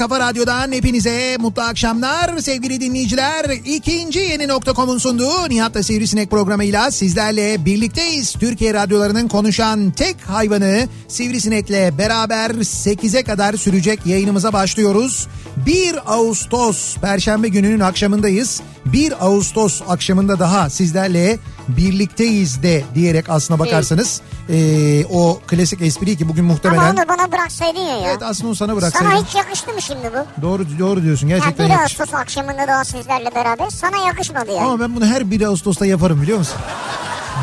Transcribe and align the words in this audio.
kafa 0.00 0.20
radyodan 0.20 0.72
hepinize 0.72 1.36
mutlu 1.40 1.62
akşamlar 1.62 2.38
sevgili 2.38 2.80
dinleyiciler. 2.80 3.44
İkinci 3.64 4.18
yeni 4.18 4.48
nokta.com'un 4.48 4.98
sunduğu 4.98 5.48
Nihat'la 5.48 5.82
Sivrisinek 5.82 6.30
programıyla 6.30 6.90
sizlerle 6.90 7.64
birlikteyiz. 7.64 8.32
Türkiye 8.32 8.74
radyolarının 8.74 9.28
konuşan 9.28 9.90
tek 9.90 10.16
hayvanı 10.20 10.88
Sivrisinek'le 11.08 11.98
beraber 11.98 12.50
8'e 12.50 13.22
kadar 13.22 13.54
sürecek 13.54 14.06
yayınımıza 14.06 14.52
başlıyoruz. 14.52 15.28
1 15.66 16.12
Ağustos 16.12 16.96
Perşembe 16.96 17.48
gününün 17.48 17.80
akşamındayız. 17.80 18.60
1 18.86 19.26
Ağustos 19.26 19.82
akşamında 19.88 20.38
daha 20.38 20.70
sizlerle 20.70 21.38
birlikteyiz 21.76 22.62
de 22.62 22.84
diyerek 22.94 23.28
aslına 23.30 23.58
bakarsanız 23.58 24.20
eee, 24.48 25.06
o 25.10 25.40
klasik 25.46 25.82
espri 25.82 26.16
ki 26.16 26.28
bugün 26.28 26.44
muhtemelen... 26.44 26.80
Ama 26.80 26.90
onu 26.90 27.08
bana 27.08 27.32
bıraksaydın 27.32 27.80
ya. 27.80 27.98
Evet 28.06 28.22
aslında 28.22 28.48
onu 28.48 28.56
sana 28.56 28.76
bıraksaydım. 28.76 29.10
Sana 29.10 29.24
hiç 29.26 29.34
yakıştı 29.34 29.72
mı 29.72 29.82
şimdi 29.82 30.10
bu? 30.14 30.42
Doğru 30.42 30.66
doğru 30.78 31.02
diyorsun 31.02 31.28
gerçekten 31.28 31.66
1 31.66 31.70
yakış. 31.72 32.00
Ağustos 32.00 32.14
akşamında 32.20 32.66
daha 32.68 32.84
sizlerle 32.84 33.34
beraber 33.34 33.70
sana 33.70 33.96
yakışmadı 34.06 34.50
yani. 34.50 34.60
Ama 34.60 34.80
ben 34.80 34.96
bunu 34.96 35.06
her 35.06 35.30
1 35.30 35.40
Ağustos'ta 35.42 35.86
yaparım 35.86 36.22
biliyor 36.22 36.38
musun? 36.38 36.56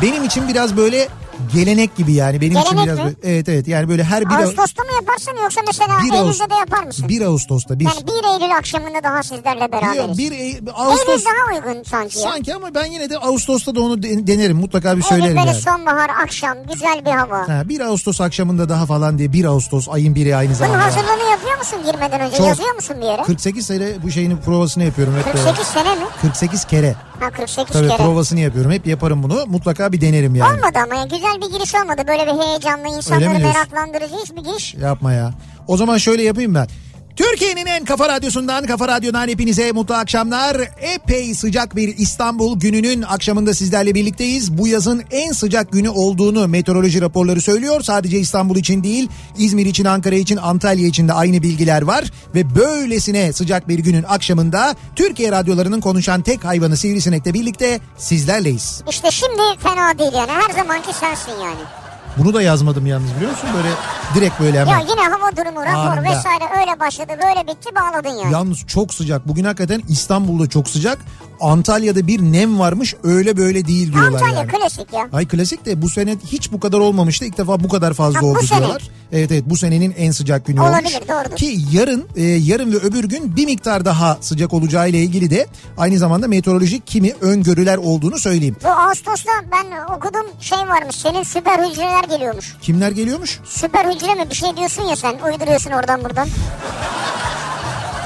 Benim 0.02 0.24
için 0.24 0.48
biraz 0.48 0.76
böyle 0.76 1.08
gelenek 1.54 1.96
gibi 1.96 2.12
yani. 2.12 2.40
Benim 2.40 2.58
için 2.58 2.70
Gelenek 2.70 2.84
biraz 2.86 2.98
mi? 2.98 3.04
böyle, 3.04 3.34
evet 3.34 3.48
evet 3.48 3.68
yani 3.68 3.88
böyle 3.88 4.04
her 4.04 4.30
1 4.30 4.34
Ağustos'ta 4.34 4.82
mı 4.82 4.88
yaparsın 4.94 5.32
yoksa 5.42 5.60
mesela 5.66 5.88
1 5.98 6.02
Eylül'de 6.12 6.16
Ağustos- 6.30 6.50
de 6.50 6.54
yapar 6.54 6.82
mısın? 6.82 7.08
1 7.08 7.20
Ağustos'ta 7.22 7.78
bir, 7.78 7.84
Yani 7.84 7.96
1 8.06 8.42
Eylül 8.42 8.56
akşamında 8.56 9.02
daha 9.02 9.22
sizlerle 9.22 9.72
beraberiz. 9.72 10.18
bir, 10.18 10.30
bir 10.30 10.38
Eylül 10.38 10.68
Ağustos 10.74 11.24
daha 11.24 11.56
uygun 11.56 11.82
sanki 11.82 12.18
ya. 12.18 12.30
sanki 12.30 12.54
ama 12.54 12.74
ben 12.74 12.84
yine 12.84 13.10
de 13.10 13.18
Ağustos'ta 13.18 13.74
da 13.74 13.80
onu 13.80 14.02
de- 14.02 14.26
denerim 14.26 14.56
mutlaka 14.56 14.88
bir 14.88 14.92
Eylül 14.92 15.02
söylerim 15.02 15.36
böyle 15.36 15.50
yani. 15.50 15.60
sonbahar 15.60 16.10
akşam 16.22 16.56
güzel 16.72 17.04
bir 17.06 17.10
hava. 17.10 17.48
Ha, 17.48 17.62
1 17.68 17.80
Ağustos 17.80 18.20
akşamında 18.20 18.68
daha 18.68 18.86
falan 18.86 19.18
diye 19.18 19.32
1 19.32 19.44
Ağustos 19.44 19.88
ayın 19.88 20.14
biri 20.14 20.36
aynı 20.36 20.48
Bunun 20.48 20.58
zamanda. 20.58 20.84
hazırlığını 20.84 21.30
yapıyor 21.30 21.58
musun 21.58 21.78
girmeden 21.92 22.20
önce? 22.20 22.36
Çok. 22.36 22.46
Yazıyor 22.46 22.74
musun 22.74 22.96
bir 23.00 23.06
yere? 23.06 23.22
48 23.22 23.66
sene 23.66 23.88
bu 24.02 24.10
şeyin 24.10 24.36
provasını 24.36 24.84
yapıyorum 24.84 25.14
hep 25.16 25.26
böyle. 25.26 25.36
48 25.38 25.66
sene 25.66 25.94
mi? 25.94 26.04
48 26.22 26.64
kere. 26.64 26.94
Ha 27.20 27.30
48 27.30 27.72
Tabii 27.72 27.88
kere. 27.88 27.96
provasını 27.96 28.40
yapıyorum. 28.40 28.72
Hep 28.72 28.86
yaparım 28.86 29.22
bunu. 29.22 29.46
Mutlaka 29.46 29.92
bir 29.92 30.00
denerim 30.00 30.34
yani. 30.34 30.52
Olmadı 30.58 30.78
ama 30.84 30.94
ya 30.94 31.04
güzel 31.04 31.27
bir 31.36 31.58
giriş 31.58 31.74
olmadı. 31.74 32.02
Böyle 32.08 32.26
bir 32.26 32.32
mi 32.82 32.88
insanları 32.90 33.38
meraklandırıcı 33.38 34.14
hiçbir 34.22 34.44
giriş. 34.44 34.74
Yapma 34.74 35.12
ya. 35.12 35.34
O 35.66 35.76
zaman 35.76 35.96
şöyle 35.98 36.22
yapayım 36.22 36.54
ben. 36.54 36.68
Türkiye'nin 37.18 37.66
en 37.66 37.84
kafa 37.84 38.08
radyosundan, 38.08 38.66
kafa 38.66 38.88
radyodan 38.88 39.28
hepinize 39.28 39.72
mutlu 39.72 39.94
akşamlar. 39.94 40.56
Epey 40.80 41.34
sıcak 41.34 41.76
bir 41.76 41.98
İstanbul 41.98 42.60
gününün 42.60 43.02
akşamında 43.02 43.54
sizlerle 43.54 43.94
birlikteyiz. 43.94 44.58
Bu 44.58 44.68
yazın 44.68 45.02
en 45.10 45.32
sıcak 45.32 45.72
günü 45.72 45.88
olduğunu 45.88 46.48
meteoroloji 46.48 47.00
raporları 47.00 47.40
söylüyor. 47.40 47.80
Sadece 47.82 48.18
İstanbul 48.18 48.56
için 48.56 48.84
değil, 48.84 49.08
İzmir 49.38 49.66
için, 49.66 49.84
Ankara 49.84 50.14
için, 50.14 50.36
Antalya 50.36 50.86
için 50.86 51.08
de 51.08 51.12
aynı 51.12 51.42
bilgiler 51.42 51.82
var. 51.82 52.04
Ve 52.34 52.54
böylesine 52.54 53.32
sıcak 53.32 53.68
bir 53.68 53.78
günün 53.78 54.04
akşamında 54.08 54.74
Türkiye 54.96 55.32
radyolarının 55.32 55.80
konuşan 55.80 56.22
tek 56.22 56.44
hayvanı 56.44 56.76
Sivrisinek'le 56.76 57.34
birlikte 57.34 57.80
sizlerleyiz. 57.96 58.82
İşte 58.90 59.10
şimdi 59.10 59.42
fena 59.62 59.98
değil 59.98 60.12
yani. 60.12 60.30
Her 60.30 60.54
zamanki 60.54 60.92
sensin 60.92 61.32
yani. 61.32 61.87
Bunu 62.18 62.34
da 62.34 62.42
yazmadım 62.42 62.86
yalnız 62.86 63.16
biliyor 63.16 63.30
musun? 63.30 63.48
Böyle 63.56 63.68
direkt 64.14 64.40
böyle 64.40 64.60
hemen. 64.60 64.72
Ya 64.72 64.78
yine 64.90 65.00
hava 65.00 65.36
durumu, 65.36 65.60
rapor 65.60 65.78
Anında. 65.78 66.02
vesaire 66.02 66.44
öyle 66.60 66.80
başladı 66.80 67.12
böyle 67.22 67.46
bitti 67.46 67.70
bağladın 67.74 68.08
yani. 68.08 68.32
Yalnız 68.32 68.66
çok 68.66 68.94
sıcak. 68.94 69.28
Bugün 69.28 69.44
hakikaten 69.44 69.82
İstanbul'da 69.88 70.48
çok 70.48 70.68
sıcak. 70.68 70.98
Antalya'da 71.40 72.06
bir 72.06 72.20
nem 72.22 72.58
varmış 72.58 72.94
öyle 73.02 73.36
böyle 73.36 73.66
değil 73.66 73.92
diyorlar 73.92 74.12
Antalya 74.12 74.34
yani. 74.38 74.48
klasik 74.50 74.92
ya. 74.92 75.08
Ay 75.12 75.28
klasik 75.28 75.66
de 75.66 75.82
bu 75.82 75.88
sene 75.88 76.16
hiç 76.26 76.52
bu 76.52 76.60
kadar 76.60 76.78
olmamıştı. 76.78 77.24
İlk 77.24 77.38
defa 77.38 77.64
bu 77.64 77.68
kadar 77.68 77.94
fazla 77.94 78.18
Ha, 78.18 78.22
bu 78.22 78.26
oldu 78.30 78.42
sene. 78.46 78.58
diyorlar. 78.58 78.88
Evet 79.12 79.32
evet 79.32 79.44
bu 79.46 79.56
senenin 79.56 79.94
en 79.98 80.10
sıcak 80.10 80.46
günü 80.46 80.60
Olabilir, 80.60 80.94
olmuş. 80.96 81.08
doğrudur. 81.08 81.36
Ki 81.36 81.58
yarın 81.72 82.06
e, 82.16 82.22
yarın 82.22 82.72
ve 82.72 82.76
öbür 82.76 83.04
gün 83.04 83.36
bir 83.36 83.44
miktar 83.44 83.84
daha 83.84 84.18
sıcak 84.20 84.54
olacağı 84.54 84.88
ile 84.90 84.98
ilgili 84.98 85.30
de 85.30 85.46
aynı 85.78 85.98
zamanda 85.98 86.28
meteorolojik 86.28 86.86
kimi 86.86 87.12
öngörüler 87.20 87.76
olduğunu 87.76 88.18
söyleyeyim. 88.18 88.56
Bu 88.64 88.68
Ağustos'ta 88.68 89.30
ben 89.52 89.94
okudum 89.96 90.26
şey 90.40 90.58
varmış 90.58 90.96
senin 90.96 91.22
süper 91.22 91.68
hücreler 91.70 92.04
geliyormuş. 92.04 92.56
Kimler 92.62 92.90
geliyormuş? 92.90 93.40
Süper 93.44 93.94
hücre 93.94 94.14
mi 94.14 94.30
bir 94.30 94.34
şey 94.34 94.56
diyorsun 94.56 94.82
ya 94.82 94.96
sen 94.96 95.14
uyduruyorsun 95.32 95.70
oradan 95.70 96.04
buradan. 96.04 96.28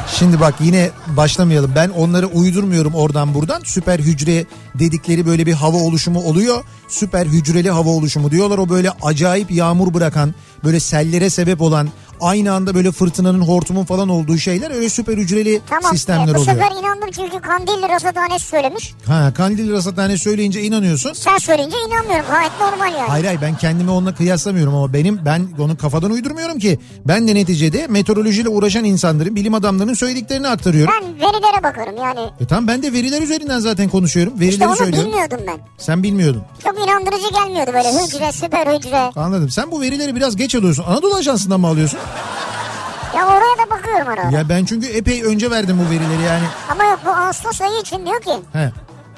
Şimdi 0.08 0.40
bak 0.40 0.54
yine 0.60 0.90
başlamayalım. 1.16 1.72
Ben 1.74 1.88
onları 1.88 2.26
uydurmuyorum 2.26 2.94
oradan 2.94 3.34
buradan. 3.34 3.60
Süper 3.64 3.98
hücre 3.98 4.44
dedikleri 4.74 5.26
böyle 5.26 5.46
bir 5.46 5.52
hava 5.52 5.76
oluşumu 5.76 6.20
oluyor. 6.20 6.64
Süper 6.88 7.26
hücreli 7.26 7.70
hava 7.70 7.90
oluşumu 7.90 8.30
diyorlar. 8.30 8.58
O 8.58 8.68
böyle 8.68 8.90
acayip 9.02 9.50
yağmur 9.50 9.94
bırakan, 9.94 10.34
böyle 10.64 10.80
sellere 10.80 11.30
sebep 11.30 11.60
olan, 11.60 11.88
aynı 12.22 12.52
anda 12.52 12.74
böyle 12.74 12.92
fırtınanın, 12.92 13.40
hortumun 13.40 13.84
falan 13.84 14.08
olduğu 14.08 14.38
şeyler 14.38 14.70
öyle 14.70 14.88
süper 14.88 15.18
hücreli 15.18 15.60
Tamam 15.68 15.92
sistemler 15.92 16.22
e, 16.32 16.34
bu 16.34 16.40
oluyor. 16.40 16.44
sefer 16.56 16.70
inandım 16.70 17.10
çünkü 17.16 17.40
Kandilli 17.40 17.88
Rasathanesi 17.88 18.46
söylemiş. 18.46 18.94
Ha, 19.06 19.32
kandil 19.36 19.72
rasathane 19.72 20.18
söyleyince 20.18 20.62
inanıyorsun. 20.62 21.12
Sen 21.12 21.38
söyleyince 21.38 21.76
inanmıyorum 21.88 22.26
gayet 22.30 22.52
normal 22.60 22.92
yani. 22.98 23.08
Hayır 23.08 23.24
hayır 23.24 23.40
ben 23.42 23.56
kendimi 23.56 23.90
onunla 23.90 24.14
kıyaslamıyorum 24.14 24.74
ama 24.74 24.92
benim 24.92 25.20
ben 25.24 25.46
onu 25.58 25.76
kafadan 25.76 26.10
uydurmuyorum 26.10 26.58
ki. 26.58 26.78
Ben 27.06 27.28
de 27.28 27.34
neticede 27.34 27.86
meteorolojiyle 27.86 28.48
uğraşan 28.48 28.84
insanların, 28.84 29.36
bilim 29.36 29.54
adamlarının 29.54 29.94
söylediklerini 29.94 30.48
aktarıyorum. 30.48 30.94
Ben 31.02 31.14
verilere 31.14 31.62
bakarım 31.62 31.96
yani. 31.96 32.20
E 32.40 32.46
tamam 32.46 32.68
ben 32.68 32.82
de 32.82 32.92
veriler 32.92 33.22
üzerinden 33.22 33.58
zaten 33.58 33.88
konuşuyorum. 33.88 34.32
Verileri 34.34 34.50
İşte 34.52 34.66
onu 34.68 34.76
söylüyorum. 34.76 35.10
bilmiyordum 35.10 35.38
ben. 35.46 35.58
Sen 35.78 36.02
bilmiyordun. 36.02 36.42
Çok 36.64 36.74
inandırıcı 36.88 37.30
gelmiyordu 37.32 37.70
böyle 37.74 37.88
hücre 38.06 38.32
süper 38.32 38.66
hücre. 38.76 39.10
Anladım. 39.16 39.50
Sen 39.50 39.70
bu 39.70 39.80
verileri 39.80 40.16
biraz 40.16 40.36
geç 40.36 40.54
alıyorsun. 40.54 40.84
Anadolu 40.84 41.14
Ajansı'ndan 41.14 41.60
mı 41.60 41.66
alıyorsun? 41.66 41.98
Ya 43.16 43.26
oraya 43.26 43.66
da 43.66 43.70
bakıyorum 43.70 44.08
ara 44.08 44.20
ara. 44.22 44.30
Ya 44.30 44.48
ben 44.48 44.64
çünkü 44.64 44.86
epey 44.86 45.22
önce 45.24 45.50
verdim 45.50 45.80
bu 45.86 45.90
verileri 45.90 46.22
yani. 46.22 46.44
Ama 46.70 46.84
yok 46.84 47.00
bu 47.06 47.10
Ağustos 47.10 47.60
ayı 47.60 47.80
için 47.80 48.06
diyor 48.06 48.20
ki 48.22 48.32
He. 48.52 48.72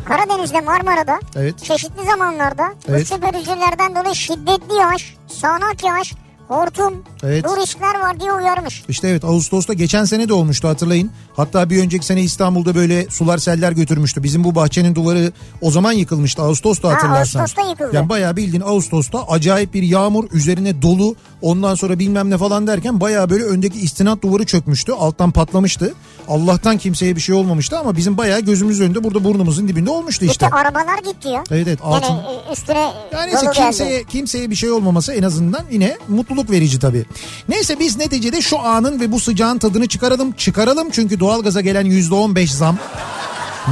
Karadeniz'de 0.05 0.61
Marmara'da 0.61 1.20
Evet. 1.37 1.64
çeşitli 1.64 2.05
zamanlarda 2.06 2.73
Evet. 2.88 3.00
bu 3.02 3.14
süper 3.14 3.35
hücrelerden 3.35 3.96
dolayı 3.96 4.14
şiddetli 4.14 4.75
yağış, 4.75 5.17
sağanak 5.26 5.85
yağış, 5.85 6.14
hortum, 6.49 6.94
Evet. 7.23 7.44
bu 7.44 7.56
riskler 7.56 8.00
var 8.00 8.20
diye 8.20 8.32
uyarmış. 8.32 8.82
İşte 8.88 9.08
evet 9.08 9.25
Ağustos'ta 9.25 9.73
geçen 9.73 10.05
sene 10.05 10.29
de 10.29 10.32
olmuştu 10.32 10.69
hatırlayın. 10.69 11.11
Hatta 11.37 11.70
bir 11.70 11.82
önceki 11.82 12.06
sene 12.06 12.23
İstanbul'da 12.23 12.75
böyle 12.75 13.06
sular 13.11 13.38
seller 13.38 13.73
götürmüştü. 13.73 14.23
Bizim 14.23 14.44
bu 14.44 14.55
bahçenin 14.55 14.94
duvarı 14.94 15.32
o 15.61 15.70
zaman 15.70 15.93
yıkılmıştı 15.93 16.43
Ağustos'ta 16.43 16.88
Ha, 16.88 16.94
hatırlarsan. 16.94 17.41
Ağustos'ta 17.41 17.70
yıkıldı. 17.70 17.91
Yani 17.96 18.08
bayağı 18.08 18.37
bildiğin 18.37 18.62
Ağustos'ta 18.67 19.29
acayip 19.29 19.75
bir 19.75 19.82
yağmur 19.82 20.25
üzerine 20.32 20.82
dolu 20.82 21.17
ondan 21.43 21.75
sonra 21.75 21.99
bilmem 21.99 22.31
ne 22.31 22.38
falan 22.38 22.67
derken 22.67 23.00
bayağı 23.00 23.31
böyle 23.31 23.44
öndeki 23.44 23.81
istinat 23.81 24.23
duvarı 24.23 24.46
çökmüştü. 24.46 24.93
Alttan 24.93 25.31
patlamıştı. 25.31 25.94
Allah'tan 26.29 26.79
kimseye 26.79 27.17
bir 27.17 27.21
şey 27.21 27.35
olmamıştı 27.35 27.79
ama 27.79 27.97
bizim 27.97 28.17
bayağı 28.17 28.41
gözümüz 28.41 28.81
önünde 28.81 29.05
burada 29.05 29.25
burnumuzun 29.25 29.69
dibinde 29.69 29.91
olmuştu 29.91 30.25
işte. 30.25 30.47
Gitti 30.47 30.56
arabalar 30.56 30.99
gitti 30.99 31.29
ya. 31.29 31.44
Evet 31.50 31.67
evet 31.69 31.79
altın. 31.82 32.15
Yani 32.15 32.23
e, 32.49 32.53
üstüne 32.53 32.93
Yani 33.12 33.26
neyse 33.32 33.47
geldi. 33.47 33.56
kimseye, 33.56 34.05
kimseye 34.05 34.50
bir 34.50 34.55
şey 34.55 34.71
olmaması 34.71 35.12
en 35.12 35.23
azından 35.23 35.62
yine 35.71 35.97
mutluluk 36.09 36.50
verici 36.50 36.79
tabii. 36.79 37.05
Neyse 37.49 37.79
biz 37.79 37.97
neticede 37.97 38.41
şu 38.41 38.59
anın 38.61 39.00
ve 39.00 39.12
bu 39.12 39.21
sıcağın 39.21 39.59
tadını 39.59 39.87
çıkaralım. 39.87 40.32
Çıkaralım 40.32 40.91
çünkü 40.91 41.21
doğalgaza 41.21 41.61
gelen 41.61 41.87
%15 41.87 42.47
zam 42.47 42.79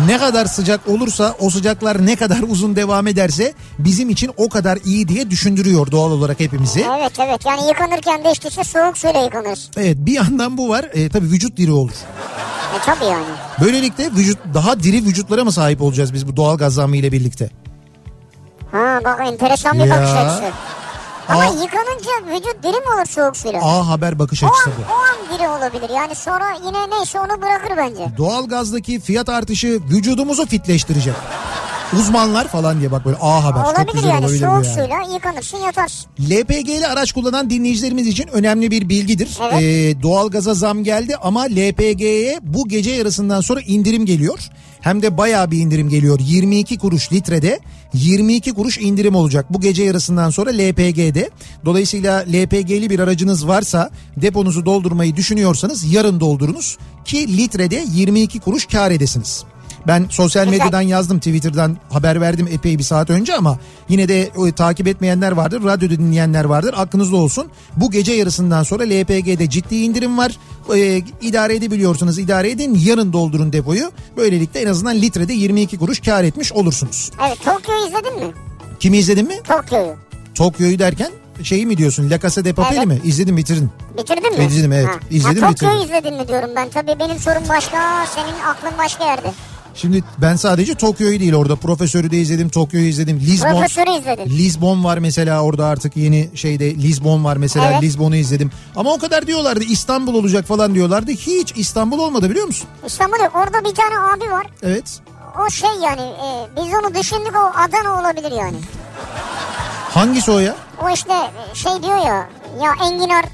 ne 0.06 0.18
kadar 0.18 0.46
sıcak 0.46 0.88
olursa 0.88 1.34
o 1.40 1.50
sıcaklar 1.50 2.06
ne 2.06 2.16
kadar 2.16 2.38
uzun 2.48 2.76
devam 2.76 3.06
ederse 3.06 3.52
bizim 3.78 4.10
için 4.10 4.30
o 4.36 4.48
kadar 4.48 4.78
iyi 4.84 5.08
diye 5.08 5.30
düşündürüyor 5.30 5.90
doğal 5.90 6.10
olarak 6.12 6.40
hepimizi. 6.40 6.86
Evet 6.98 7.12
evet 7.26 7.46
yani 7.46 7.68
yıkanırken 7.68 8.24
de 8.24 8.32
işte, 8.32 8.48
işte 8.48 8.64
soğuk 8.64 8.98
suyla 8.98 9.22
yıkanırız. 9.22 9.70
Evet 9.76 9.96
bir 10.00 10.12
yandan 10.12 10.58
bu 10.58 10.68
var 10.68 10.86
e, 10.92 11.08
tabii 11.08 11.26
vücut 11.26 11.56
diri 11.56 11.72
olur. 11.72 11.92
E 12.76 12.78
tabii 12.86 13.04
yani. 13.04 13.24
Böylelikle 13.60 14.10
vücut 14.16 14.38
daha 14.54 14.80
diri 14.82 14.96
vücutlara 15.04 15.44
mı 15.44 15.52
sahip 15.52 15.82
olacağız 15.82 16.14
biz 16.14 16.28
bu 16.28 16.36
doğalgaz 16.36 16.74
zammı 16.74 16.96
ile 16.96 17.12
birlikte? 17.12 17.50
Ha 18.72 19.00
bak 19.04 19.20
enteresan 19.26 19.72
bir 19.78 19.84
Ya. 19.84 19.90
bakış 19.96 20.10
açısı. 20.12 20.44
Ama 21.28 21.40
Aa. 21.42 21.46
yıkanınca 21.46 22.10
vücut 22.34 22.62
diri 22.62 22.72
mi 22.80 22.86
olur 22.96 23.06
soğuk 23.06 23.36
suyla? 23.36 23.60
A 23.62 23.88
Haber 23.88 24.18
bakış 24.18 24.42
o 24.42 24.46
açısı 24.46 24.70
an, 24.70 24.76
bu. 24.78 24.92
o 24.92 24.96
an 24.96 25.38
diri 25.38 25.48
olabilir. 25.48 25.90
Yani 25.94 26.14
sonra 26.14 26.44
yine 26.66 26.90
neyse 26.98 27.18
onu 27.20 27.42
bırakır 27.42 27.76
bence. 27.76 28.16
Doğalgazdaki 28.18 29.00
fiyat 29.00 29.28
artışı 29.28 29.80
vücudumuzu 29.90 30.46
fitleştirecek. 30.46 31.14
Uzmanlar 31.98 32.48
falan 32.48 32.80
diye 32.80 32.92
bak 32.92 33.04
böyle 33.04 33.16
A 33.20 33.44
Haber. 33.44 33.64
Çok 33.64 33.78
olabilir 33.78 33.92
güzel 33.94 34.08
yani 34.08 34.24
olabilir 34.24 34.40
soğuk 34.40 34.64
yani. 34.64 34.74
suyla 34.74 35.14
yıkanırsın 35.14 35.58
yatarsın. 35.58 36.10
LPG'li 36.20 36.86
araç 36.86 37.12
kullanan 37.12 37.50
dinleyicilerimiz 37.50 38.06
için 38.06 38.26
önemli 38.28 38.70
bir 38.70 38.88
bilgidir. 38.88 39.38
Evet. 39.42 39.62
Ee, 39.62 40.02
doğalgaza 40.02 40.54
zam 40.54 40.84
geldi 40.84 41.16
ama 41.22 41.42
LPG'ye 41.42 42.38
bu 42.42 42.68
gece 42.68 42.90
yarısından 42.90 43.40
sonra 43.40 43.60
indirim 43.60 44.06
geliyor. 44.06 44.38
Hem 44.82 45.02
de 45.02 45.18
bayağı 45.18 45.50
bir 45.50 45.58
indirim 45.58 45.88
geliyor. 45.88 46.20
22 46.22 46.78
kuruş 46.78 47.12
litrede 47.12 47.60
22 47.94 48.52
kuruş 48.52 48.78
indirim 48.78 49.14
olacak 49.14 49.46
bu 49.50 49.60
gece 49.60 49.82
yarısından 49.82 50.30
sonra 50.30 50.50
LPG'de. 50.50 51.30
Dolayısıyla 51.64 52.18
LPG'li 52.18 52.90
bir 52.90 52.98
aracınız 52.98 53.48
varsa 53.48 53.90
deponuzu 54.16 54.66
doldurmayı 54.66 55.16
düşünüyorsanız 55.16 55.92
yarın 55.92 56.20
doldurunuz 56.20 56.78
ki 57.04 57.38
litrede 57.38 57.84
22 57.94 58.40
kuruş 58.40 58.66
kar 58.66 58.90
edesiniz. 58.90 59.44
Ben 59.86 60.06
sosyal 60.10 60.44
Güzel. 60.44 60.58
medyadan 60.58 60.80
yazdım 60.80 61.18
Twitter'dan 61.18 61.76
haber 61.90 62.20
verdim 62.20 62.48
epey 62.52 62.78
bir 62.78 62.82
saat 62.84 63.10
önce 63.10 63.34
ama 63.34 63.58
yine 63.88 64.08
de 64.08 64.30
o, 64.36 64.50
takip 64.52 64.86
etmeyenler 64.86 65.32
vardır, 65.32 65.64
radyoda 65.64 65.92
dinleyenler 65.94 66.44
vardır. 66.44 66.74
Aklınızda 66.76 67.16
olsun. 67.16 67.46
Bu 67.76 67.90
gece 67.90 68.12
yarısından 68.12 68.62
sonra 68.62 68.82
LPG'de 68.82 69.50
ciddi 69.50 69.76
indirim 69.76 70.18
var. 70.18 70.36
Ee, 70.76 71.02
idare 71.20 71.56
edebiliyorsanız 71.56 72.18
idare 72.18 72.50
edin. 72.50 72.78
Yarın 72.84 73.12
doldurun 73.12 73.52
depoyu. 73.52 73.90
Böylelikle 74.16 74.60
en 74.60 74.66
azından 74.66 74.96
litrede 74.96 75.32
22 75.32 75.78
kuruş 75.78 76.00
kar 76.00 76.24
etmiş 76.24 76.52
olursunuz. 76.52 77.10
Evet 77.26 77.38
Tokyo'yu 77.44 77.86
izledin 77.86 78.26
mi? 78.26 78.32
Kimi 78.80 78.98
izledin 78.98 79.26
mi? 79.28 79.34
Tokyo'yu. 79.48 79.94
Tokyo'yu 80.34 80.78
derken 80.78 81.10
şeyi 81.42 81.66
mi 81.66 81.76
diyorsun? 81.78 82.10
La 82.10 82.20
Casa 82.20 82.44
de 82.44 82.52
Papel 82.52 82.76
Evet. 82.76 82.86
mi? 82.86 83.00
İzledim 83.04 83.36
bitirdin. 83.36 83.70
Bitirdin 83.98 84.38
mi? 84.38 84.44
İzledim, 84.44 84.72
evet. 84.72 84.88
İzledim, 85.10 85.42
ha, 85.42 85.48
Tokyo'yu 85.50 85.74
bitirdim. 85.80 85.96
izledin 85.98 86.20
mi 86.20 86.28
diyorum 86.28 86.50
ben. 86.56 86.68
Tabii 86.70 86.98
benim 87.00 87.18
sorum 87.18 87.42
başka, 87.48 88.06
senin 88.14 88.40
aklın 88.46 88.78
başka 88.78 89.04
yerde. 89.04 89.32
Şimdi 89.74 90.04
ben 90.18 90.36
sadece 90.36 90.74
Tokyo'yu 90.74 91.20
değil 91.20 91.34
orada 91.34 91.56
profesörü 91.56 92.10
de 92.10 92.18
izledim, 92.18 92.48
Tokyo'yu 92.48 92.86
izledim. 92.88 93.20
Lisbon 93.20 93.50
Profesörü 93.52 93.98
izledin. 93.98 94.26
Lisbon 94.30 94.84
var 94.84 94.98
mesela 94.98 95.42
orada 95.42 95.66
artık 95.66 95.96
yeni 95.96 96.30
şeyde 96.34 96.74
Lisbon 96.74 97.24
var 97.24 97.36
mesela 97.36 97.70
Evet. 97.72 97.82
Lisbon'u 97.82 98.16
izledim. 98.16 98.50
Ama 98.76 98.92
o 98.92 98.98
kadar 98.98 99.26
diyorlardı 99.26 99.64
İstanbul 99.64 100.14
olacak 100.14 100.44
falan 100.46 100.74
diyorlardı. 100.74 101.10
Hiç 101.10 101.52
İstanbul 101.56 101.98
olmadı 101.98 102.30
biliyor 102.30 102.46
musun? 102.46 102.68
İstanbul'da 102.86 103.30
orada 103.34 103.70
bir 103.70 103.74
tane 103.74 103.98
abi 103.98 104.32
var. 104.32 104.46
Evet. 104.62 105.00
O 105.46 105.50
şey 105.50 105.70
yani 105.82 106.00
e, 106.02 106.46
biz 106.56 106.74
onu 106.82 106.94
düşündük 106.94 107.32
o 107.36 107.58
Adana 107.58 108.00
olabilir 108.00 108.32
yani. 108.38 108.56
Hangisi 109.94 110.30
o 110.30 110.38
ya? 110.38 110.56
O 110.84 110.88
işte 110.94 111.12
şey 111.54 111.72
diyor 111.82 111.96
ya 111.96 112.28
ya 112.62 112.72
enginar 112.86 113.24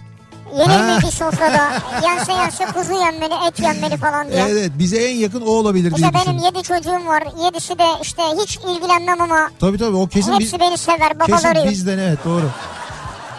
bir 1.07 1.11
sofrada 1.11 1.69
yense 2.05 2.33
yense 2.33 2.65
kuzu 2.65 2.93
yenmeli 2.93 3.35
et 3.49 3.61
yenmeli 3.61 3.97
falan 3.97 4.29
diye. 4.33 4.45
Evet 4.49 4.71
bize 4.79 4.97
en 4.97 5.17
yakın 5.17 5.41
o 5.41 5.51
olabilir 5.51 5.95
diye 5.95 6.09
benim 6.15 6.15
düşündüm. 6.25 6.45
yedi 6.45 6.63
çocuğum 6.63 7.07
var. 7.07 7.23
Yedisi 7.45 7.79
de 7.79 7.85
işte 8.03 8.23
hiç 8.43 8.57
ilgilenmem 8.57 9.21
ama 9.21 9.51
Tabii 9.61 9.79
tabii 9.79 9.97
o 9.97 10.07
kesin 10.07 10.39
biz, 10.39 10.45
hepsi 10.47 10.61
beni 10.61 10.79
sever. 10.79 10.99
kesin 11.19 11.33
Babaları 11.33 11.59
yok. 11.59 11.71
bizden 11.71 11.99
evet 11.99 12.19
doğru. 12.25 12.51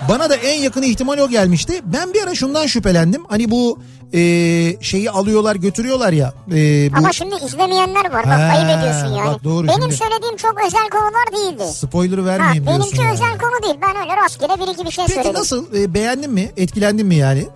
Bana 0.09 0.29
da 0.29 0.35
en 0.35 0.59
yakın 0.61 0.81
ihtimal 0.81 1.17
o 1.17 1.29
gelmişti. 1.29 1.81
Ben 1.85 2.13
bir 2.13 2.23
ara 2.23 2.35
şundan 2.35 2.67
şüphelendim. 2.67 3.23
Hani 3.27 3.51
bu 3.51 3.79
e, 4.13 4.19
şeyi 4.81 5.11
alıyorlar 5.11 5.55
götürüyorlar 5.55 6.13
ya. 6.13 6.33
e, 6.51 6.91
bu 6.93 6.97
Ama 6.97 7.13
şimdi 7.13 7.35
izlemeyenler 7.45 8.11
var. 8.11 8.25
Bak 8.25 8.39
Ha, 8.39 8.53
ayıp 8.57 8.79
ediyorsun 8.79 9.07
yani. 9.15 9.27
bak 9.27 9.43
doğru 9.43 9.67
Benim 9.67 9.81
şimdi. 9.81 9.95
söylediğim 9.95 10.37
çok 10.37 10.55
özel 10.67 10.89
konular 10.89 11.27
değildi. 11.51 11.63
spoiler 11.73 12.17
Ha, 12.17 12.25
vermeyeyim 12.25 12.65
diyorsun. 12.65 12.81
benimki 12.83 13.01
yani. 13.01 13.13
özel 13.13 13.37
konu 13.39 13.63
değil. 13.63 13.75
Ben 13.81 14.01
öyle 14.01 14.17
rastgele 14.23 14.53
bir 14.59 14.73
iki 14.73 14.85
bir 14.85 14.91
şey 14.91 15.05
Peki 15.05 15.15
söyledim. 15.15 15.39
nasıl 15.39 15.75
E, 15.75 15.93
beğendin 15.93 16.31
mi? 16.31 16.51
Etkilendin 16.57 17.07
mi 17.07 17.15
yani? 17.15 17.47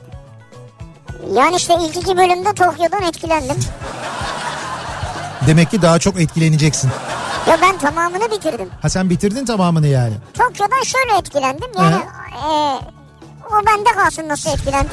Yani 1.33 1.55
işte 1.55 1.73
ilk 1.85 1.97
iki 1.97 2.17
bölümde 2.17 2.53
Tokyo'dan 2.53 3.03
etkilendim. 3.03 3.55
Demek 5.47 5.71
ki 5.71 5.81
daha 5.81 5.99
çok 5.99 6.21
etkileneceksin. 6.21 6.91
Ya 7.49 7.57
ben 7.61 7.77
tamamını 7.77 8.31
bitirdim. 8.31 8.69
Ha 8.81 8.89
sen 8.89 9.09
bitirdin 9.09 9.45
tamamını 9.45 9.87
yani. 9.87 10.13
Tokyo'dan 10.33 10.83
şöyle 10.83 11.17
etkilendim. 11.19 11.67
Yani 11.77 11.95
e, 11.95 12.51
o 13.49 13.65
bende 13.65 13.89
kalsın 14.03 14.27
nasıl 14.29 14.49
etkilendim. 14.49 14.89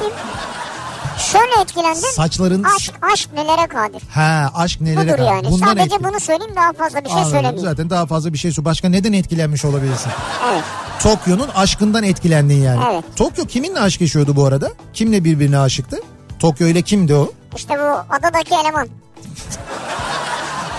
Şöyle 1.31 1.61
etkilendim. 1.61 2.09
Saçların 2.15 2.63
Aşk, 2.63 2.93
aşk 3.13 3.29
nelere 3.33 3.67
kadir. 3.67 4.01
Ha 4.13 4.51
aşk 4.55 4.81
nelere 4.81 5.07
Budur 5.07 5.17
kadar. 5.17 5.31
yani. 5.33 5.51
Bundan 5.51 5.65
Sadece 5.67 5.95
etki- 5.95 6.03
bunu 6.03 6.19
söyleyeyim 6.19 6.53
daha 6.55 6.73
fazla 6.73 6.99
bir 7.03 7.05
şey 7.09 7.13
Anladım. 7.17 7.31
söylemeyeyim. 7.31 7.69
Zaten 7.69 7.89
daha 7.89 8.05
fazla 8.05 8.33
bir 8.33 8.37
şey 8.37 8.51
sor. 8.51 8.65
Başka 8.65 8.89
neden 8.89 9.13
etkilenmiş 9.13 9.65
olabilirsin? 9.65 10.11
Evet. 10.51 10.63
Tokyo'nun 10.99 11.47
aşkından 11.55 12.03
etkilendin 12.03 12.61
yani. 12.63 12.83
Evet. 12.91 13.03
Tokyo 13.15 13.45
kiminle 13.45 13.79
aşk 13.79 14.01
yaşıyordu 14.01 14.35
bu 14.35 14.45
arada? 14.45 14.71
Kimle 14.93 15.23
birbirine 15.23 15.57
aşıktı? 15.59 15.99
Tokyo 16.39 16.67
ile 16.67 16.81
kimdi 16.81 17.15
o? 17.15 17.31
İşte 17.55 17.73
bu 17.79 18.13
adadaki 18.15 18.55
eleman. 18.55 18.87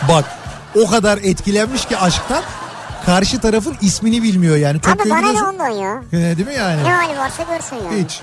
Bak 0.08 0.24
o 0.84 0.90
kadar 0.90 1.18
etkilenmiş 1.18 1.84
ki 1.86 1.96
aşktan 1.96 2.42
karşı 3.06 3.40
tarafın 3.40 3.76
ismini 3.80 4.22
bilmiyor 4.22 4.56
yani. 4.56 4.76
Abi 4.76 4.80
Tokyo'yu 4.98 5.10
bana 5.10 5.32
ne 5.32 5.42
ondan 5.42 5.68
ya? 5.68 6.02
Ee, 6.12 6.16
Değil 6.16 6.48
mi 6.48 6.54
yani? 6.54 6.84
Ne 6.84 6.92
hali 6.92 7.18
varsa 7.18 7.42
görsün 7.42 7.76
yani. 7.76 8.04
Hiç. 8.04 8.20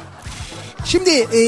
Şimdi 0.86 1.10
e, 1.10 1.42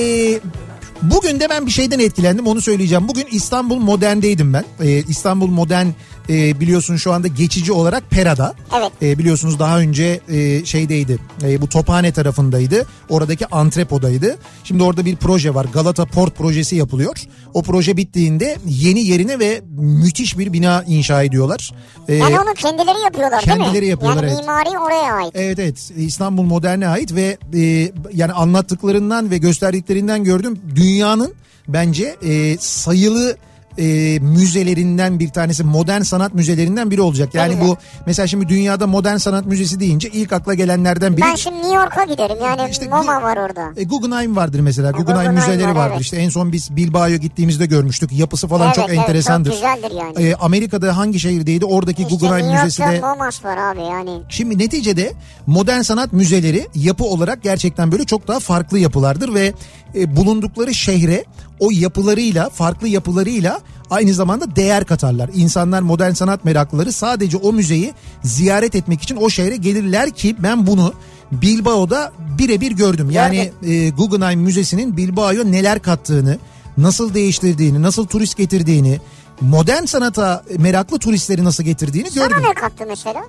bugün 1.02 1.40
de 1.40 1.50
ben 1.50 1.66
bir 1.66 1.72
şeyden 1.72 2.00
etkilendim 2.00 2.48
onu 2.48 2.62
söyleyeceğim. 2.62 3.08
Bugün 3.08 3.28
İstanbul 3.32 3.78
Modern'deydim 3.78 4.54
ben. 4.54 4.66
E, 4.82 4.90
İstanbul 4.90 5.48
Modern 5.48 5.88
e, 6.32 6.60
biliyorsun 6.60 6.96
şu 6.96 7.14
anda 7.14 7.28
geçici 7.28 7.72
olarak 7.72 8.10
Pera'da. 8.10 8.54
Evet. 8.80 8.92
E, 9.02 9.18
biliyorsunuz 9.18 9.60
daha 9.60 9.80
önce 9.80 10.20
e, 10.30 10.66
şeydeydi 10.66 11.20
e, 11.44 11.62
bu 11.62 11.70
Tophane 11.70 12.12
tarafındaydı. 12.12 12.86
Oradaki 13.10 13.48
antrepodaydı. 13.48 14.38
Şimdi 14.64 14.84
orada 14.84 15.06
bir 15.06 15.16
proje 15.16 15.54
var 15.56 15.66
Galata 15.74 16.06
Port 16.06 16.36
projesi 16.36 16.76
yapılıyor. 16.76 17.16
O 17.54 17.62
proje 17.64 17.98
bittiğinde 17.98 18.58
yeni 18.66 19.00
yerine 19.00 19.40
ve 19.40 19.62
müthiş 19.78 20.38
bir 20.38 20.54
bina 20.54 20.84
inşa 20.88 21.24
ediyorlar. 21.24 21.72
E, 22.08 22.16
Yani 22.16 22.40
onu 22.40 22.54
kendileri 22.54 23.02
yapıyorlar 23.04 23.46
değil 23.46 23.58
mi? 23.58 23.64
Kendileri 23.64 23.86
yapıyorlar, 23.88 24.24
Yani 24.24 24.34
evet. 24.34 24.40
mimari 24.42 24.80
oraya 24.80 25.14
ait. 25.14 25.32
Evet 25.36 25.60
evet 25.60 25.92
İstanbul 25.98 26.44
Modern'e 26.44 26.88
ait 26.88 27.16
ve 27.16 27.38
e, 27.56 27.92
yani 28.14 28.34
anlattıklarından 28.34 29.32
ve 29.32 29.38
gösterdiklerinden 29.38 30.24
gördüm 30.24 30.60
dünyanın 30.76 31.34
bence 31.68 32.16
e, 32.24 32.58
sayılı 32.60 33.38
e, 33.78 34.20
müzelerinden 34.20 35.20
bir 35.20 35.30
tanesi 35.30 35.64
modern 35.64 36.02
sanat 36.02 36.34
müzelerinden 36.34 36.92
biri 36.92 37.02
olacak. 37.02 37.36
Yani 37.36 37.62
bu 37.62 37.78
mesela 38.06 38.28
şimdi 38.28 38.50
dünyada 38.50 38.88
modern 38.88 39.18
sanat 39.18 39.46
müzesi 39.46 39.80
deyince 39.80 40.10
ilk 40.10 40.34
akla 40.34 40.54
gelenlerden 40.54 41.18
biri 41.18 41.22
Ben 41.26 41.36
şimdi 41.36 41.58
New 41.58 41.76
York'a 41.76 42.04
giderim 42.04 42.38
yani 42.44 42.72
İşte 42.72 42.88
MoMA 42.88 43.22
var 43.22 43.38
orada. 43.38 43.70
e, 43.78 43.84
Guggenheim 43.84 44.36
vardır 44.36 44.60
mesela. 44.60 44.92
Guggenheim, 44.92 45.32
Guggenheim 45.32 45.50
müzeleri 45.50 45.76
var, 45.76 45.76
vardır. 45.82 45.92
evet. 45.94 46.02
İşte 46.02 46.18
en 46.18 46.30
son 46.30 46.52
biz 46.52 46.76
Bilbao'ya 46.76 47.18
gittiğimizde 47.18 47.66
görmüştük. 47.66 48.12
Yapısı 48.12 48.48
falan 48.48 48.66
Evet, 48.66 48.76
çok 48.76 48.90
evet, 48.90 49.00
enteresandır. 49.00 49.52
çok 49.52 49.60
güzeldir 49.62 49.96
yani. 49.98 50.28
E, 50.30 50.36
Amerika'da 50.36 50.98
hangi 50.98 51.20
şehirdeydi? 51.20 51.66
Oradaki 51.66 52.02
İşte 52.02 52.16
Guggenheim 52.16 52.46
New 52.48 52.64
Müzesi 52.64 52.82
de 52.82 53.00
MoMA's 53.02 53.46
var 53.46 53.58
abi 53.58 53.82
yani. 53.82 54.22
Şimdi 54.30 54.58
neticede 54.58 55.14
modern 55.48 55.82
sanat 55.82 56.14
müzeleri 56.14 56.68
yapı 56.76 57.04
olarak 57.04 57.44
gerçekten 57.44 57.92
böyle 57.92 58.06
çok 58.06 58.28
daha 58.28 58.40
farklı 58.40 58.80
yapılardır 58.80 59.34
ve 59.34 59.54
e, 59.96 60.16
bulundukları 60.16 60.74
şehre 60.74 61.26
o 61.62 61.72
yapılarıyla 61.72 62.50
farklı 62.50 62.88
yapılarıyla 62.88 63.60
aynı 63.90 64.14
zamanda 64.14 64.56
değer 64.56 64.86
katarlar. 64.86 65.30
İnsanlar 65.34 65.82
modern 65.82 66.12
sanat 66.12 66.46
meraklıları 66.46 66.92
sadece 66.92 67.38
o 67.38 67.54
müzeyi 67.54 67.94
ziyaret 68.24 68.76
etmek 68.76 69.02
için 69.02 69.16
o 69.16 69.30
şehre 69.30 69.56
gelirler 69.56 70.12
ki 70.12 70.36
ben 70.40 70.68
bunu 70.68 70.94
Bilbao'da 71.32 72.12
birebir 72.38 72.72
gördüm. 72.72 73.10
Yani 73.12 73.52
e, 73.64 73.90
Guggenheim 73.90 74.40
Müzesi'nin 74.40 74.98
Bilbao'ya 74.98 75.44
neler 75.44 75.80
kattığını, 75.82 76.38
nasıl 76.78 77.14
değiştirdiğini, 77.14 77.82
nasıl 77.82 78.06
turist 78.08 78.38
getirdiğini, 78.38 79.00
modern 79.42 79.86
sanata 79.86 80.44
meraklı 80.58 81.00
turistleri 81.00 81.44
nasıl 81.44 81.64
getirdiğini 81.64 82.12
Sana 82.12 82.28
gördüm. 82.28 82.44
ne 82.50 82.54
kattı 82.54 82.84
mesela? 82.88 83.24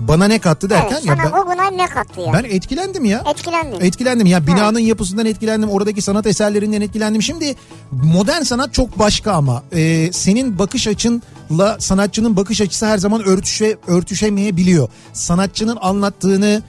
Bana 0.00 0.24
ne 0.24 0.38
kattı 0.38 0.70
derken 0.70 0.92
Evet, 0.96 1.04
ya 1.06 1.16
sana 1.16 1.24
ben, 1.32 1.40
Guggenheim 1.42 1.78
ne 1.78 1.86
kattı 1.86 2.20
ya? 2.20 2.32
ben 2.32 2.44
etkilendim 2.44 3.04
ya. 3.04 3.22
Etkilendim. 3.30 3.84
Etkilendim 3.84 4.26
ya 4.26 4.46
binanın 4.46 4.78
yapısından 4.78 5.26
etkilendim 5.26 5.70
oradaki 5.70 6.02
sanat 6.02 6.26
eserlerinden 6.26 6.80
etkilendim. 6.80 7.22
Şimdi 7.22 7.56
modern 7.92 8.42
sanat 8.42 8.74
çok 8.74 8.98
başka 8.98 9.32
ama 9.32 9.62
Ee, 9.72 10.12
senin 10.12 10.58
bakış 10.58 10.88
açınla 10.88 11.76
sanatçının 11.78 12.36
bakış 12.36 12.60
açısı 12.60 12.86
her 12.86 12.98
zaman 12.98 13.22
örtüşe 13.24 13.76
örtüşemeyebiliyor. 13.86 14.88
Sanatçının 15.12 15.78
anlattığını 15.80 16.62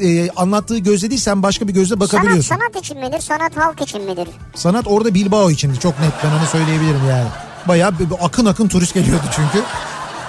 e, 0.00 0.30
anlattığı 0.30 0.78
gözle 0.78 1.10
değil 1.10 1.20
sen 1.20 1.42
başka 1.42 1.68
bir 1.68 1.72
gözle 1.72 1.88
sanat 1.94 2.00
bakabiliyorsun. 2.00 2.56
sanat 2.56 2.76
için 2.84 2.98
midir? 3.00 3.20
Sanat 3.20 3.56
halk 3.56 3.80
için 3.80 4.02
midir? 4.02 4.28
Sanat 4.54 4.86
orada 4.86 5.14
Bilbao 5.14 5.50
içindi 5.50 5.78
çok 5.80 6.00
net 6.00 6.12
ben 6.24 6.30
onu 6.30 6.46
söyleyebilirim 6.46 7.08
yani. 7.10 7.28
Bayağı 7.68 7.92
akın 8.22 8.46
akın 8.46 8.68
turist 8.68 8.94
geliyordu 8.94 9.24
çünkü. 9.36 9.64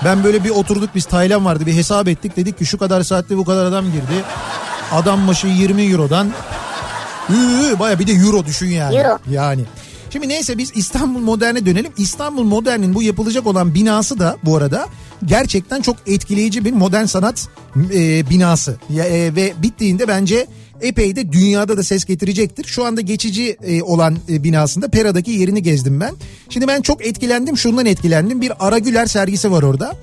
Ben 0.06 0.24
böyle 0.24 0.44
bir 0.44 0.50
oturduk 0.50 0.90
biz 0.96 1.06
Taylan 1.06 1.46
vardı 1.46 1.66
bir 1.66 1.74
hesap 1.74 2.08
ettik 2.08 2.38
dedik 2.38 2.58
ki 2.58 2.66
şu 2.66 2.78
kadar 2.78 3.04
saatte 3.04 3.38
bu 3.38 3.46
kadar 3.46 3.66
adam 3.66 3.86
girdi. 3.86 4.24
Adam 4.92 5.28
başı 5.28 5.48
20 5.48 5.84
eurodan 5.84 6.32
Üü, 7.30 7.80
baya 7.80 8.00
bir 8.00 8.08
de 8.08 8.12
euro 8.12 8.46
düşün 8.46 8.68
yani. 8.68 8.96
Euro. 8.96 9.18
Yani. 9.32 9.62
Şimdi 10.10 10.30
neyse 10.30 10.58
biz 10.58 10.72
İstanbul 10.76 11.20
Modern'e 11.20 11.66
dönelim. 11.66 11.92
İstanbul 11.98 12.44
Modern'in 12.44 12.96
bu 12.96 13.04
yapılacak 13.04 13.48
olan 13.48 13.74
binası 13.74 14.20
da 14.20 14.38
bu 14.44 14.58
arada 14.58 14.88
gerçekten 15.26 15.82
çok 15.82 15.96
etkileyici 16.08 16.66
bir 16.66 16.74
modern 16.74 17.06
sanat 17.06 17.48
e, 17.94 18.30
binası. 18.30 18.78
E, 18.98 19.36
ve 19.36 19.54
bittiğinde 19.58 20.08
bence 20.08 20.48
epey 20.82 21.16
de 21.16 21.32
dünyada 21.32 21.78
da 21.78 21.84
ses 21.84 22.06
getirecektir. 22.06 22.66
Şu 22.66 22.86
anda 22.86 23.02
geçici 23.02 23.58
e, 23.64 23.82
olan 23.82 24.18
e, 24.30 24.44
binasında 24.44 24.88
Pera'daki 24.88 25.32
yerini 25.32 25.64
gezdim 25.64 26.00
ben. 26.00 26.16
Şimdi 26.50 26.68
ben 26.68 26.82
çok 26.82 27.06
etkilendim 27.06 27.58
şundan 27.58 27.86
etkilendim. 27.86 28.42
Bir 28.42 28.52
Ara 28.60 28.78
Güler 28.78 29.06
sergisi 29.06 29.52
var 29.52 29.64
orada. 29.64 29.96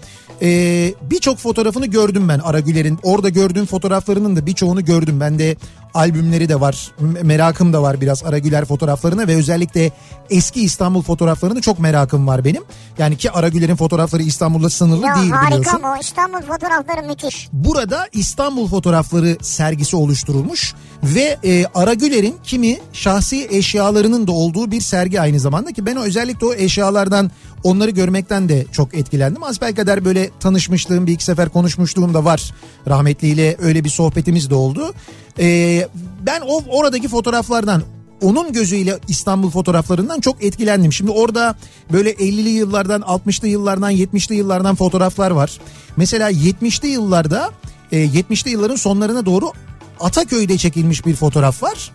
Ee, 0.42 0.94
birçok 1.10 1.38
fotoğrafını 1.38 1.86
gördüm 1.86 2.28
ben 2.28 2.38
Aragüler'in. 2.38 2.98
Orada 3.02 3.28
gördüğüm 3.28 3.66
fotoğraflarının 3.66 4.36
da 4.36 4.46
birçoğunu 4.46 4.84
gördüm. 4.84 5.20
Ben 5.20 5.38
de 5.38 5.56
albümleri 5.94 6.48
de 6.48 6.60
var. 6.60 6.90
Merakım 7.22 7.72
da 7.72 7.82
var 7.82 8.00
biraz 8.00 8.24
Aragüler 8.24 8.64
fotoğraflarına 8.64 9.28
ve 9.28 9.36
özellikle 9.36 9.92
eski 10.30 10.60
İstanbul 10.60 11.02
fotoğraflarını 11.02 11.60
çok 11.60 11.78
merakım 11.78 12.26
var 12.26 12.44
benim. 12.44 12.62
Yani 12.98 13.16
ki 13.16 13.30
Aragüler'in 13.30 13.76
fotoğrafları 13.76 14.22
İstanbul'da 14.22 14.70
sınırlı 14.70 15.06
Ya 15.06 15.16
değil 15.16 15.30
harika 15.30 15.56
biliyorsun. 15.58 15.80
bu. 15.82 16.00
İstanbul 16.00 16.40
fotoğrafları 16.40 17.08
müthiş. 17.08 17.48
Burada 17.52 18.08
İstanbul 18.12 18.68
fotoğrafları 18.68 19.36
sergisi 19.42 19.96
oluşturulmuş 19.96 20.74
ve 21.02 21.38
e, 21.44 21.64
Aragüler'in 21.74 22.34
kimi 22.42 22.78
şahsi 22.92 23.46
eşyalarının 23.50 24.26
da 24.26 24.32
olduğu 24.32 24.70
bir 24.70 24.80
sergi 24.80 25.20
aynı 25.20 25.40
zamanda 25.40 25.72
ki 25.72 25.86
ben 25.86 25.96
özellikle 25.96 26.46
o 26.46 26.54
eşyalardan 26.54 27.30
onları 27.64 27.90
görmekten 27.90 28.48
de 28.48 28.66
çok 28.72 28.94
etkilendim. 28.94 29.42
Asbelkader 29.42 30.04
böyle 30.04 30.30
tanışmışlığım 30.40 31.06
bir 31.06 31.12
iki 31.12 31.24
sefer 31.24 31.48
konuşmuşluğum 31.48 32.14
da 32.14 32.24
var 32.24 32.54
rahmetliyle 32.88 33.56
öyle 33.62 33.84
bir 33.84 33.88
sohbetimiz 33.88 34.50
de 34.50 34.54
oldu. 34.54 34.94
E, 35.38 35.88
ben 36.26 36.40
o 36.46 36.62
oradaki 36.68 37.08
fotoğraflardan 37.08 37.82
onun 38.22 38.52
gözüyle 38.52 38.98
İstanbul 39.08 39.50
fotoğraflarından 39.50 40.20
çok 40.20 40.44
etkilendim. 40.44 40.92
Şimdi 40.92 41.10
orada 41.10 41.56
böyle 41.92 42.12
50'li 42.12 42.48
yıllardan 42.48 43.00
60'lı 43.00 43.48
yıllardan 43.48 43.92
70'li 43.92 44.34
yıllardan 44.34 44.74
fotoğraflar 44.74 45.30
var. 45.30 45.60
Mesela 45.96 46.30
70'li 46.30 46.88
yıllarda 46.88 47.50
e, 47.92 47.96
70'li 47.96 48.50
yılların 48.50 48.76
sonlarına 48.76 49.26
doğru 49.26 49.52
Ataköy'de 50.00 50.58
çekilmiş 50.58 51.06
bir 51.06 51.14
fotoğraf 51.14 51.62
var. 51.62 51.90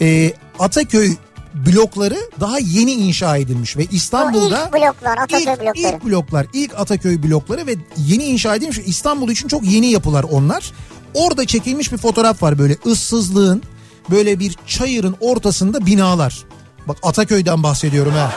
E, 0.00 0.32
Ataköy 0.58 1.14
blokları 1.54 2.18
daha 2.40 2.58
yeni 2.58 2.92
inşa 2.92 3.36
edilmiş 3.36 3.76
ve 3.76 3.84
İstanbul'da 3.84 4.64
ilk 4.64 4.72
bloklar, 4.74 5.18
Ataköy 5.18 5.42
ilk, 5.42 5.48
blokları. 5.60 5.96
ilk 5.96 6.04
bloklar, 6.04 6.46
ilk 6.52 6.74
Ataköy 6.80 7.22
blokları 7.22 7.66
ve 7.66 7.74
yeni 7.96 8.24
inşa 8.24 8.54
edilmiş 8.54 8.78
İstanbul 8.86 9.30
için 9.30 9.48
çok 9.48 9.64
yeni 9.64 9.86
yapılar 9.90 10.24
onlar. 10.30 10.72
Orada 11.14 11.46
çekilmiş 11.46 11.92
bir 11.92 11.98
fotoğraf 11.98 12.42
var 12.42 12.58
böyle 12.58 12.76
ıssızlığın 12.86 13.62
böyle 14.10 14.38
bir 14.38 14.56
çayırın 14.66 15.16
ortasında 15.20 15.86
binalar. 15.86 16.44
Bak 16.88 16.96
Ataköy'den 17.02 17.62
bahsediyorum 17.62 18.12
ha. 18.12 18.32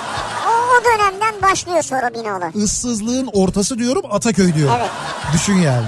O, 0.48 0.52
o 0.52 0.86
dönemden 0.86 1.42
başlıyor 1.42 1.82
sonra 1.82 2.14
binalar. 2.14 2.52
Issızlığın 2.54 3.30
ortası 3.34 3.78
diyorum 3.80 4.02
Ataköy 4.12 4.54
diyorum. 4.54 4.76
Evet. 4.80 4.90
Düşün 5.34 5.56
yani. 5.56 5.86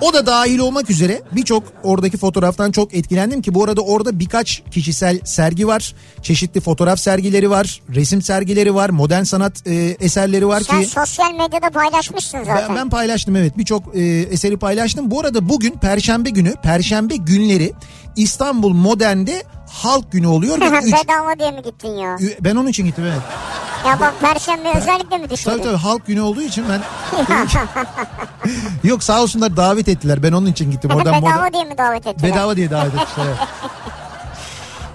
O 0.00 0.12
da 0.14 0.26
dahil 0.26 0.58
olmak 0.58 0.90
üzere 0.90 1.22
birçok 1.32 1.64
oradaki 1.82 2.16
fotoğraftan 2.16 2.70
çok 2.70 2.94
etkilendim 2.94 3.42
ki 3.42 3.54
bu 3.54 3.64
arada 3.64 3.80
orada 3.80 4.18
birkaç 4.18 4.62
kişisel 4.70 5.20
sergi 5.24 5.66
var. 5.66 5.94
Çeşitli 6.22 6.60
fotoğraf 6.60 7.00
sergileri 7.00 7.50
var, 7.50 7.80
resim 7.94 8.22
sergileri 8.22 8.74
var, 8.74 8.90
modern 8.90 9.22
sanat 9.22 9.66
e, 9.66 9.74
eserleri 9.74 10.48
var 10.48 10.60
Sen 10.60 10.80
ki 10.82 10.86
sosyal 10.88 11.32
medyada 11.32 11.70
paylaşmışsın 11.70 12.38
zaten. 12.38 12.68
ben, 12.68 12.76
ben 12.76 12.90
paylaştım 12.90 13.36
evet 13.36 13.58
birçok 13.58 13.96
e, 13.96 14.00
eseri 14.30 14.56
paylaştım. 14.56 15.10
Bu 15.10 15.20
arada 15.20 15.48
bugün 15.48 15.70
Perşembe 15.72 16.30
günü, 16.30 16.54
Perşembe 16.62 17.16
günleri 17.16 17.72
İstanbul 18.16 18.72
Modern'de 18.72 19.42
Halk 19.70 20.12
Günü 20.12 20.26
oluyor 20.26 20.60
ve 20.60 20.78
üç, 20.78 20.92
Bedava 20.94 21.38
diye 21.38 21.50
mi 21.50 21.62
gittin 21.62 21.88
ya? 21.96 22.16
ben 22.40 22.56
onun 22.56 22.68
için 22.68 22.84
gittim 22.86 23.04
evet. 23.06 23.22
Ya 23.86 24.00
bak 24.00 24.14
Perşembe 24.20 24.68
özellikle 24.78 25.18
mi 25.18 25.22
Tabii 25.26 25.30
düşündün? 25.34 25.62
tabii 25.62 25.76
halk 25.76 26.06
günü 26.06 26.20
olduğu 26.20 26.42
için 26.42 26.64
ben 26.68 26.80
yok 28.88 29.02
sağ 29.02 29.22
olsunlar 29.22 29.56
davet 29.56 29.88
ettiler 29.88 30.22
ben 30.22 30.32
onun 30.32 30.46
için 30.46 30.70
gittim 30.70 30.90
oradan 30.90 31.22
Bedava 31.22 31.36
moda- 31.46 31.52
diye 31.52 31.64
mi 31.64 31.78
davet 31.78 32.06
ettiler? 32.06 32.32
bedava 32.32 32.56
diye 32.56 32.70
davet 32.70 32.94
etmişler. 32.94 33.26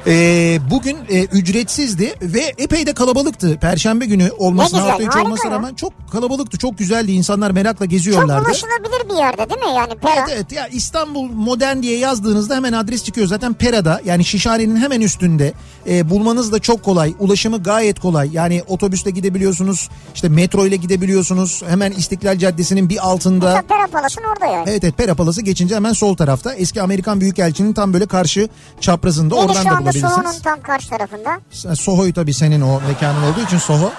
Ee, 0.07 0.59
bugün 0.71 0.97
e, 1.09 1.23
ücretsizdi 1.23 2.15
ve 2.21 2.53
epey 2.57 2.85
de 2.85 2.93
kalabalıktı. 2.93 3.57
Perşembe 3.61 4.05
günü 4.05 4.31
olmasına 4.37 4.79
Ne 4.79 4.83
güzel, 4.83 4.91
hafta 5.05 5.19
içi 5.19 5.27
olmasına 5.27 5.51
rağmen 5.51 5.73
çok 5.73 5.93
kalabalıktı. 6.11 6.57
Çok 6.57 6.77
güzeldi. 6.77 7.11
İnsanlar 7.11 7.51
merakla 7.51 7.85
Çok 7.85 7.91
geziyorlardı. 7.91 8.45
ulaşılabilir 8.47 9.09
bir 9.09 9.15
yerde 9.15 9.49
değil 9.49 9.61
mi 9.61 9.75
yani 9.77 9.95
Pera? 9.95 10.13
Evet 10.17 10.29
evet 10.35 10.51
ya 10.51 10.67
İstanbul 10.67 11.23
modern 11.31 11.81
diye 11.81 11.97
yazdığınızda 11.97 12.55
hemen 12.55 12.73
adres 12.73 13.03
çıkıyor. 13.03 13.27
Zaten 13.27 13.53
Pera'da 13.53 14.01
yani 14.05 14.25
Şişhane'nin 14.25 14.75
hemen 14.75 15.01
üstünde 15.01 15.53
e, 15.89 16.09
bulmanız 16.09 16.51
da 16.51 16.59
çok 16.59 16.83
kolay. 16.83 17.13
Ulaşımı 17.19 17.63
gayet 17.63 17.99
kolay. 17.99 18.29
Yani 18.33 18.63
otobüsle 18.67 19.11
gidebiliyorsunuz. 19.11 19.89
işte 20.15 20.29
metro 20.29 20.65
ile 20.65 20.75
gidebiliyorsunuz. 20.75 21.63
Hemen 21.67 21.91
İstiklal 21.91 22.37
Caddesi'nin 22.37 22.89
bir 22.89 23.07
altında. 23.09 23.45
Mesela 23.45 23.61
Pera 23.61 23.87
Palas'ın 23.87 24.23
orada 24.33 24.45
yani. 24.45 24.69
Evet 24.69 24.83
evet 24.83 24.97
Pera 24.97 25.15
Palası 25.15 25.41
geçince 25.41 25.75
hemen 25.75 25.93
sol 25.93 26.15
tarafta. 26.15 26.53
Eski 26.53 26.81
Amerikan 26.81 27.21
Büyükelçinin 27.21 27.73
tam 27.73 27.93
böyle 27.93 28.05
karşı 28.05 28.49
çaprazında. 28.81 29.35
Yeni 29.35 29.45
Oradan 29.45 29.85
da 29.85 29.90
anda 29.99 30.09
Soho'nun 30.09 30.39
tam 30.43 30.61
karşı 30.61 30.89
tarafında. 30.89 31.39
Soho'yu 31.75 32.13
tabii 32.13 32.33
senin 32.33 32.61
o 32.61 32.81
mekanın 32.87 33.23
olduğu 33.23 33.41
için 33.41 33.57
Soho. 33.57 33.91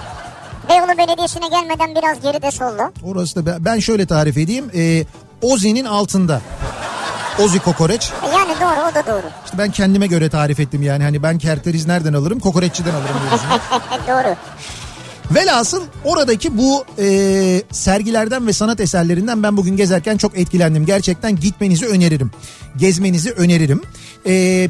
Beyoğlu 0.69 0.97
Belediyesi'ne 0.97 1.47
gelmeden 1.47 1.95
biraz 1.95 2.21
geride 2.21 2.51
solda. 2.51 2.91
Orası 3.03 3.45
da 3.45 3.65
ben- 3.65 3.79
şöyle 3.79 4.05
tarif 4.05 4.37
edeyim. 4.37 4.65
E, 4.75 5.05
Ozi'nin 5.41 5.85
altında. 5.85 6.41
Ozi 7.39 7.59
kokoreç. 7.59 8.11
Yani 8.33 8.53
doğru 8.61 8.89
o 8.91 8.95
da 8.95 9.05
doğru. 9.07 9.23
İşte 9.45 9.57
ben 9.57 9.71
kendime 9.71 10.07
göre 10.07 10.29
tarif 10.29 10.59
ettim 10.59 10.81
yani. 10.83 11.03
Hani 11.03 11.23
ben 11.23 11.37
kerteriz 11.37 11.87
nereden 11.87 12.13
alırım? 12.13 12.39
Kokoreççiden 12.39 12.93
alırım 12.93 13.15
doğru. 14.07 14.35
Velhasıl 15.31 15.83
oradaki 16.03 16.57
bu 16.57 16.85
e, 16.99 17.05
sergilerden 17.71 18.47
ve 18.47 18.53
sanat 18.53 18.79
eserlerinden 18.79 19.43
ben 19.43 19.57
bugün 19.57 19.77
gezerken 19.77 20.17
çok 20.17 20.37
etkilendim. 20.37 20.85
Gerçekten 20.85 21.35
gitmenizi 21.35 21.85
öneririm. 21.85 22.31
Gezmenizi 22.77 23.31
öneririm. 23.31 23.81
E, 24.27 24.67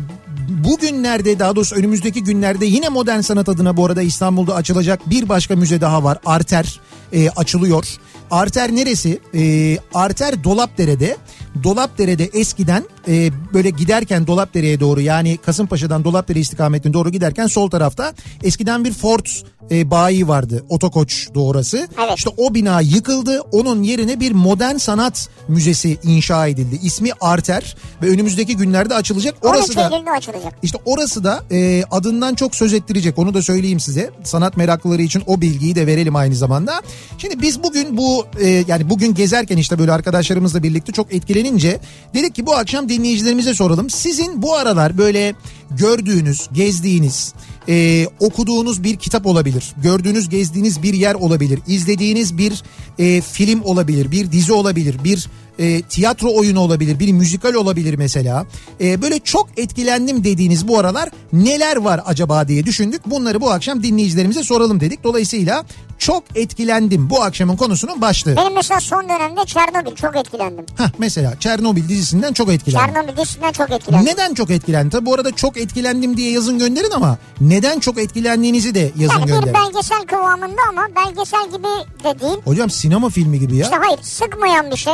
bugünlerde 0.50 1.40
daha 1.40 1.56
doğrusu 1.56 1.76
önümüzdeki 1.76 2.24
günlerde 2.24 2.66
yine 2.66 2.90
modern 2.90 3.20
sanat 3.20 3.50
adına 3.50 3.78
bu 3.78 3.86
arada 3.86 4.02
İstanbul'da 4.02 4.56
açılacak 4.56 5.10
bir 5.10 5.30
başka 5.30 5.56
müze 5.56 5.82
daha 5.82 6.04
var. 6.04 6.18
Arter 6.26 6.80
e, 7.14 7.30
açılıyor. 7.30 7.98
Arter 8.32 8.76
neresi? 8.76 9.20
E, 9.36 9.78
Arter 9.94 10.44
Dolapdere'de. 10.44 11.18
Dolapdere'de 11.64 12.30
eskiden 12.34 12.84
e, 13.08 13.30
böyle 13.54 13.70
giderken 13.70 14.28
Dolapdere'ye 14.28 14.80
doğru 14.80 15.02
yani 15.02 15.38
Kasımpaşa'dan 15.38 16.04
Dolapdere 16.04 16.40
istikametine 16.40 16.94
doğru 16.94 17.10
giderken 17.10 17.48
sol 17.48 17.70
tarafta 17.70 18.14
eskiden 18.44 18.86
bir 18.86 18.94
Ford 18.94 19.26
e, 19.72 19.92
bayi 19.92 20.28
vardı. 20.28 20.66
Otokoç 20.70 21.30
doğrası. 21.36 21.78
Evet. 21.78 22.18
İşte 22.18 22.30
o 22.38 22.54
bina 22.54 22.82
yıkıldı. 22.82 23.42
Onun 23.52 23.84
yerine 23.84 24.20
bir 24.20 24.32
modern 24.32 24.78
sanat 24.78 25.30
müzesi 25.48 25.98
inşa 26.04 26.48
edildi. 26.48 26.80
İsmi 26.84 27.10
Arter 27.22 27.78
ve 28.02 28.10
önümüzdeki 28.10 28.58
günlerde 28.58 28.96
açılacak. 28.96 29.36
Orası 29.42 29.64
13 29.64 29.76
da 29.76 30.12
açılacak. 30.12 30.54
işte 30.64 30.78
orası 30.86 31.24
da 31.24 31.44
e, 31.52 31.84
adından 31.92 32.36
çok 32.36 32.56
söz 32.56 32.74
ettirecek 32.74 33.20
onu 33.20 33.34
da 33.34 33.42
söyleyeyim 33.42 33.80
size. 33.80 34.12
Sanat 34.24 34.58
meraklıları 34.58 35.02
için 35.02 35.24
o 35.28 35.42
bilgiyi 35.42 35.76
de 35.76 35.88
verelim 35.88 36.16
aynı 36.16 36.36
zamanda. 36.36 36.82
Şimdi 37.18 37.42
biz 37.42 37.64
bugün 37.64 37.98
bu 37.98 38.26
e, 38.42 38.48
yani 38.68 38.90
bugün 38.90 39.14
gezerken 39.14 39.58
işte 39.58 39.80
böyle 39.80 39.92
arkadaşlarımızla 39.92 40.64
birlikte 40.64 40.92
çok 40.94 41.14
etkilenince 41.44 41.80
dedik 42.14 42.36
ki 42.36 42.46
bu 42.46 42.56
akşam 42.56 42.90
dinleyicilerimize 42.90 43.54
soralım. 43.54 43.90
Sizin 43.90 44.42
bu 44.42 44.56
aralar 44.56 44.98
böyle 44.98 45.36
gördüğünüz, 45.72 46.50
gezdiğiniz, 46.54 47.34
e, 47.70 48.08
okuduğunuz 48.20 48.84
bir 48.84 48.98
kitap 48.98 49.26
olabilir. 49.26 49.74
Gördüğünüz, 49.84 50.30
gezdiğiniz 50.30 50.84
bir 50.84 50.94
yer 50.94 51.16
olabilir. 51.16 51.60
izlediğiniz 51.68 52.38
bir 52.38 52.64
e, 53.00 53.22
film 53.22 53.62
olabilir, 53.62 54.12
bir 54.12 54.32
dizi 54.32 54.54
olabilir, 54.54 54.96
bir 55.04 55.30
e, 55.60 55.82
tiyatro 55.82 56.34
oyunu 56.36 56.60
olabilir, 56.60 57.00
bir 57.00 57.12
müzikal 57.12 57.54
olabilir 57.54 57.94
mesela. 57.96 58.46
E, 58.82 59.02
böyle 59.02 59.20
çok 59.20 59.48
etkilendim 59.58 60.24
dediğiniz 60.24 60.68
bu 60.68 60.80
aralar 60.80 61.10
neler 61.34 61.78
var 61.78 62.02
acaba 62.06 62.48
diye 62.48 62.66
düşündük. 62.66 63.02
Bunları 63.10 63.42
bu 63.42 63.52
akşam 63.52 63.84
dinleyicilerimize 63.84 64.44
soralım 64.44 64.80
dedik. 64.80 65.04
Dolayısıyla 65.04 65.66
çok 65.98 66.24
etkilendim 66.36 67.10
bu 67.10 67.24
akşamın 67.24 67.56
konusunun 67.58 68.02
başlığı. 68.02 68.36
Benim 68.36 68.54
mesela 68.54 68.80
son 68.80 69.04
dönemde 69.04 69.46
Çernobil 69.46 69.96
çok 69.96 70.16
etkilendim. 70.16 70.66
Hah 70.78 70.90
mesela 70.98 71.40
Çernobil 71.40 71.90
dizisinden 71.90 72.34
çok 72.34 72.50
etkilendim. 72.50 72.94
Çernobil 72.94 73.18
dizisinden 73.22 73.52
çok 73.52 73.72
etkilendim. 73.72 74.06
Neden 74.12 74.34
çok 74.34 74.50
etkilendi? 74.52 74.90
Tabi 74.90 75.06
bu 75.06 75.14
arada 75.14 75.32
çok 75.36 75.58
etkilendim 75.58 76.18
diye 76.18 76.32
yazın 76.32 76.60
gönderin 76.60 76.92
ama 76.92 77.18
neden 77.42 77.80
çok 77.80 77.98
etkilendiğinizi 78.00 78.76
de 78.76 78.92
yazın 78.98 79.14
Yani 79.20 79.28
bir 79.28 79.32
gönderin. 79.34 79.54
belgesel 79.54 80.02
kıvamında 80.08 80.62
ama 80.70 80.88
belgesel 80.96 81.48
gibi 81.48 82.04
de 82.04 82.20
değil. 82.20 82.38
Hocam 82.46 82.70
sinema 82.70 83.10
filmi 83.10 83.40
gibi 83.40 83.56
ya. 83.58 83.64
İşte 83.64 83.76
hayır 83.82 84.00
sıkmayan 84.02 84.72
bir 84.72 84.76
şey. 84.78 84.94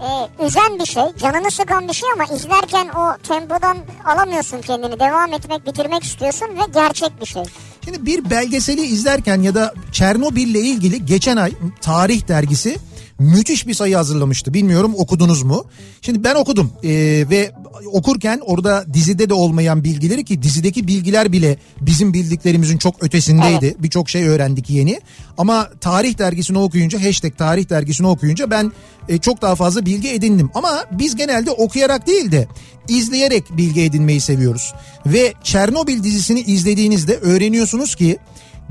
E, 0.00 0.44
üzen 0.46 0.78
bir 0.78 0.86
şey, 0.86 1.02
canını 1.18 1.50
sıkan 1.50 1.88
bir 1.88 1.92
şey 1.92 2.08
ama 2.14 2.24
izlerken 2.24 2.88
o 2.88 3.28
tempodan 3.28 3.76
alamıyorsun 4.04 4.60
kendini. 4.60 5.00
Devam 5.00 5.32
etmek, 5.32 5.66
bitirmek 5.66 6.04
istiyorsun 6.04 6.46
ve 6.46 6.72
gerçek 6.74 7.20
bir 7.20 7.26
şey. 7.26 7.42
Şimdi 7.84 8.06
bir 8.06 8.30
belgeseli 8.30 8.80
izlerken 8.80 9.42
ya 9.42 9.54
da 9.54 9.74
Çernobil'le 9.92 10.64
ilgili 10.64 11.06
geçen 11.06 11.36
ay 11.36 11.52
Tarih 11.80 12.28
dergisi 12.28 12.76
müthiş 13.18 13.66
bir 13.66 13.74
sayı 13.74 13.96
hazırlamıştı. 13.96 14.54
Bilmiyorum 14.54 14.94
okudunuz 14.96 15.42
mu? 15.42 15.64
Şimdi 16.02 16.24
ben 16.24 16.34
okudum 16.34 16.72
ee, 16.82 16.90
ve 17.30 17.52
okurken 17.92 18.40
orada 18.46 18.84
dizide 18.94 19.28
de 19.28 19.34
olmayan 19.34 19.84
bilgileri 19.84 20.24
ki 20.24 20.42
dizideki 20.42 20.88
bilgiler 20.88 21.32
bile 21.32 21.58
bizim 21.80 22.14
bildiklerimizin 22.14 22.78
çok 22.78 23.02
ötesindeydi. 23.04 23.76
Birçok 23.78 24.10
şey 24.10 24.28
öğrendik 24.28 24.70
yeni. 24.70 25.00
Ama 25.38 25.70
tarih 25.80 26.18
dergisini 26.18 26.58
okuyunca 26.58 27.04
hashtag 27.04 27.36
tarih 27.38 27.70
dergisini 27.70 28.06
okuyunca 28.06 28.50
ben 28.50 28.72
e, 29.08 29.18
çok 29.18 29.42
daha 29.42 29.54
fazla 29.54 29.86
bilgi 29.86 30.08
edindim. 30.08 30.50
Ama 30.54 30.84
biz 30.92 31.16
genelde 31.16 31.50
okuyarak 31.50 32.06
değil 32.06 32.32
de 32.32 32.48
izleyerek 32.88 33.56
bilgi 33.56 33.82
edinmeyi 33.82 34.20
seviyoruz. 34.20 34.74
Ve 35.06 35.34
Çernobil 35.42 36.02
dizisini 36.02 36.40
izlediğinizde 36.40 37.16
öğreniyorsunuz 37.16 37.94
ki 37.94 38.18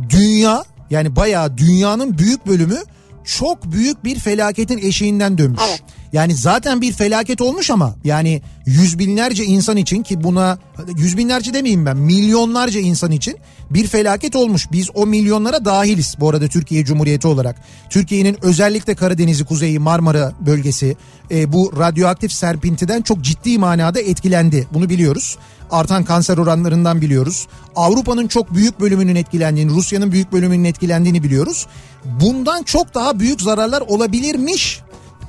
dünya 0.10 0.64
yani 0.90 1.16
bayağı 1.16 1.58
dünyanın 1.58 2.18
büyük 2.18 2.48
bölümü 2.48 2.78
çok 3.26 3.72
büyük 3.72 4.04
bir 4.04 4.20
felaketin 4.20 4.78
eşiğinden 4.78 5.38
dönmüş. 5.38 5.62
Evet. 5.70 5.84
Yani 6.16 6.36
zaten 6.36 6.82
bir 6.82 6.94
felaket 6.94 7.42
olmuş 7.42 7.72
ama 7.72 7.96
yani 8.04 8.42
yüz 8.66 9.00
binlerce 9.00 9.44
insan 9.44 9.78
için 9.78 10.04
ki 10.04 10.24
buna 10.24 10.58
yüz 10.98 11.18
binlerce 11.18 11.54
demeyeyim 11.54 11.86
ben 11.86 11.98
milyonlarca 11.98 12.80
insan 12.80 13.12
için 13.12 13.38
bir 13.70 13.88
felaket 13.88 14.36
olmuş. 14.36 14.68
Biz 14.72 14.90
o 14.94 15.06
milyonlara 15.06 15.66
dahiliz 15.66 16.16
bu 16.20 16.30
arada 16.30 16.48
Türkiye 16.48 16.86
Cumhuriyeti 16.86 17.28
olarak. 17.28 17.56
Türkiye'nin 17.90 18.38
özellikle 18.42 18.96
Karadeniz'i, 18.96 19.46
Kuzeyi, 19.46 19.80
Marmara 19.80 20.32
bölgesi 20.46 20.98
e, 21.32 21.54
bu 21.54 21.74
radyoaktif 21.78 22.32
serpintiden 22.32 23.02
çok 23.02 23.22
ciddi 23.22 23.58
manada 23.58 24.00
etkilendi. 24.00 24.68
Bunu 24.74 24.90
biliyoruz. 24.90 25.38
Artan 25.72 26.04
kanser 26.04 26.38
oranlarından 26.38 27.02
biliyoruz. 27.02 27.48
Avrupa'nın 27.76 28.28
çok 28.28 28.54
büyük 28.54 28.80
bölümünün 28.80 29.16
etkilendiğini, 29.16 29.72
Rusya'nın 29.72 30.12
büyük 30.12 30.32
bölümünün 30.32 30.64
etkilendiğini 30.64 31.24
biliyoruz. 31.24 31.68
Bundan 32.06 32.64
çok 32.64 32.94
daha 32.94 33.20
büyük 33.20 33.42
zararlar 33.42 33.82
olabilirmiş 33.82 34.82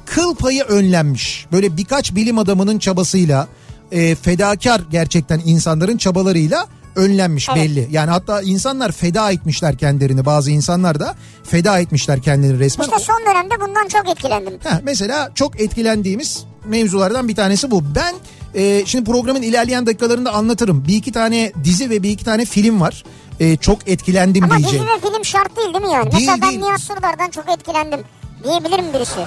kıl 0.07 0.35
payı 0.35 0.63
önlenmiş. 0.63 1.47
Böyle 1.53 1.77
birkaç 1.77 2.15
bilim 2.15 2.39
adamının 2.39 2.79
çabasıyla 2.79 3.49
e, 3.93 4.15
fedakar 4.15 4.81
gerçekten 4.91 5.43
insanların 5.45 5.97
çabalarıyla 5.97 6.67
önlenmiş 6.97 7.49
Evet. 7.49 7.59
belli. 7.65 7.89
Yani 7.91 8.11
hatta 8.11 8.43
insanlar 8.43 8.93
feda 8.93 9.31
etmişler 9.31 9.79
kendilerini 9.79 10.25
bazı 10.27 10.51
insanlar 10.51 11.01
da 11.01 11.15
feda 11.45 11.79
etmişler 11.79 12.23
kendilerini 12.23 12.59
resmen. 12.59 12.85
İşte 12.85 12.99
son 12.99 13.21
dönemde 13.31 13.55
bundan 13.61 13.89
çok 13.89 14.09
etkilendim. 14.09 14.55
Heh, 14.65 14.81
mesela 14.83 15.31
çok 15.35 15.61
etkilendiğimiz 15.61 16.45
mevzulardan 16.65 17.29
bir 17.29 17.35
tanesi 17.35 17.71
bu. 17.71 17.83
Ben 17.95 18.15
e, 18.55 18.83
şimdi 18.87 19.05
programın 19.11 19.43
ilerleyen 19.43 19.87
dakikalarında 19.87 20.33
anlatırım. 20.33 20.85
Bir 20.89 20.97
iki 20.97 21.13
tane 21.13 21.53
dizi 21.65 21.91
ve 21.91 22.03
bir 22.03 22.11
iki 22.11 22.25
tane 22.25 22.45
film 22.45 22.81
var. 22.81 23.05
E, 23.41 23.57
çok 23.57 23.89
etkilendim 23.89 24.45
Ama 24.45 24.59
dizi 24.59 24.69
diyeceğim. 24.69 24.87
ve 24.97 25.09
film 25.11 25.25
şart 25.25 25.57
değil 25.57 25.75
değil 25.75 25.85
mi 25.85 25.93
yani? 25.93 26.05
Değil, 26.13 26.15
Mesela 26.15 26.39
ben 26.43 26.51
değil. 26.51 26.61
Nihat 26.61 26.81
Sırdar'dan 26.81 27.31
çok 27.31 27.51
etkilendim. 27.51 28.01
Diyebilir 28.47 28.79
mi 28.79 28.95
birisi? 28.95 29.21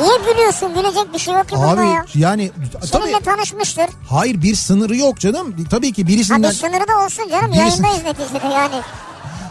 Niye 0.00 0.32
gülüyorsun? 0.32 0.74
Gülecek 0.74 1.14
bir 1.14 1.18
şey 1.18 1.34
yok 1.34 1.48
ki 1.48 1.56
bunda 1.56 1.68
Abi 1.68 1.86
ya. 1.88 2.04
yani 2.14 2.50
tabii 2.72 2.86
Seninle 2.86 3.20
tanışmıştır. 3.20 3.84
hayır 4.08 4.42
bir 4.42 4.54
sınırı 4.54 4.96
yok 4.96 5.18
canım. 5.20 5.54
Tabii 5.70 5.92
ki 5.92 6.02
Ha 6.02 6.08
birisinden 6.08 6.42
bir 6.42 6.56
sınırı 6.56 6.88
da 6.88 7.04
olsun 7.04 7.28
canım. 7.30 7.52
Birisi- 7.52 7.58
Yayındayız 7.58 8.04
neticede 8.04 8.54
yani. 8.54 8.74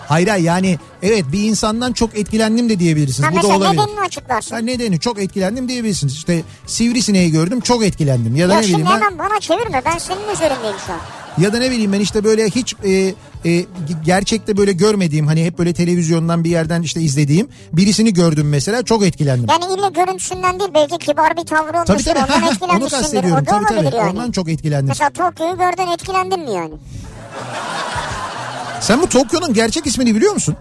Hayır 0.08 0.28
yani 0.36 0.80
evet 1.04 1.26
bir 1.32 1.44
insandan 1.44 1.94
çok 1.94 2.18
etkilendim 2.18 2.70
de 2.70 2.80
diyebilirsiniz. 2.80 3.30
Ha 3.30 3.34
Bu 3.40 3.44
da 3.44 3.48
olabilir. 3.48 3.82
nedenini 3.82 4.00
açıklarsın. 4.00 4.56
Ha, 4.56 4.62
nedeni 4.62 5.00
çok 5.00 5.20
etkilendim 5.20 5.68
diyebilirsiniz. 5.70 6.14
İşte 6.14 6.44
sivrisineği 6.68 7.32
gördüm 7.32 7.62
çok 7.62 7.84
etkilendim. 7.84 8.36
Ya 8.36 8.50
da 8.50 8.54
ya 8.54 8.60
ne 8.60 8.66
şimdi 8.68 8.82
bileyim 8.82 9.00
ben 9.02 9.06
hemen 9.06 9.18
bana 9.20 9.40
çevirme. 9.40 9.82
Ben 9.86 9.98
senin 9.98 10.30
üzerindeyim 10.34 10.76
şu 10.88 10.94
an. 10.94 11.00
ya 11.38 11.54
da 11.54 11.60
ne 11.60 11.72
bileyim 11.72 11.94
ben 11.94 12.00
işte 12.00 12.24
böyle 12.24 12.46
hiç 12.50 12.76
e, 12.86 13.14
e, 13.46 13.66
gerçekte 14.06 14.58
böyle 14.58 14.72
görmediğim 14.72 15.28
hani 15.28 15.46
hep 15.46 15.58
böyle 15.60 15.74
televizyondan 15.74 16.44
bir 16.44 16.50
yerden 16.50 16.82
işte 16.82 17.02
izlediğim 17.02 17.48
birisini 17.74 18.14
gördüm 18.14 18.50
mesela 18.50 18.84
çok 18.84 19.04
etkilendim. 19.06 19.46
Yani 19.50 19.66
ille 19.66 19.90
görüntüsünden 20.06 20.60
değil 20.60 20.72
belki 20.74 20.98
kibar 20.98 21.38
bir 21.38 21.44
tavrı 21.46 21.78
olmuştur. 21.78 21.88
tabii 21.88 22.04
tabii 22.04 22.22
Ondan 22.34 22.42
onu 22.44 22.52
etkilenmişsindir. 22.52 23.02
kastediyorum 23.02 23.44
O 23.48 23.50
tabii 23.52 23.66
tabii 23.66 23.96
yani. 23.96 24.10
ondan 24.12 24.32
çok 24.32 24.50
etkilendim. 24.50 24.88
Mesela 24.88 25.10
Tokyo'yu 25.10 25.58
gördün 25.58 25.92
etkilendin 25.92 26.40
mi 26.40 26.52
yani? 26.52 26.74
Sen 28.82 29.02
bu 29.02 29.10
Tokyo'nun 29.10 29.54
gerçek 29.54 29.86
ismini 29.88 30.16
biliyor 30.16 30.34
musun? 30.34 30.56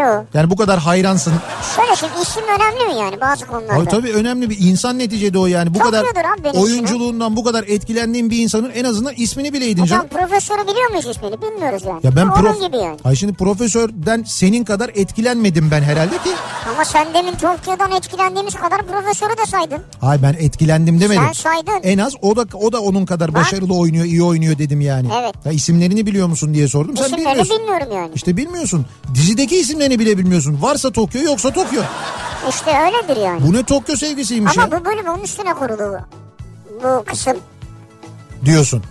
Yok. 0.00 0.24
Yani 0.34 0.50
bu 0.50 0.56
kadar 0.56 0.78
hayransın. 0.80 1.32
Şöyle 1.76 1.96
şimdi 1.96 2.12
isim 2.22 2.42
önemli 2.42 2.94
mi 2.94 3.00
yani 3.00 3.20
bazı 3.20 3.46
konularda? 3.46 3.72
Ay 3.80 3.84
tabii 3.84 4.12
önemli 4.12 4.50
bir 4.50 4.56
insan 4.60 4.98
neticede 4.98 5.38
o 5.38 5.46
yani. 5.46 5.74
Bu 5.74 5.78
kadar 5.78 6.04
abi 6.04 6.44
benim 6.44 6.60
oyunculuğundan 6.62 7.36
bu 7.36 7.44
kadar 7.44 7.64
etkilendiğin 7.68 8.30
bir 8.30 8.38
insanın 8.38 8.70
en 8.70 8.84
azından 8.84 9.14
ismini 9.16 9.52
bileydin 9.52 9.82
Hocam 9.82 9.98
canım. 9.98 10.28
profesörü 10.28 10.62
biliyor 10.68 10.90
muyuz 10.90 11.06
ismini? 11.06 11.42
Bilmiyoruz 11.42 11.82
yani. 11.86 12.00
Ya 12.02 12.16
ben 12.16 12.26
Onun 12.26 12.34
prof... 12.34 12.60
gibi 12.60 12.76
yani. 12.76 12.96
Ay 13.04 13.16
şimdi 13.16 13.32
profesörden 13.34 14.24
senin 14.26 14.64
kadar 14.64 14.88
etkilenmedim 14.94 15.70
ben 15.70 15.82
herhalde 15.82 16.18
ki. 16.18 16.30
Ama 16.74 16.84
sen 16.84 17.14
demin 17.14 17.32
Tokyo'dan 17.32 17.92
etkilendiğimiz 17.92 18.54
kadar 18.54 18.82
profesörü 18.86 19.36
de 19.36 19.46
saydın. 19.46 19.78
Ay 20.02 20.22
ben 20.22 20.32
etkilendim 20.38 21.00
demedim. 21.00 21.22
Sen 21.26 21.32
saydın. 21.32 21.80
En 21.82 21.98
az 21.98 22.14
o 22.22 22.36
da 22.36 22.44
o 22.56 22.72
da 22.72 22.80
onun 22.80 23.06
kadar 23.06 23.34
başarılı 23.34 23.74
oynuyor, 23.74 24.04
iyi 24.04 24.22
oynuyor 24.22 24.58
dedim 24.58 24.80
yani. 24.80 25.08
Evet. 25.22 25.34
Ya 25.44 25.52
isimlerini 25.52 26.06
biliyor 26.06 26.28
musun 26.28 26.54
diye 26.54 26.68
sordum. 26.68 26.96
Sen 26.96 27.04
İsimlerini 27.04 27.28
bilmiyorsun. 27.28 27.58
bilmiyorum 27.58 27.88
yani. 27.94 28.10
İşte 28.14 28.36
bilmiyorsun. 28.36 28.86
Dizideki 29.14 29.56
isimlerini 29.82 29.98
bile 29.98 30.18
bilmiyorsun. 30.18 30.58
Varsa 30.62 30.90
Tokyo 30.90 31.22
yoksa 31.22 31.50
Tokyo. 31.52 31.82
İşte 32.48 32.70
öyledir 32.70 33.22
yani. 33.22 33.42
Bu 33.46 33.52
ne 33.52 33.62
Tokyo 33.62 33.96
sevgisiymiş 33.96 34.58
Ama 34.58 34.62
ya 34.76 34.80
bu 34.80 34.84
bölüm 34.84 35.08
onun 35.08 35.22
üstüne 35.22 35.54
kurulu 35.54 35.98
bu, 36.82 36.82
bu 36.84 37.04
kısım. 37.04 37.36
diyorsun. 38.44 38.82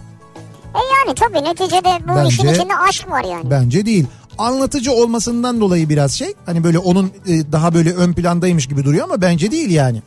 E 0.76 0.80
yani 0.98 1.16
tabii 1.16 1.44
neticede 1.44 2.00
bu 2.08 2.16
Bence- 2.16 2.28
işin 2.30 2.48
içinde 2.48 2.76
aşk 2.76 3.10
var 3.12 3.24
yani. 3.24 3.52
Bence 3.52 3.86
değil. 3.86 4.06
Anlatıcı 4.38 4.92
olmasından 4.92 5.62
dolayı 5.62 5.90
biraz 5.90 6.12
şey. 6.14 6.34
Hani 6.46 6.64
böyle 6.64 6.80
onun 6.80 7.12
e, 7.28 7.52
daha 7.52 7.74
böyle 7.74 7.94
ön 7.94 8.14
plandaymış 8.14 8.68
gibi 8.68 8.84
duruyor 8.86 9.04
ama 9.04 9.22
bence 9.22 9.52
değil 9.52 9.70
yani. 9.72 10.02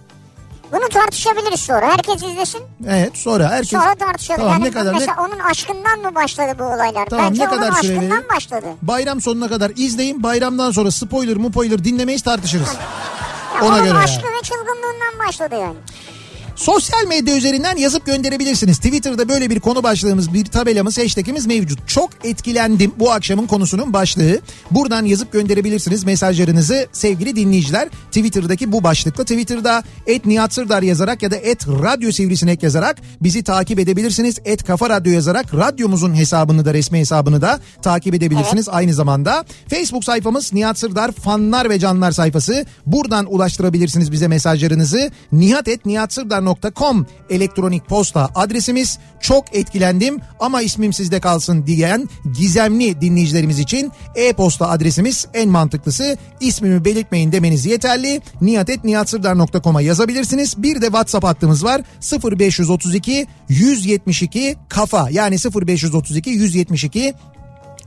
Bunu 0.72 0.88
tartışabiliriz 0.88 1.60
sonra. 1.60 1.86
Herkes 1.90 2.22
izlesin. 2.22 2.60
Evet 2.88 3.16
sonra 3.16 3.48
herkes... 3.50 3.70
Sonra 3.70 3.94
tartışalım. 3.94 4.40
Tamam, 4.40 4.52
yani 4.52 4.64
ne 4.64 4.70
kadar- 4.70 4.92
mesela 4.92 5.16
onun 5.18 5.38
aşkından 5.38 5.98
mı 6.00 6.14
başladı 6.14 6.52
bu 6.58 6.64
olaylar? 6.64 7.06
Tamam, 7.06 7.30
Bence 7.30 7.42
ne 7.44 7.48
kadar 7.48 7.68
onun 7.68 7.76
aşkından 7.76 8.00
verelim? 8.10 8.28
başladı. 8.36 8.66
Bayram 8.82 9.20
sonuna 9.20 9.48
kadar 9.48 9.72
izleyin. 9.76 10.22
Bayramdan 10.22 10.70
sonra 10.70 10.90
spoiler 10.90 11.36
mu 11.36 11.50
spoiler 11.50 11.84
dinlemeyiz 11.84 12.22
tartışırız. 12.22 12.68
Ya 13.54 13.66
Ona 13.66 13.74
onun 13.74 13.84
göre 13.84 13.98
aşkı 13.98 14.26
yani. 14.26 14.36
ve 14.36 14.42
çılgınlığından 14.42 15.26
başladı 15.28 15.54
yani. 15.60 15.76
Sosyal 16.56 17.06
medya 17.08 17.36
üzerinden 17.36 17.76
yazıp 17.76 18.06
gönderebilirsiniz. 18.06 18.76
Twitter'da 18.76 19.28
böyle 19.28 19.50
bir 19.50 19.60
konu 19.60 19.82
başlığımız, 19.82 20.34
bir 20.34 20.44
tabelamız, 20.44 20.98
hashtagimiz 20.98 21.46
mevcut. 21.46 21.88
Çok 21.88 22.10
etkilendim 22.24 22.92
bu 22.98 23.12
akşamın 23.12 23.46
konusunun 23.46 23.92
başlığı. 23.92 24.40
Buradan 24.70 25.04
yazıp 25.04 25.32
gönderebilirsiniz 25.32 26.04
mesajlarınızı 26.04 26.86
sevgili 26.92 27.36
dinleyiciler. 27.36 27.88
Twitter'daki 27.88 28.72
bu 28.72 28.84
başlıkla 28.84 29.24
Twitter'da 29.24 29.82
et 30.06 30.26
Nihat 30.26 30.52
Sırdar 30.52 30.82
yazarak 30.82 31.22
ya 31.22 31.30
da 31.30 31.36
et 31.36 31.68
Radyo 31.68 32.12
Sivrisinek 32.12 32.62
yazarak 32.62 32.96
bizi 33.20 33.42
takip 33.42 33.78
edebilirsiniz. 33.78 34.38
Et 34.44 34.64
Kafa 34.64 34.90
Radyo 34.90 35.12
yazarak 35.12 35.54
radyomuzun 35.54 36.14
hesabını 36.14 36.64
da 36.64 36.74
resmi 36.74 36.98
hesabını 36.98 37.42
da 37.42 37.60
takip 37.82 38.14
edebilirsiniz. 38.14 38.68
Aynı 38.68 38.94
zamanda 38.94 39.44
Facebook 39.70 40.04
sayfamız 40.04 40.52
Nihat 40.52 40.78
Sırdar 40.78 41.12
fanlar 41.12 41.70
ve 41.70 41.78
canlar 41.78 42.12
sayfası. 42.12 42.66
Buradan 42.86 43.34
ulaştırabilirsiniz 43.34 44.12
bize 44.12 44.28
mesajlarınızı. 44.28 45.10
nihatetnihatsırdar.com 46.44 47.06
elektronik 47.30 47.88
posta 47.88 48.30
adresimiz. 48.34 48.98
Çok 49.20 49.56
etkilendim 49.56 50.20
ama 50.40 50.62
ismim 50.62 50.92
sizde 50.92 51.20
kalsın 51.20 51.66
diyen 51.66 52.08
gizemli 52.38 53.00
dinleyicilerimiz 53.00 53.58
için 53.58 53.92
e-posta 54.16 54.68
adresimiz 54.68 55.26
en 55.34 55.48
mantıklısı. 55.48 56.16
İsmimi 56.40 56.84
belirtmeyin 56.84 57.32
demeniz 57.32 57.66
yeterli. 57.66 58.20
nihatetnihatsırdar.com'a 58.40 59.80
yazabilirsiniz. 59.80 60.62
Bir 60.62 60.80
de 60.80 60.86
WhatsApp 60.86 61.26
hattımız 61.26 61.64
var. 61.64 61.82
0532 62.38 63.26
172 63.48 64.56
kafa 64.68 65.10
yani 65.10 65.36
0532 65.36 66.30
172 66.30 67.14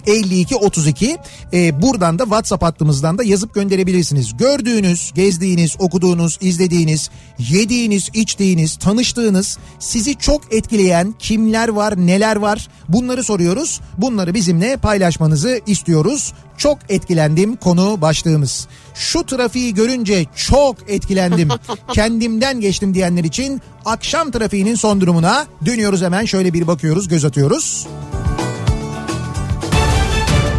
52 0.07 0.55
32 0.55 1.17
Ee, 1.53 1.81
buradan 1.81 2.19
da 2.19 2.23
WhatsApp 2.23 2.63
hattımızdan 2.63 3.17
da 3.17 3.23
yazıp 3.23 3.53
gönderebilirsiniz. 3.53 4.37
Gördüğünüz, 4.37 5.11
gezdiğiniz, 5.15 5.75
okuduğunuz, 5.79 6.37
izlediğiniz, 6.41 7.09
yediğiniz, 7.39 8.09
içtiğiniz, 8.13 8.75
tanıştığınız, 8.75 9.57
sizi 9.79 10.15
çok 10.15 10.53
etkileyen 10.53 11.15
kimler 11.19 11.69
var, 11.69 11.97
neler 11.97 12.35
var 12.35 12.67
bunları 12.89 13.23
soruyoruz. 13.23 13.81
Bunları 13.97 14.33
bizimle 14.33 14.77
paylaşmanızı 14.77 15.61
istiyoruz. 15.65 16.33
Çok 16.57 16.77
etkilendim 16.89 17.55
konu 17.55 18.01
başlığımız. 18.01 18.67
Şu 18.95 19.23
trafiği 19.23 19.73
görünce 19.73 20.25
çok 20.35 20.75
etkilendim. 20.87 21.49
Kendimden 21.93 22.61
geçtim 22.61 22.93
diyenler 22.93 23.23
için 23.23 23.61
akşam 23.85 24.31
trafiğinin 24.31 24.75
son 24.75 25.01
durumuna 25.01 25.45
dönüyoruz 25.65 26.01
hemen 26.01 26.25
şöyle 26.25 26.53
bir 26.53 26.67
bakıyoruz, 26.67 27.07
göz 27.07 27.25
atıyoruz. 27.25 27.87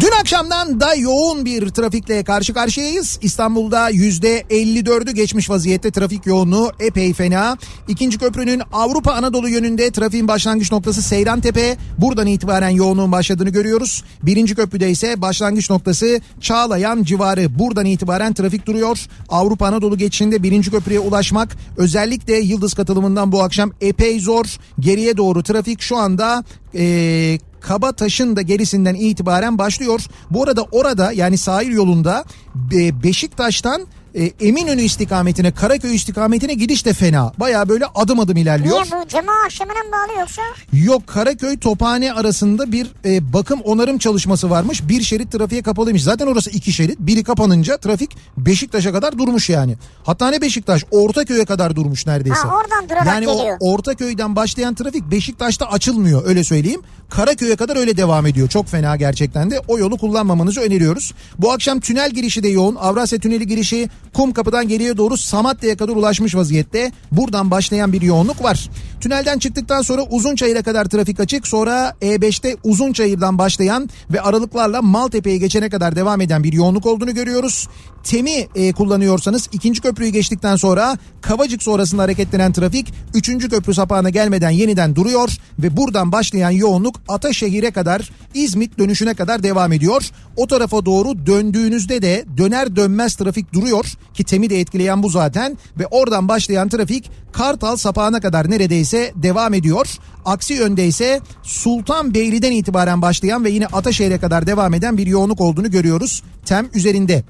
Dün 0.00 0.10
akşamdan 0.20 0.80
da 0.80 0.94
yoğun 0.94 1.44
bir 1.44 1.68
trafikle 1.68 2.24
karşı 2.24 2.54
karşıyayız. 2.54 3.18
İstanbul'da 3.22 3.90
%54'ü 3.90 5.10
geçmiş 5.10 5.50
vaziyette 5.50 5.90
trafik 5.90 6.26
yoğunluğu 6.26 6.70
epey 6.80 7.12
fena. 7.12 7.56
İkinci 7.88 8.18
köprünün 8.18 8.62
Avrupa 8.72 9.12
Anadolu 9.12 9.48
yönünde 9.48 9.90
trafiğin 9.90 10.28
başlangıç 10.28 10.72
noktası 10.72 11.02
Seyrantepe. 11.02 11.76
Buradan 11.98 12.26
itibaren 12.26 12.68
yoğunluğun 12.68 13.12
başladığını 13.12 13.50
görüyoruz. 13.50 14.04
Birinci 14.22 14.54
köprüde 14.54 14.90
ise 14.90 15.22
başlangıç 15.22 15.70
noktası 15.70 16.20
Çağlayan 16.40 17.02
civarı. 17.02 17.58
Buradan 17.58 17.86
itibaren 17.86 18.32
trafik 18.32 18.66
duruyor. 18.66 19.06
Avrupa 19.28 19.66
Anadolu 19.66 19.98
geçişinde 19.98 20.42
birinci 20.42 20.70
köprüye 20.70 21.00
ulaşmak 21.00 21.56
özellikle 21.76 22.36
Yıldız 22.36 22.74
katılımından 22.74 23.32
bu 23.32 23.42
akşam 23.42 23.72
epey 23.80 24.20
zor. 24.20 24.44
Geriye 24.80 25.16
doğru 25.16 25.42
trafik 25.42 25.80
şu 25.80 25.96
anda... 25.96 26.44
Ee, 26.74 27.38
Kaba 27.62 27.92
taşın 27.92 28.36
da 28.36 28.42
gerisinden 28.42 28.94
itibaren 28.94 29.58
başlıyor. 29.58 30.00
Bu 30.30 30.42
arada 30.42 30.62
orada 30.62 31.12
yani 31.12 31.38
sahil 31.38 31.72
yolunda 31.72 32.24
e, 32.72 33.02
Beşiktaş'tan 33.02 33.86
e, 34.14 34.46
Eminönü 34.48 34.82
istikametine 34.82 35.50
Karaköy 35.52 35.94
istikametine 35.94 36.54
gidiş 36.54 36.86
de 36.86 36.92
fena. 36.92 37.32
Baya 37.38 37.68
böyle 37.68 37.86
adım 37.94 38.20
adım 38.20 38.36
ilerliyor. 38.36 38.74
Niye 38.74 38.84
bu 38.84 39.08
cuma 39.08 39.32
akşamına 39.44 39.74
mı 39.78 39.92
bağlı 39.92 40.20
yoksa? 40.20 40.42
Yok 40.72 41.06
Karaköy 41.06 41.58
Tophane 41.58 42.12
arasında 42.12 42.72
bir 42.72 42.86
e, 43.04 43.32
bakım 43.32 43.60
onarım 43.60 43.98
çalışması 43.98 44.50
varmış. 44.50 44.88
Bir 44.88 45.02
şerit 45.02 45.32
trafiğe 45.32 45.62
kapalıymış. 45.62 46.02
Zaten 46.02 46.26
orası 46.26 46.50
iki 46.50 46.72
şerit. 46.72 46.98
Biri 46.98 47.24
kapanınca 47.24 47.76
trafik 47.76 48.16
Beşiktaş'a 48.36 48.92
kadar 48.92 49.18
durmuş 49.18 49.50
yani. 49.50 49.76
Hatta 50.04 50.30
ne 50.30 50.40
Beşiktaş 50.40 50.84
Ortaköy'e 50.90 51.44
kadar 51.44 51.76
durmuş 51.76 52.06
neredeyse. 52.06 52.40
Ha, 52.40 52.56
oradan 52.56 52.88
durarak 52.88 53.06
yani 53.06 53.26
geliyor. 53.26 53.56
o 53.60 53.72
Ortaköy'den 53.72 54.36
başlayan 54.36 54.74
trafik 54.74 55.10
Beşiktaş'ta 55.10 55.66
açılmıyor 55.66 56.26
öyle 56.26 56.44
söyleyeyim. 56.44 56.80
Karaköy'e 57.10 57.56
kadar 57.56 57.76
öyle 57.76 57.96
devam 57.96 58.26
ediyor. 58.26 58.48
Çok 58.48 58.68
fena 58.68 58.96
gerçekten 58.96 59.50
de 59.50 59.60
o 59.68 59.78
yolu 59.78 59.98
kullanmamanızı 59.98 60.60
öneriyoruz. 60.60 61.14
Bu 61.38 61.52
akşam 61.52 61.80
tünel 61.80 62.10
girişi 62.10 62.42
de 62.42 62.48
yoğun. 62.48 62.74
Avrasya 62.74 63.18
Tüneli 63.18 63.46
girişi 63.46 63.88
Kum 64.14 64.32
Kapı'dan 64.32 64.68
geriye 64.68 64.96
doğru 64.96 65.16
Samatya'ya 65.16 65.76
kadar 65.76 65.92
ulaşmış 65.92 66.34
vaziyette. 66.34 66.92
Buradan 67.12 67.50
başlayan 67.50 67.92
bir 67.92 68.02
yoğunluk 68.02 68.42
var. 68.44 68.70
Tünelden 69.00 69.38
çıktıktan 69.38 69.82
sonra 69.82 70.02
Uzunçayır'a 70.02 70.62
kadar 70.62 70.84
trafik 70.84 71.20
açık. 71.20 71.46
Sonra 71.46 71.94
E5'te 72.02 72.56
Uzunçayır'dan 72.64 73.38
başlayan 73.38 73.90
ve 74.10 74.20
aralıklarla 74.20 74.82
Maltepe'ye 74.82 75.38
geçene 75.38 75.70
kadar 75.70 75.96
devam 75.96 76.20
eden 76.20 76.44
bir 76.44 76.52
yoğunluk 76.52 76.86
olduğunu 76.86 77.14
görüyoruz. 77.14 77.68
Temi 78.04 78.48
e, 78.54 78.72
kullanıyorsanız 78.72 79.48
ikinci 79.52 79.80
köprüyü 79.80 80.12
geçtikten 80.12 80.56
sonra 80.56 80.98
Kavacık 81.20 81.62
sonrasında 81.62 82.02
hareketlenen 82.02 82.52
trafik 82.52 82.94
3. 83.14 83.48
köprü 83.48 83.74
sapağına 83.74 84.10
gelmeden 84.10 84.50
yeniden 84.50 84.96
duruyor 84.96 85.30
ve 85.58 85.76
buradan 85.76 86.12
başlayan 86.12 86.50
yoğunluk 86.50 87.00
Ataşehir'e 87.08 87.70
kadar 87.70 88.10
İzmit 88.34 88.78
dönüşüne 88.78 89.14
kadar 89.14 89.42
devam 89.42 89.72
ediyor. 89.72 90.10
O 90.36 90.46
tarafa 90.46 90.86
doğru 90.86 91.26
döndüğünüzde 91.26 92.02
de 92.02 92.24
döner 92.36 92.76
dönmez 92.76 93.14
trafik 93.14 93.52
duruyor 93.52 93.84
ki 94.14 94.24
Temi 94.24 94.50
de 94.50 94.60
etkileyen 94.60 95.02
bu 95.02 95.08
zaten 95.08 95.58
ve 95.78 95.86
oradan 95.86 96.28
başlayan 96.28 96.68
trafik 96.68 97.10
Kartal 97.32 97.76
sapağına 97.76 98.20
kadar 98.20 98.50
neredeyse 98.50 99.12
devam 99.16 99.54
ediyor. 99.54 99.98
Aksi 100.24 100.54
yönde 100.54 100.86
ise 100.86 101.20
Sultanbeyli'den 101.42 102.52
itibaren 102.52 103.02
başlayan 103.02 103.44
ve 103.44 103.50
yine 103.50 103.66
Ataşehir'e 103.66 104.18
kadar 104.18 104.46
devam 104.46 104.74
eden 104.74 104.96
bir 104.96 105.06
yoğunluk 105.06 105.40
olduğunu 105.40 105.70
görüyoruz 105.70 106.22
tem 106.44 106.68
üzerinde. 106.74 107.24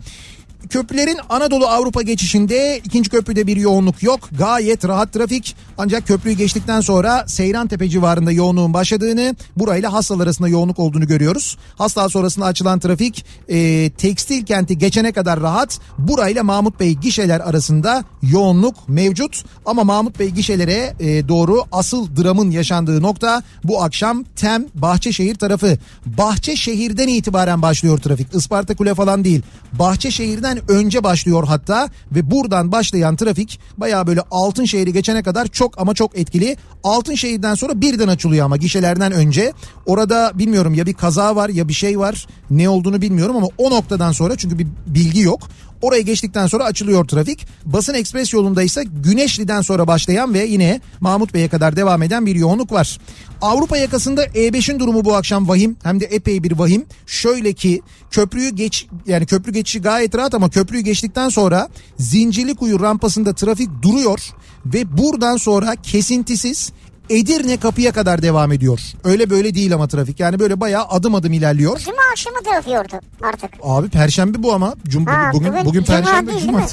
Köprülerin 0.70 1.18
Anadolu 1.29 1.66
Avrupa 1.66 2.03
geçişinde 2.03 2.81
ikinci 2.85 3.11
köprüde 3.11 3.46
bir 3.46 3.57
yoğunluk 3.57 4.03
yok. 4.03 4.20
Gayet 4.38 4.85
rahat 4.85 5.12
trafik. 5.12 5.57
Ancak 5.79 6.07
köprüyü 6.07 6.37
geçtikten 6.37 6.81
sonra 6.81 7.25
Seyrantepe 7.27 7.88
civarında 7.88 8.33
yoğunluğun 8.33 8.75
başladığını, 8.75 9.37
burayla 9.57 9.92
Hastal 9.92 10.20
arasında 10.20 10.48
yoğunluk 10.48 10.79
olduğunu 10.79 11.07
görüyoruz. 11.07 11.59
Hastal 11.77 12.09
sonrasında 12.09 12.46
açılan 12.46 12.79
trafik 12.79 13.25
e, 13.48 13.90
tekstil 13.90 14.44
kenti 14.44 14.79
geçene 14.79 15.12
kadar 15.12 15.40
rahat. 15.40 15.79
Burayla 15.98 16.42
Mahmut 16.42 16.81
Bey 16.81 16.92
gişeler 16.92 17.40
arasında 17.40 18.05
yoğunluk 18.22 18.88
mevcut. 18.88 19.44
Ama 19.66 19.85
Mahmut 19.85 20.18
Bey 20.18 20.29
gişelere 20.29 20.94
e, 21.01 21.29
doğru 21.29 21.64
asıl 21.72 22.16
dramın 22.16 22.51
yaşandığı 22.51 23.03
nokta 23.03 23.42
bu 23.64 23.83
akşam 23.83 24.25
Tem 24.25 24.66
Bahçeşehir 24.75 25.35
tarafı. 25.35 25.79
Bahçeşehir'den 26.07 27.09
itibaren 27.09 27.62
başlıyor 27.62 27.98
trafik. 27.98 28.35
Isparta 28.35 28.77
Kule 28.77 28.94
falan 28.94 29.25
değil. 29.25 29.42
Bahçeşehir'den 29.72 30.52
önce 30.69 31.05
başlıyor 31.05 31.45
hatta 31.47 31.88
ve 32.12 32.31
buradan 32.31 32.73
başlayan 32.73 33.17
trafik 33.17 33.61
baya 33.77 34.07
böyle 34.07 34.21
Altınşehir'i 34.31 34.93
geçene 34.93 35.23
kadar 35.23 35.47
çok 35.47 35.81
ama 35.81 35.95
çok 35.95 36.19
etkili. 36.19 36.57
Altınşehir'den 36.85 37.55
sonra 37.55 37.81
birden 37.81 38.09
açılıyor 38.09 38.45
ama 38.45 38.57
gişelerden 38.57 39.12
önce. 39.12 39.53
Orada 39.87 40.33
bilmiyorum 40.35 40.75
ya 40.75 40.87
bir 40.87 40.95
kaza 40.95 41.37
var 41.37 41.49
ya 41.49 41.69
bir 41.69 41.73
şey 41.73 41.99
var 41.99 42.27
ne 42.51 42.69
olduğunu 42.69 43.03
bilmiyorum 43.03 43.37
ama 43.37 43.49
o 43.59 43.71
noktadan 43.71 44.12
sonra 44.12 44.37
çünkü 44.37 44.59
bir 44.59 44.67
bilgi 44.87 45.21
yok. 45.21 45.41
Oraya 45.83 46.03
geçtikten 46.03 46.47
sonra 46.47 46.64
açılıyor 46.64 47.05
trafik. 47.05 47.47
Basın 47.64 47.95
Ekspres 47.95 48.33
yolunda 48.33 48.62
ise 48.62 48.85
Güneşli'den 49.05 49.61
sonra 49.61 49.87
başlayan 49.87 50.35
ve 50.35 50.45
yine 50.45 50.81
Mahmut 51.01 51.35
Bey'e 51.35 51.49
kadar 51.49 51.77
devam 51.77 52.03
eden 52.03 52.27
bir 52.27 52.35
yoğunluk 52.35 52.73
var. 52.73 52.99
Avrupa 53.42 53.77
yakasında 53.77 54.27
E5'in 54.27 54.81
durumu 54.81 55.05
bu 55.05 55.14
akşam 55.14 55.49
vahim 55.49 55.77
hem 55.83 56.01
de 56.01 56.05
epey 56.05 56.42
bir 56.42 56.53
vahim. 56.53 56.87
Şöyle 57.07 57.53
ki 57.53 57.83
köprüyü 58.11 58.51
geç 58.51 58.87
yani 59.07 59.27
köprü 59.27 59.53
geçişi 59.53 59.83
gayet 59.83 60.14
rahat 60.14 60.35
ama 60.35 60.51
köprüyü 60.51 60.83
geçtikten 60.83 61.29
sonra 61.29 61.68
Zincirlikuyu 61.99 62.81
rampasında 62.81 63.35
trafik 63.35 63.68
duruyor 63.83 64.21
ve 64.66 64.99
buradan 64.99 65.37
sonra 65.37 65.77
kesintisiz 65.83 66.73
Edirne 67.12 67.57
kapıya 67.57 67.92
kadar 67.92 68.22
devam 68.22 68.53
ediyor. 68.53 68.81
Öyle 69.05 69.31
böyle 69.31 69.55
değil 69.55 69.75
ama 69.75 69.88
trafik. 69.88 70.20
Yani 70.20 70.38
böyle 70.38 70.61
bayağı 70.61 70.85
adım 70.85 71.14
adım 71.14 71.33
ilerliyor. 71.33 71.79
Cuma 71.79 71.96
akşamı 72.12 72.42
trafiyordu 72.42 73.01
artık. 73.22 73.51
Abi 73.62 73.88
perşembe 73.88 74.42
bu 74.42 74.53
ama. 74.53 74.75
Cum, 74.88 75.07
Ha, 75.07 75.31
bugün 75.33 75.53
bugün 75.53 75.64
bugün 75.64 75.83
perşembe 75.83 76.40
cuma. 76.40 76.66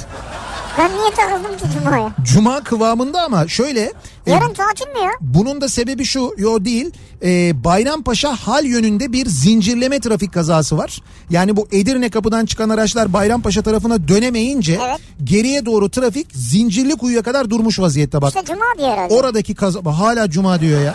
Ben 0.78 0.90
niye 0.90 1.10
takıldım 1.10 1.56
ki 1.56 1.64
Cuma'ya? 1.78 2.10
Cuma 2.24 2.60
kıvamında 2.64 3.22
ama 3.22 3.48
şöyle. 3.48 3.80
e, 4.26 4.30
Yarın 4.30 4.54
tatil 4.54 4.86
mi 4.88 4.98
ya? 5.04 5.10
bunun 5.20 5.60
da 5.60 5.68
sebebi 5.68 6.04
şu 6.04 6.34
yo 6.38 6.64
değil 6.64 6.90
e, 7.22 7.64
Bayrampaşa 7.64 8.32
hal 8.36 8.64
yönünde 8.64 9.12
bir 9.12 9.26
zincirleme 9.26 10.00
trafik 10.00 10.34
kazası 10.34 10.78
var. 10.78 10.98
Yani 11.30 11.56
bu 11.56 11.68
Edirne 11.72 12.10
kapıdan 12.10 12.46
çıkan 12.46 12.68
araçlar 12.68 13.12
Bayrampaşa 13.12 13.62
tarafına 13.62 14.08
dönemeyince 14.08 14.78
Evet. 14.84 14.98
geriye 15.24 15.66
doğru 15.66 15.90
trafik 15.90 16.26
zincirli 16.32 16.96
kuyuya 16.96 17.22
kadar 17.22 17.50
durmuş 17.50 17.78
vaziyette 17.78 18.22
bak. 18.22 18.28
İşte 18.36 18.44
Cuma 18.46 18.64
diye 18.78 18.90
herhalde. 18.90 19.14
Oradaki 19.14 19.54
kaza 19.54 19.80
hala 19.98 20.30
cuma 20.30 20.60
diyor 20.60 20.80
ya. 20.82 20.94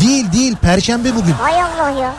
Değil 0.00 0.32
değil 0.32 0.56
perşembe 0.62 1.16
bugün. 1.16 1.32
Hay 1.32 1.62
Allah 1.62 1.90
ya. 2.00 2.14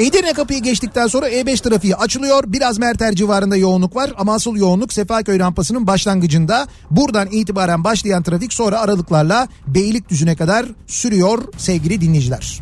Edirne 0.00 0.32
kapıyı 0.32 0.62
geçtikten 0.62 1.06
sonra 1.06 1.30
E5 1.30 1.62
trafiği 1.62 1.96
açılıyor. 1.96 2.44
Biraz 2.46 2.78
Merter 2.78 3.14
civarında 3.14 3.56
yoğunluk 3.56 3.96
var 3.96 4.12
ama 4.18 4.34
asıl 4.34 4.56
yoğunluk 4.56 4.92
Sefaköy 4.92 5.38
rampasının 5.38 5.86
başlangıcında. 5.86 6.66
Buradan 6.90 7.28
itibaren 7.30 7.84
başlayan 7.84 8.22
trafik 8.22 8.52
sonra 8.52 8.80
aralıklarla 8.80 9.48
Beylikdüzü'ne 9.66 10.36
kadar 10.36 10.66
sürüyor 10.86 11.38
sevgili 11.56 12.00
dinleyiciler. 12.00 12.60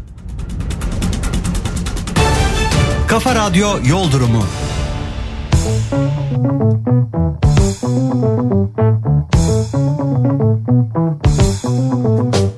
Kafa 3.08 3.34
Radyo 3.34 3.68
Yol 3.88 4.12
Durumu. 4.12 4.44
Kafa 11.62 12.57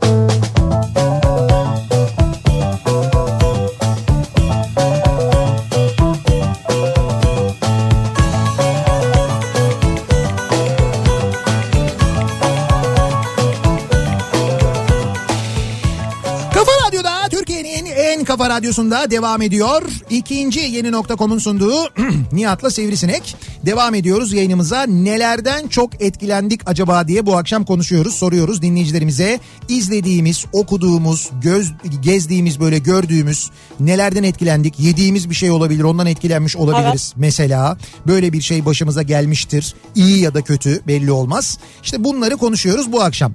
radyosunda 18.61 19.11
devam 19.11 19.43
ediyor. 19.43 19.83
İkinci 20.11 20.61
yeni 20.61 20.93
nokta.com'un 20.93 21.39
sunduğu 21.39 21.85
Nihat'la 22.33 22.71
Sivrisinek. 22.71 23.37
Devam 23.67 23.95
ediyoruz 23.95 24.33
yayınımıza. 24.33 24.83
Nelerden 24.83 25.69
çok 25.69 26.03
etkilendik 26.03 26.61
acaba 26.67 27.09
diye 27.09 27.27
bu 27.27 27.37
akşam 27.37 27.65
konuşuyoruz, 27.65 28.15
soruyoruz 28.15 28.63
dinleyicilerimize. 28.63 29.41
İzlediğimiz, 29.69 30.45
okuduğumuz, 30.53 31.31
göz, 31.43 31.73
gezdiğimiz 32.01 32.61
böyle 32.61 32.79
gördüğümüz 32.79 33.51
nelerden 33.81 34.23
etkilendik? 34.23 34.81
Yediğimiz 34.81 35.31
bir 35.31 35.35
şey 35.35 35.51
olabilir, 35.51 35.83
ondan 35.85 36.07
etkilenmiş 36.07 36.57
olabiliriz. 36.57 37.13
Mesela 37.17 37.79
böyle 38.07 38.33
bir 38.33 38.41
şey 38.41 38.65
başımıza 38.65 39.03
gelmiştir. 39.03 39.75
İyi 39.95 40.19
ya 40.19 40.35
da 40.35 40.43
kötü 40.43 40.81
belli 40.87 41.13
olmaz. 41.13 41.59
İşte 41.83 42.05
bunları 42.05 42.37
konuşuyoruz 42.37 42.93
bu 42.93 43.03
akşam. 43.03 43.33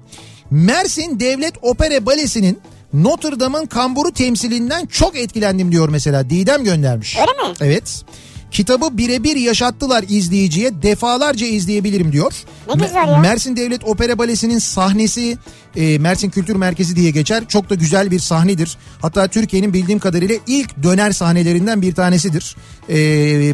Mersin 0.52 1.20
Devlet 1.20 1.54
Opera 1.62 2.06
Balesi'nin 2.06 2.60
Notre 2.96 3.40
Dame'ın 3.40 3.66
kamburu 3.66 4.12
temsilinden 4.12 4.86
çok 4.86 5.16
etkilendim 5.18 5.72
diyor 5.72 5.90
mesela. 5.90 6.30
Didem 6.30 6.64
göndermiş. 6.64 7.18
Öyle 7.18 7.48
mi? 7.50 7.56
Evet. 7.62 8.04
Kitabı 8.52 8.98
birebir 8.98 9.36
yaşattılar 9.36 10.06
izleyiciye 10.10 10.82
defalarca 10.82 11.46
izleyebilirim 11.48 12.12
diyor. 12.12 12.34
Ne 12.76 12.86
güzel 12.86 13.08
ya. 13.08 13.18
Mersin 13.18 13.56
Devlet 13.56 13.84
Opera 13.84 14.18
Balesi'nin 14.18 14.60
sahnesi 14.60 15.38
e, 15.76 15.98
Mersin 15.98 16.30
Kültür 16.30 16.56
Merkezi 16.56 16.96
diye 16.96 17.12
geçer. 17.12 17.44
Çok 17.48 17.70
da 17.70 17.76
güzel 17.76 18.12
bir 18.12 18.20
sahnedir. 18.20 18.78
Hatta 19.02 19.28
Türkiye'nin 19.28 19.74
bildiğim 19.74 20.00
kadarıyla 20.00 20.36
ilk 20.48 20.84
döner 20.84 21.12
sahnelerinden 21.12 21.82
bir 21.82 21.96
tanesidir. 21.96 22.56
E, 22.90 22.96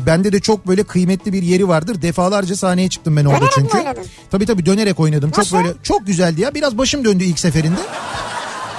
bende 0.06 0.32
de 0.34 0.40
çok 0.40 0.68
böyle 0.68 0.84
kıymetli 0.84 1.34
bir 1.34 1.44
yeri 1.44 1.68
vardır. 1.68 2.02
Defalarca 2.02 2.56
sahneye 2.56 2.90
çıktım 2.90 3.16
ben 3.18 3.26
orada 3.26 3.40
Dönerek 3.42 3.58
mi 3.58 3.64
çünkü. 3.64 3.78
oynadın? 3.78 4.04
Tabii 4.32 4.46
tabii 4.46 4.66
dönerek 4.66 5.00
oynadım. 5.00 5.32
Nasıl? 5.38 5.52
Çok 5.58 5.66
böyle 5.66 5.74
çok 5.84 6.08
güzeldi 6.08 6.42
ya. 6.42 6.54
Biraz 6.56 6.78
başım 6.78 7.06
döndü 7.06 7.24
ilk 7.24 7.40
seferinde. 7.40 7.80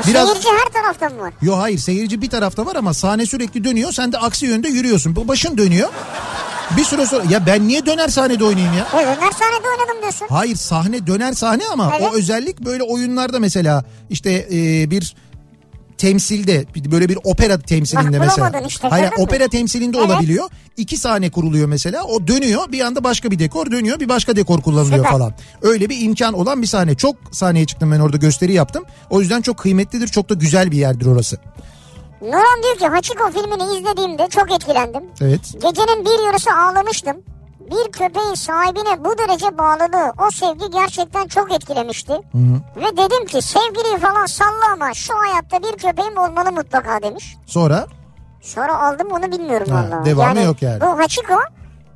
Seyirci 0.05 0.49
her 0.49 0.83
taraftan 0.83 1.13
mı 1.15 1.23
var? 1.23 1.33
Yo 1.43 1.59
hayır 1.59 1.79
seyirci 1.79 2.23
bir 2.23 2.31
tarafta 2.31 2.67
var 2.67 2.77
ama 2.77 2.95
sahne 2.95 3.27
sürekli 3.27 3.65
dönüyor. 3.65 3.93
Sen 3.93 4.13
de 4.13 4.19
aksi 4.19 4.47
yönde 4.47 4.69
yürüyorsun. 4.69 5.17
Bu 5.17 5.29
başın 5.29 5.59
dönüyor. 5.59 5.89
Bir 6.77 6.85
süre 6.85 7.07
sonra 7.07 7.23
ya 7.31 7.47
ben 7.47 7.69
niye 7.69 7.87
döner 7.87 8.09
sahnede 8.09 8.45
oynayayım 8.45 8.75
ya? 8.79 8.87
E, 9.01 9.05
Ömer 9.05 9.17
sahnede 9.33 9.69
oynadım 9.79 10.01
diyorsun. 10.03 10.27
Hayır 10.31 10.57
sahne 10.57 11.07
döner 11.07 11.33
sahne 11.33 11.63
ama 11.73 11.93
Evet. 11.99 12.09
o 12.13 12.17
özellik 12.17 12.61
böyle 12.61 12.83
oyunlarda 12.83 13.39
mesela 13.41 13.85
işte 14.11 14.49
e, 14.53 14.91
bir 14.91 15.17
temsilde 15.99 16.65
böyle 16.91 17.09
bir 17.09 17.19
opera 17.25 17.59
temsilinde 17.59 18.21
Bak, 18.21 18.27
mesela. 18.27 18.49
bulamadın 18.51 18.69
işte, 18.69 18.89
Hayır 18.89 19.11
opera 19.19 19.49
temsilinde 19.49 19.99
Evet. 19.99 20.11
olabiliyor. 20.11 20.49
İki 20.77 20.97
sahne 20.97 21.31
kuruluyor 21.31 21.69
mesela. 21.69 22.05
O 22.05 22.27
dönüyor 22.27 22.73
bir 22.73 22.81
anda 22.81 23.05
başka 23.05 23.31
bir 23.31 23.39
dekor 23.39 23.71
dönüyor 23.71 24.01
bir 24.01 24.09
başka 24.09 24.37
dekor 24.37 24.61
kullanılıyor 24.63 24.97
Süper. 24.97 25.11
falan. 25.11 25.35
Öyle 25.63 25.89
bir 25.91 26.01
imkan 26.01 26.35
olan 26.35 26.63
bir 26.63 26.67
sahne. 26.67 26.95
Çok 26.95 27.17
sahneye 27.33 27.67
çıktım 27.67 27.93
ben 27.93 28.01
orada 28.01 28.17
gösteri 28.17 28.53
yaptım. 28.53 28.85
O 29.11 29.21
yüzden 29.21 29.43
çok 29.43 29.59
kıymetlidir. 29.59 30.09
Çok 30.09 30.29
da 30.29 30.35
güzel 30.35 30.71
bir 30.71 30.77
yerdir 30.77 31.07
orası. 31.07 31.39
Nurhan 32.23 32.63
diyor 32.63 32.77
ki 32.79 32.87
Hachiko 32.87 33.31
filmini 33.31 33.79
izlediğimde 33.79 34.29
çok 34.29 34.53
etkilendim. 34.53 35.03
Evet. 35.21 35.41
Gecenin 35.53 36.05
bir 36.05 36.27
yarısı 36.27 36.51
ağlamıştım. 36.53 37.17
Bir 37.73 37.93
köpeğin 37.93 38.35
sahibine 38.35 39.05
bu 39.05 39.19
derece 39.19 39.59
bağlılığı, 39.59 40.13
o 40.27 40.31
sevgi 40.31 40.71
gerçekten 40.73 41.29
çok 41.29 41.53
etkilemişti. 41.53 42.13
Ve 42.77 42.97
dedim 42.97 43.27
ki 43.27 43.43
sevgiliyi 43.43 43.99
falan 43.99 44.27
salla 44.27 44.73
ama 44.73 44.95
şu 44.95 45.15
hayatta 45.15 45.63
bir 45.63 45.79
köpeğim 45.79 46.17
olmalı 46.19 46.53
mutlaka 46.53 47.03
demiş. 47.03 47.37
Sonra 47.47 47.87
Sonra 48.43 48.79
aldım 48.87 49.09
onu 49.11 49.33
bilmiyorum 49.33 49.67
Ha, 49.71 49.85
vallahi. 49.91 50.05
devamı 50.05 50.41
yok 50.41 50.63
yani. 50.63 50.81
Bu 50.81 50.87
Hachiko 50.99 51.35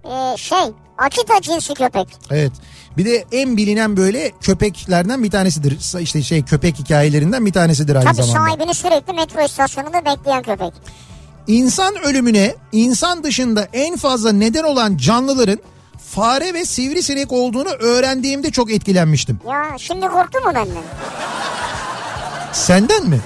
e, 0.04 0.36
şey 0.36 0.72
Akita 0.98 1.40
cinsi 1.40 1.74
köpek. 1.74 2.08
Evet. 2.30 2.52
Bir 2.96 3.04
de 3.04 3.24
en 3.32 3.56
bilinen 3.56 3.96
böyle 3.96 4.30
köpeklerden 4.40 5.22
bir 5.22 5.30
tanesidir. 5.30 6.00
İşte 6.00 6.22
şey 6.22 6.42
köpek 6.44 6.78
hikayelerinden 6.78 7.46
bir 7.46 7.52
tanesidir 7.52 7.96
aynı 7.96 8.04
Tabii 8.04 8.22
zamanda. 8.22 8.50
sahibini 8.50 8.74
sürekli 8.74 9.12
metro 9.12 9.40
istasyonunda 9.40 10.04
bekleyen 10.04 10.42
köpek. 10.42 10.72
İnsan 11.46 11.94
ölümüne 11.96 12.54
insan 12.72 13.24
dışında 13.24 13.68
en 13.72 13.96
fazla 13.96 14.32
neden 14.32 14.64
olan 14.64 14.96
canlıların 14.96 15.58
fare 16.10 16.54
ve 16.54 16.64
sivrisinek 16.64 17.32
olduğunu 17.32 17.68
öğrendiğimde 17.68 18.50
çok 18.50 18.72
etkilenmiştim. 18.72 19.40
Ya 19.48 19.78
şimdi 19.78 20.08
korktun 20.08 20.44
mu 20.44 20.48
benden? 20.54 20.82
Senden 22.52 23.06
mi? 23.06 23.20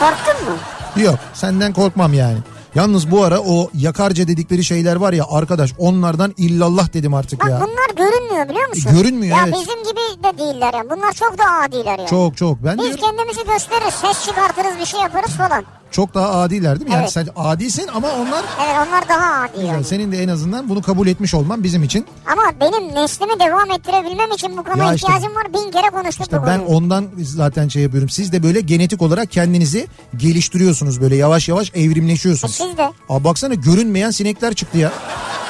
Korktun 0.00 0.48
mu? 0.48 0.56
Yok 1.04 1.18
senden 1.34 1.72
korkmam 1.72 2.14
yani. 2.14 2.38
Yalnız 2.74 3.10
bu 3.10 3.24
ara 3.24 3.40
o 3.40 3.70
yakarca 3.74 4.28
dedikleri 4.28 4.64
şeyler 4.64 4.96
var 4.96 5.12
ya 5.12 5.24
arkadaş 5.30 5.70
onlardan 5.78 6.34
illallah 6.36 6.92
dedim 6.92 7.14
artık 7.14 7.40
Bak 7.40 7.50
ya. 7.50 7.60
bunlar 7.60 8.06
görünmüyor 8.10 8.48
biliyor 8.48 8.68
musun? 8.68 8.92
Görünmüyor, 8.94 9.36
ya 9.36 9.44
evet. 9.44 9.54
bizim 9.60 9.78
gibi 9.84 10.24
de 10.24 10.38
değiller 10.38 10.74
yani. 10.74 10.90
Bunlar 10.90 11.12
çok 11.12 11.38
daha 11.38 11.60
adiler 11.60 11.98
yani. 11.98 12.08
Çok 12.10 12.36
çok. 12.36 12.64
Ben 12.64 12.78
Biz 12.78 12.84
diyorum, 12.84 13.04
kendimizi 13.04 13.44
gösteririz, 13.52 13.94
ses 13.94 14.24
çıkartırız, 14.24 14.78
bir 14.80 14.86
şey 14.86 15.00
yaparız 15.00 15.30
falan. 15.30 15.64
Çok 15.96 16.14
daha 16.14 16.30
adiler 16.30 16.80
değil 16.80 16.88
mi? 16.90 16.92
Yani 16.94 17.02
Evet. 17.02 17.12
sen 17.12 17.28
adisin 17.36 17.88
ama 17.94 18.08
onlar 18.08 18.44
Evet 18.64 18.74
onlar 18.88 19.08
daha 19.08 19.42
adi 19.42 19.66
yani. 19.66 19.84
Senin 19.84 20.12
de 20.12 20.22
en 20.22 20.28
azından 20.28 20.68
bunu 20.68 20.82
kabul 20.82 21.06
etmiş 21.06 21.34
olman 21.34 21.64
bizim 21.64 21.82
için. 21.82 22.06
Ama 22.32 22.42
benim 22.60 22.94
neslimi 22.94 23.40
devam 23.40 23.70
ettirebilmem 23.70 24.30
için 24.34 24.56
bu 24.56 24.64
konuya 24.64 24.84
Ya 24.86 24.94
işte- 24.94 25.06
ihtiyacım 25.08 25.36
var. 25.36 25.44
Bin 25.54 25.70
kere 25.70 25.90
konuştuk 25.90 26.22
İşte 26.26 26.42
bu 26.42 26.46
ben 26.46 26.58
konuyu. 26.60 26.76
ondan 26.76 27.06
zaten 27.22 27.68
şey 27.68 27.82
yapıyorum. 27.82 28.08
Siz 28.08 28.32
de 28.32 28.42
böyle 28.42 28.60
genetik 28.60 29.02
olarak 29.02 29.30
kendinizi 29.30 29.86
geliştiriyorsunuz 30.16 31.00
böyle 31.00 31.16
yavaş 31.16 31.48
yavaş 31.48 31.72
evrimleşiyorsunuz. 31.74 32.60
E 32.60 32.64
siz 32.64 32.76
de. 32.76 32.90
Aa 33.08 33.24
baksana 33.24 33.54
görünmeyen 33.54 34.10
sinekler 34.10 34.54
çıktı 34.54 34.78
ya. 34.78 34.92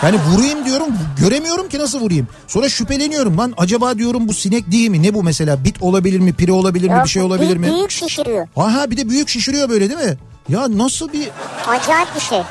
Yani 0.03 0.17
vurayım 0.33 0.65
diyorum 0.65 0.87
göremiyorum 1.21 1.69
ki 1.69 1.79
nasıl 1.79 2.01
vurayım. 2.01 2.29
Sonra 2.47 2.69
şüpheleniyorum 2.69 3.39
lan 3.39 3.55
acaba 3.57 3.99
diyorum 3.99 4.29
bu 4.29 4.35
sinek 4.35 4.73
değil 4.73 4.91
mi? 4.91 5.03
Ne 5.03 5.15
bu 5.15 5.23
mesela 5.23 5.65
bit 5.65 5.83
olabilir 5.83 6.21
mi 6.21 6.33
pire 6.33 6.53
olabilir 6.53 6.89
mi 6.91 7.01
bir 7.05 7.09
şey 7.09 7.23
olabilir 7.23 7.57
mi? 7.57 7.67
Büyük 7.67 7.91
şişiriyor. 7.91 8.49
Aha 8.57 8.91
bir 8.91 8.97
de 8.97 9.09
büyük 9.09 9.29
şişiriyor 9.29 9.69
böyle 9.69 9.89
değil 9.91 10.01
mi? 10.11 10.17
Ya 10.49 10.67
nasıl 10.79 11.13
bir 11.13 11.31
Acayip 11.69 12.15
bir 12.15 12.21
şey. 12.21 12.43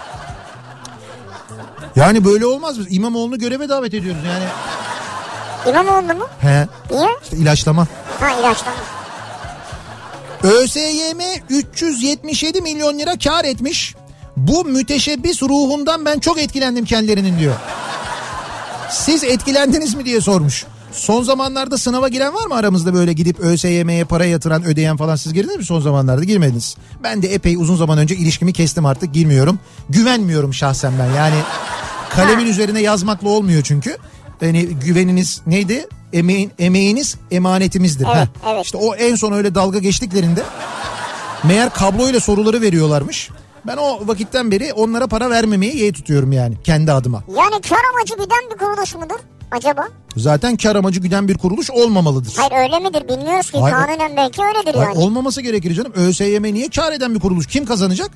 yani 1.96 2.26
böyle 2.26 2.46
olmaz 2.46 2.78
mı? 2.78 2.86
İmamoğlu'nu 2.90 3.40
göreve 3.40 3.70
davet 3.70 3.94
ediyoruz 3.94 4.22
yani. 4.28 4.46
İmamoğlu 5.70 6.14
mu? 6.18 6.28
He 6.42 6.68
Niye? 6.92 7.10
işte 7.24 7.38
ilaçlama. 7.38 7.88
Ha 8.20 8.32
ilaçlama. 8.40 8.78
ÖSYM 10.44 11.20
377 11.50 12.62
milyon 12.62 13.00
lira 13.00 13.18
kar 13.24 13.46
etmiş. 13.46 13.96
Bu 14.38 14.66
müteşebbis 14.66 15.42
ruhundan 15.44 16.06
ben 16.06 16.20
çok 16.20 16.40
etkilendim 16.40 16.86
kendilerinin 16.86 17.40
diyor. 17.40 17.56
Siz 18.92 19.24
etkilendiniz 19.24 19.96
mi 19.96 20.06
diye 20.06 20.22
sormuş. 20.22 20.66
Son 20.96 21.24
zamanlarda 21.24 21.78
sınava 21.78 22.08
giren 22.08 22.34
var 22.34 22.46
mı 22.46 22.56
aramızda 22.56 22.94
böyle 22.94 23.14
gidip 23.14 23.40
ÖSYM'ye 23.40 24.06
para 24.06 24.26
yatıran 24.26 24.64
ödeyen 24.64 24.98
falan 24.98 25.16
siz 25.16 25.34
girdiniz 25.34 25.58
mi 25.58 25.66
son 25.66 25.80
zamanlarda 25.82 26.24
girmediniz. 26.24 26.78
Ben 27.04 27.22
de 27.22 27.34
epey 27.34 27.56
uzun 27.56 27.76
zaman 27.76 27.98
önce 27.98 28.16
ilişkimi 28.16 28.54
kestim 28.54 28.86
artık 28.86 29.14
girmiyorum. 29.14 29.60
Güvenmiyorum 29.90 30.54
şahsen 30.54 30.94
ben 31.00 31.14
yani 31.18 31.36
kalemin 32.10 32.46
üzerine 32.46 32.82
yazmakla 32.82 33.30
olmuyor 33.30 33.62
çünkü. 33.64 33.98
Yani 34.42 34.66
güveniniz 34.66 35.42
neydi? 35.48 35.88
Emeğin, 36.14 36.52
emeğiniz 36.60 37.16
emanetimizdir. 37.32 38.08
Evet, 38.16 38.28
Heh. 38.42 38.50
evet. 38.54 38.66
İşte 38.66 38.78
o 38.78 38.96
en 38.96 39.16
son 39.16 39.32
öyle 39.34 39.56
dalga 39.56 39.80
geçtiklerinde 39.80 40.44
meğer 41.44 41.70
kabloyla 41.70 42.20
soruları 42.20 42.62
veriyorlarmış. 42.62 43.30
Ben 43.68 43.78
o 43.78 44.08
vakitten 44.08 44.52
beri 44.52 44.74
onlara 44.74 45.08
para 45.08 45.30
vermemeyi 45.30 45.78
yeğ 45.78 45.94
tutuyorum 45.94 46.32
yani 46.32 46.58
kendi 46.64 46.92
adıma. 46.92 47.24
Yani 47.28 47.62
kar 47.70 47.80
amacı 47.94 48.14
giden 48.14 48.52
bir 48.54 48.58
kuruluş 48.58 48.96
mudur 48.96 49.20
acaba? 49.56 49.88
Zaten 50.18 50.58
kar 50.58 50.76
amacı 50.76 51.00
güden 51.00 51.28
bir 51.28 51.38
kuruluş 51.38 51.72
olmamalıdır. 51.72 52.34
Hayır 52.38 52.64
öyle 52.64 52.80
midir 52.80 53.08
bilmiyoruz 53.10 53.52
ki. 53.52 53.58
Hayır, 53.60 53.76
Kanunen 53.76 54.18
belki 54.18 54.42
öyledir 54.44 54.74
Hayır, 54.74 54.88
yani. 54.88 54.98
olmaması 54.98 55.42
gerekir 55.42 55.74
canım. 55.74 55.92
ÖSYM 55.96 56.44
niye 56.44 56.70
kar 56.70 56.92
eden 56.92 57.16
bir 57.16 57.20
kuruluş? 57.20 57.48
Kim 57.48 57.66
kazanacak? 57.66 58.12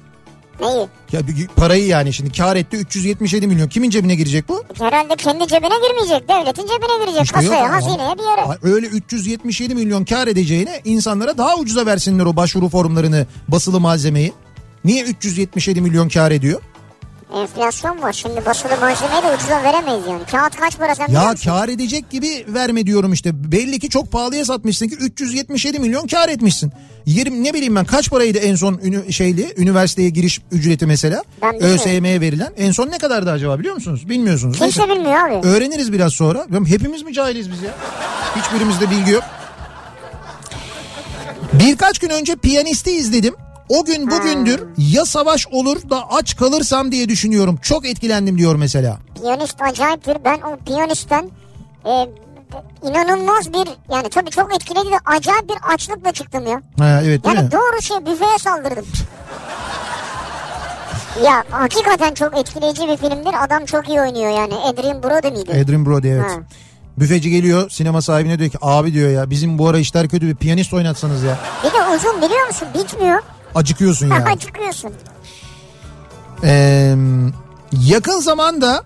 Neyi? 0.62 0.88
Ya 1.12 1.22
parayı 1.56 1.86
yani 1.86 2.14
şimdi 2.14 2.32
kar 2.32 2.56
etti 2.56 2.78
377 2.78 3.48
milyon. 3.48 3.68
Kimin 3.68 3.90
cebine 3.90 4.16
girecek 4.16 4.50
bu? 4.50 4.64
Herhalde 4.80 5.16
kendi 5.16 5.48
cebine 5.48 5.74
girmeyecek. 5.88 6.30
Devletin 6.30 6.62
cebine 6.68 7.06
girecek. 7.06 7.24
İşte 7.24 7.36
Kasaya, 7.36 7.74
hazineye 7.74 8.16
bir 8.18 8.24
yere. 8.24 8.58
Öyle 8.76 8.88
377 8.88 9.76
milyon 9.76 10.06
kar 10.06 10.28
edeceğine 10.28 10.82
insanlara 10.86 11.38
daha 11.38 11.58
ucuza 11.58 11.86
versinler 11.86 12.26
o 12.26 12.36
başvuru 12.36 12.70
formlarını, 12.70 13.28
basılı 13.48 13.80
malzemeyi. 13.80 14.34
Niye 14.86 15.04
377 15.04 15.82
milyon 15.82 16.10
kar 16.10 16.32
ediyor? 16.32 16.62
Enflasyon 17.34 18.02
var. 18.02 18.14
Şimdi 18.14 18.46
basılı 18.46 18.72
malzemeyi 18.82 19.24
de 19.24 19.36
ucuza 19.36 19.64
veremeyiz 19.64 20.08
yani. 20.08 20.22
Kağıt 20.32 20.56
kaç 20.56 20.78
para 20.78 20.96
sen 20.96 21.08
Ya 21.08 21.34
kar 21.46 21.70
edecek 21.70 22.10
gibi 22.10 22.46
verme 22.48 22.86
diyorum 22.86 23.14
işte. 23.14 23.52
Belli 23.52 23.80
ki 23.80 23.90
çok 23.90 24.12
pahalıya 24.12 24.46
satmışsın 24.46 24.88
ki 24.88 24.96
377 24.96 25.80
milyon 25.80 26.08
kar 26.08 26.30
etmişsin. 26.30 26.72
Yerim 27.06 27.44
ne 27.44 27.54
bileyim 27.54 27.76
ben 27.76 27.86
kaç 27.86 28.10
paraydı 28.10 28.38
en 28.38 28.56
son 28.56 28.80
ünü, 28.84 29.14
şeyli 29.14 29.54
üniversiteye 29.58 30.10
giriş 30.10 30.42
ücreti 30.52 30.86
mesela? 30.86 31.24
ÖSYM'ye 31.60 32.22
verilen. 32.22 32.54
En 32.58 32.72
son 32.72 32.88
ne 32.92 32.98
kadardı 32.98 33.32
acaba 33.32 33.60
biliyor 33.60 33.76
musunuz? 33.76 34.10
Bilmiyorsunuz. 34.10 34.58
Kimse 34.60 34.82
Neyse. 34.82 34.96
bilmiyor 34.96 35.30
abi. 35.30 35.48
Öğreniriz 35.48 35.94
biraz 35.94 36.14
sonra. 36.14 36.48
Hepimiz 36.68 37.04
mi 37.04 37.14
cahiliz 37.14 37.52
biz 37.52 37.62
ya? 37.62 37.72
Hiçbirimizde 38.36 38.90
bilgi 38.90 39.12
yok. 39.12 39.24
Birkaç 41.54 42.00
gün 42.00 42.10
önce 42.10 42.36
piyanisti 42.36 42.92
izledim. 42.92 43.36
O 43.70 43.86
gün 43.86 44.12
bugündür 44.12 44.64
ya 44.78 45.06
savaş 45.06 45.48
olur 45.48 45.90
da 45.90 46.10
aç 46.12 46.36
kalırsam 46.38 46.92
diye 46.92 47.10
düşünüyorum. 47.10 47.60
Çok 47.62 47.86
etkilendim 47.88 48.38
diyor 48.38 48.56
mesela. 48.56 48.98
Piyanist 49.22 49.62
acayiptir. 49.62 50.18
Ben 50.26 50.38
o 50.42 50.58
piyanistten 50.66 51.30
e, 51.86 52.08
inanılmaz 52.90 53.54
bir 53.54 53.68
yani 53.94 54.10
tabii 54.10 54.30
çok 54.30 54.56
etkiledi 54.56 54.86
de 54.92 54.96
acayip 55.06 55.50
bir 55.50 55.74
açlıkla 55.74 56.12
çıktım 56.12 56.48
ya. 56.48 56.62
Ha, 56.80 57.02
evet 57.04 57.24
değil 57.26 57.36
Yani 57.36 57.46
mi? 57.46 57.52
doğru 57.52 57.82
şey 57.82 57.98
büfeye 58.06 58.38
saldırdım. 58.40 58.86
Ya 61.24 61.44
hakikaten 61.52 62.14
çok 62.14 62.38
etkileyici 62.38 62.88
bir 62.88 62.98
filmdir. 62.98 63.44
Adam 63.44 63.66
çok 63.66 63.90
iyi 63.90 64.02
oynuyor 64.02 64.30
yani. 64.32 64.54
Adrian 64.56 65.04
Brody 65.04 65.32
miydi? 65.32 65.62
Adrian 65.66 65.86
Brody 65.86 66.10
evet. 66.12 66.32
Ha. 66.32 66.38
Büfeci 66.98 67.30
geliyor 67.30 67.70
sinema 67.70 68.02
sahibine 68.02 68.40
diyor 68.40 68.50
ki 68.52 68.58
abi 68.62 68.94
diyor 68.94 69.10
ya 69.10 69.30
bizim 69.30 69.58
bu 69.58 69.68
ara 69.68 69.78
işler 69.80 70.10
kötü 70.10 70.28
bir 70.28 70.36
piyanist 70.36 70.74
oynatsanız 70.74 71.24
ya. 71.24 71.38
Bir 71.64 71.70
de 71.70 71.96
uzun 71.98 72.22
biliyor 72.22 72.48
musun? 72.48 72.68
Bitmiyor. 72.74 73.20
Acıkıyorsun 73.56 74.10
ya. 74.10 74.36
Çıkıyorsun. 74.40 74.92
Ee, 76.44 76.96
yakın 77.88 78.20
zamanda 78.20 78.84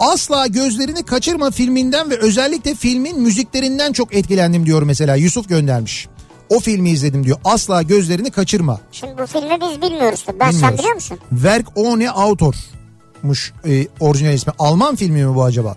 Asla 0.00 0.46
Gözlerini 0.46 1.02
Kaçırma 1.02 1.50
filminden 1.50 2.10
ve 2.10 2.16
özellikle 2.18 2.74
filmin 2.74 3.20
müziklerinden 3.20 3.92
çok 3.92 4.14
etkilendim 4.14 4.66
diyor 4.66 4.82
mesela 4.82 5.16
Yusuf 5.16 5.48
göndermiş. 5.48 6.08
O 6.48 6.60
filmi 6.60 6.90
izledim 6.90 7.24
diyor. 7.24 7.38
Asla 7.44 7.82
Gözlerini 7.82 8.30
Kaçırma. 8.30 8.80
Şimdi 8.92 9.18
bu 9.18 9.26
filmi 9.26 9.58
biz 9.60 9.82
bilmiyoruz. 9.82 10.24
Ben 10.40 10.50
sen 10.50 10.52
Bilmiyoruz. 10.52 10.78
biliyor 10.78 10.94
musun? 10.94 11.18
Werk 11.30 11.66
ohne 11.78 12.10
Autor'muş 12.10 13.52
e, 13.66 13.86
orijinal 14.00 14.34
ismi. 14.34 14.52
Alman 14.58 14.96
filmi 14.96 15.24
mi 15.24 15.34
bu 15.34 15.44
acaba? 15.44 15.76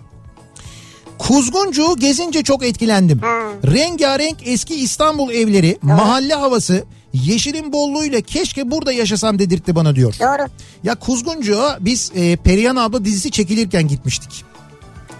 Kuzguncu 1.18 1.96
gezince 1.96 2.42
çok 2.42 2.64
etkilendim. 2.64 3.18
Ha. 3.18 3.38
Rengarenk 3.72 4.36
eski 4.46 4.74
İstanbul 4.74 5.30
evleri, 5.30 5.78
mahalle 5.82 6.34
havası, 6.34 6.84
yeşilin 7.14 7.72
bolluğuyla 7.72 8.20
keşke 8.20 8.70
burada 8.70 8.92
yaşasam 8.92 9.38
dedirtti 9.38 9.74
bana 9.74 9.96
diyor. 9.96 10.14
Doğru. 10.20 10.48
Ya 10.84 10.94
Kuzguncu'ya 10.94 11.78
biz 11.80 12.12
e, 12.14 12.36
Perihan 12.36 12.76
abla 12.76 13.04
dizisi 13.04 13.30
çekilirken 13.30 13.88
gitmiştik. 13.88 14.44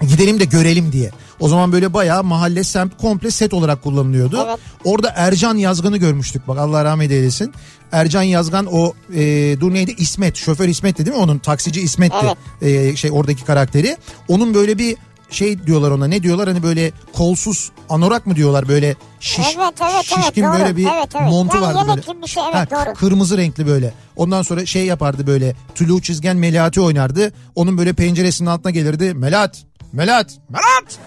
Gidelim 0.09 0.41
de 0.41 0.45
görelim 0.45 0.93
diye. 0.93 1.11
O 1.41 1.49
zaman 1.49 1.73
böyle 1.73 1.95
bayağı 1.95 2.25
mahalle 2.25 2.65
semt 2.65 2.97
komple 2.97 3.31
set 3.31 3.55
olarak 3.55 3.83
kullanılıyordu. 3.83 4.45
Evet. 4.49 4.59
Orada 4.85 5.13
Ercan 5.17 5.57
Yazgan'ı 5.57 5.97
görmüştük 5.97 6.49
bak 6.49 6.59
Allah 6.59 6.85
rahmet 6.85 7.11
eylesin. 7.11 7.53
Ercan 7.93 8.23
Yazgan 8.23 8.67
o 8.67 8.93
e, 9.15 9.21
dur 9.61 9.75
neydi 9.75 9.95
İsmet 9.99 10.37
şoför 10.37 10.69
İsmet'ti 10.69 11.07
değil 11.07 11.17
mi 11.17 11.23
onun 11.23 11.39
taksici 11.39 11.81
İsmet'ti 11.81 12.27
E, 12.63 12.97
şey 12.97 13.11
oradaki 13.13 13.45
karakteri. 13.45 13.97
Onun 14.29 14.55
böyle 14.55 14.79
bir 14.79 14.97
şey 15.35 15.67
diyorlar 15.67 15.91
ona 15.91 16.07
ne 16.07 16.23
diyorlar 16.23 16.49
hani 16.49 16.63
böyle 16.63 16.93
kolsuz 17.13 17.71
anorak 17.89 18.27
mı 18.27 18.37
diyorlar 18.37 18.69
böyle 18.69 18.95
şiş, 19.21 19.39
Evet, 19.39 19.75
evet, 19.83 19.93
evet, 19.95 20.25
şişkin 20.25 20.45
doğru. 20.45 20.53
böyle 20.53 20.77
bir 20.77 20.85
Evet, 20.87 21.09
evet. 21.21 21.31
montu 21.31 21.57
Yani 21.57 21.67
vardı 21.67 21.89
böyle. 21.89 22.23
bir 22.23 22.27
şey, 22.27 22.43
evet, 22.55 22.71
doğru. 22.71 22.95
Kırmızı 22.95 23.39
renkli 23.39 23.67
böyle. 23.67 23.95
Ondan 24.17 24.43
sonra 24.43 24.67
şey 24.67 24.87
yapardı 24.87 25.27
böyle 25.27 25.55
tulu 25.75 26.03
çizgen 26.03 26.37
Melati 26.37 26.81
oynardı. 26.81 27.33
Onun 27.55 27.79
böyle 27.79 27.93
penceresinin 27.93 28.49
altına 28.49 28.71
gelirdi. 28.71 29.15
Melat, 29.15 29.63
Melat, 29.93 30.31
Melat 30.49 30.99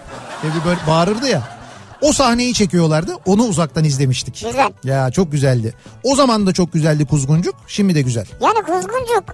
diye 0.42 0.52
böyle 0.66 0.80
bağırırdı 0.86 1.28
ya. 1.28 1.58
O 2.02 2.12
sahneyi 2.12 2.54
çekiyorlardı. 2.54 3.12
Onu 3.26 3.42
uzaktan 3.42 3.84
izlemiştik. 3.84 4.34
Güzel. 4.34 4.72
Ya 4.84 5.10
çok 5.10 5.32
güzeldi. 5.32 5.74
O 6.02 6.14
zaman 6.14 6.46
da 6.46 6.52
çok 6.52 6.72
güzeldi 6.72 7.06
Kuzguncuk. 7.06 7.54
Şimdi 7.66 7.94
de 7.94 8.02
güzel. 8.02 8.26
Yani 8.40 8.58
kuzguncuk 8.66 9.24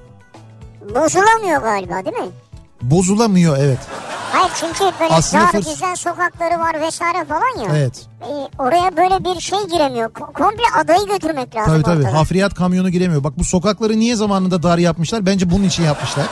bozulamıyor 0.83 1.62
galiba 1.62 2.04
değil 2.04 2.16
mi? 2.16 2.30
Bozulamıyor 2.90 3.57
evet. 3.59 3.79
Hayır 4.33 4.51
çünkü 4.61 4.81
böyle 5.01 5.14
Aslında 5.14 5.42
dar 5.42 5.49
fırs- 5.49 5.70
gizlen 5.73 5.94
sokakları 5.94 6.59
var 6.59 6.81
vesaire 6.81 7.25
falan 7.25 7.64
ya. 7.68 7.77
Evet. 7.79 8.07
E, 8.23 8.33
oraya 8.62 8.97
böyle 8.97 9.25
bir 9.25 9.40
şey 9.40 9.59
giremiyor. 9.73 10.11
Ko- 10.11 10.33
komple 10.33 10.62
adayı 10.81 11.07
götürmek 11.07 11.57
lazım. 11.57 11.73
Tabii 11.73 11.83
tabii. 11.83 11.99
ortadan. 11.99 12.14
Hafriyat 12.16 12.55
kamyonu 12.55 12.90
giremiyor. 12.90 13.25
Bak 13.25 13.38
bu 13.38 13.44
sokakları 13.44 13.99
niye 13.99 14.16
zamanında 14.16 14.62
dar 14.62 14.79
yapmışlar? 14.79 15.27
Bence 15.27 15.51
bunun 15.51 15.64
için 15.64 15.83
yapmışlar. 15.83 16.27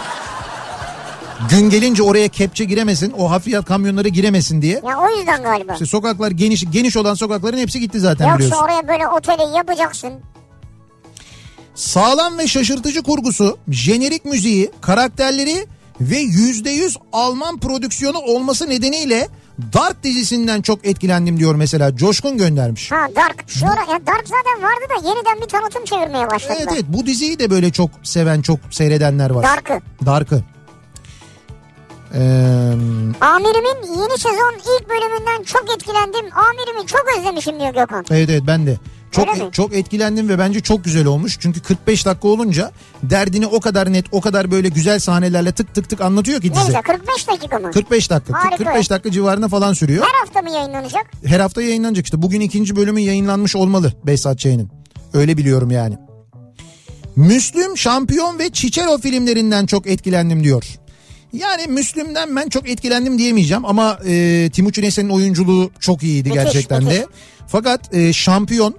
Gün 1.50 1.70
gelince 1.70 2.02
oraya 2.02 2.28
kepçe 2.28 2.64
giremesin, 2.64 3.14
o 3.18 3.30
hafriyat 3.30 3.64
kamyonları 3.64 4.08
giremesin 4.08 4.62
diye. 4.62 4.80
Ya 4.88 4.98
o 4.98 5.16
yüzden 5.18 5.42
galiba. 5.42 5.72
İşte 5.72 5.86
sokaklar 5.86 6.30
geniş 6.30 6.64
geniş 6.72 6.96
olan 6.96 7.14
sokakların 7.14 7.58
hepsi 7.58 7.80
gitti 7.80 8.00
zaten 8.00 8.24
Yoksa 8.28 8.38
biliyorsun. 8.38 8.64
oraya 8.64 8.88
böyle 8.88 9.08
oteli 9.08 9.56
yapacaksın. 9.56 10.12
Sağlam 11.74 12.38
ve 12.38 12.46
şaşırtıcı 12.46 13.02
kurgusu, 13.02 13.58
jenerik 13.68 14.24
müziği, 14.24 14.70
karakterleri 14.80 15.66
ve 16.10 16.22
%100 16.22 16.96
Alman 17.12 17.58
prodüksiyonu 17.58 18.18
olması 18.18 18.70
nedeniyle 18.70 19.28
Dark 19.72 20.02
dizisinden 20.02 20.62
çok 20.62 20.86
etkilendim 20.86 21.38
diyor 21.38 21.54
mesela. 21.54 21.96
Coşkun 21.96 22.38
göndermiş. 22.38 22.92
Ha 22.92 23.06
Dark. 23.16 23.44
Şu 23.48 23.66
ara, 23.66 23.80
ya 23.80 24.06
Dark 24.06 24.24
zaten 24.28 24.62
vardı 24.62 24.84
da 24.90 25.08
yeniden 25.08 25.40
bir 25.42 25.48
tanıtım 25.48 25.84
çevirmeye 25.84 26.30
başladılar. 26.30 26.56
Evet 26.58 26.68
evet 26.72 26.84
bu 26.88 27.06
diziyi 27.06 27.38
de 27.38 27.50
böyle 27.50 27.70
çok 27.70 27.90
seven 28.02 28.42
çok 28.42 28.58
seyredenler 28.70 29.30
var. 29.30 29.44
Dark'ı. 29.44 29.80
Dark'ı. 30.06 30.42
Ee, 32.14 32.18
Amirimin 33.20 34.00
yeni 34.00 34.18
sezon 34.18 34.54
ilk 34.58 34.88
bölümünden 34.88 35.42
çok 35.42 35.74
etkilendim. 35.74 36.24
Amirimi 36.36 36.86
çok 36.86 37.04
özlemişim 37.18 37.60
diyor 37.60 37.74
Gökhan. 37.74 38.04
evet 38.10 38.30
evet 38.30 38.42
ben 38.46 38.66
de. 38.66 38.76
Çok 39.12 39.28
Öyle 39.28 39.44
mi? 39.44 39.52
çok 39.52 39.74
etkilendim 39.76 40.28
ve 40.28 40.38
bence 40.38 40.60
çok 40.60 40.84
güzel 40.84 41.06
olmuş. 41.06 41.36
Çünkü 41.40 41.60
45 41.60 42.06
dakika 42.06 42.28
olunca 42.28 42.70
derdini 43.02 43.46
o 43.46 43.60
kadar 43.60 43.92
net, 43.92 44.04
o 44.12 44.20
kadar 44.20 44.50
böyle 44.50 44.68
güzel 44.68 44.98
sahnelerle 44.98 45.52
tık 45.52 45.74
tık 45.74 45.88
tık 45.90 46.00
anlatıyor 46.00 46.40
ki 46.40 46.54
dizi. 46.54 46.66
güzel 46.66 46.82
45 46.82 47.28
dakika 47.28 47.58
mı? 47.58 47.70
45 47.70 48.10
dakika. 48.10 48.38
Harika. 48.44 48.56
45 48.64 48.90
dakika 48.90 49.10
civarında 49.10 49.48
falan 49.48 49.72
sürüyor. 49.72 50.04
Her 50.04 50.20
hafta 50.20 50.42
mı 50.42 50.50
yayınlanacak? 50.50 51.06
Her 51.24 51.40
hafta 51.40 51.62
yayınlanacak 51.62 52.04
işte. 52.04 52.22
Bugün 52.22 52.40
ikinci 52.40 52.76
bölümü 52.76 53.00
yayınlanmış 53.00 53.56
olmalı 53.56 53.92
Behzat 54.06 54.38
Ç'nin. 54.38 54.68
Öyle 55.14 55.36
biliyorum 55.36 55.70
yani. 55.70 55.98
Müslüm, 57.16 57.76
Şampiyon 57.78 58.38
ve 58.38 58.50
Çiçero 58.50 58.98
filmlerinden 58.98 59.66
çok 59.66 59.86
etkilendim 59.86 60.44
diyor. 60.44 60.64
Yani 61.32 61.66
Müslüm'den 61.66 62.36
ben 62.36 62.48
çok 62.48 62.68
etkilendim 62.68 63.18
diyemeyeceğim 63.18 63.64
ama 63.64 63.98
e, 64.06 64.50
Timuçin 64.52 64.82
Esen'in 64.82 65.08
oyunculuğu 65.08 65.70
çok 65.80 66.02
iyiydi 66.02 66.28
Müthiş, 66.28 66.44
gerçekten 66.44 66.84
müthiş. 66.84 66.98
de. 66.98 67.06
Fakat 67.46 67.94
e, 67.94 68.12
Şampiyon 68.12 68.74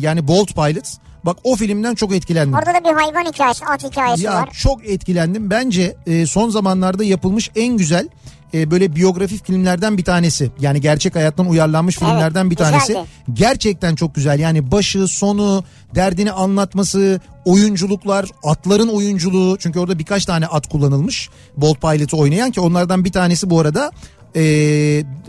yani 0.00 0.28
Bolt 0.28 0.54
Pilot 0.54 0.84
bak 1.24 1.36
o 1.44 1.56
filmden 1.56 1.94
çok 1.94 2.14
etkilendim. 2.14 2.54
Orada 2.54 2.74
da 2.74 2.90
bir 2.90 2.94
hayvan 2.94 3.32
hikayesi, 3.32 3.64
at 3.66 3.84
hikayesi 3.84 4.24
Ya 4.24 4.34
var. 4.34 4.48
çok 4.62 4.88
etkilendim. 4.88 5.50
Bence 5.50 5.96
e, 6.06 6.26
son 6.26 6.50
zamanlarda 6.50 7.04
yapılmış 7.04 7.50
en 7.56 7.76
güzel 7.76 8.08
e, 8.54 8.70
böyle 8.70 8.96
biyografi 8.96 9.38
filmlerden 9.42 9.98
bir 9.98 10.04
tanesi. 10.04 10.50
Yani 10.60 10.80
gerçek 10.80 11.14
hayattan 11.14 11.46
uyarlanmış 11.46 11.96
filmlerden 11.98 12.50
bir 12.50 12.56
tanesi. 12.56 12.86
güzeldi. 12.86 13.06
Gerçekten 13.32 13.94
çok 13.94 14.14
güzel. 14.14 14.38
Yani 14.40 14.70
başı, 14.70 15.06
sonu, 15.08 15.64
derdini 15.94 16.32
anlatması, 16.32 17.20
oyunculuklar, 17.44 18.28
atların 18.44 18.88
oyunculuğu. 18.88 19.56
Çünkü 19.58 19.78
orada 19.78 19.98
birkaç 19.98 20.24
tane 20.24 20.46
at 20.46 20.68
kullanılmış. 20.68 21.28
Bolt 21.56 21.80
Pilot'ı 21.80 22.16
oynayan 22.16 22.50
ki 22.50 22.60
onlardan 22.60 23.04
bir 23.04 23.12
tanesi 23.12 23.50
bu 23.50 23.60
arada 23.60 23.90
e, 24.36 24.40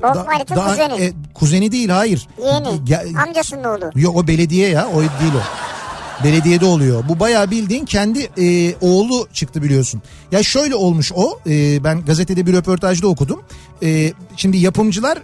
da- 0.02 0.26
daha- 0.56 0.70
kuzeni. 0.70 1.04
e, 1.04 1.14
kuzeni 1.34 1.72
değil 1.72 1.90
hayır. 1.90 2.28
Yeğeni. 2.44 2.68
Ge- 2.68 3.22
Amcasının 3.28 3.64
oğlu. 3.64 3.92
Yok 3.96 4.16
o 4.18 4.28
belediye 4.28 4.70
ya 4.70 4.88
o 4.96 5.00
değil 5.02 5.34
o. 5.36 5.42
Belediyede 6.24 6.66
oluyor. 6.66 7.04
Bu 7.10 7.20
bayağı 7.20 7.52
bildiğin 7.52 7.86
kendi 7.86 8.30
e, 8.42 8.76
oğlu 8.82 9.28
çıktı 9.34 9.64
biliyorsun. 9.64 10.02
Ya 10.32 10.44
şöyle 10.44 10.76
olmuş 10.76 11.12
o. 11.16 11.40
e, 11.50 11.84
ben 11.84 12.06
gazetede 12.06 12.46
bir 12.46 12.54
röportajda 12.54 13.08
okudum. 13.08 13.42
E, 13.84 14.14
şimdi 14.38 14.58
yapımcılar 14.58 15.18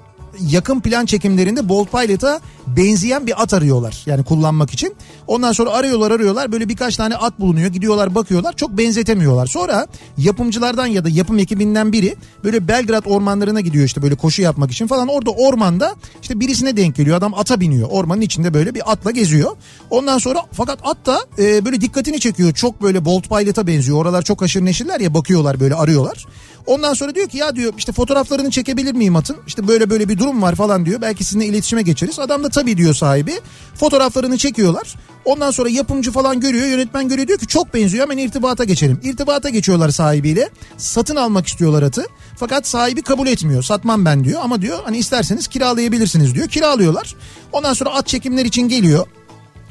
yakın 0.50 0.80
plan 0.80 1.06
çekimlerinde 1.06 1.69
Bolt 1.69 1.91
Pilot'a 1.91 2.41
benzeyen 2.67 3.28
bir 3.28 3.43
at 3.43 3.54
arıyorlar. 3.54 4.04
Yani 4.06 4.23
kullanmak 4.23 4.71
için. 4.71 4.95
Ondan 5.28 5.52
sonra 5.52 5.69
arıyorlar 5.69 6.12
arıyorlar 6.12 6.52
böyle 6.52 6.69
birkaç 6.69 6.97
tane 6.97 7.15
at 7.15 7.39
bulunuyor. 7.39 7.67
Gidiyorlar 7.67 8.15
bakıyorlar 8.15 8.56
çok 8.56 8.78
benzetemiyorlar. 8.78 9.47
Sonra 9.47 9.88
yapımcılardan 10.17 10.86
ya 10.86 11.06
da 11.06 11.10
yapım 11.10 11.39
ekibinden 11.39 11.91
biri 11.91 12.15
böyle 12.43 12.67
Belgrad 12.67 13.06
ormanlarına 13.06 13.62
gidiyor 13.62 13.86
işte 13.86 14.02
böyle 14.02 14.15
koşu 14.15 14.41
yapmak 14.41 14.71
için 14.71 14.88
falan. 14.88 15.08
Orada 15.08 15.32
ormanda 15.32 15.95
işte 16.21 16.39
birisine 16.39 16.78
denk 16.78 16.95
geliyor. 16.95 17.17
Adam 17.17 17.34
ata 17.34 17.60
biniyor. 17.60 17.88
Ormanın 17.91 18.21
içinde 18.21 18.54
böyle 18.54 18.76
bir 18.76 18.91
atla 18.91 19.12
geziyor. 19.12 19.52
Ondan 19.89 20.17
sonra 20.17 20.39
fakat 20.52 20.80
at 20.84 21.06
da 21.06 21.19
e, 21.39 21.65
böyle 21.65 21.82
dikkatini 21.82 22.19
çekiyor. 22.19 22.54
Çok 22.54 22.82
böyle 22.82 23.06
Bolt 23.06 23.30
Pilot'a 23.30 23.67
benziyor. 23.67 23.97
Oralar 23.97 24.21
çok 24.21 24.43
aşırı 24.43 24.65
neşirler 24.65 25.00
ya 25.00 25.13
bakıyorlar 25.13 25.60
böyle 25.60 25.76
arıyorlar. 25.76 26.26
Ondan 26.67 26.93
sonra 26.93 27.15
diyor 27.15 27.27
ki 27.30 27.38
ya 27.38 27.56
diyor 27.56 27.73
işte 27.77 27.91
fotoğraflarını 27.91 28.51
çekebilir 28.51 28.93
miyim 28.93 29.15
atın? 29.15 29.38
İşte 29.47 29.67
böyle 29.67 29.89
böyle 29.89 30.10
bir 30.10 30.17
durum 30.17 30.41
var 30.41 30.56
falan 30.56 30.86
diyor. 30.86 31.01
Belki 31.01 31.23
sizinle 31.23 31.45
iletişime 31.45 31.82
geçeriz. 31.82 32.19
Adam 32.19 32.43
da 32.43 32.49
tabii 32.49 32.77
diyor 32.77 32.93
sahibi. 32.93 33.34
Fotoğraflarını 33.75 34.38
çekiyorlar. 34.38 34.95
Ondan 35.25 35.51
sonra 35.51 35.69
yapımcı 35.69 36.12
falan 36.12 36.39
görüyor, 36.39 36.67
yönetmen 36.67 37.10
görüyor 37.10 37.27
diyor 37.27 37.39
ki 37.39 37.47
çok 37.47 37.73
benziyor 37.73 38.03
hemen 38.03 38.17
irtibata 38.17 38.63
geçelim. 38.63 38.99
İrtibata 39.03 39.49
geçiyorlar 39.49 39.89
sahibiyle. 39.89 40.49
Satın 40.77 41.15
almak 41.15 41.47
istiyorlar 41.47 41.84
atı. 41.84 42.06
Fakat 42.38 42.67
sahibi 42.67 43.01
kabul 43.01 43.27
etmiyor. 43.27 43.63
Satmam 43.63 44.06
ben 44.06 44.23
diyor 44.23 44.41
ama 44.43 44.62
diyor 44.62 44.80
hani 44.84 44.97
isterseniz 44.97 45.47
kiralayabilirsiniz 45.47 46.36
diyor. 46.36 46.47
Kiralıyorlar. 46.47 47.15
Ondan 47.51 47.73
sonra 47.73 47.89
at 47.89 48.08
çekimler 48.08 48.45
için 48.45 48.69
geliyor. 48.69 49.08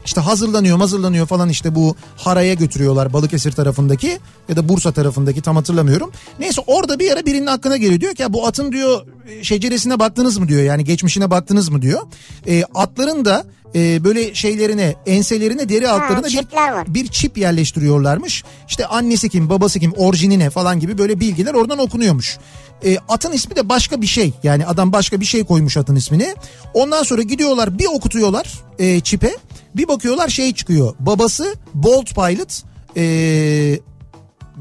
İşte 0.06 0.20
hazırlanıyor 0.20 0.78
hazırlanıyor 0.78 1.26
falan 1.26 1.48
işte 1.48 1.74
bu 1.74 1.96
Hara'ya 2.16 2.54
götürüyorlar 2.54 3.12
Balıkesir 3.12 3.52
tarafındaki 3.52 4.18
ya 4.48 4.56
da 4.56 4.68
Bursa 4.68 4.92
tarafındaki 4.92 5.42
tam 5.42 5.56
hatırlamıyorum. 5.56 6.12
Neyse 6.40 6.62
orada 6.66 6.98
bir 6.98 7.12
ara 7.12 7.26
birinin 7.26 7.46
aklına 7.46 7.76
geliyor 7.76 8.00
diyor 8.00 8.14
ki 8.14 8.22
ya 8.22 8.32
bu 8.32 8.46
atın 8.46 8.72
diyor 8.72 9.06
şeceresine 9.42 9.98
baktınız 9.98 10.38
mı 10.38 10.48
diyor 10.48 10.62
yani 10.62 10.84
geçmişine 10.84 11.30
baktınız 11.30 11.68
mı 11.68 11.82
diyor. 11.82 12.00
E, 12.46 12.64
atların 12.74 13.24
da 13.24 13.44
e, 13.74 14.04
böyle 14.04 14.34
şeylerine 14.34 14.94
enselerine 15.06 15.68
deri 15.68 15.88
altlarına 15.88 16.26
bir, 16.26 16.94
bir 16.94 17.08
çip 17.08 17.38
yerleştiriyorlarmış. 17.38 18.44
İşte 18.68 18.86
annesi 18.86 19.28
kim 19.28 19.50
babası 19.50 19.80
kim 19.80 19.92
orijini 19.92 20.38
ne 20.38 20.50
falan 20.50 20.80
gibi 20.80 20.98
böyle 20.98 21.20
bilgiler 21.20 21.54
oradan 21.54 21.78
okunuyormuş. 21.78 22.38
E, 22.84 22.98
atın 23.08 23.32
ismi 23.32 23.56
de 23.56 23.68
başka 23.68 24.02
bir 24.02 24.06
şey 24.06 24.32
yani 24.42 24.66
adam 24.66 24.92
başka 24.92 25.20
bir 25.20 25.26
şey 25.26 25.44
koymuş 25.44 25.76
atın 25.76 25.96
ismini. 25.96 26.34
Ondan 26.74 27.02
sonra 27.02 27.22
gidiyorlar 27.22 27.78
bir 27.78 27.86
okutuyorlar 27.86 28.52
e, 28.78 29.00
çipe 29.00 29.36
bir 29.76 29.88
bakıyorlar 29.88 30.28
şey 30.28 30.54
çıkıyor 30.54 30.94
babası 31.00 31.54
Bolt 31.74 32.14
Pilot 32.14 32.62
Ee, 32.96 33.80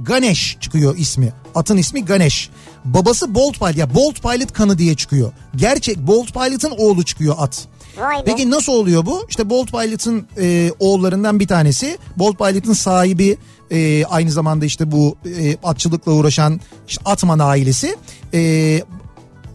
Ganesh 0.02 0.58
çıkıyor 0.60 0.98
ismi. 0.98 1.34
Atın 1.56 1.78
ismi 1.78 2.06
Ganesh. 2.06 2.50
Babası 2.86 3.36
Bolt 3.36 3.60
Pilot 3.60 3.78
ya 3.78 3.96
Bolt 3.96 4.22
Pilot 4.22 4.54
kanı 4.54 4.78
diye 4.78 4.96
çıkıyor. 4.96 5.32
Gerçek 5.56 5.98
Bolt 5.98 6.34
Pilot'ın 6.34 6.74
oğlu 6.78 7.04
çıkıyor 7.04 7.36
at. 7.38 7.68
Vay 7.98 8.18
be. 8.18 8.24
Peki 8.26 8.52
nasıl 8.52 8.74
oluyor 8.74 9.06
bu? 9.06 9.26
İşte 9.30 9.50
Bolt 9.50 9.72
Pilot'ın 9.72 10.28
e, 10.38 10.72
oğullarından 10.80 11.40
bir 11.40 11.48
tanesi. 11.48 11.98
Bolt 12.18 12.38
Pilot'ın 12.38 12.74
sahibi 12.74 13.38
e, 13.72 14.06
aynı 14.06 14.32
zamanda 14.32 14.66
işte 14.66 14.92
bu 14.92 15.16
e, 15.26 15.58
atçılıkla 15.64 16.12
uğraşan 16.12 16.60
işte 16.88 17.02
Atman 17.06 17.40
ailesi. 17.40 17.96
E, 18.34 18.82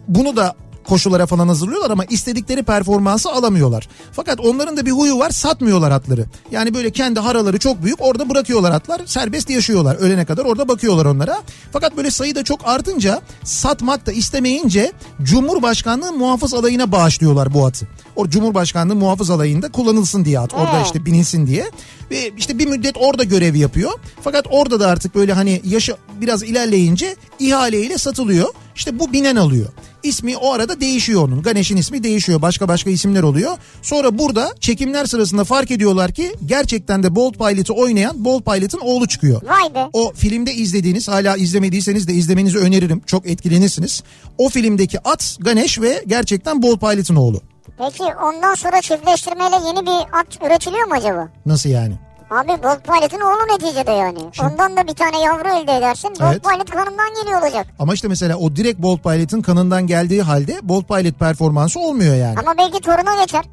bunu 0.07 0.35
da 0.35 0.55
koşulara 0.87 1.25
falan 1.25 1.47
hazırlıyorlar 1.47 1.91
ama 1.91 2.05
istedikleri 2.05 2.63
performansı 2.63 3.31
alamıyorlar. 3.31 3.87
Fakat 4.11 4.39
onların 4.39 4.77
da 4.77 4.85
bir 4.85 4.91
huyu 4.91 5.19
var 5.19 5.29
satmıyorlar 5.29 5.91
atları. 5.91 6.25
Yani 6.51 6.73
böyle 6.73 6.91
kendi 6.91 7.19
haraları 7.19 7.59
çok 7.59 7.83
büyük 7.83 8.01
orada 8.01 8.29
bırakıyorlar 8.29 8.71
atlar 8.71 9.01
serbest 9.05 9.49
yaşıyorlar 9.49 9.95
ölene 9.95 10.25
kadar 10.25 10.45
orada 10.45 10.67
bakıyorlar 10.67 11.05
onlara. 11.05 11.37
Fakat 11.73 11.97
böyle 11.97 12.11
sayı 12.11 12.35
da 12.35 12.43
çok 12.43 12.59
artınca 12.63 13.21
satmak 13.43 14.05
da 14.05 14.11
istemeyince 14.11 14.91
Cumhurbaşkanlığı 15.21 16.13
muhafız 16.13 16.53
alayına 16.53 16.91
bağışlıyorlar 16.91 17.53
bu 17.53 17.65
atı. 17.65 17.87
O 18.15 18.29
Cumhurbaşkanlığı 18.29 18.95
muhafız 18.95 19.29
alayında 19.29 19.71
kullanılsın 19.71 20.25
diye 20.25 20.39
at 20.39 20.53
orada 20.53 20.81
işte 20.81 21.05
binilsin 21.05 21.47
diye. 21.47 21.71
Ve 22.11 22.31
işte 22.37 22.59
bir 22.59 22.67
müddet 22.67 22.95
orada 22.99 23.23
görev 23.23 23.55
yapıyor. 23.55 23.91
Fakat 24.21 24.45
orada 24.49 24.79
da 24.79 24.87
artık 24.87 25.15
böyle 25.15 25.33
hani 25.33 25.61
yaşı 25.65 25.95
biraz 26.21 26.43
ilerleyince 26.43 27.15
ihaleyle 27.39 27.97
satılıyor. 27.97 28.47
İşte 28.75 28.99
bu 28.99 29.13
binen 29.13 29.35
alıyor. 29.35 29.67
İsmi 30.03 30.37
o 30.37 30.51
arada 30.53 30.81
değişiyor 30.81 31.21
onun. 31.27 31.41
Ganesh'in 31.41 31.77
ismi 31.77 32.03
değişiyor. 32.03 32.41
Başka 32.41 32.67
başka 32.67 32.89
isimler 32.89 33.23
oluyor. 33.23 33.57
Sonra 33.81 34.17
burada 34.17 34.51
çekimler 34.59 35.05
sırasında 35.05 35.43
fark 35.43 35.71
ediyorlar 35.71 36.11
ki 36.11 36.35
gerçekten 36.45 37.03
de 37.03 37.15
Bolt 37.15 37.37
Pilot'ı 37.37 37.73
oynayan 37.73 38.25
Bolt 38.25 38.45
Pilot'ın 38.45 38.79
oğlu 38.79 39.07
çıkıyor. 39.07 39.41
Vay 39.43 39.75
be. 39.75 39.89
O 39.93 40.13
filmde 40.15 40.53
izlediğiniz 40.53 41.07
hala 41.07 41.37
izlemediyseniz 41.37 42.07
de 42.07 42.13
izlemenizi 42.13 42.57
öneririm. 42.57 43.01
Çok 43.05 43.27
etkilenirsiniz. 43.27 44.03
O 44.37 44.49
filmdeki 44.49 44.99
at 44.99 45.37
Ganesh 45.39 45.81
ve 45.81 46.03
gerçekten 46.07 46.61
Bolt 46.61 46.79
Pilot'ın 46.79 47.15
oğlu. 47.15 47.41
Peki 47.77 48.03
ondan 48.03 48.55
sonra 48.55 48.81
çiftleştirmeyle 48.81 49.55
yeni 49.67 49.85
bir 49.85 50.19
at 50.19 50.45
üretiliyor 50.45 50.87
mu 50.87 50.93
acaba? 50.93 51.29
Nasıl 51.45 51.69
yani? 51.69 51.93
Abi 52.31 52.47
Bolt 52.63 52.83
Pilot'ın 52.85 53.21
oğlu 53.21 53.53
neticede 53.53 53.91
yani. 53.91 54.19
Şimdi- 54.31 54.49
Ondan 54.51 54.77
da 54.77 54.87
bir 54.87 54.93
tane 54.93 55.21
yavru 55.21 55.47
elde 55.49 55.77
edersin. 55.77 56.09
Bolt 56.09 56.21
Evet. 56.31 56.43
Pilot 56.43 56.69
kanından 56.69 57.09
geliyor 57.23 57.41
olacak. 57.41 57.67
Ama 57.79 57.93
işte 57.93 58.07
mesela 58.07 58.37
o 58.37 58.55
direkt 58.55 58.79
Bolt 58.79 59.03
Pilot'ın 59.03 59.41
kanından 59.41 59.87
geldiği 59.87 60.21
halde 60.21 60.59
Bolt 60.63 60.87
Pilot 60.87 61.19
performansı 61.19 61.79
olmuyor 61.79 62.15
yani. 62.15 62.39
Ama 62.39 62.53
belki 62.57 62.79
toruna 62.81 63.21
geçer. 63.21 63.45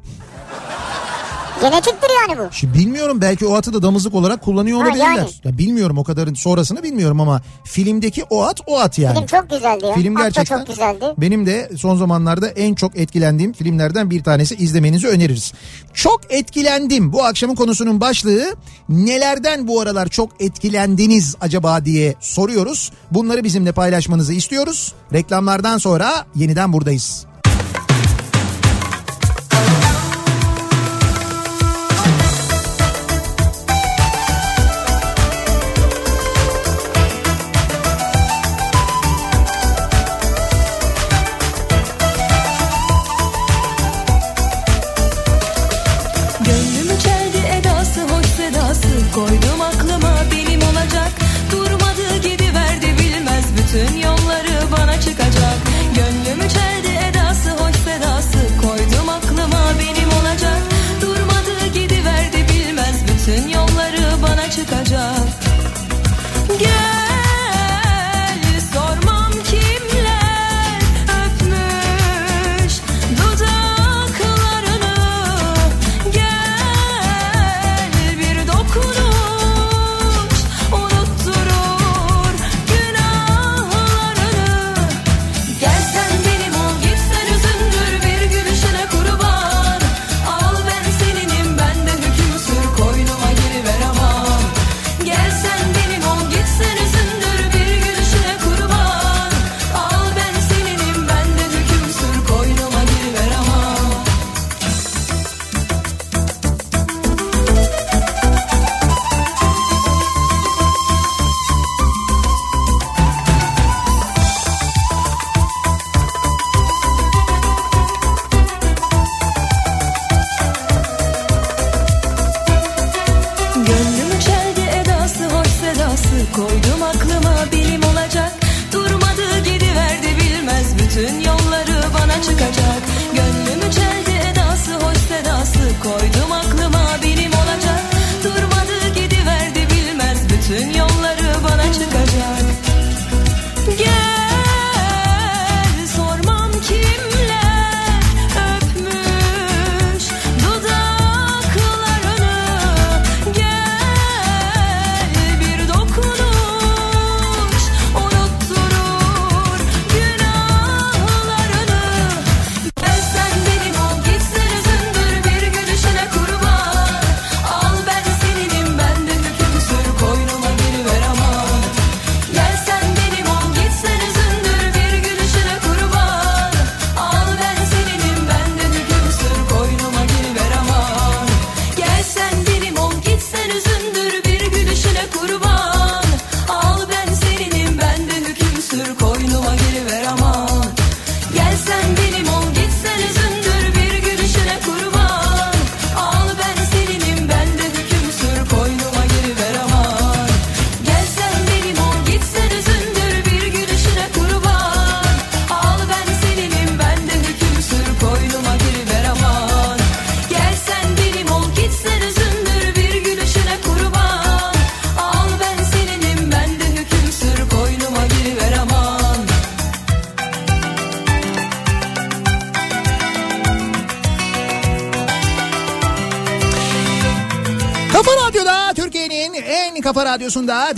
Genetiktir 1.61 2.09
yani 2.27 2.39
bu. 2.39 2.53
Şimdi 2.53 2.73
bilmiyorum 2.77 3.21
belki 3.21 3.45
o 3.45 3.53
atı 3.55 3.73
da 3.73 3.81
damızlık 3.81 4.15
olarak 4.15 4.41
kullanıyor 4.41 4.79
Ha, 4.79 4.85
olabilirler. 4.85 5.15
yani. 5.15 5.29
Ya 5.43 5.57
bilmiyorum 5.57 5.97
o 5.97 6.03
kadarın 6.03 6.33
sonrasını 6.33 6.83
bilmiyorum 6.83 7.21
ama 7.21 7.41
filmdeki 7.63 8.23
o 8.29 8.43
at 8.43 8.61
o 8.67 8.79
at 8.79 8.99
yani. 8.99 9.15
Film 9.15 9.25
çok 9.27 9.49
güzeldi 9.49 9.85
ya. 9.85 9.93
Film 9.93 10.17
At 10.17 10.23
gerçekten 10.23 10.57
çok 10.57 10.67
güzeldi. 10.67 11.05
benim 11.17 11.45
de 11.45 11.69
son 11.77 11.95
zamanlarda 11.95 12.47
en 12.47 12.75
çok 12.75 12.97
etkilendiğim 12.99 13.53
filmlerden 13.53 14.09
bir 14.09 14.23
tanesi 14.23 14.55
izlemenizi 14.55 15.07
öneririz. 15.07 15.53
Çok 15.93 16.21
etkilendim 16.29 17.13
bu 17.13 17.23
akşamın 17.23 17.55
konusunun 17.55 18.01
başlığı 18.01 18.55
nelerden 18.89 19.67
bu 19.67 19.81
aralar 19.81 20.07
çok 20.07 20.41
etkilendiniz 20.41 21.35
acaba 21.41 21.85
diye 21.85 22.15
soruyoruz. 22.19 22.91
Bunları 23.11 23.43
bizimle 23.43 23.71
paylaşmanızı 23.71 24.33
istiyoruz. 24.33 24.93
Reklamlardan 25.13 25.77
sonra 25.77 26.25
yeniden 26.35 26.73
buradayız. 26.73 27.25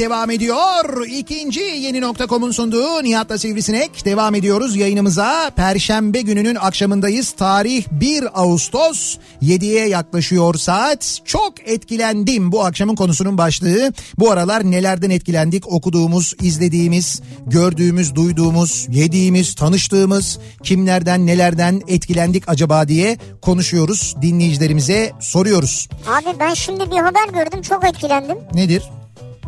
Devam 0.01 0.31
ediyor. 0.31 1.07
İkinci 1.07 1.59
yeni 1.59 2.01
nokta.com'un 2.01 2.51
sunduğu 2.51 3.03
Nihat'la 3.03 3.37
Sivrisinek. 3.37 4.05
Devam 4.05 4.35
ediyoruz 4.35 4.75
yayınımıza. 4.75 5.51
Perşembe 5.55 6.21
gününün 6.21 6.55
akşamındayız. 6.55 7.31
Tarih 7.31 7.85
1 7.91 8.41
Ağustos 8.41 9.17
7'ye 9.41 9.87
yaklaşıyor 9.87 10.55
saat. 10.55 11.19
Çok 11.25 11.67
etkilendim 11.69 12.51
bu 12.51 12.63
akşamın 12.63 12.95
konusunun 12.95 13.37
başlığı. 13.37 13.93
Bu 14.19 14.31
aralar 14.31 14.71
nelerden 14.71 15.09
etkilendik? 15.09 15.67
Okuduğumuz, 15.67 16.33
izlediğimiz, 16.41 17.21
gördüğümüz, 17.47 18.15
duyduğumuz, 18.15 18.87
yediğimiz, 18.89 19.55
tanıştığımız, 19.55 20.39
kimlerden 20.63 21.25
nelerden 21.25 21.81
etkilendik 21.87 22.49
acaba 22.49 22.87
diye 22.87 23.17
konuşuyoruz. 23.41 24.15
Dinleyicilerimize 24.21 25.11
soruyoruz. 25.19 25.89
Abi 26.07 26.39
ben 26.39 26.53
şimdi 26.53 26.91
bir 26.91 26.97
haber 26.97 27.27
gördüm 27.33 27.61
çok 27.61 27.85
etkilendim. 27.85 28.37
Nedir? 28.53 28.83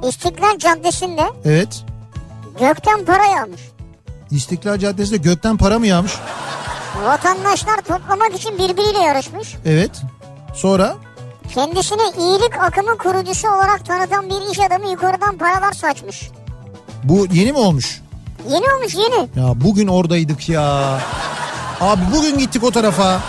İstiklal 0.07 0.57
Caddesi'nde 0.59 1.29
Evet. 1.45 1.83
gökten 2.59 3.05
para 3.05 3.25
yağmış. 3.25 3.61
İstiklal 4.31 4.77
Caddesi'nde 4.79 5.17
gökten 5.17 5.57
para 5.57 5.79
mı 5.79 5.87
yağmış? 5.87 6.11
Vatandaşlar 7.03 7.77
toplamak 7.77 8.33
için 8.35 8.57
birbiriyle 8.57 8.99
yarışmış. 8.99 9.55
Evet. 9.65 9.91
Sonra? 10.55 10.95
Kendisine 11.53 12.01
iyilik 12.17 12.57
akımı 12.59 12.97
kurucusu 12.97 13.47
olarak 13.47 13.85
tanıtan 13.85 14.29
bir 14.29 14.51
iş 14.51 14.59
adamı 14.59 14.89
yukarıdan 14.89 15.37
paralar 15.37 15.73
saçmış. 15.73 16.29
Bu 17.03 17.27
yeni 17.33 17.51
mi 17.51 17.57
olmuş? 17.57 18.01
Yeni 18.49 18.65
olmuş 18.73 18.95
yeni. 18.95 19.15
Ya 19.47 19.53
bugün 19.61 19.87
oradaydık 19.87 20.49
ya. 20.49 20.99
Abi 21.81 22.01
bugün 22.15 22.37
gittik 22.39 22.63
o 22.63 22.71
tarafa. 22.71 23.19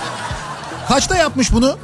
Kaçta 0.89 1.17
yapmış 1.17 1.53
bunu? 1.53 1.77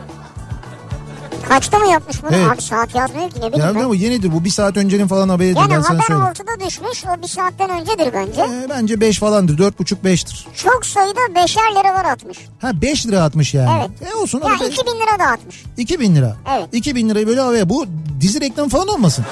Kaçta 1.51 1.79
mı 1.79 1.91
yapmış 1.93 2.23
bunu? 2.23 2.31
Evet. 2.35 2.47
Abi 2.55 2.63
saat 2.63 2.95
yazmıyor 2.95 3.31
ki 3.31 3.37
ne 3.41 3.53
bileyim 3.53 3.67
Ya 3.67 3.75
ben. 3.75 3.89
bu 3.89 3.95
yenidir 3.95 4.33
bu 4.33 4.45
bir 4.45 4.51
saat 4.51 4.77
öncenin 4.77 5.07
falan 5.09 5.29
haberidir 5.29 5.61
Yani 5.61 5.71
ben 5.71 5.81
sana 5.81 5.95
haber 5.95 6.03
söyleyeyim. 6.07 6.29
altıda 6.29 6.67
düşmüş 6.67 7.05
o 7.19 7.23
bir 7.23 7.29
saatten 7.29 7.71
öncedir 7.71 8.13
bence. 8.15 8.41
Ee, 8.43 8.67
bence 8.71 9.01
5 9.01 9.19
falandır. 9.19 9.59
Dört 9.59 9.79
buçuk 9.79 10.05
beştir. 10.05 10.47
Çok 10.57 10.87
sayıda 10.87 11.21
beşer 11.35 11.71
liralar 11.75 12.05
atmış. 12.05 12.39
Ha 12.61 12.71
5 12.83 13.07
lira 13.07 13.23
atmış 13.23 13.55
yani. 13.55 13.71
Evet. 13.81 14.13
E 14.13 14.15
olsun. 14.15 14.39
Ya 14.45 14.51
hadi 14.51 14.69
beş- 14.69 14.75
2000 14.79 14.93
lira 15.01 15.19
da 15.19 15.25
atmış. 15.33 15.63
2000 15.77 16.17
lira. 16.17 16.37
Evet. 16.57 16.69
2000 16.73 17.09
lirayı 17.09 17.27
böyle 17.27 17.41
havaya. 17.41 17.69
Bu 17.69 17.87
dizi 18.21 18.41
reklam 18.41 18.69
falan 18.69 18.89
olmasın? 18.89 19.25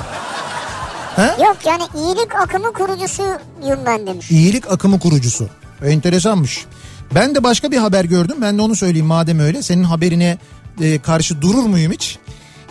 He? 1.16 1.44
Yok 1.44 1.56
yani 1.66 1.82
iyilik 1.96 2.34
akımı 2.34 2.72
kurucusuyum 2.72 3.38
ben 3.86 4.06
demiş. 4.06 4.30
İyilik 4.30 4.70
akımı 4.72 5.00
kurucusu. 5.00 5.48
Enteresanmış. 5.86 6.64
Ben 7.14 7.34
de 7.34 7.44
başka 7.44 7.70
bir 7.70 7.76
haber 7.76 8.04
gördüm. 8.04 8.36
Ben 8.40 8.58
de 8.58 8.62
onu 8.62 8.76
söyleyeyim 8.76 9.06
madem 9.06 9.38
öyle. 9.40 9.62
Senin 9.62 9.84
haberine 9.84 10.38
e, 10.80 10.98
karşı 10.98 11.42
durur 11.42 11.64
muyum 11.66 11.92
hiç? 11.92 12.18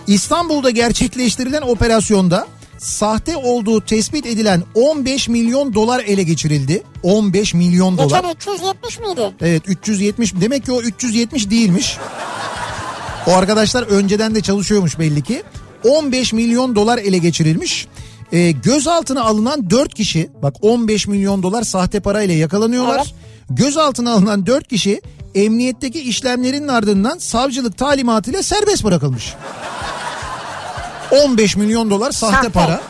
İstanbul'da 0.08 0.70
gerçekleştirilen 0.70 1.62
operasyonda 1.62 2.48
sahte 2.78 3.38
olduğu 3.38 3.82
tespit 3.82 4.26
edilen 4.26 4.64
15 4.76 5.30
milyon 5.30 5.74
dolar 5.74 6.00
ele 6.00 6.24
geçirildi. 6.24 6.84
15 7.04 7.54
milyon 7.54 7.98
dolar. 7.98 8.24
Geçen 8.24 8.36
370 8.36 9.00
miydi? 9.00 9.34
Evet 9.42 9.64
370 9.68 10.42
demek 10.42 10.66
ki 10.66 10.72
o 10.72 10.82
370 10.82 11.50
değilmiş. 11.50 11.98
O 13.28 13.32
arkadaşlar 13.32 13.84
önceden 13.84 14.36
de 14.36 14.42
çalışıyormuş 14.42 15.00
belli 15.00 15.24
ki. 15.24 15.44
15 15.84 16.34
milyon 16.34 16.76
dolar 16.76 16.98
ele 16.98 17.18
geçirilmiş. 17.18 17.88
Ee, 18.34 18.52
gözaltına 18.52 19.24
alınan 19.24 19.70
4 19.70 19.94
kişi 19.94 20.30
bak 20.42 20.56
15 20.62 21.08
milyon 21.08 21.44
dolar 21.44 21.64
sahte 21.64 22.00
parayla 22.00 22.36
yakalanıyorlar. 22.36 22.98
Evet. 22.98 23.14
Gözaltına 23.50 24.14
alınan 24.14 24.46
4 24.46 24.68
kişi 24.68 25.02
emniyetteki 25.46 26.00
işlemlerin 26.02 26.68
ardından 26.68 27.18
savcılık 27.18 27.78
talimatıyla 27.78 28.44
serbest 28.44 28.84
bırakılmış. 28.84 29.34
15 31.26 31.56
milyon 31.56 31.90
dolar 31.90 32.12
sahte, 32.12 32.36
Sahte. 32.36 32.50
para. 32.50 32.82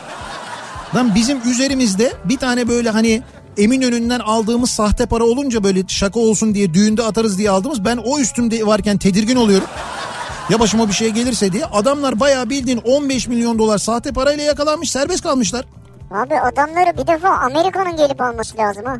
Lan 0.94 1.14
bizim 1.14 1.38
üzerimizde 1.50 2.12
bir 2.24 2.36
tane 2.36 2.68
böyle 2.68 2.90
hani 2.90 3.22
Eminönü'nden 3.58 4.20
aldığımız 4.20 4.70
sahte 4.70 5.06
para 5.06 5.24
olunca 5.24 5.64
böyle 5.64 5.82
şaka 5.88 6.20
olsun 6.20 6.54
diye 6.54 6.74
düğünde 6.74 7.02
atarız 7.02 7.38
diye 7.38 7.50
aldığımız 7.50 7.84
ben 7.84 7.96
o 7.96 8.18
üstümde 8.18 8.66
varken 8.66 8.98
tedirgin 8.98 9.36
oluyorum. 9.36 9.66
Ya 10.50 10.60
başıma 10.60 10.88
bir 10.88 10.92
şey 10.92 11.10
gelirse 11.10 11.52
diye 11.52 11.64
adamlar 11.64 12.20
bayağı 12.20 12.50
bildiğin 12.50 12.78
15 12.78 13.28
milyon 13.28 13.58
dolar 13.58 13.78
sahte 13.78 14.12
parayla 14.12 14.44
yakalanmış 14.44 14.90
serbest 14.90 15.22
kalmışlar. 15.22 15.64
Abi 16.10 16.34
adamları 16.40 16.98
bir 16.98 17.06
defa 17.06 17.28
Amerika'nın 17.28 17.96
gelip 17.96 18.20
alması 18.20 18.56
lazım 18.58 18.84
ha. 18.84 18.96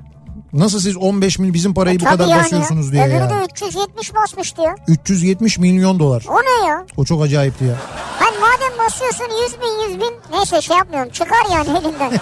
Nasıl 0.52 0.80
siz 0.80 0.96
15 0.96 1.38
milyon 1.38 1.54
bizim 1.54 1.74
parayı 1.74 2.00
bu 2.00 2.04
Tabii 2.04 2.16
kadar 2.16 2.28
yani 2.28 2.42
basıyorsunuz 2.42 2.92
diye 2.92 3.04
Öbürü 3.04 3.16
ya. 3.16 3.30
de 3.30 3.34
370 3.52 4.14
basmıştı 4.14 4.62
ya. 4.62 4.74
370 4.88 5.58
milyon 5.58 5.98
dolar. 5.98 6.24
O 6.28 6.36
ne 6.36 6.68
ya? 6.68 6.86
O 6.96 7.04
çok 7.04 7.22
acayipti 7.22 7.64
ya. 7.64 7.74
Hani 8.18 8.36
madem 8.38 8.86
basıyorsun 8.86 9.24
100 9.44 9.60
bin 9.60 9.90
100 9.92 10.00
bin 10.00 10.14
neyse 10.36 10.60
şey 10.60 10.76
yapmıyorum 10.76 11.12
çıkar 11.12 11.46
yani 11.52 11.68
elinden. 11.68 12.20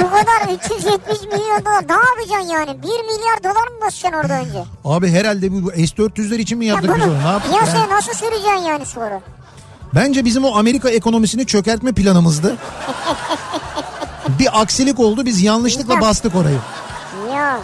Bu 0.00 0.10
kadar 0.10 0.54
370 0.64 1.22
milyon 1.22 1.60
dolar 1.64 1.84
ne 1.88 1.92
yapacaksın 2.08 2.50
yani? 2.54 2.82
1 2.82 2.86
milyar 2.88 3.42
dolar 3.44 3.68
mı 3.68 3.80
basacaksın 3.86 4.18
orada 4.18 4.40
önce? 4.40 4.64
Abi 4.84 5.10
herhalde 5.10 5.52
bu, 5.52 5.62
bu 5.64 5.70
S-400'ler 5.70 6.38
için 6.38 6.58
mi 6.58 6.66
yaptık 6.66 6.96
biz 6.96 7.04
onu? 7.04 7.18
Ne 7.18 7.28
yaptık? 7.28 7.50
piyasaya 7.52 7.78
Yani 7.78 7.90
nasıl 7.90 8.12
süreceksin 8.12 8.66
yani 8.68 8.86
sonra? 8.86 9.20
bence 9.94 10.24
bizim 10.24 10.44
o 10.44 10.54
Amerika 10.58 10.90
ekonomisini 10.90 11.46
çökertme 11.46 11.92
planımızdı. 11.92 12.56
bir 14.38 14.60
aksilik 14.60 15.00
oldu 15.00 15.26
biz 15.26 15.42
yanlışlıkla 15.42 16.00
bastık 16.00 16.34
orayı. 16.34 16.58
Ya 17.40 17.60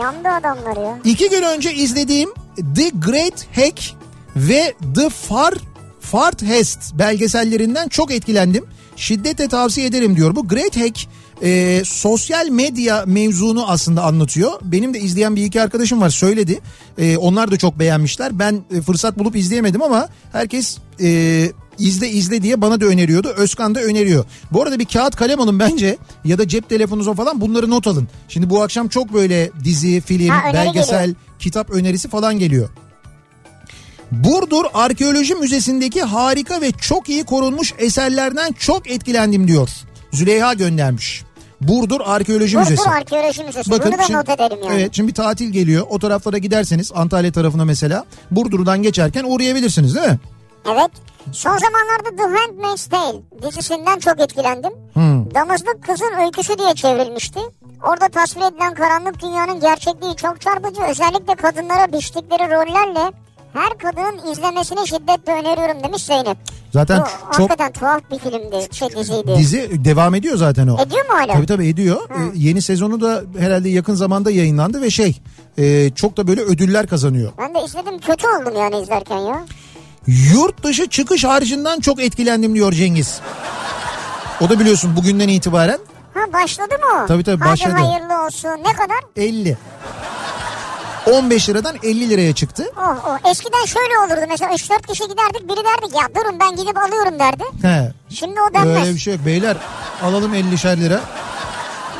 yandı 0.00 0.28
adamlar 0.28 0.76
ya. 0.76 0.98
İki 1.04 1.30
gün 1.30 1.42
önce 1.42 1.74
izlediğim 1.74 2.30
The 2.76 2.88
Great 2.88 3.46
Hack 3.56 3.80
ve 4.36 4.74
The 4.94 5.08
Far 5.08 5.54
Fart 6.00 6.42
Hest 6.42 6.78
belgesellerinden 6.94 7.88
çok 7.88 8.12
etkilendim. 8.12 8.64
Şiddetle 8.96 9.48
tavsiye 9.48 9.86
ederim 9.86 10.16
diyor. 10.16 10.36
Bu 10.36 10.48
Great 10.48 10.76
Hack 10.76 10.98
e, 11.42 11.82
sosyal 11.84 12.48
medya 12.48 13.04
mevzunu 13.06 13.70
aslında 13.70 14.02
anlatıyor. 14.02 14.52
Benim 14.62 14.94
de 14.94 15.00
izleyen 15.00 15.36
bir 15.36 15.44
iki 15.44 15.62
arkadaşım 15.62 16.00
var 16.00 16.10
söyledi. 16.10 16.60
E, 16.98 17.16
onlar 17.16 17.50
da 17.50 17.56
çok 17.56 17.78
beğenmişler. 17.78 18.38
Ben 18.38 18.60
e, 18.70 18.80
fırsat 18.80 19.18
bulup 19.18 19.36
izleyemedim 19.36 19.82
ama 19.82 20.08
herkes 20.32 20.78
e, 21.00 21.50
izle 21.78 22.08
izle 22.08 22.42
diye 22.42 22.60
bana 22.60 22.80
da 22.80 22.84
öneriyordu. 22.84 23.28
Özkan 23.36 23.74
da 23.74 23.80
öneriyor. 23.80 24.24
Bu 24.52 24.62
arada 24.62 24.78
bir 24.78 24.84
kağıt 24.84 25.16
kalem 25.16 25.40
alın 25.40 25.58
bence 25.58 25.96
ya 26.24 26.38
da 26.38 26.48
cep 26.48 26.68
telefonunuza 26.68 27.14
falan 27.14 27.40
bunları 27.40 27.70
not 27.70 27.86
alın. 27.86 28.08
Şimdi 28.28 28.50
bu 28.50 28.62
akşam 28.62 28.88
çok 28.88 29.12
böyle 29.12 29.50
dizi, 29.64 30.00
film, 30.00 30.28
Ha, 30.28 30.52
belgesel, 30.54 31.00
geliyor. 31.00 31.16
kitap 31.38 31.70
önerisi 31.70 32.08
falan 32.08 32.38
geliyor. 32.38 32.68
Burdur 34.12 34.64
Arkeoloji 34.74 35.34
Müzesi'ndeki 35.34 36.02
harika 36.02 36.60
ve 36.60 36.72
çok 36.72 37.08
iyi 37.08 37.24
korunmuş 37.24 37.74
eserlerden 37.78 38.52
çok 38.52 38.90
etkilendim 38.90 39.48
diyor. 39.48 39.68
Züleyha 40.12 40.54
göndermiş. 40.54 41.22
Burdur 41.60 42.00
Arkeoloji 42.04 42.56
Burdur 42.56 42.70
Müzesi. 42.70 42.90
Arkeoloji 42.90 43.44
Müzesi. 43.44 43.70
Bakın 43.70 43.92
Bunu 43.92 43.98
da 43.98 44.02
şimdi- 44.06 44.18
not 44.18 44.28
edelim 44.28 44.58
yani. 44.64 44.80
Evet 44.80 44.94
şimdi 44.94 45.08
bir 45.08 45.14
tatil 45.14 45.48
geliyor. 45.48 45.86
O 45.90 45.98
taraflara 45.98 46.38
giderseniz 46.38 46.92
Antalya 46.94 47.32
tarafına 47.32 47.64
mesela 47.64 48.04
Burdur'dan 48.30 48.82
geçerken 48.82 49.24
uğrayabilirsiniz 49.24 49.94
değil 49.94 50.06
mi? 50.08 50.18
Evet. 50.72 50.90
Son 51.32 51.56
zamanlarda 51.58 52.16
The 52.16 52.38
Handmaid's 52.38 52.86
Tale 52.86 53.18
dizisinden 53.42 53.98
çok 53.98 54.20
etkilendim. 54.20 54.72
Hmm. 54.92 55.34
Damızlık 55.34 55.84
Kızın 55.86 56.12
Öyküsü 56.24 56.58
diye 56.58 56.74
çevrilmişti. 56.74 57.40
Orada 57.86 58.08
tasvir 58.08 58.42
edilen 58.42 58.74
karanlık 58.74 59.22
dünyanın 59.22 59.60
gerçekliği 59.60 60.16
çok 60.16 60.40
çarpıcı. 60.40 60.82
Özellikle 60.82 61.34
kadınlara 61.34 61.92
biçtikleri 61.92 62.42
rollerle 62.42 63.12
her 63.52 63.78
kadının 63.78 64.32
izlemesini 64.32 64.88
şiddetle 64.88 65.32
öneriyorum 65.32 65.82
demiş 65.84 66.02
Zeynep. 66.04 66.38
Zaten 66.72 67.00
Bu 67.00 67.04
çok 67.36 67.50
hakikaten 67.50 67.72
tuhaf 67.72 68.02
bir 68.10 68.18
filmdi, 68.18 68.74
şey 68.76 68.88
diziydi. 68.96 69.34
dizi 69.38 69.84
devam 69.84 70.14
ediyor 70.14 70.36
zaten 70.36 70.68
o. 70.68 70.82
Ediyor 70.82 71.06
mu 71.06 71.12
hala? 71.12 71.32
Tabii 71.32 71.46
tabii 71.46 71.68
ediyor. 71.68 71.96
Ee, 72.10 72.14
yeni 72.34 72.62
sezonu 72.62 73.00
da 73.00 73.22
herhalde 73.38 73.68
yakın 73.68 73.94
zamanda 73.94 74.30
yayınlandı 74.30 74.82
ve 74.82 74.90
şey 74.90 75.20
e, 75.58 75.90
çok 75.90 76.16
da 76.16 76.26
böyle 76.26 76.40
ödüller 76.40 76.86
kazanıyor. 76.86 77.32
Ben 77.38 77.54
de 77.54 77.64
izledim 77.64 77.98
kötü 77.98 78.26
oldum 78.28 78.56
yani 78.56 78.80
izlerken 78.80 79.18
ya. 79.18 79.44
Yurt 80.08 80.62
dışı 80.64 80.88
çıkış 80.88 81.24
harcından 81.24 81.80
çok 81.80 82.02
etkilendim 82.02 82.54
diyor 82.54 82.72
Cengiz. 82.72 83.20
O 84.40 84.48
da 84.48 84.60
biliyorsun 84.60 84.96
bugünden 84.96 85.28
itibaren 85.28 85.78
Ha 86.14 86.32
başladı 86.32 86.74
mı? 86.74 87.06
Tabii, 87.08 87.24
tabii, 87.24 87.40
Hadi 87.44 87.50
başladı. 87.50 87.72
hayırlı 87.72 88.26
olsun. 88.26 88.48
Ne 88.48 88.72
kadar? 88.72 88.98
50. 89.16 89.56
15 91.12 91.48
liradan 91.48 91.76
50 91.82 92.10
liraya 92.10 92.34
çıktı. 92.34 92.64
Oh 92.76 92.96
oh. 93.08 93.30
Eskiden 93.30 93.64
şöyle 93.66 93.98
olurdu 93.98 94.26
mesela 94.28 94.52
3-4 94.52 94.86
kişi 94.86 95.08
giderdik 95.08 95.42
biri 95.48 95.56
derdi 95.64 95.96
ya 95.96 96.22
durun 96.22 96.40
ben 96.40 96.56
gidip 96.56 96.78
alıyorum 96.78 97.18
derdi. 97.18 97.44
He. 97.62 97.92
Şimdi 98.08 98.40
o 98.50 98.54
denmez. 98.54 98.82
Öyle 98.82 98.94
bir 98.94 99.00
şey 99.00 99.14
yok. 99.14 99.26
Beyler 99.26 99.56
alalım 100.02 100.34
50'şer 100.34 100.80
lira. 100.80 101.00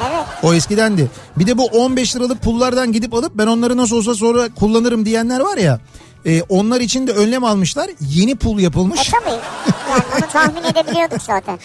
Evet. 0.09 0.25
O 0.43 0.55
eskidendi. 0.55 1.11
Bir 1.37 1.47
de 1.47 1.59
bu 1.59 1.65
15 1.65 2.17
liralık 2.17 2.43
pullardan 2.43 2.93
gidip 2.93 3.15
alıp 3.15 3.35
ben 3.35 3.47
onları 3.47 3.77
nasıl 3.77 3.97
olsa 3.97 4.15
sonra 4.15 4.49
kullanırım 4.55 5.05
diyenler 5.07 5.41
var 5.41 5.57
ya. 5.57 5.81
E, 6.27 6.43
onlar 6.43 6.81
için 6.81 7.07
de 7.07 7.13
önlem 7.13 7.45
almışlar. 7.45 7.91
Yeni 8.01 8.35
pul 8.37 8.59
E 8.59 8.63
yapılmış. 8.63 9.01
tabii. 9.11 9.31
Yani 9.91 10.03
bunu 10.17 10.29
tahmin 10.33 10.63
edebiliyorduk 10.73 11.23
zaten. 11.23 11.59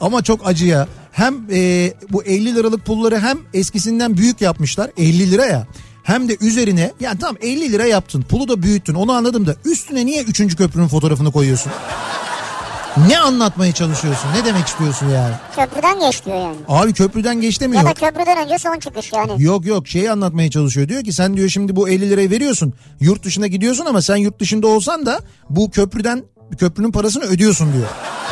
Ama 0.00 0.22
çok 0.22 0.46
acı 0.46 0.66
ya. 0.66 0.88
Hem 1.12 1.34
e, 1.52 1.92
bu 2.10 2.22
50 2.22 2.54
liralık 2.54 2.86
pulları 2.86 3.18
hem 3.18 3.38
eskisinden 3.54 4.16
büyük 4.16 4.40
yapmışlar 4.40 4.90
50 4.96 5.30
lira 5.30 5.46
ya. 5.46 5.66
Hem 6.02 6.28
de 6.28 6.36
üzerine 6.40 6.92
yani 7.00 7.18
tamam 7.18 7.36
50 7.42 7.72
lira 7.72 7.86
yaptın 7.86 8.22
pulu 8.22 8.48
da 8.48 8.62
büyüttün 8.62 8.94
onu 8.94 9.12
anladım 9.12 9.46
da 9.46 9.54
üstüne 9.64 10.06
niye 10.06 10.22
3. 10.22 10.56
köprünün 10.56 10.88
fotoğrafını 10.88 11.32
koyuyorsun? 11.32 11.72
Ne 13.08 13.18
anlatmaya 13.18 13.72
çalışıyorsun? 13.72 14.28
Ne 14.34 14.44
demek 14.44 14.66
istiyorsun 14.66 15.08
yani? 15.08 15.34
Köprüden 15.56 16.00
geç 16.00 16.24
diyor 16.26 16.36
yani. 16.36 16.56
Abi 16.68 16.92
köprüden 16.92 17.40
geç 17.40 17.60
demiyor. 17.60 17.82
Ya 17.82 17.88
da 17.90 17.94
köprüden 17.94 18.38
önce 18.44 18.58
son 18.58 18.78
çıkış 18.78 19.12
yani. 19.12 19.42
Yok 19.42 19.66
yok 19.66 19.88
şeyi 19.88 20.10
anlatmaya 20.10 20.50
çalışıyor. 20.50 20.88
Diyor 20.88 21.04
ki 21.04 21.12
sen 21.12 21.36
diyor 21.36 21.48
şimdi 21.48 21.76
bu 21.76 21.88
50 21.88 22.10
lirayı 22.10 22.30
veriyorsun. 22.30 22.74
Yurt 23.00 23.24
dışına 23.24 23.46
gidiyorsun 23.46 23.86
ama 23.86 24.02
sen 24.02 24.16
yurt 24.16 24.40
dışında 24.40 24.66
olsan 24.66 25.06
da 25.06 25.20
bu 25.50 25.70
köprüden 25.70 26.24
köprünün 26.58 26.92
parasını 26.92 27.24
ödüyorsun 27.24 27.72
diyor. 27.72 27.86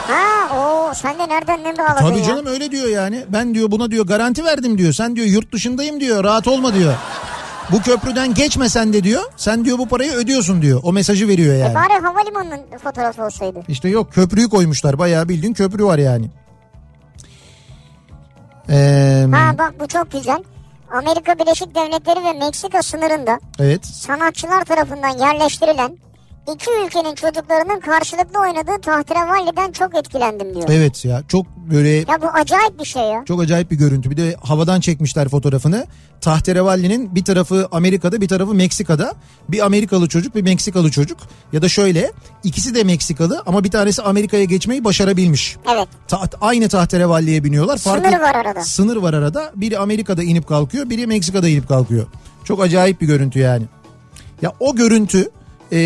Ha 0.08 0.56
o 0.56 0.94
sen 0.94 1.18
de 1.18 1.28
nereden 1.28 1.64
ne 1.64 1.78
bağladın 1.78 2.00
Tabii 2.08 2.18
ya? 2.18 2.24
canım 2.24 2.46
öyle 2.46 2.70
diyor 2.70 2.88
yani. 2.88 3.24
Ben 3.28 3.54
diyor 3.54 3.70
buna 3.70 3.90
diyor 3.90 4.06
garanti 4.06 4.44
verdim 4.44 4.78
diyor. 4.78 4.92
Sen 4.92 5.16
diyor 5.16 5.26
yurt 5.26 5.52
dışındayım 5.52 6.00
diyor. 6.00 6.24
Rahat 6.24 6.48
olma 6.48 6.74
diyor. 6.74 6.94
Bu 7.72 7.82
köprüden 7.82 8.34
geçmesen 8.34 8.92
de 8.92 9.04
diyor. 9.04 9.22
Sen 9.36 9.64
diyor 9.64 9.78
bu 9.78 9.88
parayı 9.88 10.12
ödüyorsun 10.12 10.62
diyor. 10.62 10.80
O 10.82 10.92
mesajı 10.92 11.28
veriyor 11.28 11.54
yani. 11.56 11.72
E 11.72 11.74
bari 11.74 11.92
havalimanının 12.02 12.60
fotoğrafı 12.84 13.24
olsaydı. 13.24 13.60
İşte 13.68 13.88
yok 13.88 14.12
köprüyü 14.12 14.48
koymuşlar. 14.48 14.98
Bayağı 14.98 15.28
bildiğin 15.28 15.54
köprü 15.54 15.84
var 15.84 15.98
yani. 15.98 16.30
Ee, 18.70 19.26
Ha 19.32 19.58
bak 19.58 19.74
bu 19.80 19.88
çok 19.88 20.10
güzel. 20.12 20.42
Amerika 20.90 21.38
Birleşik 21.38 21.74
Devletleri 21.74 22.24
ve 22.24 22.32
Meksika 22.32 22.82
sınırında 22.82 23.40
evet. 23.58 23.86
sanatçılar 23.86 24.64
tarafından 24.64 25.18
yerleştirilen 25.18 25.98
iki 26.54 26.70
ülkenin 26.86 27.14
çocuklarının 27.14 27.80
karşılıklı 27.80 28.40
oynadığı 28.40 28.80
tahterevalli'den 28.82 29.72
çok 29.72 29.96
etkilendim 29.98 30.54
diyor. 30.54 30.68
Evet 30.70 31.04
ya 31.04 31.22
çok 31.28 31.46
böyle 31.56 31.88
Ya 31.88 32.22
bu 32.22 32.26
acayip 32.26 32.80
bir 32.80 32.84
şey 32.84 33.02
ya. 33.02 33.24
Çok 33.28 33.42
acayip 33.42 33.70
bir 33.70 33.76
görüntü. 33.76 34.10
Bir 34.10 34.16
de 34.16 34.36
havadan 34.42 34.80
çekmişler 34.80 35.28
fotoğrafını. 35.28 35.86
Tahterevalli'nin 36.20 37.14
bir 37.14 37.24
tarafı 37.24 37.68
Amerika'da 37.72 38.20
bir 38.20 38.28
tarafı 38.28 38.54
Meksika'da. 38.54 39.14
Bir 39.48 39.66
Amerikalı 39.66 40.08
çocuk 40.08 40.34
bir 40.34 40.42
Meksikalı 40.42 40.90
çocuk. 40.90 41.18
Ya 41.52 41.62
da 41.62 41.68
şöyle 41.68 42.12
ikisi 42.44 42.74
de 42.74 42.84
Meksikalı 42.84 43.42
ama 43.46 43.64
bir 43.64 43.70
tanesi 43.70 44.02
Amerika'ya 44.02 44.44
geçmeyi 44.44 44.84
başarabilmiş. 44.84 45.56
Evet. 45.74 45.88
Ta- 46.08 46.28
aynı 46.40 46.68
tahterevalliye 46.68 47.44
biniyorlar. 47.44 47.76
Sınır 47.76 48.20
var 48.20 48.34
arada. 48.34 48.62
Sınır 48.62 48.96
var 48.96 49.14
arada. 49.14 49.52
Biri 49.54 49.78
Amerika'da 49.78 50.22
inip 50.22 50.48
kalkıyor 50.48 50.90
biri 50.90 51.06
Meksika'da 51.06 51.48
inip 51.48 51.68
kalkıyor. 51.68 52.06
Çok 52.44 52.62
acayip 52.62 53.00
bir 53.00 53.06
görüntü 53.06 53.38
yani. 53.38 53.64
Ya 54.42 54.52
o 54.60 54.76
görüntü 54.76 55.30
e, 55.72 55.78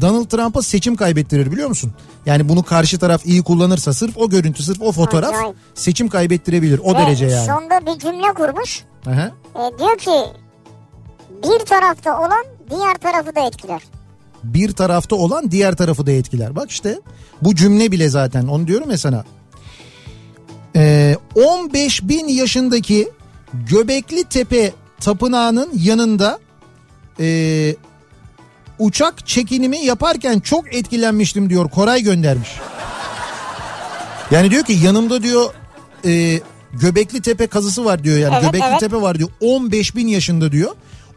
Donald 0.00 0.24
Trump'a 0.26 0.62
seçim 0.62 0.96
kaybettirir 0.96 1.52
biliyor 1.52 1.68
musun? 1.68 1.92
Yani 2.26 2.48
bunu 2.48 2.62
karşı 2.62 2.98
taraf 2.98 3.26
iyi 3.26 3.42
kullanırsa 3.42 3.92
sırf 3.92 4.16
o 4.16 4.30
görüntü 4.30 4.62
sırf 4.62 4.82
o 4.82 4.92
fotoğraf 4.92 5.34
Acayip. 5.34 5.56
seçim 5.74 6.08
kaybettirebilir 6.08 6.80
o 6.84 6.94
Ve 6.94 6.98
derece 6.98 7.26
yani. 7.26 7.46
sonda 7.46 7.86
bir 7.86 7.98
cümle 7.98 8.34
kurmuş. 8.34 8.84
Aha. 9.06 9.32
E, 9.54 9.78
diyor 9.78 9.98
ki 9.98 10.10
bir 11.44 11.66
tarafta 11.66 12.20
olan 12.20 12.44
diğer 12.70 12.94
tarafı 12.94 13.34
da 13.36 13.40
etkiler. 13.40 13.82
Bir 14.44 14.72
tarafta 14.72 15.16
olan 15.16 15.50
diğer 15.50 15.76
tarafı 15.76 16.06
da 16.06 16.10
etkiler. 16.10 16.56
Bak 16.56 16.70
işte 16.70 17.00
bu 17.42 17.54
cümle 17.54 17.92
bile 17.92 18.08
zaten 18.08 18.46
onu 18.46 18.66
diyorum 18.66 18.90
ya 18.90 18.98
sana. 18.98 19.24
Ee, 20.76 21.16
15 21.34 22.02
bin 22.02 22.28
yaşındaki 22.28 23.10
Göbekli 23.54 24.24
Tepe 24.24 24.72
Tapınağı'nın 25.00 25.70
yanında 25.74 26.38
ee, 27.20 27.76
uçak 28.80 29.26
çekinimi 29.26 29.78
yaparken 29.78 30.40
çok 30.40 30.74
etkilenmiştim 30.74 31.50
diyor 31.50 31.70
Koray 31.70 32.02
göndermiş. 32.02 32.50
Yani 34.30 34.50
diyor 34.50 34.64
ki 34.64 34.72
yanımda 34.72 35.22
diyor 35.22 35.54
e, 36.06 36.40
Göbekli 36.72 37.22
Tepe 37.22 37.46
kazısı 37.46 37.84
var 37.84 38.04
diyor 38.04 38.18
yani 38.18 38.34
Evet, 38.34 38.42
Göbekli 38.52 38.66
evet. 38.70 38.80
Tepe 38.80 39.00
var 39.02 39.18
diyor 39.18 39.28
15 39.40 39.96
bin 39.96 40.06
yaşında 40.08 40.52
diyor. 40.52 40.70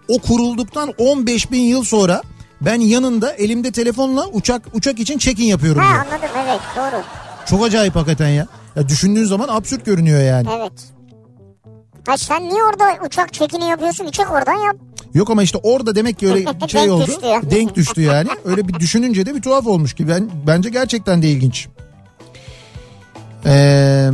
O 0.08 0.20
kurulduktan 0.20 0.94
15 0.98 1.52
bin 1.52 1.62
yıl 1.62 1.84
sonra 1.84 2.22
ben 2.62 2.80
yanında 2.80 3.32
elimde 3.32 3.72
telefonla 3.72 4.28
uçak 4.28 4.62
uçak 4.74 5.00
için 5.00 5.18
check-in 5.18 5.44
yapıyorum 5.46 5.82
Ha 5.82 5.90
diyor. 5.90 6.00
anladım 6.06 6.30
evet 6.46 6.62
doğru. 6.76 7.02
Çok 7.46 7.66
acayip 7.66 7.96
hakikaten 7.96 8.28
ya. 8.28 8.48
ya. 8.76 8.90
Düşündüğün 8.90 9.26
zaman 9.26 9.48
absürt 9.52 9.86
görünüyor 9.86 10.22
yani. 10.22 10.48
Evet. 10.58 10.72
Ha 12.08 12.18
sen 12.18 12.50
niye 12.50 12.64
orada 12.64 13.06
uçak 13.06 13.34
çekini 13.34 13.70
yapıyorsun? 13.70 14.12
Çek 14.12 14.32
oradan 14.32 14.66
yap. 14.66 14.76
Yok 15.14 15.30
ama 15.30 15.44
işte 15.44 15.58
orada 15.64 15.96
demek 15.96 16.20
ki 16.20 16.28
öyle 16.28 16.46
şey 16.68 16.90
oldu. 16.92 17.08
düştü. 17.08 17.22
Denk 17.52 17.76
düştü 17.76 18.02
yani. 18.02 18.30
Öyle 18.46 18.68
bir 18.68 18.74
düşününce 18.74 19.26
de 19.26 19.36
bir 19.36 19.42
tuhaf 19.42 19.68
olmuş 19.68 19.94
ki 19.94 20.08
ben 20.08 20.30
bence 20.48 20.70
gerçekten 20.70 21.22
de 21.22 21.30
ilginç. 21.30 21.68
Ee, 23.46 24.10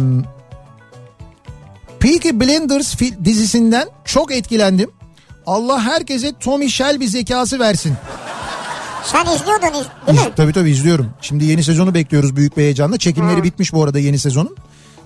Peaky 1.99 2.29
Blinders 2.29 2.95
dizisinden 3.25 3.87
çok 4.05 4.31
etkilendim. 4.31 4.91
Allah 5.45 5.81
herkese 5.81 6.33
Tommy 6.39 6.69
Shelby 6.69 7.05
zekası 7.05 7.59
versin. 7.59 7.93
Sen 9.03 9.25
izliyordun 9.35 9.67
iz- 9.67 10.07
değil 10.15 10.27
mi? 10.27 10.33
Tabii 10.35 10.53
tabii 10.53 10.69
izliyorum. 10.71 11.09
Şimdi 11.21 11.45
yeni 11.45 11.63
sezonu 11.63 11.93
bekliyoruz 11.93 12.35
büyük 12.35 12.57
bir 12.57 12.61
heyecanla. 12.61 12.97
Çekimleri 12.97 13.43
bitmiş 13.43 13.73
bu 13.73 13.83
arada 13.83 13.99
yeni 13.99 14.19
sezonun. 14.19 14.55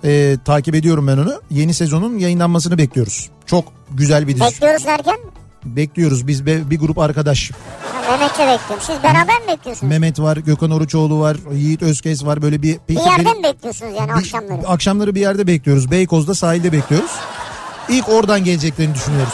Ee, 0.05 0.37
takip 0.45 0.75
ediyorum 0.75 1.07
ben 1.07 1.17
onu. 1.17 1.41
Yeni 1.51 1.73
sezonun 1.73 2.17
yayınlanmasını 2.19 2.77
bekliyoruz. 2.77 3.29
Çok 3.45 3.63
güzel 3.91 4.27
bir 4.27 4.35
dizi. 4.35 4.45
Bekliyoruz 4.45 4.85
derken 4.85 5.15
Bekliyoruz 5.65 6.27
biz 6.27 6.45
be- 6.45 6.69
bir 6.69 6.79
grup 6.79 6.99
arkadaş. 6.99 7.51
ha, 7.51 8.11
Mehmet'le 8.11 8.29
bekliyorum. 8.39 8.79
Siz 8.87 9.03
beraber 9.03 9.41
mi 9.41 9.47
bekliyorsunuz? 9.47 9.89
Mehmet 9.91 10.19
var, 10.19 10.37
Gökhan 10.37 10.71
Oruçoğlu 10.71 11.19
var, 11.19 11.37
Yiğit 11.53 11.81
Özkes 11.81 12.25
var 12.25 12.41
böyle 12.41 12.61
bir... 12.61 12.77
bir 12.89 12.95
yerde 12.95 13.25
benim- 13.25 13.37
mi 13.37 13.43
bekliyorsunuz 13.43 13.93
yani 13.99 14.09
bir- 14.09 14.13
akşamları? 14.17 14.67
Akşamları 14.67 15.15
bir 15.15 15.21
yerde 15.21 15.47
bekliyoruz. 15.47 15.91
Beykoz'da 15.91 16.35
sahilde 16.35 16.71
bekliyoruz. 16.71 17.11
İlk 17.89 18.09
oradan 18.09 18.43
geleceklerini 18.43 18.95
düşünüyoruz. 18.95 19.33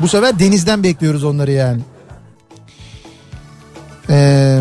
Bu 0.00 0.08
sefer 0.08 0.38
denizden 0.38 0.82
bekliyoruz 0.82 1.24
onları 1.24 1.50
yani. 1.52 1.80
Ee, 4.10 4.60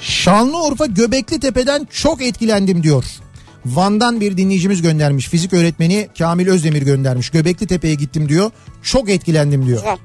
Şanlıurfa 0.00 0.86
Göbekli 0.86 1.40
Tepe'den 1.40 1.86
çok 1.90 2.22
etkilendim 2.22 2.82
diyor. 2.82 3.04
Van'dan 3.74 4.20
bir 4.20 4.36
dinleyicimiz 4.36 4.82
göndermiş. 4.82 5.28
Fizik 5.28 5.52
öğretmeni 5.52 6.08
Kamil 6.18 6.48
Özdemir 6.48 6.82
göndermiş. 6.82 7.30
Göbekli 7.30 7.66
Tepe'ye 7.66 7.94
gittim 7.94 8.28
diyor. 8.28 8.50
Çok 8.82 9.10
etkilendim 9.10 9.66
diyor. 9.66 9.78
Güzel. 9.78 9.96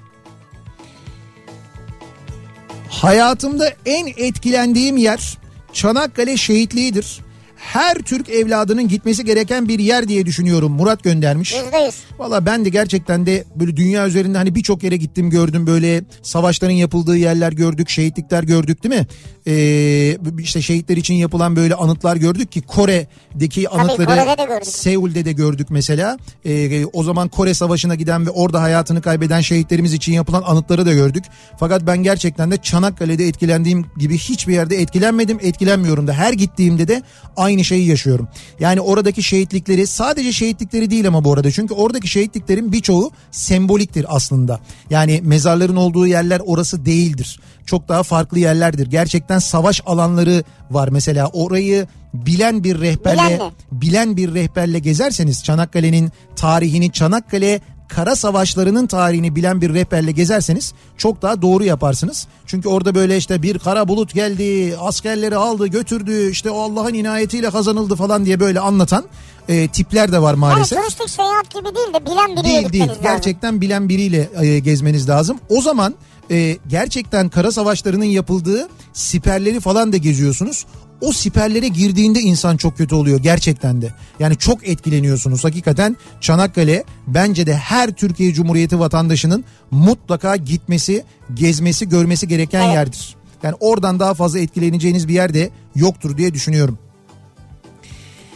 Hayatımda 2.90 3.74
en 3.86 4.08
etkilendiğim 4.08 4.98
yer 4.98 5.38
Çanakkale 5.74 6.38
şehitliğidir. 6.38 7.20
Her 7.62 7.96
Türk 7.96 8.30
evladının 8.30 8.88
gitmesi 8.88 9.26
gereken 9.26 9.68
bir 9.68 9.80
yer 9.80 10.08
diye 10.08 10.26
düşünüyorum. 10.26 10.72
Murat 10.72 11.04
göndermiş. 11.04 11.54
Yüzde 11.54 11.78
yüz. 11.78 11.96
Valla 12.20 12.46
ben 12.46 12.66
de 12.66 12.70
gerçekten 12.70 13.26
de 13.26 13.44
böyle 13.56 13.78
dünya 13.78 14.08
üzerinde 14.08 14.38
hani 14.38 14.56
birçok 14.56 14.84
yere 14.84 14.98
gittim 14.98 15.30
gördüm 15.30 15.68
böyle 15.68 16.04
savaşların 16.22 16.74
yapıldığı 16.74 17.18
yerler 17.18 17.52
gördük, 17.52 17.90
şehitlikler 17.90 18.44
gördük 18.44 18.84
değil 18.84 18.96
mi? 18.96 19.08
Ee, 19.48 20.18
işte 20.40 20.62
şehitler 20.62 20.98
için 20.98 21.14
yapılan 21.14 21.56
böyle 21.56 21.76
anıtlar 21.76 22.16
gördük 22.16 22.52
ki 22.52 22.62
Kore'deki 22.62 23.70
anıtları 23.70 24.08
Kore'de 24.08 24.38
de 24.38 24.46
gördük. 24.46 24.68
Seul'de 24.68 25.26
de 25.26 25.32
gördük 25.32 25.68
mesela. 25.70 26.18
Ee, 26.46 26.86
o 26.86 27.04
zaman 27.04 27.28
Kore 27.28 27.54
Savaşı'na 27.54 27.96
giden 27.96 28.26
ve 28.26 28.30
orada 28.30 28.62
hayatını 28.62 29.02
kaybeden 29.02 29.42
şehitlerimiz 29.42 29.94
için 29.94 30.14
yapılan 30.14 30.44
anıtları 30.46 30.86
da 30.86 30.94
gördük. 30.94 31.24
Fakat 31.60 31.88
ben 31.88 32.04
gerçekten 32.04 32.52
de 32.52 32.58
Çanakkale'de 32.58 33.28
etkilendiğim 33.28 33.86
gibi 33.98 34.18
hiçbir 34.18 34.54
yerde 34.54 34.76
etkilenmedim, 34.76 35.38
etkilenmiyorum 35.42 36.08
da. 36.08 36.14
Her 36.14 36.34
gittiğimde 36.34 36.88
de 36.88 37.02
aynı 37.38 37.51
şeyi 37.60 37.88
yaşıyorum. 37.88 38.28
Yani 38.60 38.82
oradaki 38.82 39.24
şehitlikleri 39.24 39.88
sadece 39.88 40.34
şehitlikleri 40.34 40.92
değil 40.92 41.08
ama 41.08 41.24
bu 41.24 41.34
arada. 41.34 41.52
Çünkü 41.52 41.74
oradaki 41.74 42.08
şehitliklerin 42.08 42.72
birçoğu 42.72 43.12
semboliktir 43.32 44.06
aslında. 44.10 44.60
Yani 44.90 45.22
mezarların 45.24 45.76
olduğu 45.76 46.08
yerler 46.08 46.42
orası 46.46 46.86
değildir. 46.86 47.40
Çok 47.66 47.90
daha 47.90 48.04
farklı 48.04 48.40
yerlerdir. 48.40 48.88
Gerçekten 48.88 49.40
savaş 49.40 49.82
alanları 49.86 50.44
var 50.72 50.88
mesela. 50.88 51.28
Orayı 51.28 51.88
bilen 52.14 52.64
bir 52.64 52.82
rehberle 52.82 53.22
Bilenle. 53.26 53.52
bilen 53.72 54.18
bir 54.18 54.34
rehberle 54.34 54.80
gezerseniz 54.80 55.44
Çanakkale'nin 55.44 56.12
tarihini 56.36 56.92
Çanakkale 56.92 57.62
kara 57.96 58.16
savaşlarının 58.16 58.88
tarihini 58.88 59.36
bilen 59.36 59.62
bir 59.62 59.74
rehberle 59.74 60.12
gezerseniz 60.12 60.74
çok 60.98 61.22
daha 61.22 61.42
doğru 61.42 61.64
yaparsınız. 61.64 62.28
Çünkü 62.46 62.70
orada 62.70 62.96
böyle 62.96 63.18
işte 63.18 63.42
bir 63.42 63.60
kara 63.60 63.88
bulut 63.88 64.14
geldi, 64.14 64.76
askerleri 64.80 65.36
aldı, 65.36 65.68
götürdü, 65.68 66.30
işte 66.32 66.50
o 66.52 66.62
Allah'ın 66.62 66.94
inayetiyle 66.94 67.50
kazanıldı 67.52 67.96
falan 67.96 68.26
diye 68.26 68.40
böyle 68.40 68.60
anlatan 68.60 69.06
e, 69.50 69.68
tipler 69.68 70.12
de 70.12 70.22
var 70.22 70.30
Yani 70.32 70.40
maalesef. 70.40 70.80
turistik 70.80 71.10
seyahat 71.10 71.50
gibi 71.56 71.76
değil 71.76 71.94
de 71.94 72.06
bilen 72.06 72.32
biriyle 72.36 72.46
Değil 72.62 72.74
değil. 72.74 72.88
lazım. 72.88 73.04
Gerçekten 73.04 73.62
bilen 73.62 73.90
biriyle 73.90 74.30
e, 74.42 74.60
gezmeniz 74.60 75.10
lazım. 75.10 75.38
O 75.50 75.62
zaman 75.62 75.96
e, 76.32 76.58
gerçekten 76.68 77.30
kara 77.30 77.52
savaşlarının 77.52 78.06
yapıldığı 78.06 78.68
siperleri 78.94 79.60
falan 79.60 79.94
da 79.94 79.98
geziyorsunuz. 79.98 80.66
O 81.02 81.12
siperlere 81.12 81.68
girdiğinde 81.68 82.20
insan 82.20 82.58
çok 82.58 82.78
kötü 82.78 82.96
oluyor 82.96 83.20
gerçekten 83.20 83.82
de. 83.82 83.94
Yani 84.20 84.38
çok 84.38 84.68
etkileniyorsunuz. 84.68 85.44
Hakikaten 85.44 85.98
Çanakkale 86.22 86.84
bence 87.08 87.46
de 87.46 87.56
her 87.56 87.92
Türkiye 87.92 88.34
Cumhuriyeti 88.34 88.80
vatandaşının 88.80 89.44
mutlaka 89.72 90.36
gitmesi, 90.36 91.04
gezmesi, 91.34 91.90
görmesi 91.90 92.28
gereken 92.28 92.62
Evet. 92.62 92.74
yerdir. 92.74 93.16
Yani 93.44 93.56
oradan 93.60 94.00
daha 94.00 94.14
fazla 94.14 94.40
etkileneceğiniz 94.40 95.08
bir 95.08 95.14
yerde 95.14 95.50
yoktur 95.76 96.18
diye 96.18 96.34
düşünüyorum. 96.34 96.78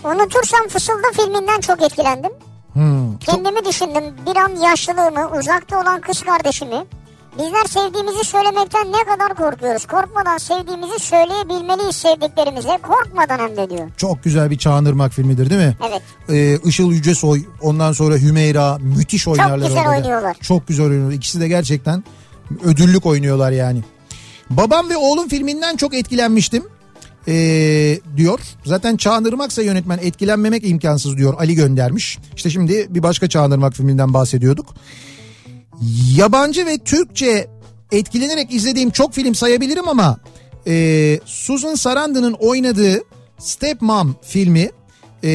Unutursam 0.03 0.67
Fısıldı 0.69 1.07
filminden 1.17 1.59
çok 1.61 1.81
etkilendim. 1.81 2.31
Hmm, 2.73 3.17
çok- 3.17 3.35
Kendimi 3.35 3.65
düşündüm. 3.65 4.03
Bir 4.25 4.35
an 4.35 4.55
yaşlılığımı, 4.69 5.39
uzakta 5.39 5.81
olan 5.81 6.01
kız 6.01 6.21
kardeşimi 6.21 6.85
Bizler 7.39 7.65
sevdiğimizi 7.69 8.23
söylemekten 8.23 8.87
ne 8.91 9.03
kadar 9.13 9.35
korkuyoruz. 9.35 9.85
Korkmadan 9.85 10.37
sevdiğimizi 10.37 10.99
söyleyebilmeliyiz 10.99 11.95
sevdiklerimize. 11.95 12.77
Korkmadan 12.83 13.39
hem 13.39 13.57
de 13.57 13.69
diyor. 13.69 13.89
Çok 13.97 14.23
güzel 14.23 14.51
bir 14.51 14.57
Çağınırmak 14.57 15.11
filmidir 15.13 15.49
değil 15.49 15.61
mi? 15.61 15.77
Evet. 15.89 16.01
Ee, 16.29 16.69
Işıl 16.69 16.91
Yücesoy 16.91 17.41
ondan 17.61 17.91
sonra 17.91 18.15
Hümeyra 18.17 18.77
müthiş 18.77 19.27
oynarlar. 19.27 19.67
güzel 19.67 19.71
orada 19.81 19.85
da. 19.85 19.89
oynuyorlar. 19.97 20.37
Çok 20.41 20.67
güzel 20.67 20.85
oynuyorlar. 20.85 21.13
İkisi 21.15 21.39
de 21.41 21.47
gerçekten 21.47 22.03
ödüllük 22.63 23.05
oynuyorlar 23.05 23.51
yani. 23.51 23.83
Babam 24.49 24.89
ve 24.89 24.97
oğlum 24.97 25.27
filminden 25.27 25.75
çok 25.75 25.93
etkilenmiştim. 25.93 26.63
Ee, 27.27 27.99
diyor. 28.17 28.39
Zaten 28.65 28.97
Çağınırmaksa 28.97 29.61
yönetmen 29.61 29.99
etkilenmemek 30.01 30.69
imkansız 30.69 31.17
diyor. 31.17 31.33
Ali 31.39 31.55
göndermiş. 31.55 32.17
İşte 32.35 32.49
şimdi 32.49 32.87
bir 32.89 33.03
başka 33.03 33.29
Çağınırmak 33.29 33.73
filminden 33.73 34.13
bahsediyorduk. 34.13 34.65
Yabancı 36.15 36.65
ve 36.65 36.77
Türkçe 36.77 37.47
etkilenerek 37.91 38.53
izlediğim 38.53 38.89
çok 38.89 39.13
film 39.13 39.35
sayabilirim 39.35 39.87
ama 39.87 40.17
e, 40.67 41.19
Susan 41.25 41.75
Sarandon'ın 41.75 42.33
oynadığı 42.33 43.03
Stepmom 43.37 44.15
filmi 44.21 44.71
e, 45.23 45.29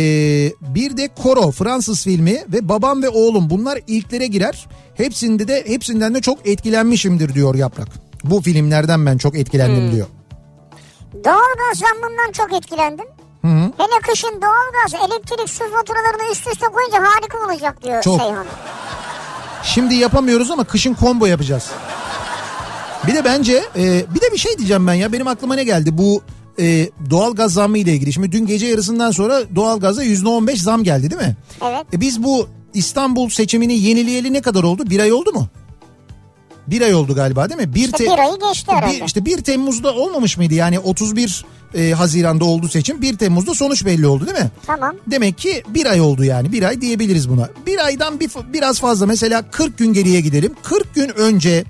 bir 0.61 0.97
de 0.97 1.09
Koro 1.23 1.51
Fransız 1.51 2.05
filmi 2.05 2.45
ve 2.49 2.69
Babam 2.69 3.03
ve 3.03 3.09
Oğlum 3.09 3.51
bunlar 3.51 3.81
ilklere 3.87 4.27
girer. 4.27 4.67
Hepsinde 4.95 5.49
de 5.49 5.65
hepsinden 5.67 6.15
de 6.15 6.21
çok 6.21 6.49
etkilenmişimdir 6.49 7.35
diyor 7.35 7.55
Yaprak. 7.55 7.89
Bu 8.25 8.43
filmlerden 8.43 9.07
ben 9.07 9.19
çok 9.19 9.39
etkilendim 9.39 9.93
diyor. 9.93 10.07
Doğalgaz 11.25 11.79
zammından 11.79 12.33
çok 12.33 12.53
etkilendim. 12.53 13.07
Hele 13.79 14.01
kışın 14.03 14.43
doğalgaz, 14.43 15.11
elektrik, 15.11 15.49
su 15.49 15.65
faturalarını 15.71 16.33
üst 16.33 16.47
üste 16.47 16.67
koyunca 16.67 16.99
harika 16.99 17.39
olacak 17.47 17.83
diyor 17.85 18.03
Çok. 18.03 18.21
Seyhan. 18.21 18.47
Şimdi 19.63 19.95
yapamıyoruz 19.95 20.51
ama 20.51 20.65
kışın 20.65 20.97
combo 21.01 21.27
yapacağız. 21.27 21.71
Bir 23.07 23.15
de 23.15 23.25
bence 23.25 23.65
e, 23.77 24.05
bir 24.15 24.21
de 24.21 24.33
bir 24.33 24.39
şey 24.39 24.59
diyeceğim 24.59 24.87
ben 24.87 24.95
ya 24.95 25.13
benim 25.13 25.29
aklıma 25.29 25.55
ne 25.55 25.65
geldi 25.65 25.99
bu 25.99 26.23
e, 26.61 26.89
doğalgaz 27.11 27.53
zammı 27.53 27.79
ile 27.79 27.93
ilgili. 27.93 28.13
Şimdi 28.13 28.33
dün 28.33 28.47
gece 28.47 28.67
yarısından 28.67 29.11
sonra 29.11 29.41
doğalgaza 29.57 30.05
%15 30.05 30.57
zam 30.57 30.85
geldi 30.85 31.11
değil 31.11 31.23
mi? 31.23 31.37
Evet. 31.65 31.87
E, 31.95 32.01
biz 32.01 32.23
bu 32.23 32.49
İstanbul 32.75 33.29
seçimini 33.29 33.79
yenileyeli 33.79 34.33
ne 34.33 34.41
kadar 34.41 34.63
oldu? 34.63 34.83
Bir 34.91 35.01
ay 35.01 35.13
oldu 35.13 35.33
mu? 35.33 35.49
Bir 36.67 36.83
ay 36.83 36.95
oldu 36.95 37.15
galiba 37.15 37.49
değil 37.49 37.61
mi? 37.61 37.75
Bir, 37.75 37.85
İşte 37.85 38.05
bir 38.05 38.19
ayı 38.19 38.39
geçti 38.49 38.73
herhalde. 38.73 39.01
bir, 39.01 39.05
işte 39.07 39.25
1 39.25 39.39
Temmuz'da 39.39 39.95
olmamış 39.95 40.37
mıydı? 40.37 40.55
Yani 40.55 40.79
31 40.79 41.45
e, 41.75 41.91
Haziran'da 41.91 42.45
oldu 42.45 42.69
seçim. 42.69 43.03
1 43.03 43.17
Temmuz'da 43.17 43.55
sonuç 43.55 43.85
belli 43.85 44.07
oldu 44.07 44.27
değil 44.27 44.39
mi? 44.39 44.51
Tamam. 44.67 44.97
Demek 45.07 45.39
ki 45.39 45.63
bir 45.69 45.87
ay 45.87 46.01
oldu 46.01 46.25
yani 46.25 46.53
bir 46.53 46.63
ay 46.63 46.81
diyebiliriz 46.81 47.31
buna. 47.31 47.49
Bir 47.67 47.85
aydan 47.85 48.21
bir, 48.21 48.31
biraz 48.53 48.81
fazla 48.81 49.07
mesela 49.07 49.51
40 49.51 49.79
gün 49.79 49.93
geriye 49.93 50.21
gidelim. 50.21 50.55
40 50.63 50.95
gün 50.95 51.09
önce 51.09 51.65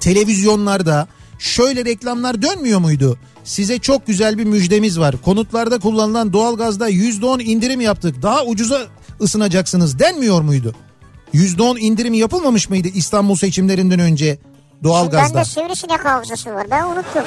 televizyonlarda 0.00 1.08
şöyle 1.38 1.84
reklamlar 1.84 2.42
dönmüyor 2.42 2.78
muydu? 2.80 3.18
Size 3.44 3.78
çok 3.78 4.06
güzel 4.06 4.38
bir 4.38 4.44
müjdemiz 4.44 4.98
var. 4.98 5.14
Konutlarda 5.24 5.78
kullanılan 5.78 6.32
doğalgazda 6.32 6.90
%10 6.90 7.42
indirim 7.42 7.80
yaptık. 7.80 8.22
Daha 8.22 8.44
ucuza 8.44 8.80
ısınacaksınız 9.20 9.98
denmiyor 9.98 10.40
muydu? 10.40 10.74
%10 11.34 11.78
indirim 11.78 12.14
yapılmamış 12.14 12.68
mıydı 12.68 12.88
İstanbul 12.94 13.34
seçimlerinden 13.36 13.98
önce 14.00 14.38
doğalgazda? 14.84 15.34
Bende 15.34 15.44
sivrisinek 15.44 16.04
hafızası 16.04 16.54
var 16.54 16.66
ben 16.70 16.84
unuttum. 16.84 17.24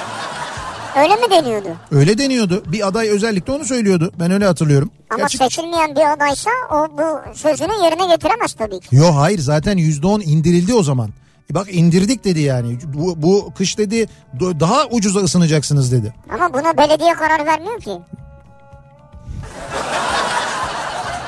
Öyle 0.97 1.15
mi 1.15 1.31
deniyordu? 1.31 1.67
Öyle 1.91 2.17
deniyordu. 2.17 2.63
Bir 2.67 2.87
aday 2.87 3.09
özellikle 3.09 3.53
onu 3.53 3.65
söylüyordu. 3.65 4.11
Ben 4.19 4.31
öyle 4.31 4.45
hatırlıyorum. 4.45 4.91
Ama 5.09 5.19
Gerçi- 5.19 5.37
seçilmeyen 5.37 5.95
bir 5.95 6.11
adaysa 6.13 6.49
o 6.71 6.87
bu 6.97 7.37
sözünü 7.37 7.73
yerine 7.83 8.07
getiremez 8.15 8.53
tabii 8.53 8.79
ki. 8.79 8.95
Yo 8.95 9.15
hayır 9.15 9.39
zaten 9.39 9.77
%10 9.77 10.21
indirildi 10.23 10.73
o 10.73 10.83
zaman. 10.83 11.09
E 11.51 11.53
bak 11.55 11.67
indirdik 11.75 12.23
dedi 12.25 12.39
yani. 12.41 12.77
Bu, 12.83 13.21
bu 13.21 13.53
kış 13.57 13.77
dedi 13.77 14.07
daha 14.39 14.85
ucuza 14.91 15.19
ısınacaksınız 15.19 15.91
dedi. 15.91 16.13
Ama 16.33 16.53
buna 16.53 16.77
belediye 16.77 17.13
karar 17.13 17.45
vermiyor 17.45 17.79
ki. 17.81 17.99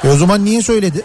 E 0.04 0.10
o 0.10 0.16
zaman 0.18 0.46
niye 0.46 0.62
söyledi? 0.62 1.04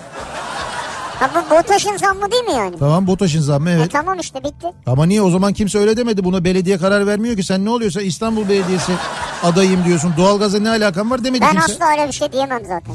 Ha 1.22 1.30
bu 1.34 1.50
BOTAŞ'ın 1.54 1.96
zammı 1.96 2.30
değil 2.30 2.44
mi 2.44 2.52
yani? 2.52 2.78
Tamam 2.78 3.06
BOTAŞ'ın 3.06 3.40
zammı 3.40 3.70
E 3.70 3.72
evet. 3.72 3.92
tamam 3.92 4.18
işte 4.18 4.44
bitti. 4.44 4.66
Ama 4.86 5.06
niye 5.06 5.22
o 5.22 5.30
zaman 5.30 5.52
kimse 5.52 5.78
öyle 5.78 5.96
demedi 5.96 6.24
buna 6.24 6.44
belediye 6.44 6.78
karar 6.78 7.06
vermiyor 7.06 7.36
ki 7.36 7.42
sen 7.42 7.64
ne 7.64 7.70
oluyorsa 7.70 8.02
İstanbul 8.02 8.48
Belediyesi 8.48 8.92
adayım 9.42 9.84
diyorsun. 9.84 10.14
Doğalgaza 10.16 10.58
ne 10.58 10.68
alakan 10.70 11.10
var 11.10 11.24
demedi 11.24 11.40
Ben 11.44 11.50
kimse. 11.50 11.72
asla 11.72 11.90
öyle 11.90 12.08
bir 12.08 12.12
şey 12.12 12.32
diyemem 12.32 12.60
zaten. 12.68 12.94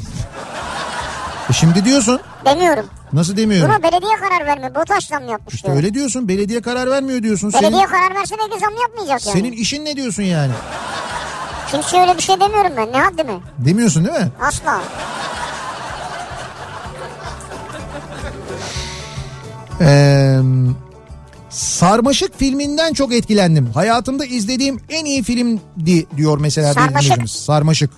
E 1.50 1.54
şimdi 1.54 1.86
diyorsun. 1.86 2.20
Demiyorum. 2.46 2.86
Nasıl 3.14 3.38
demiyorum? 3.38 3.70
Buna 3.70 3.92
belediye 3.92 4.16
karar 4.16 4.46
vermiyor. 4.46 4.76
BOTAŞ 4.76 5.08
zam 5.08 5.28
yapmış 5.28 5.54
İşte 5.56 5.68
diyor. 5.68 5.78
öyle 5.78 5.94
diyorsun. 5.94 6.28
Belediye 6.28 6.62
karar 6.62 6.90
vermiyor 6.90 7.24
diyorsun. 7.24 7.54
Belediye 7.54 7.72
Senin, 7.72 7.86
karar 7.92 8.16
verse 8.16 8.36
belki 8.40 8.60
zam 8.60 8.74
yapmayacak 8.82 9.28
yani. 9.28 9.38
senin 9.40 9.52
işin 9.52 9.86
ne 9.86 9.96
diyorsun 9.96 10.24
yani? 10.24 10.52
Kimseye 11.72 12.02
öyle 12.02 12.18
bir 12.18 12.22
şey 12.22 12.40
demiyorum 12.40 12.72
ben. 12.78 12.92
Ne 12.94 13.02
haddime? 13.02 13.34
Demiyorsun 13.58 14.06
değil 14.06 14.20
mi? 14.20 14.28
Asla. 14.42 14.82
Ee, 19.82 20.40
Sarmaşık 21.50 22.40
filminden 22.40 22.94
çok 22.94 23.14
etkilendim. 23.14 23.66
Hayatımda 23.74 24.26
izlediğim 24.26 24.80
en 24.90 25.06
iyi 25.06 25.24
filmdi 25.24 26.06
diyor 26.18 26.38
mesela 26.42 26.74
Sarmaşık. 26.74 27.30
Sarmaşık. 27.30 27.92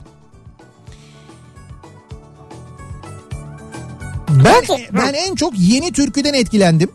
Ben 4.29 4.63
ben 4.93 5.13
en 5.13 5.35
çok 5.35 5.53
yeni 5.59 5.91
türküden 5.91 6.33
etkilendim. 6.33 6.89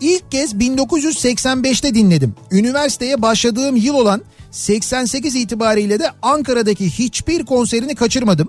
İlk 0.00 0.30
kez 0.30 0.54
1985'te 0.54 1.94
dinledim. 1.94 2.34
Üniversiteye 2.50 3.22
başladığım 3.22 3.76
yıl 3.76 3.94
olan 3.94 4.22
88 4.50 5.34
itibariyle 5.34 5.98
de 5.98 6.10
Ankara'daki 6.22 6.90
hiçbir 6.90 7.44
konserini 7.44 7.94
kaçırmadım. 7.94 8.48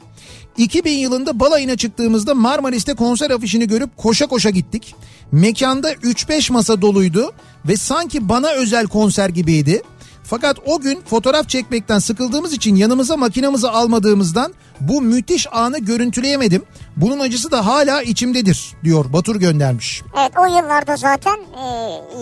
2000 0.58 0.98
yılında 0.98 1.40
balayına 1.40 1.78
çıktığımızda 1.78 2.36
Marmaris'te 2.36 2.94
konser 2.94 3.32
afişini 3.32 3.68
görüp 3.68 3.98
koşa 3.98 4.28
koşa 4.28 4.50
gittik. 4.50 4.96
Mekanda 5.32 5.94
3-5 5.94 6.54
masa 6.54 6.82
doluydu 6.82 7.34
ve 7.66 7.78
sanki 7.78 8.30
bana 8.30 8.50
özel 8.52 8.88
konser 8.88 9.30
gibiydi. 9.30 9.82
Fakat 10.24 10.58
o 10.66 10.80
gün 10.80 11.02
fotoğraf 11.02 11.50
çekmekten 11.50 12.00
sıkıldığımız 12.00 12.54
için 12.54 12.76
yanımıza 12.76 13.18
makinamızı 13.18 13.72
almadığımızdan 13.72 14.54
bu 14.80 15.02
müthiş 15.02 15.48
anı 15.54 15.80
görüntüleyemedim. 15.80 16.64
Bunun 16.98 17.20
acısı 17.20 17.52
da 17.52 17.66
hala 17.66 18.02
içimdedir 18.02 18.74
diyor 18.84 19.14
Batur 19.14 19.36
göndermiş. 19.36 20.02
Evet 20.20 20.32
o 20.38 20.46
yıllarda 20.46 20.96
zaten 20.96 21.36
e, 21.36 21.66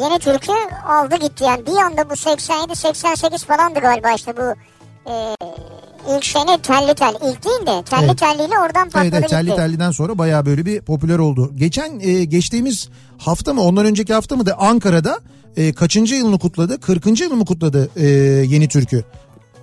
yeni 0.03 0.20
türkü 0.20 0.51
aldı 0.88 1.16
gitti 1.16 1.43
yani. 1.43 1.66
Bir 1.66 1.78
anda 1.78 2.10
bu 2.10 2.14
87-88 2.14 3.45
falandı 3.45 3.80
galiba 3.80 4.12
işte 4.12 4.38
bu 4.38 4.55
e, 5.12 5.36
ilk 6.16 6.26
sene 6.26 6.58
telli 6.62 6.93
tel. 6.95 7.14
ilk 7.16 7.45
değil 7.45 7.66
de 7.66 7.84
telli 7.89 8.06
Evet. 8.06 8.18
telliyle 8.18 8.60
oradan 8.66 8.89
patladı 8.89 9.04
Evet, 9.04 9.14
evet 9.14 9.24
gitti. 9.30 9.36
telli 9.36 9.56
telliden 9.56 9.91
sonra 9.91 10.18
bayağı 10.18 10.45
böyle 10.45 10.66
bir 10.66 10.82
popüler 10.82 11.20
oldu. 11.20 11.52
Geçen 11.56 12.00
e, 12.00 12.24
geçtiğimiz 12.26 12.89
hafta 13.18 13.54
mı 13.54 13.62
ondan 13.62 13.86
önceki 13.86 14.14
hafta 14.14 14.36
mı 14.36 14.45
da 14.45 14.58
Ankara'da 14.60 15.20
e, 15.58 15.74
kaçıncı 15.74 16.16
yılını 16.16 16.39
kutladı? 16.39 16.80
40. 16.80 17.20
yılını 17.22 17.45
kutladı 17.45 17.89
e, 17.95 18.06
yeni 18.47 18.68
türkü. 18.68 19.04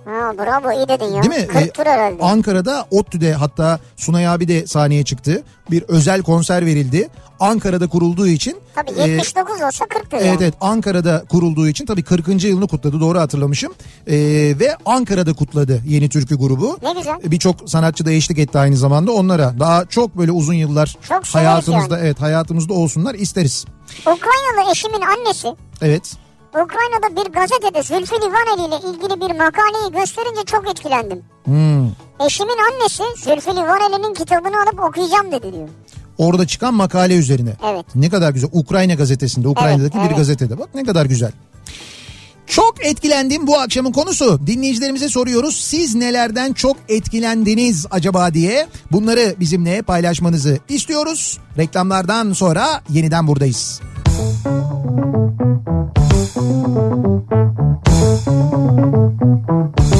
Ha, 0.07 0.33
bravo 0.37 0.71
iyi 0.71 0.87
dedin 0.87 1.05
ya. 1.15 1.23
Değil 1.23 1.41
mi? 1.41 1.47
40 1.47 1.73
tur 1.73 1.85
E, 1.85 1.89
herhalde. 1.89 2.23
Ankara'da 2.23 2.85
ODTÜ'de 2.91 3.33
hatta 3.33 3.79
Sunay 3.95 4.27
abi 4.27 4.47
de 4.47 4.67
sahneye 4.67 5.03
çıktı. 5.03 5.43
Bir 5.71 5.81
özel 5.87 6.21
konser 6.21 6.65
verildi. 6.65 7.09
Ankara'da 7.39 7.87
kurulduğu 7.87 8.27
için. 8.27 8.57
Tabii 8.75 8.91
e, 8.99 9.09
79 9.09 9.61
olsa 9.61 9.85
40 9.85 10.11
tur 10.11 10.17
Evet 10.17 10.25
yani. 10.27 10.37
evet 10.41 10.53
Ankara'da 10.61 11.23
kurulduğu 11.29 11.67
için 11.67 11.85
tabii 11.85 12.03
40. 12.03 12.43
yılını 12.43 12.67
kutladı 12.67 12.99
doğru 12.99 13.19
hatırlamışım. 13.19 13.73
Ee, 14.07 14.13
ve 14.59 14.75
Ankara'da 14.85 15.33
kutladı 15.33 15.81
yeni 15.87 16.09
türkü 16.09 16.35
grubu. 16.37 16.77
Ne 16.83 16.93
güzel. 16.93 17.15
Birçok 17.23 17.69
sanatçı 17.69 18.05
da 18.05 18.11
eşlik 18.11 18.39
etti 18.39 18.59
aynı 18.59 18.77
zamanda 18.77 19.11
onlara. 19.11 19.53
Daha 19.59 19.85
çok 19.85 20.17
böyle 20.17 20.31
uzun 20.31 20.53
yıllar 20.53 20.97
Çok 21.09 21.25
hayatımızda 21.25 21.97
yani. 21.97 22.05
evet 22.07 22.21
hayatımızda 22.21 22.73
olsunlar 22.73 23.15
isteriz. 23.15 23.65
Ukraynalı 24.01 24.71
eşimin 24.71 25.01
annesi 25.01 25.47
Evet. 25.81 26.13
Ukrayna'da 26.49 27.15
bir 27.15 27.31
gazetede 27.31 27.83
Zülfü 27.83 28.15
Livaneli 28.15 28.67
ile 28.67 28.89
ilgili 28.89 29.21
bir 29.21 29.35
makaleyi 29.35 29.91
gösterince 29.99 30.41
çok 30.45 30.69
etkilendim. 30.69 31.21
Hmm. 31.43 31.87
Eşimin 32.27 32.57
annesi 32.71 33.03
Zülfü 33.17 33.51
Livaneli'nin 33.51 34.13
kitabını 34.13 34.61
alıp 34.61 34.79
okuyacağım 34.79 35.31
dedi 35.31 35.53
diyor. 35.53 35.67
Orada 36.17 36.47
çıkan 36.47 36.73
makale 36.73 37.15
üzerine. 37.15 37.53
Evet. 37.65 37.85
Ne 37.95 38.09
kadar 38.09 38.31
güzel. 38.31 38.49
Ukrayna 38.53 38.93
gazetesinde, 38.93 39.47
Ukrayna'daki 39.47 39.97
Evet, 39.97 40.03
bir 40.03 40.07
evet. 40.09 40.17
gazetede. 40.17 40.59
Bak 40.59 40.69
ne 40.75 40.83
kadar 40.83 41.05
güzel. 41.05 41.31
Çok 42.47 42.85
etkilendim 42.85 43.47
bu 43.47 43.59
akşamın 43.59 43.91
konusu. 43.91 44.47
Dinleyicilerimize 44.47 45.09
soruyoruz. 45.09 45.55
Siz 45.55 45.95
nelerden 45.95 46.53
çok 46.53 46.77
etkilendiniz 46.89 47.85
acaba 47.91 48.33
diye. 48.33 48.67
Bunları 48.91 49.35
bizimle 49.39 49.81
paylaşmanızı 49.81 50.59
istiyoruz. 50.69 51.39
Reklamlardan 51.57 52.33
sonra 52.33 52.81
yeniden 52.89 53.27
buradayız. 53.27 53.81
Thank 54.17 54.45
you. 59.91 59.96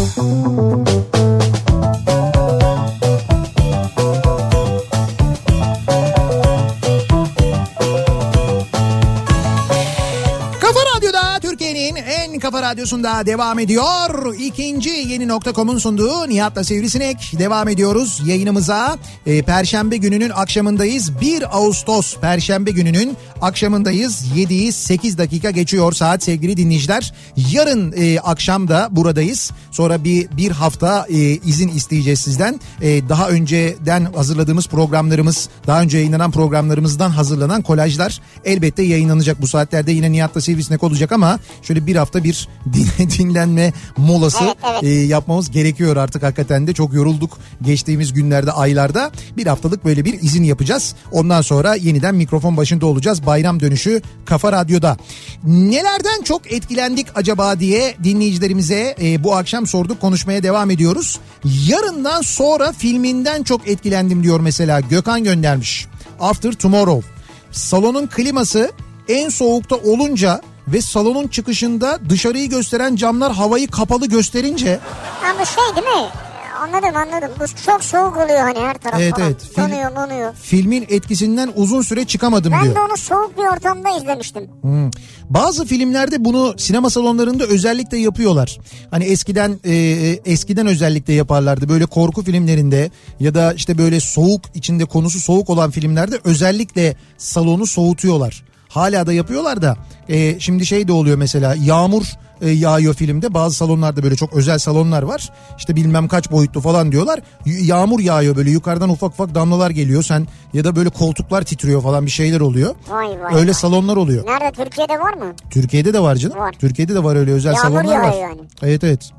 Radyosu'nda 12.72 13.26
devam 13.26 13.60
ediyor. 13.60 14.36
İkinci 14.40 14.90
yeni 14.90 15.28
nokta.com'un 15.28 15.78
sunduğu 15.78 16.30
Nihat'la 16.30 16.64
Sivrisinek. 16.64 17.34
Devam 17.40 17.70
ediyoruz 17.70 18.22
yayınımıza. 18.26 18.98
Ee, 19.26 19.42
Perşembe 19.42 19.98
gününün 19.98 20.30
akşamındayız. 20.30 21.22
1 21.22 21.58
Ağustos 21.58 22.18
Perşembe 22.18 22.72
gününün 22.72 23.18
akşamındayız. 23.42 24.26
7'yi 24.36 24.72
8 24.72 25.18
dakika 25.18 25.52
geçiyor 25.52 25.94
saat 25.94 26.24
sevgili 26.24 26.58
dinleyiciler. 26.58 27.14
Yarın 27.52 27.94
e, 27.98 28.20
akşam 28.20 28.68
da 28.68 28.88
buradayız. 28.92 29.52
Sonra 29.72 30.04
bir 30.04 30.28
bir 30.38 30.52
hafta 30.52 31.06
e, 31.10 31.18
izin 31.20 31.70
isteyeceğiz 31.70 32.20
sizden. 32.20 32.60
E, 32.82 33.10
daha 33.10 33.30
önceden 33.30 34.06
hazırladığımız 34.06 34.68
programlarımız, 34.68 35.50
daha 35.68 35.82
önce 35.82 35.98
yayınlanan 35.98 36.32
programlarımızdan 36.32 37.10
hazırlanan 37.10 37.62
kolajlar 37.62 38.22
elbette 38.46 38.84
yayınlanacak. 38.84 39.42
Bu 39.42 39.48
saatlerde 39.48 39.92
yine 39.92 40.12
Nihat'la 40.12 40.42
Sivrisinek 40.42 40.84
olacak 40.84 41.12
ama 41.12 41.40
şöyle 41.62 41.88
bir 41.88 41.96
hafta 41.96 42.24
bir 42.24 42.48
din- 42.74 43.10
dinlenme 43.20 43.74
molası 43.98 44.44
Evet, 44.44 44.56
evet. 44.72 44.84
e, 44.84 44.88
yapmamız 44.90 45.52
gerekiyor 45.52 45.98
artık 45.98 46.24
hakikaten 46.24 46.68
de. 46.68 46.74
Çok 46.74 46.94
yorulduk 46.94 47.38
geçtiğimiz 47.62 48.14
günlerde 48.14 48.52
aylarda. 48.52 49.12
Bir 49.38 49.48
haftalık 49.48 49.86
böyle 49.86 50.06
bir 50.06 50.22
izin 50.22 50.44
yapacağız. 50.44 50.96
Ondan 51.12 51.42
sonra 51.42 51.76
yeniden 51.76 52.16
mikrofon 52.16 52.58
başında 52.58 52.86
olacağız. 52.86 53.26
Bayram 53.26 53.60
dönüşü 53.60 54.02
Kafa 54.26 54.52
Radyo'da. 54.52 54.98
Nelerden 55.44 56.22
çok 56.24 56.52
etkilendik 56.52 57.08
acaba 57.16 57.60
diye 57.60 57.96
dinleyicilerimize 58.04 58.96
e, 59.02 59.24
bu 59.24 59.36
akşam 59.36 59.68
sorduk 59.68 60.02
konuşmaya 60.02 60.44
devam 60.44 60.72
ediyoruz. 60.72 61.20
Yarından 61.68 62.22
sonra 62.22 62.72
filminden 62.72 63.44
çok 63.44 63.68
etkilendim 63.68 64.24
diyor 64.24 64.40
mesela 64.40 64.80
Gökhan 64.80 65.24
göndermiş. 65.24 65.86
After 66.20 66.52
Tomorrow. 66.54 67.10
Salonun 67.52 68.08
kliması 68.08 68.72
en 69.10 69.30
soğukta 69.30 69.76
olunca 69.76 70.42
ve 70.68 70.82
salonun 70.82 71.28
çıkışında 71.28 72.00
dışarıyı 72.10 72.50
gösteren 72.50 72.96
camlar 72.96 73.34
havayı 73.34 73.68
kapalı 73.68 74.08
gösterince 74.08 74.80
Ama 75.32 75.46
şey 75.46 75.64
değil 75.76 75.88
mi? 75.98 76.10
Anladım 76.62 76.96
anladım. 76.96 77.32
Bu 77.40 77.46
çok 77.66 77.84
soğuk 77.84 78.18
oluyor 78.18 78.40
hani 78.40 78.60
her 78.60 78.74
taraf 78.78 79.00
Evet, 79.02 79.14
falan. 79.16 79.28
evet. 79.28 79.42
Film- 79.56 79.96
Donuyor 79.96 80.34
filmin 80.42 80.86
etkisinden 80.90 81.52
uzun 81.56 81.82
süre 81.82 82.06
çıkamadım 82.06 82.52
Ben 82.52 82.64
diyor. 82.64 82.76
de 82.76 82.80
onu 82.80 82.98
soğuk 82.98 83.38
bir 83.38 83.44
ortamda 83.56 83.98
izlemiştim. 83.98 84.50
Hmm. 84.62 84.90
Bazı 85.30 85.66
filmlerde 85.66 86.26
bunu 86.26 86.54
sinema 86.58 86.90
salonlarında 86.90 87.44
özellikle 87.46 87.98
yapıyorlar. 87.98 88.58
Hani 88.92 89.04
eskiden 89.04 89.60
e, 89.66 89.74
eskiden 90.26 90.68
özellikle 90.68 91.14
yaparlardı. 91.14 91.70
Böyle 91.70 91.86
korku 91.86 92.24
filmlerinde 92.24 92.92
ya 93.20 93.36
da 93.36 93.54
işte 93.54 93.78
böyle 93.78 94.00
soğuk 94.00 94.42
içinde 94.54 94.86
konusu 94.86 95.20
soğuk 95.20 95.50
olan 95.50 95.72
filmlerde 95.72 96.20
özellikle 96.24 96.96
salonu 97.18 97.66
soğutuyorlar. 97.68 98.44
Hala 98.78 99.06
da 99.08 99.14
yapıyorlar 99.14 99.62
da 99.62 99.78
e, 100.10 100.40
şimdi 100.40 100.66
şey 100.66 100.88
de 100.88 100.92
oluyor 100.92 101.18
mesela 101.18 101.56
yağmur 101.60 102.04
e, 102.42 102.50
yağıyor 102.50 102.94
filmde 102.94 103.34
bazı 103.34 103.56
salonlarda 103.56 104.04
böyle 104.04 104.16
çok 104.16 104.34
özel 104.34 104.58
salonlar 104.60 105.04
var 105.04 105.30
işte 105.58 105.76
bilmem 105.76 106.08
kaç 106.08 106.32
boyutlu 106.32 106.62
falan 106.62 106.92
diyorlar 106.92 107.20
Y- 107.46 107.64
yağmur 107.66 108.00
yağıyor 108.00 108.36
böyle 108.36 108.50
yukarıdan 108.52 108.90
ufak 108.90 109.10
ufak 109.10 109.36
damlalar 109.36 109.70
geliyor 109.70 110.04
sen 110.04 110.28
ya 110.54 110.64
da 110.64 110.76
böyle 110.76 110.90
koltuklar 110.90 111.42
titriyor 111.42 111.82
falan 111.82 112.06
bir 112.06 112.12
şeyler 112.12 112.40
oluyor 112.40 112.76
Vay 112.90 113.08
vay. 113.08 113.36
öyle 113.36 113.48
vay. 113.48 113.54
salonlar 113.54 113.96
oluyor 113.98 114.26
Nerede 114.26 114.64
Türkiye'de 114.64 115.00
var 115.00 115.14
mı? 115.14 115.34
Türkiye'de 115.50 115.94
de 115.94 116.00
var 116.00 116.16
canım. 116.16 116.38
Var. 116.40 116.56
Türkiye'de 116.60 116.96
de 116.96 117.04
var 117.04 117.16
öyle 117.16 117.32
özel 117.32 117.54
Yağmur 117.54 117.62
salonlar 117.82 118.00
var. 118.08 118.14
yani. 118.22 118.42
Evet 118.64 118.84
evet. 118.84 119.10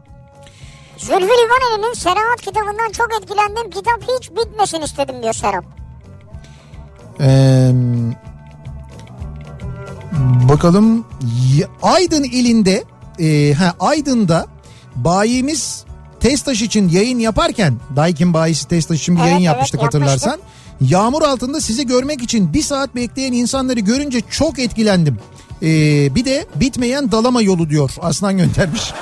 Zülfü 0.98 1.14
Livaneli'nin 1.20 1.94
Serahat 1.94 2.40
kitabından 2.40 2.92
çok 2.92 3.09
etkilendim. 3.22 3.70
Kitap 3.70 4.00
hiç 4.18 4.30
bitmesin 4.30 4.80
istedim 4.80 5.22
diyor 5.22 5.32
Serap. 5.34 5.64
Ee, 7.20 7.70
bakalım 10.48 11.04
Aydın 11.82 12.22
ilinde 12.22 12.84
e, 13.18 13.54
ha, 13.54 13.74
Aydın'da 13.80 14.46
bayimiz 14.96 15.84
Testaş 16.20 16.62
için 16.62 16.88
yayın 16.88 17.18
yaparken 17.18 17.74
Daikin 17.96 18.34
bayisi 18.34 18.68
Testaş 18.68 19.00
için 19.00 19.14
bir 19.14 19.20
Evet, 19.20 19.30
yayın 19.30 19.40
evet, 19.40 19.46
yapmıştık 19.46 19.82
hatırlarsan. 19.82 20.38
Yağmur 20.80 21.22
altında 21.22 21.61
sizi 21.61 21.86
görmek 21.86 22.22
için 22.22 22.52
bir 22.52 22.62
saat 22.62 22.94
bekleyen 22.94 23.32
insanları 23.32 23.80
görünce 23.80 24.20
çok 24.30 24.59
etkilendim. 24.59 25.18
Ee, 25.62 26.14
bir 26.14 26.24
de 26.24 26.46
bitmeyen 26.54 27.12
dalama 27.12 27.42
yolu 27.42 27.70
diyor 27.70 27.90
Aslan 28.00 28.38
göndermiş. 28.38 28.92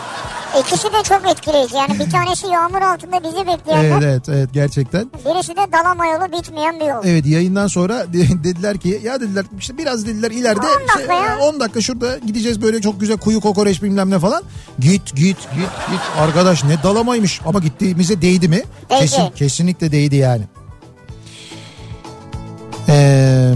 İkisi 0.60 0.92
de 0.92 1.02
çok 1.08 1.30
etkileyici. 1.30 1.76
Yani 1.76 1.98
bir 1.98 2.10
tanesi 2.10 2.46
yağmur 2.46 2.82
altında 2.82 3.24
bizi 3.24 3.46
bekleyenler. 3.46 3.90
Evet 3.90 4.02
evet 4.02 4.28
evet 4.28 4.48
gerçekten. 4.52 5.10
Birisi 5.24 5.56
de 5.56 5.72
dalama 5.72 6.06
yolu 6.06 6.32
bitmeyen 6.32 6.80
bir 6.80 6.84
yol. 6.86 7.04
Evet 7.04 7.26
yayından 7.26 7.66
sonra 7.66 8.12
de- 8.12 8.44
dediler 8.44 8.78
ki 8.78 9.00
ya 9.04 9.20
dediler 9.20 9.44
işte 9.58 9.78
biraz 9.78 10.06
dediler 10.06 10.30
ileride 10.30 10.66
10 10.66 10.88
dakika 10.88 11.14
şey, 11.14 11.24
ya. 11.24 11.38
10 11.38 11.60
dakika 11.60 11.80
şurada 11.80 12.18
gideceğiz 12.18 12.62
böyle 12.62 12.80
çok 12.80 13.00
güzel 13.00 13.16
kuyu 13.16 13.40
kokoreç 13.40 13.82
bilmem 13.82 14.10
ne 14.10 14.18
falan. 14.18 14.42
Git 14.78 15.16
git 15.16 15.36
git 15.36 15.70
git 15.90 16.00
arkadaş 16.18 16.64
ne 16.64 16.82
dalamaymış 16.82 17.40
ama 17.46 17.58
gittiğimize 17.58 18.22
değdi 18.22 18.48
mi? 18.48 18.62
Değdi. 18.90 19.00
Kesin, 19.00 19.30
kesinlikle 19.30 19.92
değdi 19.92 20.16
yani. 20.16 20.42
Ee, 22.88 23.52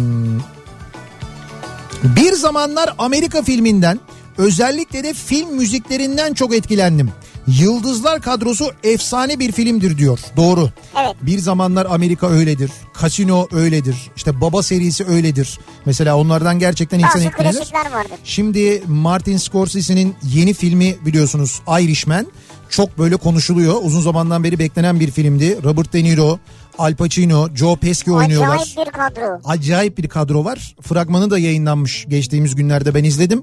bir 2.05 2.33
zamanlar 2.33 2.95
Amerika 2.99 3.43
filminden 3.43 4.01
özellikle 4.41 5.05
de 5.05 5.15
film 5.15 5.57
müziklerinden 5.57 6.35
çok 6.35 6.55
etkilendim. 6.55 7.11
Yıldızlar 7.47 8.23
kadrosu 8.23 8.73
efsane 8.85 9.39
bir 9.39 9.53
filmdir 9.53 9.99
diyor. 9.99 10.19
Doğru. 10.37 10.71
Evet. 11.01 11.15
Bir 11.23 11.39
zamanlar 11.39 11.87
Amerika 11.91 12.29
öyledir. 12.29 12.71
Casino 13.03 13.49
öyledir. 13.53 13.97
İşte 14.17 14.41
Baba 14.41 14.63
serisi 14.63 15.05
öyledir. 15.05 15.59
Mesela 15.87 16.17
onlardan 16.17 16.59
gerçekten 16.59 16.99
insan 16.99 17.15
Bazı 17.15 17.29
etkilenir. 17.29 17.53
klasikler 17.57 17.91
vardır. 17.93 18.17
Şimdi 18.25 18.83
Martin 18.87 19.37
Scorsese'nin 19.37 20.15
yeni 20.35 20.55
filmi 20.55 20.97
biliyorsunuz 21.07 21.63
Irishman. 21.81 22.27
Çok 22.71 22.99
böyle 22.99 23.17
konuşuluyor. 23.17 23.75
Uzun 23.83 24.01
zamandan 24.01 24.45
beri 24.45 24.59
beklenen 24.59 25.01
bir 25.01 25.11
filmdi. 25.11 25.63
Robert 25.65 25.93
De 25.93 26.05
Niro, 26.05 26.39
Al 26.79 26.95
Pacino, 26.95 27.49
Joe 27.55 27.77
Pesci 27.77 28.13
oynuyorlar. 28.13 28.57
Acayip 28.57 28.77
bir 28.87 28.93
kadro. 28.93 29.41
Acayip 29.45 29.99
bir 29.99 30.09
kadro 30.09 30.45
var. 30.45 30.75
Fragmanı 30.83 31.31
da 31.31 31.39
yayınlanmış 31.39 32.07
geçtiğimiz 32.09 32.55
günlerde 32.55 32.95
ben 32.95 33.05
izledim. 33.05 33.43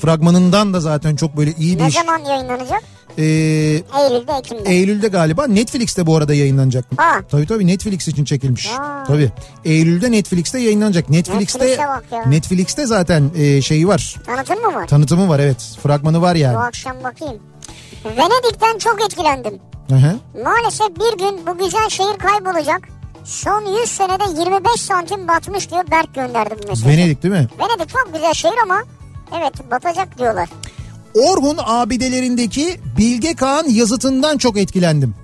Fragmanından 0.00 0.74
da 0.74 0.80
zaten 0.80 1.16
çok 1.16 1.36
böyle 1.36 1.52
iyi 1.58 1.78
bir 1.78 1.82
Ne 1.82 1.90
zaman 1.90 2.18
yayınlanacak? 2.18 2.82
Ee, 3.18 3.24
Eylül'de, 3.24 4.32
Ekim'de. 4.38 4.70
Eylül'de 4.70 5.08
galiba 5.08 5.46
Netflix'te 5.46 6.06
bu 6.06 6.16
arada 6.16 6.34
yayınlanacak. 6.34 6.84
Ha. 6.96 7.20
Tabii 7.30 7.46
tabii 7.46 7.66
Netflix 7.66 8.08
için 8.08 8.24
çekilmiş. 8.24 8.68
Aa. 8.80 9.04
Tabii. 9.06 9.32
Eylül'de 9.64 10.10
Netflix'te 10.12 10.58
yayınlanacak. 10.58 11.10
Netflix'te 11.10 11.68
ya. 11.68 12.02
Netflix'te 12.26 12.86
zaten 12.86 13.30
e, 13.36 13.62
şeyi 13.62 13.88
var. 13.88 14.16
Tanıtım 14.26 14.60
mı 14.60 14.74
var? 14.74 14.86
Tanıtımı 14.86 15.28
var 15.28 15.38
evet. 15.38 15.76
Fragmanı 15.82 16.22
var 16.22 16.34
Bu 16.34 16.38
yani. 16.38 16.58
akşam 16.58 16.96
bakayım. 17.04 17.38
Venedik'ten 18.04 18.78
çok 18.78 19.02
etkilendim. 19.02 19.58
Hı 19.88 19.94
hı. 19.94 20.16
Maalesef 20.44 20.88
bir 20.88 21.18
gün 21.18 21.46
bu 21.46 21.58
güzel 21.64 21.88
şehir 21.88 22.18
kaybolacak. 22.18 22.88
Son 23.24 23.80
100 23.80 23.90
senede 23.90 24.40
25 24.40 24.80
santim 24.80 25.28
batmış 25.28 25.70
diyor 25.70 25.84
Berk 25.90 26.14
gönderdi 26.14 26.54
bu 26.62 26.68
mesajı. 26.68 26.88
Venedik 26.88 27.22
değil 27.22 27.34
mi? 27.34 27.48
Venedik 27.58 27.88
çok 27.88 28.14
güzel 28.14 28.34
şehir 28.34 28.58
ama 28.62 28.82
evet 29.38 29.70
batacak 29.70 30.18
diyorlar. 30.18 30.48
Orhun 31.14 31.58
abidelerindeki 31.66 32.80
Bilge 32.98 33.34
Kağan 33.34 33.64
yazıtından 33.68 34.38
çok 34.38 34.58
etkilendim. 34.58 35.14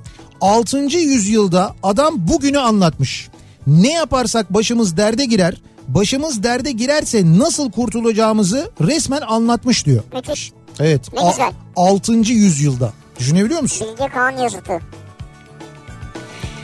6. 0.41 0.79
yüzyılda 0.79 1.75
adam 1.83 2.15
bugünü 2.17 2.59
anlatmış. 2.59 3.29
Ne 3.67 3.93
yaparsak 3.93 4.55
başımız 4.55 4.97
derde 4.97 5.25
girer, 5.25 5.61
başımız 5.89 6.43
derde 6.43 6.73
girerse 6.73 7.23
nasıl 7.39 7.71
kurtulacağımızı 7.71 8.71
resmen 8.81 9.21
anlatmış 9.21 9.87
diyor. 9.87 10.03
Müthiş. 10.15 10.53
Evet. 10.81 11.13
Ne 11.13 11.31
güzel. 11.31 11.53
6. 11.77 12.13
yüzyılda. 12.13 12.93
Düşünebiliyor 13.19 13.61
musun? 13.61 13.87
Bilge 13.91 14.09
Kağan 14.09 14.31
yazıtı. 14.31 14.81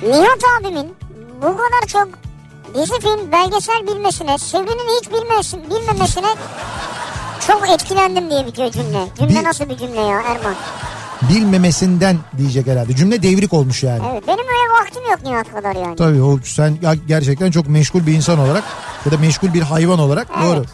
Nihat 0.02 0.38
abimin 0.60 0.94
bu 1.42 1.56
kadar 1.56 1.86
çok 1.88 2.08
dizi 2.74 3.00
film 3.00 3.32
belgesel 3.32 3.86
bilmesine, 3.86 4.38
Sevrinin 4.38 4.98
hiç 5.00 5.08
bilmesin, 5.12 5.62
bilmemesine 5.70 6.26
çok 7.46 7.68
etkilendim 7.70 8.30
diye 8.30 8.46
bitiyor 8.46 8.70
cümle. 8.72 9.04
Cümle 9.18 9.40
Bir- 9.40 9.44
nasıl 9.44 9.68
bir 9.68 9.76
cümle 9.76 10.00
ya 10.00 10.20
Erman? 10.20 10.54
Bilmemesinden 11.30 12.16
diyecek 12.38 12.66
herhalde. 12.66 12.96
Cümle 12.96 13.22
devrik 13.22 13.52
olmuş 13.52 13.82
yani. 13.82 14.02
Evet 14.12 14.22
benim 14.26 14.38
öyle 14.38 14.80
vaktim 14.82 15.02
yok 15.10 15.18
Nihat 15.24 15.52
kadar 15.52 15.74
yani. 15.76 15.96
Tabii 15.96 16.22
o 16.22 16.38
sen 16.44 16.78
ya- 16.82 16.94
gerçekten 17.08 17.50
çok 17.50 17.68
meşgul 17.68 18.06
bir 18.06 18.12
insan 18.14 18.38
olarak 18.38 18.64
ya 19.06 19.12
da 19.12 19.18
meşgul 19.18 19.54
bir 19.54 19.62
hayvan 19.62 19.98
olarak 19.98 20.28
Evet. 20.36 20.56
doğru. 20.56 20.64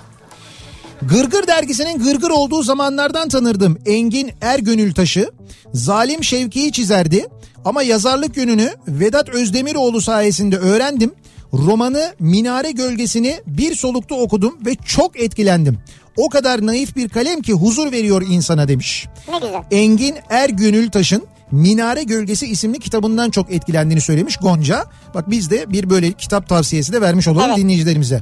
Gırgır 1.03 1.47
dergisinin 1.47 1.99
gırgır 1.99 2.30
olduğu 2.30 2.62
zamanlardan 2.62 3.28
tanırdım. 3.28 3.78
Engin 3.86 4.30
Ergönültaş'ı 4.40 5.30
Zalim 5.74 6.24
Şevki'yi 6.24 6.72
çizerdi. 6.72 7.26
Ama 7.64 7.82
yazarlık 7.82 8.36
yönünü 8.36 8.70
Vedat 8.88 9.28
Özdemiroğlu 9.28 10.01
sayesinde 10.01 10.57
öğrendim. 10.57 11.12
Romanı 11.53 12.14
Minare 12.18 12.70
Gölgesi'ni 12.70 13.40
bir 13.47 13.74
solukta 13.74 14.14
okudum 14.14 14.59
ve 14.66 14.74
çok 14.74 15.20
etkilendim. 15.20 15.78
O 16.16 16.28
kadar 16.28 16.66
naif 16.66 16.97
bir 16.97 17.09
kalem 17.09 17.42
ki 17.42 17.53
huzur 17.53 17.92
veriyor 17.92 18.22
insana 18.30 18.68
demiş. 18.68 19.07
Ne 19.32 19.38
güzel. 19.38 19.62
Engin 19.70 20.14
Ergönültaş'ın 20.30 21.22
Minare 21.51 22.03
Gölgesi 22.03 22.47
isimli 22.47 22.78
kitabından 22.78 23.30
çok 23.30 23.53
etkilendiğini 23.53 24.01
söylemiş 24.01 24.36
Gonca. 24.36 24.84
Bak 25.14 25.30
biz 25.30 25.51
de 25.51 25.72
bir 25.72 25.90
böyle 25.90 26.12
kitap 26.12 26.49
tavsiyesi 26.49 26.92
de 26.92 27.01
vermiş 27.01 27.28
olalım 27.28 27.47
Evet. 27.49 27.59
dinleyicilerimize. 27.59 28.20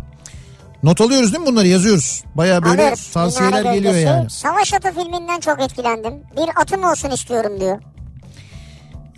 Not 0.84 1.00
alıyoruz 1.00 1.32
değil 1.32 1.40
mi 1.40 1.46
bunları 1.46 1.68
yazıyoruz. 1.68 2.24
Baya 2.34 2.62
böyle 2.62 2.82
Alıyoruz. 2.82 3.10
tavsiyeler 3.12 3.60
Minare 3.62 3.74
geliyor 3.76 3.92
Gölgesi. 3.94 4.08
yani. 4.12 4.30
Savaş 4.30 4.74
Atı 4.74 4.88
filminden 4.92 5.40
çok 5.40 5.62
etkilendim. 5.62 6.14
Bir 6.36 6.60
atım 6.60 6.84
olsun 6.84 7.10
istiyorum 7.10 7.60
diyor. 7.60 7.78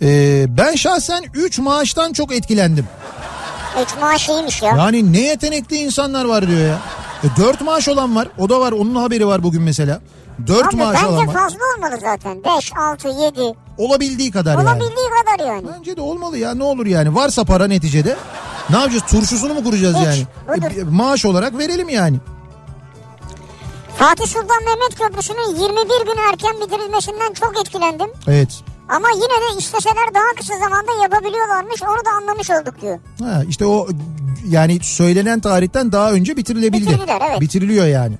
Ee, 0.01 0.45
ben 0.57 0.75
şahsen 0.75 1.23
3 1.33 1.59
maaştan 1.59 2.13
çok 2.13 2.33
etkilendim. 2.35 2.85
Üç 3.83 4.01
maaş 4.01 4.29
iyiymiş 4.29 4.61
ya. 4.61 4.75
Yani 4.77 5.13
ne 5.13 5.19
yetenekli 5.21 5.75
insanlar 5.77 6.25
var 6.25 6.47
diyor 6.47 6.59
ya. 6.61 6.79
E, 7.23 7.41
4 7.41 7.61
maaş 7.61 7.87
olan 7.87 8.15
var. 8.15 8.27
O 8.37 8.49
da 8.49 8.59
var. 8.59 8.71
Onun 8.71 8.95
haberi 8.95 9.27
var 9.27 9.43
bugün 9.43 9.61
mesela. 9.61 10.01
4 10.47 10.67
Abi 10.67 10.75
maaş 10.75 11.03
olan 11.03 11.19
bence 11.19 11.27
var. 11.27 11.33
fazla 11.43 11.59
olmalı 11.77 11.99
zaten. 12.01 12.43
5, 12.57 12.71
6, 12.77 13.07
7. 13.07 13.41
Olabildiği 13.77 14.31
kadar 14.31 14.55
yani. 14.55 14.63
Olabildiği 14.69 15.07
kadar 15.23 15.47
yani. 15.47 15.65
Bence 15.77 15.97
de 15.97 16.01
olmalı 16.01 16.37
ya 16.37 16.53
ne 16.55 16.63
olur 16.63 16.85
yani. 16.85 17.15
Varsa 17.15 17.43
para 17.45 17.67
neticede. 17.67 18.15
Ne 18.69 18.77
yapacağız? 18.77 19.03
Turşusunu 19.11 19.53
mu 19.53 19.63
kuracağız 19.63 19.95
Hiç, 19.95 20.05
yani? 20.05 20.25
E, 20.79 20.83
maaş 20.83 21.25
olarak 21.25 21.57
verelim 21.57 21.89
yani. 21.89 22.17
Fatih 23.97 24.25
Sultan 24.25 24.63
Mehmet 24.65 24.99
Köprüsü'nün 24.99 25.55
21 25.55 26.05
gün 26.05 26.21
erken 26.31 26.61
bitirilmesinden 26.61 27.33
çok 27.33 27.59
etkilendim. 27.61 28.09
Evet. 28.27 28.49
Ama 28.89 29.07
yine 29.15 29.23
de 29.55 29.59
isteseler 29.59 30.13
daha 30.13 30.35
kısa 30.37 30.53
zamanda 30.53 31.03
yapabiliyorlarmış. 31.03 31.83
Onu 31.83 32.05
da 32.05 32.09
anlamış 32.11 32.49
olduk 32.49 32.81
diyor. 32.81 32.99
Ha, 33.23 33.43
işte 33.49 33.65
o 33.65 33.87
yani 34.49 34.79
söylenen 34.81 35.39
tarihten 35.39 35.91
daha 35.91 36.11
önce 36.11 36.37
bitirilebildi. 36.37 36.87
Bitirdiler, 36.87 37.21
evet. 37.29 37.41
Bitiriliyor 37.41 37.85
yani. 37.85 38.15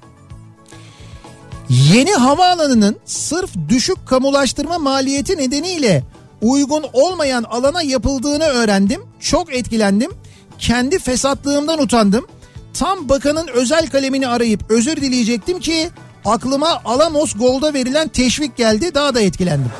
Yeni 1.69 2.13
havaalanının 2.13 2.95
sırf 3.05 3.49
düşük 3.69 4.07
kamulaştırma 4.07 4.79
maliyeti 4.79 5.37
nedeniyle 5.37 6.03
uygun 6.41 6.85
olmayan 6.93 7.43
alana 7.43 7.81
yapıldığını 7.81 8.43
öğrendim. 8.43 9.01
Çok 9.19 9.53
etkilendim. 9.53 10.11
Kendi 10.57 10.99
fesatlığımdan 10.99 11.81
utandım. 11.81 12.25
Tam 12.73 13.09
bakanın 13.09 13.47
özel 13.47 13.89
kalemini 13.89 14.27
arayıp 14.27 14.71
özür 14.71 14.95
dileyecektim 14.95 15.59
ki 15.59 15.89
aklıma 16.25 16.81
Alamos 16.85 17.33
Gold'a 17.33 17.73
verilen 17.73 18.07
teşvik 18.07 18.57
geldi. 18.57 18.93
Daha 18.93 19.15
da 19.15 19.21
etkilendim. 19.21 19.71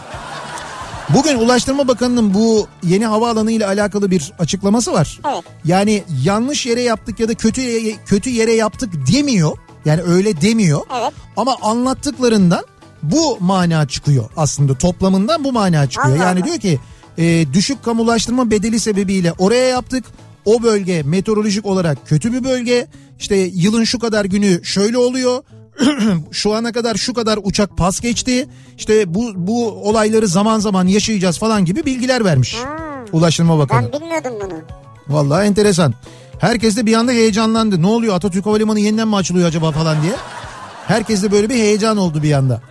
Bugün 1.09 1.37
Ulaştırma 1.37 1.87
Bakanı'nın 1.87 2.33
bu 2.33 2.67
yeni 2.83 3.05
havaalanı 3.05 3.51
ile 3.51 3.65
alakalı 3.65 4.11
bir 4.11 4.33
açıklaması 4.39 4.93
var. 4.93 5.19
Evet. 5.33 5.43
Yani 5.65 6.03
yanlış 6.23 6.65
yere 6.65 6.81
yaptık 6.81 7.19
ya 7.19 7.29
da 7.29 7.33
kötü 7.33 7.61
yere, 7.61 7.95
kötü 8.05 8.29
yere 8.29 8.53
yaptık 8.53 8.93
demiyor. 9.13 9.57
Yani 9.85 10.01
öyle 10.01 10.41
demiyor. 10.41 10.81
Evet. 11.01 11.13
Ama 11.37 11.55
anlattıklarından 11.61 12.65
bu 13.03 13.37
mana 13.39 13.87
çıkıyor 13.87 14.29
aslında 14.37 14.77
toplamından 14.77 15.43
bu 15.43 15.51
mana 15.51 15.89
çıkıyor. 15.89 16.17
Yani 16.17 16.43
diyor 16.43 16.57
ki 16.57 16.79
e, 17.17 17.53
düşük 17.53 17.83
kamulaştırma 17.83 18.51
bedeli 18.51 18.79
sebebiyle 18.79 19.33
oraya 19.37 19.67
yaptık. 19.67 20.05
O 20.47 20.63
bölge 20.63 21.03
meteorolojik 21.03 21.65
olarak 21.65 22.07
kötü 22.07 22.33
bir 22.33 22.43
bölge. 22.43 22.87
İşte 23.19 23.35
yılın 23.35 23.83
şu 23.83 23.99
kadar 23.99 24.25
günü 24.25 24.65
şöyle 24.65 24.97
oluyor. 24.97 25.43
şu 26.31 26.53
ana 26.53 26.71
kadar 26.71 26.95
şu 26.95 27.13
kadar 27.13 27.39
uçak 27.43 27.77
pas 27.77 27.99
geçti. 27.99 28.47
İşte 28.77 29.13
bu 29.13 29.31
bu 29.35 29.67
olayları 29.67 30.27
zaman 30.27 30.59
zaman 30.59 30.87
yaşayacağız 30.87 31.39
falan 31.39 31.65
gibi 31.65 31.85
bilgiler 31.85 32.25
vermiş. 32.25 32.57
Ulaştırma 33.11 33.59
Bakanı. 33.59 33.89
Ben 33.93 34.01
bilmiyordum 34.01 34.33
bunu. 34.43 34.59
Vallahi 35.07 35.47
enteresan. 35.47 35.93
Herkes 36.39 36.77
de 36.77 36.85
bir 36.85 36.93
anda 36.93 37.11
heyecanlandı. 37.11 37.81
Ne 37.81 37.87
oluyor 37.87 38.15
Atatürk 38.15 38.45
Havalimanı 38.45 38.79
yeniden 38.79 39.07
mi 39.07 39.15
açılıyor 39.15 39.47
acaba 39.47 39.71
falan 39.71 40.01
diye. 40.01 40.13
Herkes 40.87 41.23
de 41.23 41.31
böyle 41.31 41.49
bir 41.49 41.55
heyecan 41.55 41.97
oldu 41.97 42.23
bir 42.23 42.31
anda. 42.31 42.61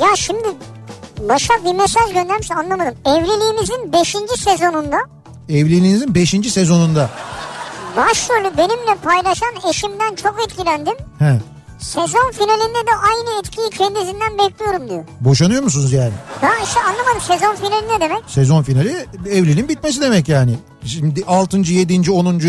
Ya 0.00 0.16
şimdi 0.16 0.48
Başak 1.28 1.64
bir 1.64 1.74
mesaj 1.74 2.12
göndermiş 2.12 2.50
anlamadım. 2.50 2.94
Evliliğimizin 3.04 3.92
5. 3.92 4.16
sezonunda 4.38 4.98
Evliliğinizin 5.48 6.14
5. 6.14 6.30
sezonunda. 6.52 7.10
başrolü 7.96 8.56
benimle 8.56 8.94
paylaşan 9.04 9.54
eşimden 9.70 10.14
çok 10.14 10.40
etkilendim. 10.46 10.94
He. 11.18 11.40
Sezon 11.78 12.30
finalinde 12.32 12.86
de 12.86 12.90
aynı 13.08 13.40
etkiyi 13.40 13.70
kendisinden 13.70 14.38
bekliyorum 14.38 14.90
diyor. 14.90 15.04
Boşanıyor 15.20 15.62
musunuz 15.62 15.92
yani? 15.92 16.12
Ben 16.42 16.64
işte 16.64 16.80
anlamadım 16.80 17.20
sezon 17.20 17.54
finali 17.56 17.88
ne 17.88 18.00
demek? 18.00 18.22
Sezon 18.26 18.62
finali 18.62 19.06
evliliğin 19.30 19.68
bitmesi 19.68 20.00
demek 20.00 20.28
yani. 20.28 20.54
Şimdi 20.84 21.24
6. 21.26 21.56
7. 21.58 22.10
10. 22.10 22.40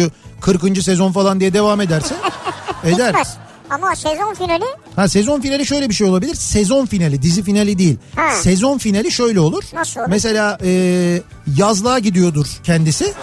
40. 0.42 0.84
sezon 0.84 1.12
falan 1.12 1.40
diye 1.40 1.54
devam 1.54 1.82
ederse 1.82 2.16
eder. 2.84 3.08
Bitmez. 3.10 3.38
Ama 3.70 3.96
sezon 3.96 4.34
finali 4.34 4.64
Ha 4.96 5.08
sezon 5.10 5.42
finali 5.42 5.66
şöyle 5.66 5.90
bir 5.90 5.94
şey 5.94 6.08
olabilir. 6.08 6.36
Sezon 6.36 6.86
finali, 6.86 7.22
dizi 7.22 7.44
finali 7.44 7.78
değil. 7.78 7.98
Ha. 8.16 8.32
Sezon 8.32 8.78
finali 8.78 9.12
şöyle 9.12 9.40
olur. 9.40 9.64
Nasıl 9.74 10.00
olur? 10.00 10.10
Mesela 10.10 10.58
e, 10.64 11.22
yazlığa 11.58 12.00
gidiyordur 12.00 12.48
kendisi. 12.64 13.14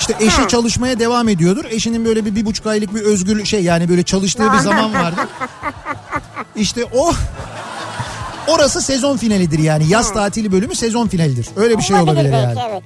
İşte 0.00 0.16
eşi 0.20 0.42
Ha. 0.42 0.48
çalışmaya 0.48 0.98
devam 1.00 1.28
ediyordur. 1.28 1.64
Eşinin 1.70 2.04
böyle 2.04 2.24
bir, 2.24 2.34
bir 2.34 2.46
buçuk 2.46 2.66
aylık 2.66 2.94
bir 2.94 3.00
özgür 3.00 3.44
şey 3.44 3.62
yani 3.64 3.88
böyle 3.88 4.02
çalıştığı 4.02 4.52
bir 4.52 4.58
zaman 4.64 4.94
vardır. 4.94 5.24
İşte 6.56 6.84
o 6.94 7.12
orası 8.48 8.82
sezon 8.82 9.16
finalidir 9.16 9.58
yani. 9.58 9.88
Yaz 9.88 10.12
tatili 10.14 10.52
bölümü 10.52 10.74
sezon 10.74 11.08
finalidir. 11.08 11.46
Öyle 11.56 11.78
bir 11.78 11.82
şey 11.82 11.96
olabilir 11.96 12.12
olabilir 12.14 12.32
belki 12.32 12.58
yani. 12.60 12.70
evet. 12.72 12.82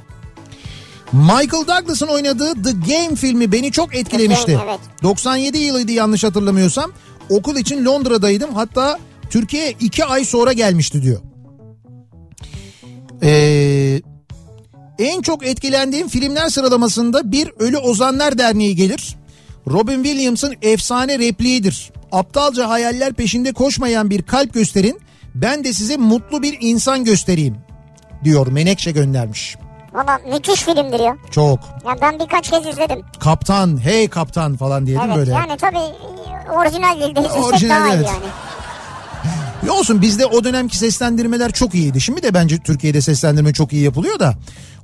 Michael 1.13 1.67
Douglas'ın 1.67 2.07
oynadığı 2.07 2.63
The 2.63 2.71
Game 2.71 3.17
filmi 3.17 3.53
beni 3.53 3.73
çok 3.73 3.97
etkilemişti. 3.97 4.61
Evet. 4.65 4.81
97 5.03 5.59
yılıydı 5.59 5.93
yanlış 5.93 6.25
hatırlamıyorsam. 6.25 6.93
Okul 7.31 7.57
için 7.57 7.85
Londra'daydım. 7.85 8.55
Hatta 8.55 8.99
Türkiye'ye 9.31 9.75
iki 9.81 10.05
ay 10.05 10.25
sonra 10.25 10.53
gelmişti 10.53 11.03
diyor. 11.03 11.21
Ee, 13.23 14.01
en 14.99 15.23
çok 15.23 15.47
etkilendiğim 15.47 16.09
filmler 16.09 16.49
sıralamasında 16.49 17.33
bir 17.33 17.51
Ölü 17.59 17.79
Ozanlar 17.79 18.39
Derneği 18.39 18.77
gelir. 18.77 19.17
Robin 19.71 20.03
Williams'ın 20.05 20.55
efsane 20.63 21.19
repliğidir. 21.19 21.93
Aptalca 22.13 22.69
hayaller 22.69 23.13
peşinde 23.13 23.53
koşmayan 23.53 24.11
bir 24.11 24.23
kalp 24.23 24.55
gösterin. 24.55 25.01
Ben 25.35 25.65
de 25.65 25.73
size 25.73 25.97
mutlu 25.97 26.43
bir 26.43 26.57
insan 26.61 27.05
göstereyim 27.05 27.57
diyor 28.25 28.47
Menekşe 28.47 28.91
göndermiş. 28.91 29.57
Valla 29.95 30.21
müthiş 30.33 30.63
filmdir 30.63 31.01
ya. 31.01 31.17
Çok. 31.31 31.59
Ya 31.87 31.97
ben 32.03 32.19
birkaç 32.19 32.51
kez 32.51 32.67
izledim. 32.67 33.01
Kaptan, 33.21 33.85
hey 33.85 34.09
kaptan 34.09 34.57
falan 34.57 34.87
diye 34.87 34.99
değil 34.99 35.09
mi 35.09 35.15
Evet 35.17 35.27
böyle? 35.27 35.39
yani 35.39 35.57
tabii 35.57 35.79
orijinal 36.57 36.97
dilde 36.97 37.21
izlesek 37.21 37.71
daha 37.71 37.89
iyi 37.89 37.95
evet. 37.95 38.07
yani. 38.07 38.25
Ya 39.67 39.73
olsun 39.73 40.03
bizde 40.03 40.27
o 40.27 40.45
dönemki 40.45 40.79
seslendirmeler 40.79 41.53
çok 41.53 41.75
iyiydi. 41.75 42.01
Şimdi 42.01 42.23
de 42.23 42.35
bence 42.35 42.59
Türkiye'de 42.59 43.01
seslendirme 43.01 43.53
çok 43.53 43.73
iyi 43.73 43.83
yapılıyor 43.85 44.19
da. 44.19 44.35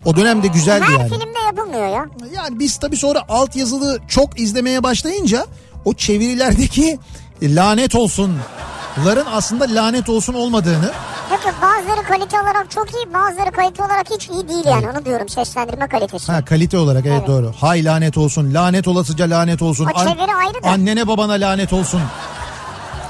O 0.04 0.16
dönemde 0.16 0.46
güzeldi 0.46 0.84
Her 0.84 0.98
yani. 0.98 1.08
filmde 1.08 1.38
yapılmıyor 1.46 1.86
ya. 1.88 2.06
Yani 2.34 2.58
biz 2.58 2.76
tabii 2.76 2.96
sonra 2.96 3.22
altyazılı 3.28 3.98
çok 4.08 4.40
izlemeye 4.40 4.82
başlayınca 4.82 5.46
o 5.84 5.94
çevirilerdeki 5.94 6.98
lanet 7.42 7.94
olsunların 8.98 9.26
aslında 9.32 9.64
lanet 9.68 10.08
olsun 10.08 10.34
olmadığını 10.34 10.92
Peki 11.30 11.54
bazıları 11.62 12.02
kalite 12.06 12.40
olarak 12.40 12.70
çok 12.70 12.94
iyi 12.94 13.14
bazıları 13.14 13.50
kalite 13.50 13.84
olarak 13.84 14.10
hiç 14.10 14.28
iyi 14.28 14.48
değil 14.48 14.64
yani 14.66 14.88
onu 14.88 15.04
diyorum 15.04 15.28
seslendirme 15.28 15.88
kalitesi. 15.88 16.32
ha 16.32 16.44
kalite 16.44 16.78
olarak 16.78 17.06
evet, 17.06 17.18
Evet. 17.18 17.28
doğru. 17.28 17.52
Hay 17.60 17.84
lanet 17.84 18.18
olsun, 18.18 18.54
lanet 18.54 18.88
olasıca 18.88 19.30
lanet 19.30 19.62
olsun. 19.62 19.86
O 19.94 19.98
çeviri 19.98 20.34
ayrı 20.34 20.62
da. 20.64 20.68
Annene 20.68 21.08
babana 21.08 21.32
lanet 21.32 21.72
olsun. 21.72 22.00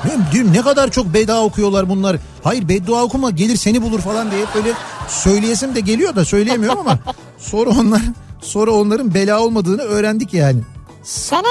Ne, 0.04 0.52
ne 0.52 0.62
kadar 0.62 0.90
çok 0.90 1.06
beddua 1.06 1.42
okuyorlar 1.44 1.88
bunlar. 1.88 2.16
Hayır 2.44 2.68
beddua 2.68 3.02
okuma 3.02 3.30
gelir 3.30 3.56
seni 3.56 3.82
bulur 3.82 4.00
falan 4.00 4.30
diye 4.30 4.44
böyle 4.54 4.72
söyleyesim 5.08 5.74
de 5.74 5.80
geliyor 5.80 6.16
da 6.16 6.24
söyleyemiyorum 6.24 6.78
ama 6.78 6.98
sonra 7.38 7.70
onlar 7.70 8.02
sonra 8.40 8.70
onların 8.70 9.14
bela 9.14 9.40
olmadığını 9.40 9.82
öğrendik 9.82 10.34
yani. 10.34 10.60
Sene 11.02 11.46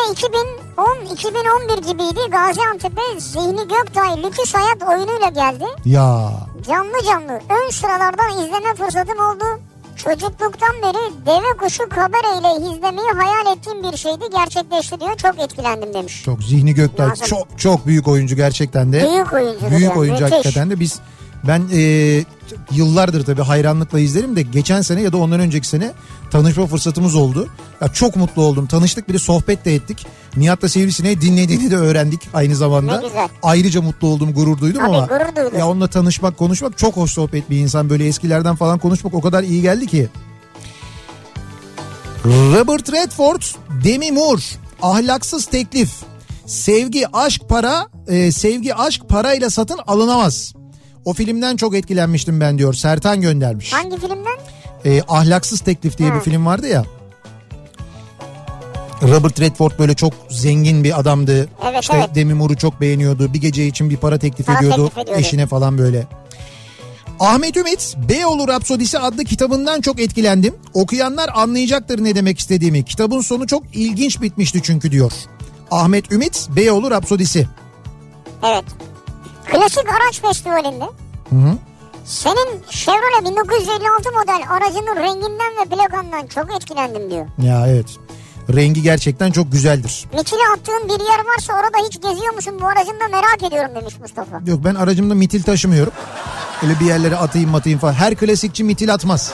2010-2011 0.78 1.76
gibiydi 1.92 2.20
Gaziantep'e 2.32 3.20
Zihni 3.20 3.68
Göktay 3.68 4.24
Lüküs 4.24 4.54
Hayat 4.56 4.84
oyunuyla 4.84 5.30
geldi. 5.30 5.66
Ya 5.86 6.32
Canlı 6.68 7.04
canlı 7.06 7.34
ön 7.34 7.70
sıralardan 7.72 8.32
izleme 8.32 8.76
fırsatım 8.78 9.20
oldu. 9.20 9.44
Çocukluktan 9.96 10.76
beri 10.84 11.26
deve 11.26 11.58
kuşu 11.58 11.90
kabareyle 11.90 12.66
izlemeyi 12.76 13.10
hayal 13.18 13.58
ettiğim 13.58 13.84
bir 13.92 13.98
şeydi 13.98 14.24
gerçekleşti 14.32 15.00
diyor. 15.00 15.18
Çok 15.18 15.40
etkilendim 15.40 15.94
demiş. 15.94 16.24
çok 16.26 16.44
Zihni 16.44 16.74
Göktay 16.74 17.08
Lazım. 17.10 17.28
çok 17.28 17.60
çok 17.60 17.86
büyük 17.88 18.08
oyuncu 18.08 18.36
gerçekten 18.36 18.94
de. 18.94 19.10
Büyük 19.12 19.34
oyuncu. 19.34 19.70
Büyük 19.72 19.84
yani, 19.84 20.00
oyuncu 20.00 20.24
müthiş. 20.24 20.38
hakikaten 20.38 20.70
de 20.70 20.80
biz 20.80 21.00
ben 21.44 21.64
e, 21.74 22.24
yıllardır 22.72 23.26
tabii 23.26 23.42
hayranlıkla 23.42 24.00
izlerim 24.00 24.36
de 24.36 24.42
geçen 24.42 24.82
sene 24.82 25.02
ya 25.02 25.14
da 25.14 25.18
ondan 25.18 25.40
önceki 25.40 25.68
sene 25.68 25.92
tanışma 26.32 26.68
fırsatımız 26.68 27.16
oldu. 27.16 27.48
Ya 27.82 27.88
çok 27.88 28.16
mutlu 28.16 28.42
oldum. 28.42 28.68
Tanıştık 28.68 29.10
bir 29.10 29.14
de 29.14 29.20
sohbet 29.20 29.66
de 29.66 29.76
ettik. 29.76 30.08
Nihat'la 30.38 30.70
Sivrisineği 30.70 31.22
dinlediğini 31.22 31.72
de 31.72 31.76
öğrendik 31.76 32.22
aynı 32.34 32.56
zamanda. 32.56 33.00
Ne 33.00 33.08
güzel. 33.08 33.28
Ayrıca 33.44 33.82
mutlu 33.82 34.08
oldum, 34.08 34.34
gurur 34.34 34.58
duydum 34.58 34.82
Tabii, 34.86 34.96
ama 34.96 35.06
gurur 35.06 35.36
duydum. 35.36 35.60
ya 35.60 35.68
onunla 35.68 35.88
tanışmak, 35.88 36.38
konuşmak 36.38 36.78
çok 36.78 36.98
hoş 36.98 37.12
sohbet 37.12 37.50
bir 37.50 37.58
insan. 37.58 37.90
Böyle 37.90 38.08
eskilerden 38.08 38.56
falan 38.56 38.80
konuşmak 38.80 39.14
o 39.14 39.22
kadar 39.22 39.44
iyi 39.44 39.62
geldi 39.62 39.88
ki. 39.88 40.10
Robert 42.26 42.94
Redford, 42.94 43.42
Demi 43.84 44.12
Moore, 44.12 44.42
ahlaksız 44.82 45.46
teklif. 45.46 45.92
Sevgi, 46.46 47.08
aşk, 47.14 47.42
para, 47.50 47.88
e, 48.08 48.32
sevgi, 48.32 48.76
aşk 48.76 49.10
parayla 49.10 49.50
satın 49.50 49.80
alınamaz. 49.88 50.54
O 51.08 51.14
filmden 51.14 51.56
çok 51.56 51.76
etkilenmiştim 51.76 52.40
ben 52.40 52.58
diyor. 52.58 52.74
Sertan 52.74 53.22
göndermiş. 53.22 53.74
Hangi 53.74 53.98
filmden? 54.00 54.38
E, 54.86 55.02
ahlaksız 55.08 55.60
teklif 55.60 55.98
diye 55.98 56.10
Ha. 56.10 56.16
bir 56.16 56.22
film 56.22 56.46
vardı 56.46 56.68
ya. 56.68 56.86
Robert 59.04 59.40
Redford 59.40 59.72
böyle 59.80 59.94
çok 59.94 60.14
zengin 60.30 60.84
bir 60.84 61.00
adamdı. 61.00 61.50
Evet, 61.72 61.82
işte 61.82 61.98
evet. 61.98 62.16
Demi 62.16 62.34
Moore'u 62.34 62.58
çok 62.58 62.82
beğeniyordu. 62.82 63.34
Bir 63.34 63.42
gece 63.42 63.68
için 63.68 63.90
bir 63.90 63.98
para 63.98 64.18
teklif 64.20 64.46
Para 64.48 64.58
ediyordu, 64.58 64.88
teklif 64.88 65.04
ediyordu. 65.04 65.22
eşine 65.22 65.48
falan 65.48 65.78
böyle. 65.78 66.08
Ahmet 67.20 67.58
Ümit 67.58 67.96
Beyoğlu 68.10 68.48
Rapsodisi 68.48 69.00
adlı 69.00 69.24
kitabından 69.24 69.82
çok 69.82 70.00
etkilendim. 70.00 70.56
Okuyanlar 70.74 71.30
anlayacaktır 71.34 72.04
ne 72.04 72.16
demek 72.16 72.40
istediğimi. 72.40 72.84
Kitabın 72.86 73.22
sonu 73.22 73.48
çok 73.48 73.64
ilginç 73.74 74.22
bitmişti 74.22 74.60
çünkü 74.64 74.92
diyor. 74.92 75.12
Ahmet 75.72 76.12
Ümit 76.12 76.48
Beyoğlu 76.56 76.92
Rapsodisi. 76.92 77.48
Evet. 78.44 78.66
Klasik 79.52 79.90
araç 79.90 80.22
festivalinde 80.22 80.86
senin 82.06 82.64
Chevrolet 82.70 83.26
1956 83.32 84.12
model 84.12 84.42
aracının 84.50 84.96
renginden 84.96 85.52
ve 85.62 85.76
plakandan 85.76 86.28
çok 86.28 86.56
etkilendim 86.56 87.12
diyor. 87.12 87.26
Ya 87.44 87.68
evet. 87.68 87.86
Rengi 88.56 88.82
gerçekten 88.82 89.32
çok 89.32 89.52
güzeldir. 89.52 90.06
Mitili 90.14 90.40
attığın 90.54 90.88
bir 90.90 91.06
yer 91.06 91.20
varsa 91.34 91.54
orada 91.54 91.88
hiç 91.88 92.02
geziyor 92.02 92.34
musun 92.34 92.54
bu 92.62 92.68
aracını 92.68 93.00
da 93.00 93.08
merak 93.12 93.44
ediyorum 93.44 93.72
demiş 93.76 94.00
Mustafa. 94.00 94.42
Yok 94.46 94.60
ben 94.64 94.76
aracımda 94.76 95.16
mitil 95.16 95.44
taşımıyorum. 95.44 95.94
Öyle 96.64 96.80
bir 96.80 96.86
yerlere 96.86 97.16
atayım 97.16 97.56
atayım 97.56 97.80
falan. 97.80 97.94
Her 97.94 98.16
klasikçi 98.16 98.64
mitil 98.64 98.94
atmaz. 98.94 99.34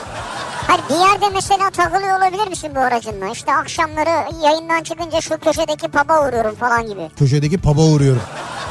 Hayır 0.66 0.82
bir 0.90 0.94
yerde 1.10 1.34
mesela 1.34 1.70
takılıyor 1.70 2.18
olabilir 2.18 2.48
misin 2.48 2.70
bu 2.76 2.80
aracınla? 2.80 3.28
İşte 3.32 3.54
akşamları 3.54 4.44
yayından 4.44 4.82
çıkınca 4.82 5.20
şu 5.20 5.38
köşedeki 5.38 5.88
pub'a 5.88 6.28
uğruyorum 6.28 6.54
falan 6.54 6.86
gibi. 6.86 7.10
Köşedeki 7.18 7.58
pub'a 7.58 7.82
uğruyorum. 7.82 8.22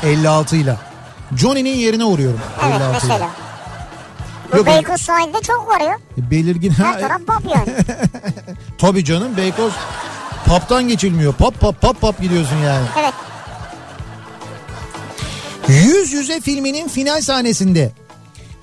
56 0.04 0.56
ile. 0.56 0.76
Johnny'nin 1.38 1.76
yerine 1.76 2.06
uğruyorum. 2.06 2.40
Evet 2.64 2.76
56 2.76 2.84
ile. 2.84 2.94
mesela. 3.14 3.30
Yok, 4.58 4.66
Beykoz 4.66 5.02
sahilde 5.02 5.42
çok 5.42 5.68
var 5.68 5.82
ya. 5.82 5.98
Belirgin. 6.18 6.70
Ha, 6.70 6.84
Her 6.86 7.00
taraf 7.00 7.22
pub 7.28 7.50
yani. 7.56 7.78
tabii 8.78 9.06
canım 9.06 9.38
Beykoz 9.38 9.74
paptan 10.46 10.88
geçilmiyor. 10.88 11.34
Pap 11.34 11.60
pap 11.60 11.82
pap 11.82 12.02
pap 12.02 12.22
gidiyorsun 12.22 12.58
yani. 12.58 12.86
evet. 13.00 13.14
Yüz 15.68 16.14
Yüze 16.14 16.42
filminin 16.42 16.88
final 16.88 17.22
sahnesinde 17.22 17.92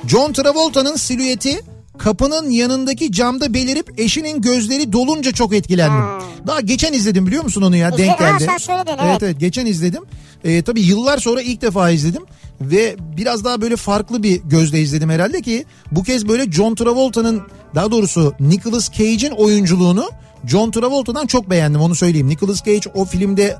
John 0.06 0.32
Travolta'nın 0.32 0.96
silüeti 0.96 1.60
kapının 2.05 2.51
yanındaki 2.51 3.12
camda 3.12 3.55
belirip 3.55 4.01
eşinin 4.01 4.40
gözleri 4.40 4.92
dolunca 4.92 5.32
çok 5.32 5.55
etkilendim. 5.55 6.05
Daha 6.46 6.61
geçen 6.61 6.92
izledim 6.92 7.26
biliyor 7.26 7.44
musun 7.44 7.62
onu 7.62 7.76
ya? 7.76 7.88
İzle- 7.88 7.98
Denk 7.98 8.20
Ha, 8.20 8.30
geldi. 8.30 8.44
sen 8.44 8.57
söyledin, 8.59 8.92
evet. 8.92 9.01
evet. 9.11 9.22
evet 9.22 9.40
geçen 9.40 9.66
izledim. 9.66 10.03
Ee, 10.44 10.62
tabii 10.62 10.80
yıllar 10.80 11.18
sonra 11.18 11.42
ilk 11.42 11.62
defa 11.62 11.90
izledim 11.90 12.22
ve 12.61 12.96
biraz 13.16 13.44
daha 13.44 13.61
böyle 13.61 13.76
farklı 13.76 14.22
bir 14.22 14.40
gözle 14.44 14.80
izledim 14.80 15.11
herhalde 15.11 15.42
ki 15.42 15.64
bu 15.92 16.03
kez 16.03 16.28
böyle 16.28 16.53
John 16.53 16.74
Travolta'nın 16.74 17.42
daha 17.74 17.90
doğrusu 17.90 18.34
Nicolas 18.40 18.90
Cage'in 18.90 19.30
oyunculuğunu 19.30 20.11
John 20.46 20.70
Travolta'dan 20.70 21.26
çok 21.26 21.51
beğendim 21.51 21.80
onu 21.80 21.94
söyleyeyim. 21.94 22.28
Nicolas 22.28 22.64
Cage 22.64 22.90
o 22.94 23.05
filmde 23.05 23.57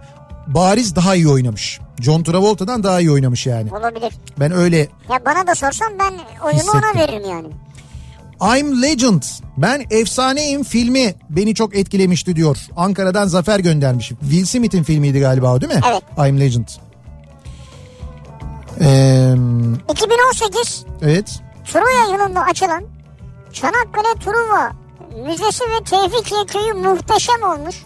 bariz 0.47 0.97
daha 0.97 1.14
iyi 1.14 1.28
oynamış. 1.28 1.80
John 2.01 2.22
Travolta'dan 2.22 2.82
daha 2.82 3.01
iyi 3.01 3.11
oynamış 3.11 3.47
yani. 3.47 3.70
Olabilir. 3.74 4.12
Ben 4.41 4.53
öyle 4.53 4.78
Ya 4.78 5.20
bana 5.26 5.47
da 5.47 5.55
sorsan 5.55 5.88
ben 5.99 6.12
oyumu 6.47 6.61
Hissettim. 6.61 6.80
ona 6.95 7.03
veririm 7.03 7.30
yani. 7.30 7.49
I'm 8.59 8.82
Legend. 8.82 9.22
Ben 9.57 9.84
efsaneyim 9.91 10.62
filmi 10.64 11.14
beni 11.30 11.55
çok 11.55 11.76
etkilemişti 11.76 12.36
diyor. 12.36 12.57
Ankara'dan 12.76 13.26
Zafer 13.28 13.59
göndermiş. 13.61 14.09
Will 14.20 14.45
Smith'in 14.47 14.82
filmiydi 14.82 15.20
galiba 15.20 15.55
o 15.55 15.61
değil 15.61 15.72
mi? 15.74 15.80
Evet. 15.91 16.28
I'm 16.28 16.41
Legend. 16.41 16.68
Ee, 18.80 19.34
2018 19.93 20.84
evet. 21.03 21.41
Truva 21.72 22.12
yılında 22.12 22.41
açılan 22.41 22.84
Çanakkale 23.53 24.18
Truva 24.24 24.72
Müzesi 25.26 25.64
ve 25.64 25.84
Tevfikiye 25.84 26.45
Köyü 26.47 26.72
muhteşem 26.72 27.43
olmuş. 27.43 27.76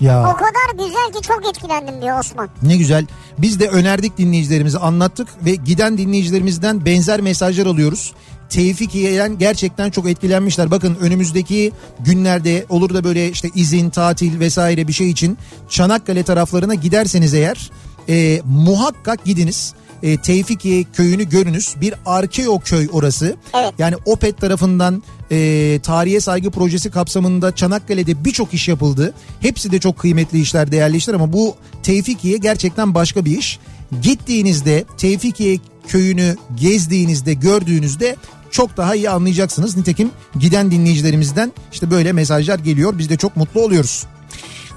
O 0.00 0.04
Ya 0.04 0.22
kadar 0.36 0.86
güzel 0.86 1.12
ki 1.20 1.22
çok 1.28 1.46
etkilendim 1.48 2.02
diyor 2.02 2.18
Osman. 2.18 2.48
ne 2.62 2.76
güzel. 2.76 3.06
Biz 3.38 3.60
de 3.60 3.68
önerdik 3.68 4.18
dinleyicilerimize 4.18 4.78
anlattık 4.78 5.28
ve 5.44 5.54
giden 5.54 5.98
dinleyicilerimizden 5.98 6.84
benzer 6.84 7.20
mesajlar 7.20 7.66
alıyoruz. 7.66 8.12
Tevfikiye'den 8.52 9.38
gerçekten 9.38 9.90
çok 9.90 10.08
etkilenmişler. 10.08 10.70
Bakın 10.70 10.96
önümüzdeki 11.00 11.72
günlerde 12.00 12.66
olur 12.68 12.94
da 12.94 13.04
böyle 13.04 13.30
işte 13.30 13.50
izin, 13.54 13.90
tatil 13.90 14.40
vesaire 14.40 14.88
bir 14.88 14.92
şey 14.92 15.10
için 15.10 15.38
Çanakkale 15.68 16.22
taraflarına 16.22 16.74
giderseniz 16.74 17.34
eğer 17.34 17.70
e, 18.08 18.40
muhakkak 18.44 19.24
gidiniz. 19.24 19.74
E, 20.02 20.16
Tevfikiye 20.16 20.84
köyünü 20.92 21.28
görünüz. 21.28 21.74
Bir 21.80 21.94
arkeo 22.06 22.60
köy 22.60 22.88
orası. 22.92 23.36
Evet. 23.54 23.72
Yani 23.78 23.96
OPET 24.04 24.40
tarafından 24.40 25.02
e, 25.30 25.78
tarihe 25.82 26.20
saygı 26.20 26.50
projesi 26.50 26.90
kapsamında 26.90 27.54
Çanakkale'de 27.54 28.24
birçok 28.24 28.54
iş 28.54 28.68
yapıldı. 28.68 29.14
Hepsi 29.40 29.72
de 29.72 29.80
çok 29.80 29.98
kıymetli 29.98 30.40
işler, 30.40 30.72
değerli 30.72 30.96
işler 30.96 31.14
ama 31.14 31.32
bu 31.32 31.54
Tevfikiye 31.82 32.36
gerçekten 32.36 32.94
başka 32.94 33.24
bir 33.24 33.38
iş. 33.38 33.58
Gittiğinizde 34.02 34.84
Tevfikiye 34.98 35.58
köyünü 35.88 36.36
gezdiğinizde, 36.60 37.34
gördüğünüzde 37.34 38.16
çok 38.52 38.76
daha 38.76 38.94
iyi 38.94 39.10
anlayacaksınız. 39.10 39.76
Nitekim 39.76 40.10
giden 40.38 40.70
dinleyicilerimizden 40.70 41.52
işte 41.72 41.90
böyle 41.90 42.12
mesajlar 42.12 42.58
geliyor. 42.58 42.98
Biz 42.98 43.10
de 43.10 43.16
çok 43.16 43.36
mutlu 43.36 43.60
oluyoruz. 43.60 44.06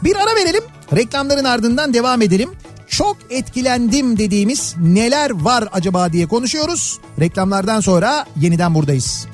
Bir 0.04 0.16
ara 0.16 0.36
verelim. 0.36 0.64
Reklamların 0.96 1.44
ardından 1.44 1.94
devam 1.94 2.22
edelim. 2.22 2.50
Çok 2.88 3.18
etkilendim 3.30 4.18
dediğimiz 4.18 4.76
neler 4.82 5.32
var 5.32 5.70
acaba 5.74 6.14
diye 6.14 6.28
konuşuyoruz. 6.28 7.00
Reklamlardan 7.20 7.80
sonra 7.80 8.26
yeniden 8.36 8.76
buradayız. 8.76 9.28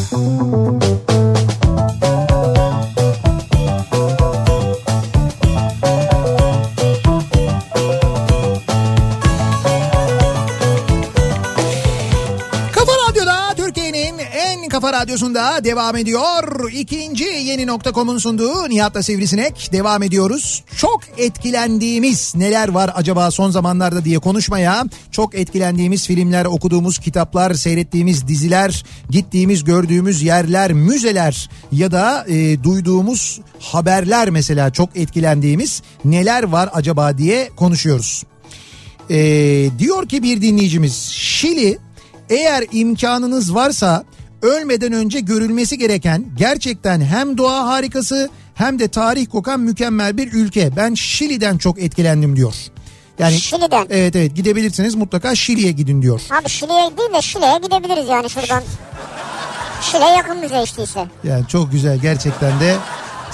Kafa 0.00 1.45
radyosunda 15.00 15.64
devam 15.64 15.96
ediyor. 15.96 16.72
İkinci 16.72 17.24
yeni 17.24 17.66
nokta.com'un 17.66 18.18
sunduğu 18.18 18.68
Nihat'la 18.68 19.02
Sivrisinek 19.02 19.68
devam 19.72 20.02
ediyoruz. 20.02 20.64
Çok 20.76 21.00
etkilendiğimiz 21.18 22.34
neler 22.36 22.68
var 22.68 22.90
acaba 22.94 23.30
son 23.30 23.50
zamanlarda 23.50 24.04
diye 24.04 24.18
konuşmaya. 24.18 24.84
Çok 25.10 25.34
etkilendiğimiz 25.34 26.06
filmler, 26.06 26.44
okuduğumuz 26.44 26.98
kitaplar, 26.98 27.54
seyrettiğimiz 27.54 28.28
diziler, 28.28 28.84
gittiğimiz 29.10 29.64
gördüğümüz 29.64 30.22
yerler, 30.22 30.72
müzeler 30.72 31.50
ya 31.72 31.92
da 31.92 32.24
e, 32.28 32.62
duyduğumuz 32.62 33.40
haberler 33.60 34.30
mesela 34.30 34.70
çok 34.72 34.96
etkilendiğimiz 34.96 35.82
neler 36.04 36.42
var 36.42 36.70
acaba 36.72 37.18
diye 37.18 37.50
konuşuyoruz. 37.56 38.22
Ee, 39.10 39.70
diyor 39.78 40.08
ki 40.08 40.22
bir 40.22 40.42
dinleyicimiz 40.42 40.94
Şili 41.10 41.78
eğer 42.30 42.64
imkanınız 42.72 43.54
varsa 43.54 44.04
ölmeden 44.46 44.92
önce 44.92 45.20
görülmesi 45.20 45.78
gereken 45.78 46.24
gerçekten 46.36 47.00
hem 47.00 47.38
doğa 47.38 47.66
harikası 47.66 48.30
hem 48.54 48.78
de 48.78 48.88
tarih 48.88 49.26
kokan 49.30 49.60
mükemmel 49.60 50.16
bir 50.16 50.32
ülke. 50.32 50.76
Ben 50.76 50.94
Şili'den 50.94 51.58
çok 51.58 51.82
etkilendim 51.82 52.36
diyor. 52.36 52.54
Yani 53.18 53.40
Şili'den. 53.40 53.86
Evet 53.90 54.16
evet 54.16 54.36
gidebilirsiniz 54.36 54.94
mutlaka 54.94 55.34
Şili'ye 55.34 55.72
gidin 55.72 56.02
diyor. 56.02 56.20
Abi 56.40 56.48
Şile'ye 56.48 56.90
değil 56.98 57.12
de 57.14 57.22
Şile'ye 57.22 57.58
gidebiliriz 57.62 58.08
yani 58.08 58.30
şuradan. 58.30 58.62
Şile 59.82 60.04
yakın 60.04 60.42
bize 60.42 60.62
işte 60.62 60.82
ise. 60.82 61.06
Yani 61.24 61.48
çok 61.48 61.72
güzel 61.72 61.98
gerçekten 61.98 62.60
de. 62.60 62.76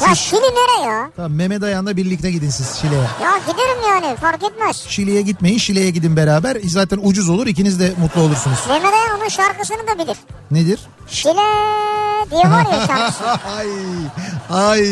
Ya 0.01 0.09
Siz 0.09 0.19
Şili 0.19 0.41
nere 0.41 0.87
ya? 0.89 1.11
tamam, 1.17 1.33
Mehmet 1.33 1.63
Ayan'la 1.63 1.97
birlikte 1.97 2.31
gidin 2.31 2.51
siz 2.51 2.77
Şile'ye. 2.81 3.01
Ya 3.01 3.39
giderim 3.47 3.83
yani 3.89 4.17
fark 4.17 4.43
etmez. 4.43 4.85
Şili'ye 4.89 5.23
gitmeyin 5.23 5.59
Şile'ye 5.59 5.91
gidin 5.91 6.17
beraber. 6.17 6.57
Zaten 6.69 7.01
ucuz 7.03 7.29
olur 7.29 7.47
ikiniz 7.47 7.81
de 7.81 7.93
mutlu 8.01 8.21
olursunuz. 8.21 8.59
Mehmet 8.69 8.93
Ayan 8.95 9.21
onun 9.21 9.29
şarkısını 9.29 9.79
da 9.79 10.05
bilir. 10.05 10.17
Nedir? 10.51 10.81
Şile 11.09 11.33
diye 12.31 12.43
var 12.43 12.67
ya 12.73 12.87
şarkısı. 12.87 13.25
ay 13.57 13.69
ay 14.51 14.89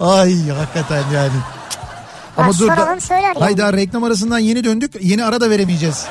ay 0.00 0.48
hakikaten 0.48 1.04
yani. 1.14 1.32
Bak 2.38 2.54
soralım 2.54 3.00
söyler 3.00 3.22
yani. 3.22 3.38
Hayda 3.38 3.72
reklam 3.72 4.04
arasından 4.04 4.38
yeni 4.38 4.64
döndük. 4.64 4.92
Yeni 5.00 5.24
ara 5.24 5.40
da 5.40 5.50
veremeyeceğiz. 5.50 6.04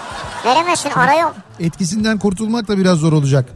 Veremezsin 0.45 0.89
ara 0.89 1.13
yok. 1.19 1.35
Etkisinden 1.59 2.19
kurtulmak 2.19 2.67
da 2.67 2.77
biraz 2.77 2.97
zor 2.97 3.13
olacak. 3.13 3.49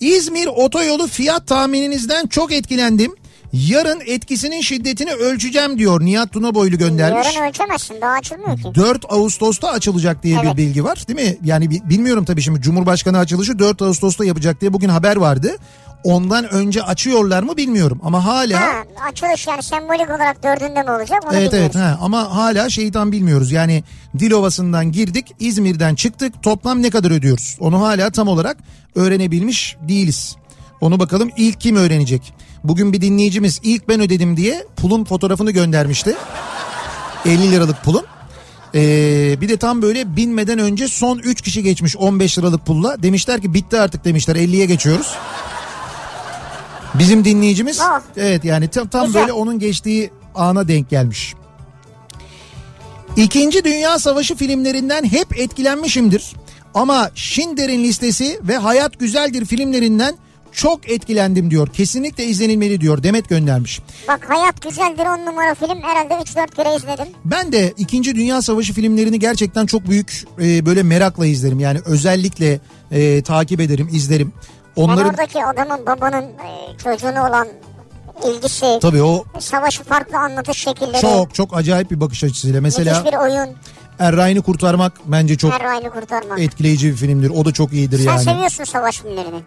İzmir 0.00 0.46
otoyolu 0.46 1.06
fiyat 1.06 1.46
tahmininizden 1.46 2.26
çok 2.26 2.52
etkilendim. 2.52 3.14
Yarın 3.52 4.00
etkisinin 4.06 4.60
şiddetini 4.60 5.12
ölçeceğim 5.12 5.78
diyor 5.78 6.00
Nihat 6.00 6.32
Tunaboylu 6.32 6.78
göndermiş. 6.78 7.26
Yarın 7.36 7.48
ölçemezsin 7.48 8.00
daha 8.00 8.12
açılmıyor 8.12 8.56
ki. 8.58 8.74
4 8.74 9.04
Ağustos'ta 9.08 9.70
açılacak 9.70 10.22
diye 10.22 10.38
bir 10.42 10.46
Evet. 10.46 10.56
bilgi 10.56 10.84
var 10.84 11.04
değil 11.08 11.28
mi? 11.30 11.36
Yani 11.44 11.70
bi- 11.70 11.80
bilmiyorum 11.84 12.24
tabii 12.24 12.42
şimdi 12.42 12.60
Cumhurbaşkanı 12.60 13.18
açılışı 13.18 13.58
4 13.58 13.82
Ağustos'ta 13.82 14.24
yapacak 14.24 14.60
diye 14.60 14.72
bugün 14.72 14.88
haber 14.88 15.16
vardı. 15.16 15.56
Ondan 16.04 16.48
önce 16.54 16.82
açıyorlar 16.82 17.42
mı 17.42 17.56
bilmiyorum 17.56 18.00
ama 18.04 18.24
hala 18.24 18.60
Ha, 18.60 18.72
açılış 19.10 19.46
yani 19.46 19.62
sembolik 19.62 20.10
olarak 20.10 20.42
dördünde 20.42 20.82
mi 20.82 20.90
olacak 20.90 21.18
onu 21.26 21.36
Evet 21.36 21.54
evet 21.54 21.72
bilmiyoruz. 21.74 21.98
ha. 21.98 22.04
ama 22.04 22.36
hala 22.36 22.68
tam 22.92 23.12
bilmiyoruz. 23.12 23.52
Yani 23.52 23.84
Dilovası'ndan 24.18 24.92
girdik 24.92 25.26
İzmir'den 25.40 25.94
çıktık 25.94 26.42
toplam 26.42 26.82
ne 26.82 26.90
kadar 26.90 27.10
ödüyoruz? 27.10 27.56
Onu 27.60 27.80
hala 27.82 28.10
tam 28.10 28.28
olarak 28.28 28.56
öğrenebilmiş 28.94 29.76
değiliz. 29.88 30.36
Onu 30.80 30.98
bakalım 31.00 31.30
ilk 31.36 31.60
kim 31.60 31.76
öğrenecek? 31.76 32.34
Bugün 32.64 32.92
bir 32.92 33.00
dinleyicimiz 33.00 33.60
ilk 33.62 33.88
ben 33.88 34.00
ödedim 34.00 34.36
diye 34.36 34.66
pulun 34.76 35.04
fotoğrafını 35.04 35.50
göndermişti. 35.50 36.16
50 37.26 37.50
liralık 37.52 37.84
pulun. 37.84 38.04
Ee, 38.74 39.36
bir 39.40 39.48
de 39.48 39.56
tam 39.56 39.82
böyle 39.82 40.16
binmeden 40.16 40.58
önce 40.58 40.88
son 40.88 41.18
3 41.18 41.40
kişi 41.42 41.62
geçmiş 41.62 41.96
15 41.96 42.38
liralık 42.38 42.66
pulla. 42.66 43.02
Demişler 43.02 43.40
ki 43.40 43.54
bitti 43.54 43.80
artık 43.80 44.04
demişler 44.04 44.36
50'ye 44.36 44.66
geçiyoruz. 44.66 45.14
Bizim 46.94 47.24
dinleyicimiz 47.24 47.80
Ah. 47.80 48.00
evet 48.16 48.44
yani 48.44 48.68
tam, 48.68 48.88
tam 48.88 49.06
Güzel. 49.06 49.20
böyle 49.20 49.32
onun 49.32 49.58
geçtiği 49.58 50.10
ana 50.34 50.68
denk 50.68 50.90
gelmiş. 50.90 51.34
İkinci 53.16 53.64
Dünya 53.64 53.98
Savaşı 53.98 54.36
filmlerinden 54.36 55.04
hep 55.04 55.38
etkilenmişimdir. 55.38 56.32
Ama 56.74 57.10
Schindler'in 57.14 57.84
Listesi 57.84 58.40
ve 58.42 58.56
Hayat 58.56 58.98
Güzeldir 59.00 59.44
filmlerinden 59.44 60.16
çok 60.58 60.90
etkilendim 60.90 61.50
diyor. 61.50 61.68
Kesinlikle 61.68 62.24
izlenilmeli 62.24 62.80
diyor. 62.80 63.02
Demet 63.02 63.28
göndermiş. 63.28 63.80
Bak 64.08 64.30
Hayat 64.30 64.62
Güzeldir 64.62 65.06
on 65.06 65.26
numara 65.26 65.54
film 65.54 65.82
herhalde 65.82 66.14
3-4 66.14 66.54
kere 66.54 66.76
izledim. 66.76 67.06
Ben 67.24 67.52
de 67.52 67.74
2. 67.76 68.04
Dünya 68.04 68.42
Savaşı 68.42 68.72
filmlerini 68.72 69.18
gerçekten 69.18 69.66
çok 69.66 69.88
büyük 69.88 70.24
e, 70.40 70.66
böyle 70.66 70.82
merakla 70.82 71.26
izlerim. 71.26 71.60
Yani 71.60 71.78
özellikle 71.84 72.60
e, 72.90 73.22
takip 73.22 73.60
ederim, 73.60 73.88
izlerim. 73.92 74.32
Ben 74.76 74.82
Onların 74.82 75.08
oradaki 75.10 75.44
adamın 75.44 75.86
babanın 75.86 76.22
e, 76.22 76.78
çocuğuna 76.84 77.28
olan 77.28 77.48
ilgisi, 78.28 78.78
tabii 78.82 79.02
o 79.02 79.24
savaşı 79.38 79.84
farklı 79.84 80.18
anlatış 80.18 80.58
şekilleri, 80.58 81.00
çok 81.00 81.34
çok 81.34 81.56
acayip 81.56 81.90
bir 81.90 82.00
bakış 82.00 82.24
açısıyla. 82.24 82.60
Mesela 82.60 82.98
müthiş 82.98 83.12
bir 83.12 83.18
oyun, 83.18 83.48
Erray'ını 83.98 84.42
kurtarmak 84.42 84.92
bence 85.06 85.36
çok 85.36 85.52
her 85.52 85.64
aynı 85.64 85.90
kurtarma. 85.90 86.40
etkileyici 86.40 86.90
bir 86.90 86.96
filmdir. 86.96 87.30
O 87.30 87.44
da 87.44 87.52
çok 87.52 87.72
iyidir 87.72 87.98
Sen 87.98 88.04
yani. 88.04 88.22
seviyorsun 88.22 88.64
savaş 88.64 89.00
filmlerini. 89.00 89.40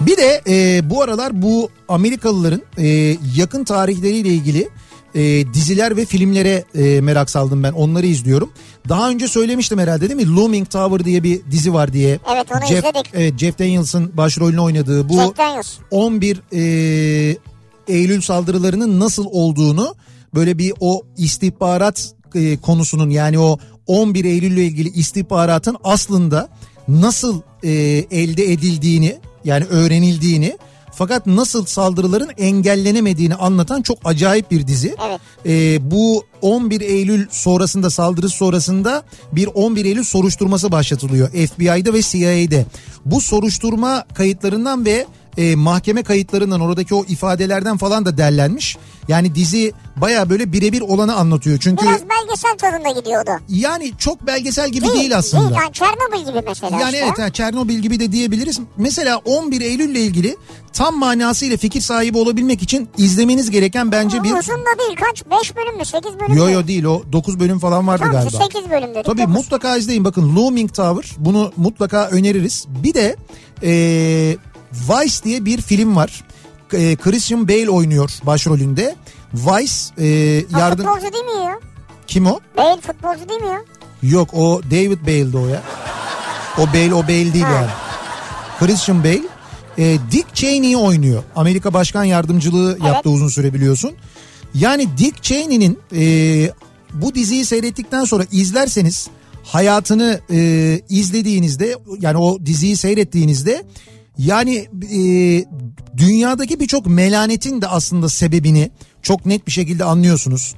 Bir 0.00 0.16
de 0.16 0.42
e, 0.48 0.90
bu 0.90 1.02
aralar 1.02 1.42
bu 1.42 1.70
Amerikalıların 1.88 2.62
e, 2.78 3.16
yakın 3.36 3.64
tarihleriyle 3.64 4.28
ilgili 4.28 4.68
e, 5.14 5.54
diziler 5.54 5.96
ve 5.96 6.04
filmlere 6.04 6.64
e, 6.74 7.00
merak 7.00 7.30
saldım 7.30 7.62
ben. 7.62 7.72
Onları 7.72 8.06
izliyorum. 8.06 8.50
Daha 8.88 9.10
önce 9.10 9.28
söylemiştim 9.28 9.78
herhalde 9.78 10.08
değil 10.08 10.28
mi? 10.28 10.36
Looming 10.36 10.70
Tower 10.70 11.04
diye 11.04 11.22
bir 11.22 11.40
dizi 11.50 11.74
var 11.74 11.92
diye. 11.92 12.18
Evet, 12.34 12.46
onu 12.52 12.66
Jeff, 12.66 12.78
izledik. 12.78 13.10
Evet, 13.14 13.38
Jeff 13.38 13.58
Daniels'ın 13.58 14.16
başrolünü 14.16 14.60
oynadığı 14.60 15.08
bu 15.08 15.14
Jack 15.14 15.38
Daniels. 15.38 15.78
11 15.90 16.40
e, 16.52 17.36
Eylül 17.88 18.20
saldırılarının 18.20 19.00
nasıl 19.00 19.26
olduğunu 19.30 19.94
böyle 20.34 20.58
bir 20.58 20.72
o 20.80 21.02
istihbarat 21.16 22.14
e, 22.34 22.56
konusunun 22.56 23.10
yani 23.10 23.38
o 23.38 23.58
11 23.86 24.24
Eylül 24.24 24.52
ile 24.52 24.64
ilgili 24.64 24.88
istihbaratın 24.88 25.76
aslında 25.84 26.48
nasıl 26.88 27.40
e, 27.62 27.70
elde 28.10 28.52
edildiğini 28.52 29.18
yani 29.44 29.64
öğrenildiğini 29.64 30.58
fakat 30.92 31.26
nasıl 31.26 31.66
saldırıların 31.66 32.30
engellenemediğini 32.38 33.34
anlatan 33.34 33.82
çok 33.82 33.98
acayip 34.04 34.50
bir 34.50 34.66
dizi. 34.66 34.96
Evet. 35.08 35.20
E, 35.46 35.90
bu 35.90 36.24
11 36.40 36.80
Eylül 36.80 37.26
sonrasında 37.30 37.90
saldırı 37.90 38.28
sonrasında 38.28 39.02
bir 39.32 39.48
11 39.54 39.84
Eylül 39.84 40.04
soruşturması 40.04 40.72
başlatılıyor 40.72 41.28
FBI'de 41.28 41.92
ve 41.92 42.02
CIA'de. 42.02 42.66
Bu 43.04 43.20
soruşturma 43.20 44.04
kayıtlarından 44.14 44.84
ve 44.84 45.06
e, 45.36 45.56
mahkeme 45.56 46.02
kayıtlarından 46.02 46.60
oradaki 46.60 46.94
o 46.94 47.04
ifadelerden 47.04 47.76
falan 47.76 48.06
da 48.06 48.16
derlenmiş. 48.18 48.76
Yani 49.08 49.34
dizi 49.34 49.72
baya 49.96 50.30
böyle 50.30 50.52
birebir 50.52 50.80
olanı 50.80 51.14
anlatıyor. 51.14 51.58
Çünkü 51.60 51.86
Biraz 51.86 52.00
belgesel 52.00 52.56
tadında 52.58 53.00
gidiyordu. 53.00 53.30
yani 53.48 53.92
çok 53.98 54.26
belgesel 54.26 54.70
gibi 54.70 54.88
değil, 54.88 55.16
aslında. 55.16 55.48
Değil, 55.48 55.60
yani 55.62 55.72
Çernobil 55.72 56.30
gibi 56.30 56.44
mesela 56.48 56.80
Yani 56.80 56.94
işte. 56.94 57.06
evet 57.06 57.18
ha, 57.18 57.30
Çernobil 57.30 57.78
gibi 57.78 58.00
de 58.00 58.12
diyebiliriz. 58.12 58.60
Mesela 58.76 59.16
11 59.18 59.60
Eylül 59.60 59.88
ile 59.88 60.00
ilgili 60.00 60.36
tam 60.72 60.96
manasıyla 60.98 61.56
fikir 61.56 61.80
sahibi 61.80 62.18
olabilmek 62.18 62.62
için 62.62 62.88
izlemeniz 62.98 63.50
gereken 63.50 63.92
bence 63.92 64.22
bir... 64.22 64.30
Uzun 64.30 64.54
da 64.60 64.78
değil 64.78 64.96
kaç? 65.00 65.24
5 65.40 65.56
bölüm 65.56 65.76
mü? 65.76 65.84
8 65.84 66.20
bölüm 66.20 66.36
Yo 66.36 66.46
mü? 66.46 66.52
yo 66.52 66.66
değil 66.66 66.84
o 66.84 67.02
9 67.12 67.40
bölüm 67.40 67.58
falan 67.58 67.86
vardı 67.86 68.04
Tamam 68.06 68.22
galiba. 68.28 68.44
8 68.44 68.70
bölüm 68.70 68.94
dedik. 68.94 69.04
Tabii 69.04 69.22
dokuz. 69.22 69.34
mutlaka 69.34 69.76
izleyin 69.76 70.04
bakın 70.04 70.36
Looming 70.36 70.74
Tower 70.74 71.10
bunu 71.18 71.52
mutlaka 71.56 72.06
öneririz. 72.08 72.66
Bir 72.68 72.94
de 72.94 73.16
e, 73.62 73.72
Vice 74.72 75.24
diye 75.24 75.44
bir 75.44 75.60
film 75.60 75.96
var. 75.96 76.24
E, 76.72 76.96
Christian 76.96 77.48
Bale 77.48 77.70
oynuyor 77.70 78.10
başrolünde. 78.26 78.96
Vice 79.34 80.02
e, 80.06 80.44
Ha, 80.52 80.60
yardım... 80.60 80.86
Futbolcu 80.86 81.12
değil 81.12 81.24
mi 81.24 81.44
ya? 81.44 81.58
Kim 82.06 82.26
o? 82.26 82.40
Bale 82.56 82.80
futbolcu 82.80 83.28
değil 83.28 83.40
mi 83.40 83.48
ya? 83.48 83.60
Yok 84.02 84.34
o 84.34 84.60
David 84.70 85.00
Bale'di 85.06 85.36
o 85.36 85.48
ya. 85.48 85.62
O 86.58 86.66
Bale 86.66 86.94
o 86.94 87.02
Bale 87.02 87.32
değil 87.32 87.44
Ha. 87.44 87.52
yani. 87.52 87.70
Christian 88.60 89.04
Bale 89.04 89.22
e, 89.78 89.98
Dick 90.10 90.34
Cheney'i 90.34 90.76
oynuyor. 90.76 91.22
Amerika 91.36 91.74
Başkan 91.74 92.04
Yardımcılığı 92.04 92.78
yaptı 92.86 93.10
uzun 93.10 93.28
süre 93.28 93.54
biliyorsun. 93.54 93.92
Yani 94.54 94.88
Dick 94.98 95.22
Cheney'nin 95.22 95.78
e, 95.96 96.02
bu 96.92 97.14
diziyi 97.14 97.44
seyrettikten 97.44 98.04
sonra 98.04 98.24
izlerseniz 98.32 99.08
hayatını 99.44 100.20
e, 100.30 100.80
izlediğinizde 100.88 101.76
yani 102.00 102.16
o 102.18 102.38
diziyi 102.46 102.76
seyrettiğinizde 102.76 103.62
yani 104.18 104.68
e, 104.92 105.00
dünyadaki 105.96 106.60
birçok 106.60 106.86
melanetin 106.86 107.62
de 107.62 107.68
aslında 107.68 108.08
sebebini 108.08 108.70
çok 109.02 109.26
net 109.26 109.46
bir 109.46 109.52
şekilde 109.52 109.84
anlıyorsunuz. 109.84 110.54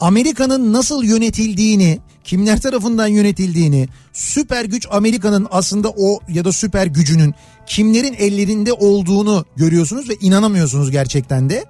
Amerika'nın 0.00 0.72
nasıl 0.72 1.04
yönetildiğini, 1.04 1.98
kimler 2.24 2.60
tarafından 2.60 3.06
yönetildiğini, 3.06 3.88
süper 4.12 4.64
güç 4.64 4.86
Amerika'nın 4.90 5.46
aslında 5.50 5.90
o 5.90 6.20
ya 6.28 6.44
da 6.44 6.52
süper 6.52 6.86
gücünün 6.86 7.34
kimlerin 7.66 8.14
ellerinde 8.14 8.72
olduğunu 8.72 9.44
görüyorsunuz 9.56 10.08
ve 10.08 10.14
inanamıyorsunuz 10.20 10.90
gerçekten 10.90 11.50
de. 11.50 11.64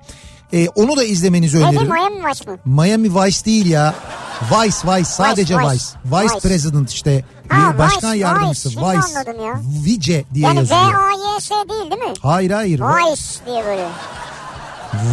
Ee, 0.53 0.69
onu 0.69 0.97
da 0.97 1.05
izlemenizi 1.05 1.57
Neydi 1.57 1.69
öneririm. 1.69 1.93
Miami 1.93 2.21
maç 2.21 2.47
mı? 2.47 2.59
Miami 2.65 3.15
Vice 3.15 3.45
değil 3.45 3.67
ya. 3.67 3.95
Vice 4.43 4.77
Vice 4.89 5.05
sadece 5.05 5.59
Vice. 5.59 5.69
Vice, 5.69 5.85
Vice, 6.05 6.35
Vice. 6.35 6.49
President 6.49 6.91
işte. 6.91 7.25
Ha, 7.49 7.73
Bir 7.73 7.79
başkan 7.79 8.13
Vice, 8.13 8.21
yardımcısı 8.21 8.69
Vice. 8.69 8.81
Vice. 8.81 9.85
Vice 9.85 10.25
diye 10.35 10.47
Yani 10.47 10.59
yazıyor. 10.59 10.81
V-A-Y-S 10.81 11.55
değil 11.55 11.91
değil 11.91 12.03
mi? 12.03 12.15
Hayır 12.23 12.51
hayır. 12.51 12.81
Vice 12.81 13.23
diye 13.47 13.65
böyle. 13.67 13.87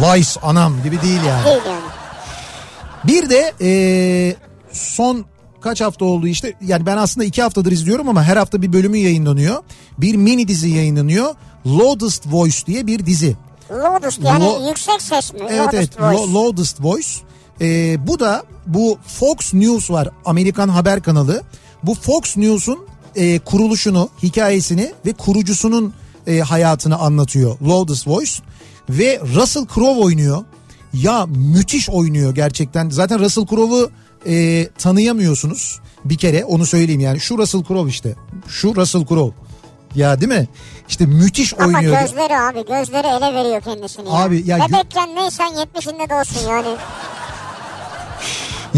Vice 0.02 0.40
anam 0.40 0.82
gibi 0.82 1.02
değil 1.02 1.20
yani. 1.28 1.44
Değil 1.44 1.60
yani. 1.66 1.80
Bir 3.04 3.30
de 3.30 3.52
eee, 3.60 4.36
son 4.72 5.24
kaç 5.60 5.80
hafta 5.80 6.04
oldu 6.04 6.26
işte 6.26 6.54
yani 6.60 6.86
ben 6.86 6.96
aslında 6.96 7.24
iki 7.24 7.42
haftadır 7.42 7.72
izliyorum 7.72 8.08
ama 8.08 8.22
her 8.24 8.36
hafta 8.36 8.62
bir 8.62 8.72
bölümü 8.72 8.96
yayınlanıyor. 8.98 9.62
Bir 9.98 10.14
mini 10.16 10.48
dizi 10.48 10.68
yayınlanıyor. 10.68 11.34
Loudest 11.66 12.26
Voice 12.26 12.66
diye 12.66 12.86
bir 12.86 13.06
dizi. 13.06 13.36
Loudest 13.70 14.20
yani 14.24 14.44
Lo- 14.44 14.68
yüksek 14.68 15.02
ses 15.02 15.32
mi? 15.32 15.40
Evet 15.48 15.58
Loudest 15.60 15.74
evet 15.74 16.00
voice. 16.00 16.22
Lo- 16.22 16.34
Loudest 16.34 16.80
Voice. 16.82 17.08
Ee, 17.60 17.96
bu 18.06 18.20
da 18.20 18.44
bu 18.66 18.98
Fox 19.06 19.54
News 19.54 19.90
var 19.90 20.08
Amerikan 20.24 20.68
haber 20.68 21.02
kanalı. 21.02 21.42
Bu 21.82 21.94
Fox 21.94 22.36
News'un 22.36 22.86
e, 23.16 23.38
kuruluşunu, 23.38 24.08
hikayesini 24.22 24.92
ve 25.06 25.12
kurucusunun 25.12 25.94
e, 26.26 26.38
hayatını 26.38 26.98
anlatıyor. 26.98 27.56
Loudest 27.60 28.08
Voice 28.08 28.32
ve 28.90 29.20
Russell 29.34 29.66
Crowe 29.74 30.00
oynuyor. 30.00 30.44
Ya 30.94 31.26
müthiş 31.26 31.90
oynuyor 31.90 32.34
gerçekten. 32.34 32.90
Zaten 32.90 33.18
Russell 33.20 33.46
Crowe'u 33.46 33.90
e, 34.26 34.66
tanıyamıyorsunuz. 34.78 35.80
Bir 36.04 36.16
kere 36.18 36.44
onu 36.44 36.66
söyleyeyim 36.66 37.00
yani. 37.00 37.20
Şu 37.20 37.38
Russell 37.38 37.64
Crowe 37.64 37.90
işte. 37.90 38.14
Şu 38.48 38.76
Russell 38.76 39.06
Crowe. 39.06 39.36
Ya 39.94 40.20
değil 40.20 40.32
mi? 40.32 40.48
İşte 40.88 41.06
müthiş 41.06 41.54
Ama 41.60 41.66
oynuyor. 41.78 42.00
gözleri 42.00 42.38
abi 42.38 42.66
gözleri 42.66 43.06
ele 43.06 43.34
veriyor 43.34 43.60
kendisini 43.60 44.08
ya. 44.08 44.14
Abi 44.14 44.42
ya 44.46 44.58
Bebekken 44.58 45.14
neysen 45.14 45.52
70'inde 45.52 46.08
de 46.10 46.14
olsun 46.14 46.48
yani. 46.50 46.76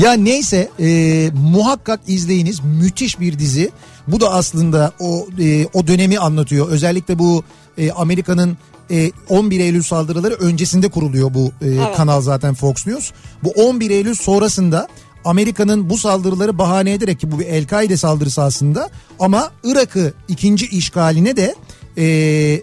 Ya 0.03 0.13
neyse 0.13 0.69
e, 0.81 1.31
muhakkak 1.35 2.01
izleyiniz 2.07 2.61
müthiş 2.65 3.21
bir 3.21 3.39
dizi. 3.39 3.71
Bu 4.09 4.21
da 4.21 4.33
aslında 4.33 4.93
o 5.01 5.27
e, 5.41 5.67
o 5.73 5.87
dönemi 5.87 6.19
anlatıyor. 6.19 6.69
Özellikle 6.69 7.19
bu 7.19 7.43
e, 7.79 7.93
Amerika'nın 7.93 8.57
e, 8.91 9.11
11 9.29 9.61
Eylül 9.61 9.83
saldırıları 9.83 10.35
öncesinde 10.35 10.89
kuruluyor 10.89 11.35
bu 11.35 11.53
e, 11.63 11.93
kanal 11.97 12.21
zaten 12.21 12.55
Fox 12.55 12.87
News. 12.87 13.11
Bu 13.45 13.51
11 13.51 13.91
Eylül 13.91 14.15
sonrasında 14.15 14.89
Amerika'nın 15.25 15.91
bu 15.91 15.99
saldırıları 15.99 16.59
bahane 16.59 16.93
ederek 16.93 17.21
ki 17.21 17.33
bu 17.33 17.39
bir 17.39 17.47
El-Kaide 17.47 17.97
saldırısı 17.97 18.43
aslında 18.43 18.91
ama 19.21 19.51
Irak'ı 19.65 20.15
ikinci 20.29 20.67
işgaline 20.67 21.37
de 21.37 21.55
e, 21.99 22.63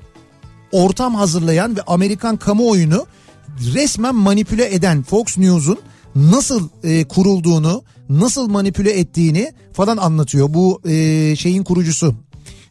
ortam 0.71 1.15
hazırlayan 1.15 1.75
ve 1.75 1.81
Amerikan 1.87 2.37
kamuoyunu 2.37 3.05
resmen 3.73 4.15
manipüle 4.15 4.73
eden 4.73 5.03
Fox 5.03 5.37
News'un 5.37 5.79
nasıl 6.15 6.69
e, 6.83 7.07
kurulduğunu, 7.07 7.83
nasıl 8.09 8.47
manipüle 8.49 8.99
ettiğini 8.99 9.53
falan 9.73 9.97
anlatıyor. 9.97 10.53
Bu 10.53 10.81
e, 10.89 11.35
şeyin 11.35 11.63
kurucusu, 11.63 12.15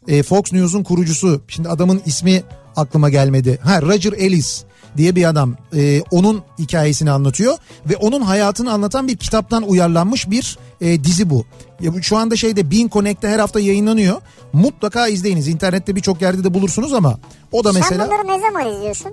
e, 0.07 0.23
Fox 0.23 0.53
News'un 0.53 0.83
kurucusu. 0.83 1.41
Şimdi 1.47 1.69
adamın 1.69 2.01
ismi 2.05 2.43
aklıma 2.75 3.09
gelmedi. 3.09 3.59
Ha 3.63 3.81
Roger 3.81 4.13
Ellis. 4.13 4.63
diye 4.97 5.15
bir 5.15 5.29
adam. 5.29 5.55
Ee, 5.75 6.01
onun 6.11 6.41
hikayesini 6.59 7.11
anlatıyor 7.11 7.57
ve 7.89 7.95
onun 7.95 8.21
hayatını 8.21 8.71
anlatan 8.71 9.07
bir 9.07 9.17
kitaptan 9.17 9.63
uyarlanmış 9.63 10.29
bir 10.29 10.57
e, 10.81 11.03
dizi 11.03 11.29
bu. 11.29 11.45
Ya 11.81 11.93
bu 11.93 12.03
şu 12.03 12.17
anda 12.17 12.35
şeyde 12.35 12.71
Bean 12.71 12.87
Connect'te 12.87 13.27
her 13.27 13.39
hafta 13.39 13.59
yayınlanıyor. 13.59 14.21
Mutlaka 14.53 15.07
izleyiniz. 15.07 15.47
İnternette 15.47 15.95
birçok 15.95 16.21
yerde 16.21 16.43
de 16.43 16.53
bulursunuz 16.53 16.93
ama 16.93 17.19
o 17.51 17.63
da 17.63 17.73
mesela 17.73 18.05
Sen 18.05 18.11
bunları 18.11 18.27
ne 18.27 18.47
zaman 18.47 18.75
izliyorsun? 18.75 19.11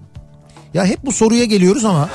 ya 0.74 0.86
hep 0.86 1.06
bu 1.06 1.12
soruya 1.12 1.44
geliyoruz 1.44 1.84
ama 1.84 2.08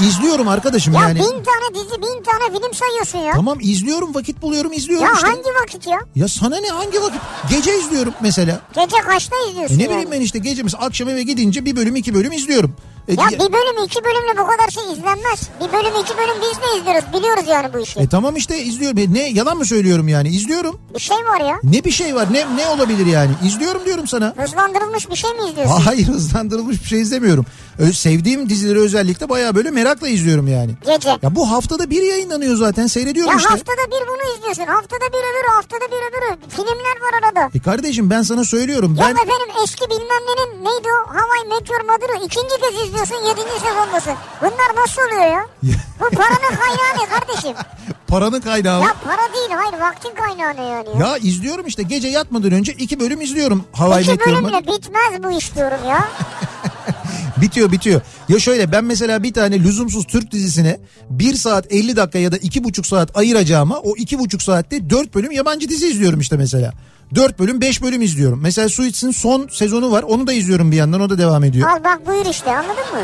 izliyorum 0.00 0.48
arkadaşım 0.48 0.94
Ya 0.94 1.00
yani. 1.00 1.18
bin 1.18 1.24
tane 1.24 1.74
dizi 1.74 1.94
bin 2.02 2.22
tane 2.22 2.52
film 2.58 2.74
sayıyorsun 2.74 3.18
ya. 3.18 3.32
Tamam 3.32 3.58
izliyorum 3.60 4.14
vakit 4.14 4.42
buluyorum 4.42 4.72
izliyorum 4.72 5.06
ya 5.06 5.12
işte. 5.14 5.26
hangi 5.26 5.48
vakit 5.62 5.86
ya? 5.86 5.98
Ya 6.14 6.28
sana 6.28 6.56
ne 6.60 6.68
hangi 6.68 7.02
vakit? 7.02 7.20
Gece 7.50 7.78
izliyorum 7.78 8.14
mesela. 8.20 8.60
Gece 8.74 8.96
kaçta 8.96 9.36
izliyorsun 9.50 9.74
E 9.74 9.78
ne 9.78 9.82
yani? 9.82 9.90
bileyim 9.92 10.10
ben 10.10 10.20
işte 10.20 10.38
gecemiz 10.38 10.74
akşam 10.78 11.08
eve 11.08 11.22
gidince 11.22 11.64
bir 11.64 11.76
bölüm 11.76 11.96
iki 11.96 12.14
bölüm 12.14 12.32
izliyorum. 12.32 12.76
E, 13.08 13.12
Ya 13.14 13.24
ya- 13.30 13.38
bir 13.38 13.52
bölüm 13.52 13.84
iki 13.84 14.04
bölümle 14.04 14.38
bu 14.38 14.46
kadar 14.46 14.68
şey 14.70 14.92
izlenmez. 14.92 15.40
Bir 15.60 15.72
bölüm 15.72 16.00
iki 16.02 16.16
bölüm 16.16 16.34
biz 16.42 16.58
de 16.62 16.78
izliyoruz. 16.80 17.04
Biliyoruz 17.12 17.44
yani 17.48 17.72
bu 17.74 17.78
işi. 17.78 18.00
e 18.00 18.08
tamam 18.08 18.36
işte 18.36 18.58
izliyorum. 18.62 18.98
E, 18.98 19.12
ne 19.14 19.28
yalan 19.28 19.56
mı 19.58 19.64
söylüyorum 19.64 20.08
yani? 20.08 20.28
İzliyorum. 20.28 20.80
Bir 20.94 21.00
şey 21.00 21.16
var 21.16 21.40
ya. 21.40 21.56
Ne 21.62 21.84
bir 21.84 21.90
şey 21.90 22.14
var? 22.14 22.26
Ne 22.32 22.56
ne 22.56 22.66
olabilir 22.68 23.06
yani? 23.06 23.30
İzliyorum 23.44 23.84
diyorum 23.84 24.06
sana. 24.06 24.34
Hızlandırılmış 24.36 25.10
bir 25.10 25.16
şey 25.16 25.30
mi 25.30 25.48
izliyorsun? 25.50 25.80
Hayır 25.84 26.06
hızlandırılmış 26.08 26.82
bir 26.82 26.88
şey 26.88 27.00
izlemiyorum. 27.00 27.46
Ö- 27.78 27.92
sevdiğim 27.92 28.48
dizileri 28.48 28.78
özellikle 28.80 29.28
bayağı 29.28 29.54
böyle 29.54 29.70
merakla 29.70 30.08
izliyorum 30.08 30.48
yani. 30.48 30.70
Gece. 30.86 31.08
Ya 31.22 31.34
bu 31.36 31.50
haftada 31.50 31.90
bir 31.90 32.02
yayınlanıyor 32.02 32.56
zaten 32.56 32.86
seyrediyorum 32.86 33.30
Ya 33.32 33.36
işte. 33.38 33.48
haftada 33.48 33.86
bir 33.86 34.08
bunu 34.08 34.34
izliyorsun. 34.36 34.72
Haftada 34.74 35.04
bir 35.12 35.18
öbürü, 35.18 35.48
haftada 35.54 35.84
bir 35.84 35.96
öbürü. 36.08 36.48
Filmler 36.48 36.96
var 37.02 37.22
arada. 37.28 37.50
E 37.54 37.58
kardeşim 37.60 38.10
ben 38.10 38.22
sana 38.22 38.44
söylüyorum. 38.44 38.90
Yok 38.90 39.00
Ben 39.06 39.14
efendim 39.14 39.50
eski 39.64 39.84
bilmem 39.90 40.22
nenin 40.28 40.64
neydi 40.64 40.88
o 40.88 41.08
Hawaii 41.14 41.48
Meteor 41.48 41.80
Mother'ı 41.80 42.24
ikinci 42.26 42.48
kez 42.60 42.74
izliyorsun 42.96 43.26
yedinci 43.26 43.60
sezondasın. 43.60 44.14
Bunlar 44.40 44.82
nasıl 44.82 45.02
oluyor 45.02 45.32
ya? 45.32 45.46
Bu 46.00 46.16
paranın 46.16 46.56
kaynağı 46.56 47.04
ne 47.04 47.08
kardeşim? 47.08 47.56
paranın 48.08 48.40
kaynağı. 48.40 48.80
Ya 48.82 48.94
para 49.04 49.34
değil 49.34 49.50
hayır 49.50 49.82
vaktin 49.82 50.14
kaynağı 50.14 50.56
ne 50.56 50.70
yani? 50.70 50.88
Ya. 51.00 51.06
Ya 51.06 51.16
izliyorum 51.16 51.66
işte 51.66 51.82
gece 51.82 52.08
yatmadan 52.08 52.52
önce 52.52 52.72
iki 52.72 53.00
bölüm 53.00 53.20
izliyorum. 53.20 53.64
Hawaii 53.72 54.02
İki 54.02 54.20
bölümle 54.20 54.60
bitmez 54.66 55.22
bu 55.24 55.38
iş 55.38 55.54
diyorum 55.54 55.88
ya. 55.88 56.08
Bitiyor 57.40 57.72
bitiyor. 57.72 58.00
Ya 58.28 58.38
şöyle 58.38 58.72
ben 58.72 58.84
mesela 58.84 59.22
bir 59.22 59.32
tane 59.32 59.58
lüzumsuz 59.60 60.04
Türk 60.06 60.32
dizisine 60.32 60.80
1 61.10 61.34
saat 61.34 61.72
50 61.72 61.96
dakika 61.96 62.18
ya 62.18 62.32
da 62.32 62.36
iki 62.36 62.64
buçuk 62.64 62.86
saat 62.86 63.16
ayıracağıma 63.16 63.78
o 63.78 63.96
iki 63.96 64.18
buçuk 64.18 64.42
saatte 64.42 64.90
4 64.90 65.14
bölüm 65.14 65.30
yabancı 65.32 65.68
dizi 65.68 65.88
izliyorum 65.88 66.20
işte 66.20 66.36
mesela. 66.36 66.72
4 67.14 67.38
bölüm 67.38 67.60
5 67.60 67.82
bölüm 67.82 68.02
izliyorum. 68.02 68.40
Mesela 68.42 68.68
Suits'in 68.68 69.10
son 69.10 69.48
sezonu 69.52 69.90
var 69.92 70.02
onu 70.02 70.26
da 70.26 70.32
izliyorum 70.32 70.70
bir 70.72 70.76
yandan 70.76 71.00
o 71.00 71.10
da 71.10 71.18
devam 71.18 71.44
ediyor. 71.44 71.68
Al 71.70 71.84
bak 71.84 72.06
buyur 72.06 72.26
işte 72.26 72.50
anladın 72.56 72.92
mı? 72.92 73.00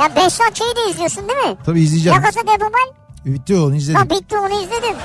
Ya 0.00 0.16
Behzat 0.16 0.54
Ç'yi 0.54 0.76
de 0.76 0.90
izliyorsun 0.90 1.28
değil 1.28 1.38
mi? 1.50 1.56
Tabii 1.66 1.80
izleyeceğim. 1.80 2.18
La 2.18 2.22
Casa 2.24 2.40
de 2.40 2.44
Papel. 2.46 2.92
Bitti 3.26 3.56
onu 3.56 3.74
izledim. 3.76 4.00
Ha 4.00 4.10
bitti 4.10 4.38
onu 4.38 4.62
izledim. 4.62 4.96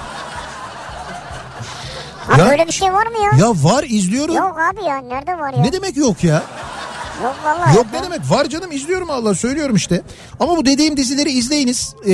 Abi 2.29 2.39
Ya- 2.41 2.49
böyle 2.49 2.67
bir 2.67 2.71
şey 2.71 2.93
var 2.93 3.07
mı 3.07 3.17
ya? 3.23 3.47
Ya 3.47 3.51
var 3.63 3.83
izliyorum. 3.87 4.35
Yok 4.35 4.59
abi 4.59 4.83
ya 4.83 4.97
nerede 4.97 5.37
var 5.39 5.53
ya? 5.53 5.61
Ne 5.61 5.73
demek 5.73 5.97
yok 5.97 6.23
ya? 6.23 6.43
Yok 7.23 7.35
vallahi. 7.45 7.75
Yok 7.75 7.85
ne 7.93 8.03
demek 8.03 8.29
var 8.29 8.49
canım 8.49 8.71
izliyorum 8.71 9.09
Allah 9.09 9.35
söylüyorum 9.35 9.75
işte. 9.75 10.01
Ama 10.39 10.57
bu 10.57 10.65
dediğim 10.65 10.97
dizileri 10.97 11.31
izleyiniz. 11.31 11.95
Ee, 12.07 12.11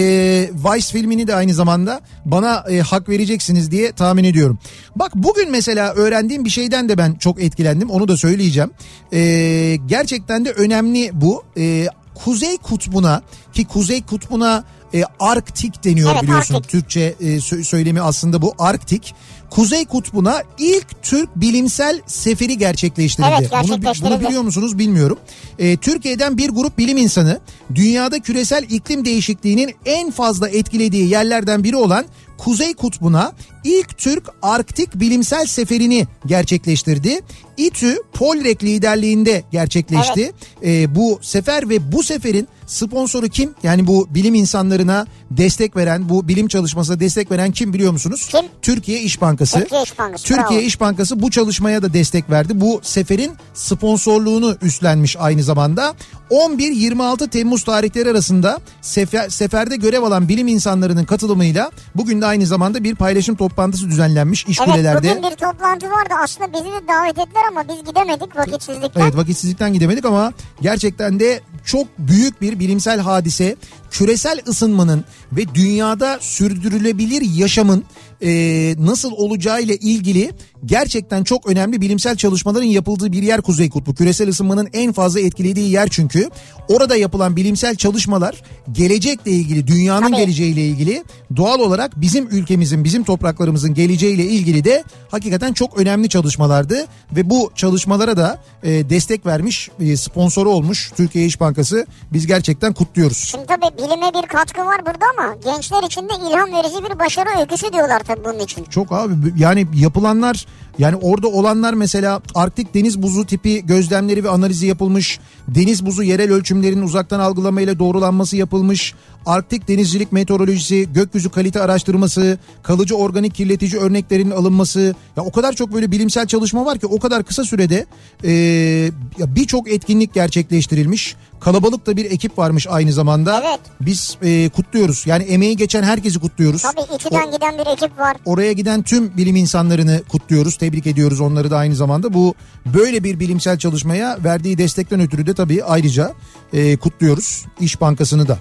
Vice 0.54 0.88
filmini 0.92 1.28
de 1.28 1.36
aynı 1.36 1.54
zamanda 1.54 2.02
bana 2.26 2.64
e, 2.70 2.80
hak 2.80 3.10
vereceksiniz 3.10 3.72
diye 3.72 3.92
tahmin 3.92 4.24
ediyorum. 4.24 4.60
Bak 4.96 5.12
bugün 5.16 5.52
mesela 5.52 5.94
öğrendiğim 5.94 6.46
bir 6.46 6.50
şeyden 6.50 6.90
de 6.90 6.98
ben 6.98 7.14
çok 7.14 7.44
etkilendim 7.44 7.90
onu 7.90 8.08
da 8.08 8.18
söyleyeceğim. 8.18 8.72
Ee, 9.14 9.78
gerçekten 9.86 10.46
de 10.46 10.52
önemli 10.52 11.10
bu. 11.14 11.44
Ee, 11.58 11.88
Kuzey 12.24 12.58
Kutbu'na 12.58 13.22
ki 13.54 13.66
Kuzey 13.66 14.02
Kutbu'na 14.06 14.64
e, 14.94 15.04
Arktik 15.20 15.84
deniyor 15.84 16.12
Evet, 16.14 16.24
biliyorsun. 16.24 16.56
Arktik. 16.56 16.72
Türkçe 16.72 17.16
e, 17.20 17.26
sö- 17.26 17.64
söylemi 17.64 18.02
aslında 18.02 18.42
bu 18.42 18.54
Arktik. 18.60 19.16
Kuzey 19.50 19.86
Kutbu'na 19.86 20.44
ilk 20.60 21.02
Türk 21.02 21.36
bilimsel 21.36 22.02
seferi 22.06 22.58
gerçekleştirildi. 22.58 23.36
Evet, 23.40 23.52
bunu, 23.52 23.62
gerçekleştirildi. 23.62 24.20
bunu 24.20 24.28
biliyor 24.28 24.42
musunuz 24.42 24.78
bilmiyorum. 24.78 25.20
Ee, 25.60 25.78
Türkiye'den 25.78 26.38
bir 26.38 26.50
grup 26.50 26.78
bilim 26.78 26.98
insanı 26.98 27.40
dünyada 27.76 28.20
küresel 28.20 28.64
iklim 28.70 29.06
değişikliğinin 29.06 29.76
en 29.86 30.12
fazla 30.12 30.50
etkilediği 30.50 31.10
yerlerden 31.10 31.64
biri 31.64 31.76
olan 31.76 32.06
Kuzey 32.38 32.74
Kutbu'na 32.74 33.34
ilk 33.64 33.98
Türk 33.98 34.24
Arktik 34.42 34.96
bilimsel 34.96 35.46
seferini 35.46 36.08
gerçekleştirdi. 36.26 37.20
İTÜ 37.58 37.98
Polrek 38.14 38.64
liderliğinde 38.64 39.44
gerçekleşti. 39.52 40.32
Ee, 40.64 40.96
bu 40.96 41.20
sefer 41.22 41.70
ve 41.70 41.92
bu 41.92 42.04
seferin 42.04 42.48
sponsoru 42.68 43.28
kim? 43.28 43.54
Yani 43.64 43.88
bu 43.88 44.08
bilim 44.10 44.36
insanlarına 44.36 45.06
destek 45.32 45.76
veren, 45.76 46.10
bu 46.10 46.28
bilim 46.28 46.48
çalışmasına 46.48 47.00
destek 47.00 47.32
veren 47.32 47.52
kim 47.52 47.74
biliyor 47.74 47.92
musunuz? 47.92 48.28
Kim? 48.32 48.46
Türkiye 48.62 49.02
İş 49.02 49.22
Bankası. 49.22 49.60
Türkiye 49.60 49.84
İş 49.84 50.00
Bankası, 50.00 50.24
Türkiye 50.24 50.60
bravo. 50.60 50.68
İş 50.68 50.80
Bankası 50.80 51.22
bu 51.22 51.32
çalışmaya 51.32 51.82
da 51.82 51.94
destek 51.94 52.30
verdi. 52.30 52.62
Bu 52.62 52.80
seferin 52.84 53.32
sponsorluğunu 53.54 54.58
üstlenmiş 54.62 55.16
aynı 55.20 55.44
zamanda. 55.44 55.96
11-26 56.30 57.30
Temmuz 57.30 57.64
tarihleri 57.64 58.10
arasında 58.10 58.60
sefer, 58.82 59.30
seferde 59.30 59.76
görev 59.76 60.04
alan 60.04 60.30
bilim 60.30 60.48
insanlarının 60.48 61.06
katılımıyla 61.06 61.72
bugün 61.96 62.22
de 62.26 62.30
aynı 62.30 62.46
zamanda 62.46 62.84
bir 62.84 62.96
paylaşım 62.96 63.36
toplantısı 63.36 63.90
düzenlenmiş 63.90 64.44
Evet 64.44 64.52
İşkuleler'de. 64.52 65.10
bugün 65.10 65.32
bir 65.32 65.36
toplantı 65.36 65.92
vardı 65.92 66.14
aslında 66.24 66.54
bizi 66.54 66.66
de 66.66 66.88
davet 66.88 67.18
ettiler 67.20 67.44
ama 67.50 67.64
biz 67.70 67.84
gidemedik 67.90 68.36
vakitsizlikten. 68.38 69.02
Evet 69.02 69.16
vakitsizlikten 69.16 69.74
gidemedik 69.74 70.06
ama 70.06 70.34
gerçekten 70.62 71.20
de 71.20 71.42
çok 71.66 71.88
büyük 72.00 72.42
bir 72.42 72.60
bilimsel 72.60 73.00
hadise. 73.00 73.56
Küresel 73.92 74.42
ısınmanın 74.48 75.04
ve 75.32 75.56
dünyada 75.56 76.18
sürdürülebilir 76.22 77.22
yaşamın 77.36 77.84
e, 78.24 78.76
nasıl 78.80 79.12
olacağı 79.12 79.62
ile 79.62 79.78
ilgili 79.78 80.32
gerçekten 80.66 81.24
çok 81.24 81.48
önemli 81.48 81.82
bilimsel 81.82 82.16
çalışmaların 82.16 82.68
yapıldığı 82.68 83.12
bir 83.12 83.24
yer 83.24 83.42
Kuzey 83.42 83.70
Kutbu. 83.70 83.96
Küresel 83.96 84.30
ısınmanın 84.30 84.70
en 84.74 84.94
fazla 84.94 85.20
etkilediği 85.20 85.72
yer 85.72 85.88
çünkü. 85.92 86.30
Orada 86.68 86.96
yapılan 86.96 87.36
bilimsel 87.36 87.76
çalışmalar 87.76 88.42
gelecekle 88.72 89.32
ilgili, 89.32 89.68
dünyanın 89.68 90.08
Tabii. 90.08 90.18
geleceğiyle 90.18 90.68
ilgili 90.68 91.04
doğal 91.36 91.60
olarak 91.60 92.02
bizim 92.02 92.28
ülkemizin, 92.28 92.84
bizim 92.84 93.04
topraklarımızın 93.04 93.74
geleceğiyle 93.74 94.24
ilgili 94.24 94.64
de 94.64 94.84
hakikaten 95.12 95.54
çok 95.54 95.78
önemli 95.78 96.10
çalışmalardı. 96.10 96.86
Ve 97.16 97.30
bu 97.30 97.52
çalışmalara 97.56 98.18
da 98.18 98.40
e, 98.64 98.90
destek 98.90 99.26
vermiş, 99.26 99.70
e, 99.80 99.98
sponsoru 99.98 100.50
olmuş 100.50 100.92
Türkiye 100.98 101.26
İş 101.26 101.40
Bankası. 101.40 101.86
Biz 102.14 102.28
gerçekten 102.28 102.74
kutluyoruz. 102.74 103.18
Şimdi 103.18 103.46
tabii 103.46 103.66
bilime 103.86 104.14
bir 104.14 104.28
katkı 104.28 104.66
var 104.66 104.86
burada 104.86 105.06
ama 105.18 105.36
gençler 105.44 105.84
için 105.84 106.02
de 106.02 106.14
ilham 106.30 106.52
verici 106.52 106.84
bir 106.84 107.00
başarı 107.00 107.40
öyküsü 107.40 107.74
diyorlar 107.74 108.00
tabii 108.00 108.26
bunun 108.26 108.40
için. 108.40 108.64
Çok 108.64 108.92
abi 108.92 109.14
yani 109.38 109.68
yapılanlar 109.76 110.46
yani 110.78 110.96
orada 110.96 111.28
olanlar 111.28 111.74
mesela 111.74 112.22
Arktik 112.36 112.74
deniz 112.74 113.02
buzu 113.02 113.26
tipi 113.26 113.66
gözlemleri 113.66 114.24
ve 114.24 114.30
analizi 114.30 114.68
yapılmış. 114.68 115.20
Deniz 115.48 115.86
buzu 115.86 116.04
yerel 116.04 116.32
ölçümlerinin 116.32 116.82
uzaktan 116.82 117.20
algılamayla 117.20 117.80
doğrulanması 117.80 118.38
yapılmış. 118.38 118.94
Arktik 119.26 119.68
denizcilik 119.68 120.12
meteorolojisi, 120.12 120.94
gökyüzü 120.94 121.30
kalite 121.30 121.62
araştırması, 121.62 122.38
kalıcı 122.64 122.96
organik 122.96 123.36
kirletici 123.36 123.82
örneklerin 123.82 124.32
alınması. 124.32 124.96
Ya 125.18 125.24
o 125.24 125.32
kadar 125.32 125.54
çok 125.54 125.74
böyle 125.74 125.92
bilimsel 125.92 126.28
çalışma 126.28 126.66
var 126.66 126.78
ki 126.78 126.88
o 126.88 127.00
kadar 127.00 127.24
kısa 127.24 127.44
sürede 127.44 127.86
e, 128.24 128.92
birçok 129.20 129.72
etkinlik 129.72 130.14
gerçekleştirilmiş. 130.14 131.16
Kalabalık 131.46 131.86
da 131.86 131.98
bir 131.98 132.06
ekip 132.12 132.38
varmış 132.38 132.68
aynı 132.70 132.94
zamanda. 132.94 133.42
Evet. 133.46 133.60
Biz 133.82 134.18
e, 134.22 134.50
kutluyoruz. 134.50 135.04
Yani 135.08 135.24
emeği 135.24 135.58
geçen 135.58 135.84
herkesi 135.84 136.20
kutluyoruz. 136.20 136.62
Tabii 136.62 136.96
İTÜ'den 136.96 137.32
giden 137.32 137.58
bir 137.58 137.72
ekip 137.72 138.00
var. 138.00 138.18
Oraya 138.26 138.54
giden 138.54 138.84
tüm 138.84 139.18
bilim 139.18 139.36
insanlarını 139.36 140.02
kutluyoruz, 140.10 140.58
tebrik 140.58 140.88
ediyoruz 140.88 141.22
onları 141.22 141.52
da 141.52 141.58
aynı 141.58 141.76
zamanda. 141.76 142.14
Bu 142.14 142.36
böyle 142.66 143.04
bir 143.04 143.20
bilimsel 143.20 143.58
çalışmaya 143.60 144.18
verdiği 144.24 144.58
destekten 144.58 145.00
ötürü 145.00 145.28
de 145.28 145.34
tabii 145.34 145.64
ayrıca 145.64 146.14
e, 146.54 146.78
kutluyoruz 146.78 147.46
İş 147.60 147.82
Bankası'nı 147.82 148.28
da. 148.28 148.38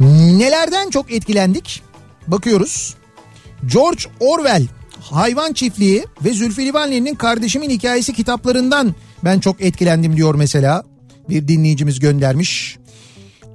Nelerden 0.00 0.90
çok 0.90 1.12
etkilendik? 1.12 1.82
Bakıyoruz. 2.26 2.94
George 3.72 4.02
Orwell 4.20 4.66
Hayvan 5.00 5.52
Çiftliği 5.52 6.04
ve 6.24 6.32
Zülfü 6.32 6.64
Livaneli'nin 6.64 7.14
Kardeşimin 7.14 7.70
Hikayesi 7.70 8.14
kitaplarından 8.14 8.94
ben 9.24 9.40
çok 9.40 9.60
etkilendim 9.60 10.16
diyor 10.16 10.34
mesela. 10.34 10.95
Bir 11.28 11.48
dinleyicimiz 11.48 12.00
göndermiş. 12.00 12.78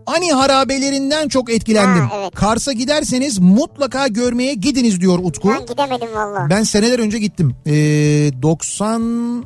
Ani 0.05 0.31
harabelerinden 0.31 1.27
çok 1.27 1.49
etkilendim. 1.49 2.03
Ha, 2.03 2.15
evet. 2.21 2.35
Kars'a 2.35 2.71
giderseniz 2.71 3.39
mutlaka 3.39 4.07
görmeye 4.07 4.53
gidiniz 4.53 5.01
diyor 5.01 5.19
Utku. 5.23 5.49
Ben 5.49 5.65
gidemedim 5.65 6.15
valla. 6.15 6.47
Ben 6.49 6.63
seneler 6.63 6.99
önce 6.99 7.19
gittim. 7.19 7.55
Ee, 7.65 7.71
90 8.41 9.45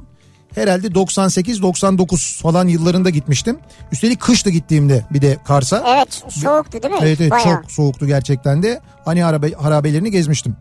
herhalde 0.56 0.88
98-99 0.88 2.42
falan 2.42 2.68
yıllarında 2.68 3.10
gitmiştim. 3.10 3.60
Üstelik 3.92 4.22
kışta 4.22 4.50
gittiğimde 4.50 5.06
bir 5.12 5.22
de 5.22 5.38
Kars'a. 5.46 5.84
Evet 5.88 6.24
soğuktu 6.30 6.84
değil 6.84 6.94
mi? 6.94 7.00
Evet 7.04 7.22
evet 7.22 7.32
Bayağı. 7.32 7.46
çok 7.62 7.72
soğuktu 7.72 8.08
gerçekten 8.08 8.64
de. 8.64 8.82
Hani 9.06 9.24
harabe, 9.24 9.52
harabelerini 9.52 10.12
gezmiştim. 10.12 10.56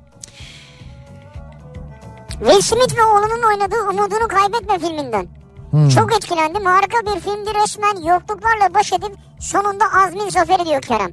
Will 2.31 2.61
Smith 2.61 2.97
ve 2.97 3.05
oğlunun 3.05 3.43
oynadığı 3.49 3.83
Umudunu 3.91 4.29
Kaybetme 4.29 4.79
filminden. 4.79 5.44
Çok 5.95 6.17
etkilendim. 6.17 6.65
Harika 6.65 7.15
bir 7.15 7.21
filmdi 7.21 7.51
resmen. 7.63 8.13
Yokluklarla 8.13 8.75
baş 8.75 8.93
edip 8.93 9.13
sonunda 9.41 9.85
azmin 10.05 10.29
zaferi 10.29 10.67
diyor 10.67 10.83
Kerem. 10.83 11.13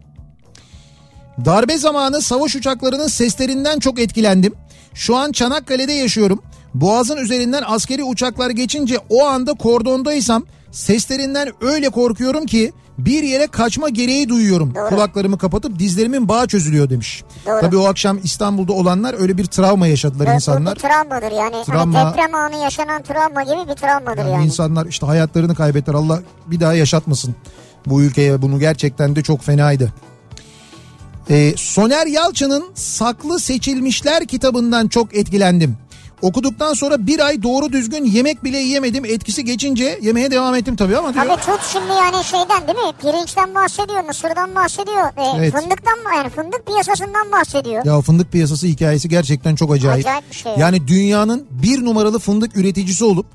Darbe 1.46 1.78
zamanı 1.78 2.22
savaş 2.22 2.56
uçaklarının 2.56 3.08
seslerinden 3.08 3.80
çok 3.80 4.00
etkilendim. 4.00 4.56
Şu 4.94 5.16
an 5.16 5.32
Çanakkale'de 5.32 5.94
yaşıyorum. 5.94 6.44
Boğazın 6.74 7.18
üzerinden 7.18 7.64
askeri 7.68 8.04
uçaklar 8.04 8.50
geçince 8.50 8.98
o 9.10 9.26
anda 9.26 9.54
kordondaysam 9.54 10.44
seslerinden 10.72 11.50
öyle 11.62 11.90
korkuyorum 11.90 12.46
ki 12.46 12.74
bir 12.98 13.24
yere 13.24 13.48
kaçma 13.48 13.90
gereği 13.90 14.30
duyuyorum. 14.30 14.76
Doğru. 14.76 14.90
Kulaklarımı 14.90 15.38
kapatıp 15.38 15.80
dizlerimin 15.80 16.28
bağı 16.30 16.48
çözülüyor 16.48 16.90
demiş. 16.90 17.24
Doğru. 17.46 17.62
Tabii 17.62 17.78
o 17.78 17.86
akşam 17.86 18.20
İstanbul'da 18.24 18.74
olanlar 18.74 19.16
öyle 19.22 19.38
bir 19.38 19.46
travma 19.46 19.88
yaşadılar 19.88 20.28
Bu- 20.28 20.32
Bu 20.32 20.36
insanlar. 20.36 20.76
bir 20.76 20.80
travmadır 20.82 21.32
yani. 21.32 21.56
Travma- 21.66 21.94
Hani 21.98 22.12
deprem 22.14 22.36
anı 22.36 22.56
yaşanan 22.56 23.04
travma 23.04 23.44
gibi 23.44 23.70
bir 23.72 23.76
travmadır 23.76 24.18
Yani 24.18 24.32
yani. 24.32 24.46
İnsanlar 24.46 24.86
işte 24.86 25.06
hayatlarını 25.06 25.56
kaybettiler. 25.56 25.96
Allah 25.98 26.20
bir 26.48 26.60
daha 26.60 26.74
yaşatmasın 26.74 27.36
bu 27.86 28.02
ülkeye. 28.02 28.42
Bunu 28.42 28.60
gerçekten 28.60 29.16
de 29.16 29.24
çok 29.24 29.42
fenaydı. 29.44 29.94
Ee, 31.30 31.54
Soner 31.58 32.08
Yalçın'ın 32.08 32.64
Saklı 32.76 33.40
Seçilmişler 33.40 34.26
kitabından 34.28 34.88
çok 34.88 35.16
etkilendim. 35.16 35.78
Okuduktan 36.22 36.74
sonra 36.74 37.08
bir 37.08 37.20
ay 37.20 37.44
doğru 37.44 37.72
düzgün 37.72 38.06
yemek 38.06 38.44
bile 38.44 38.58
yiyemedim. 38.58 39.06
Etkisi 39.06 39.46
geçince 39.46 40.00
yemeye 40.02 40.32
devam 40.32 40.56
ettim 40.56 40.76
tabii 40.76 40.98
ama 40.98 41.14
diyor. 41.14 41.26
Tabii 41.26 41.42
tut 41.42 41.60
şimdi 41.74 41.92
yani 41.92 42.24
şeyden 42.24 42.68
değil 42.68 42.88
mi? 42.88 42.94
Pirinçten 43.02 43.56
bahsediyor, 43.56 44.04
mısırdan 44.04 44.56
bahsediyor. 44.56 45.04
E, 45.18 45.38
Evet. 45.38 45.54
Fındıktan 45.54 45.98
yani 46.16 46.30
fındık 46.30 46.66
piyasasından 46.68 47.32
bahsediyor. 47.32 47.86
Ya 47.86 48.02
fındık 48.02 48.32
piyasası 48.32 48.68
hikayesi 48.68 49.10
gerçekten 49.10 49.56
çok 49.56 49.74
acayip. 49.74 50.06
Acayip 50.06 50.30
bir 50.32 50.36
şey. 50.36 50.52
Yani 50.58 50.88
dünyanın 50.88 51.46
bir 51.52 51.86
numaralı 51.86 52.20
fındık 52.20 52.58
üreticisi 52.58 53.06
olup 53.06 53.26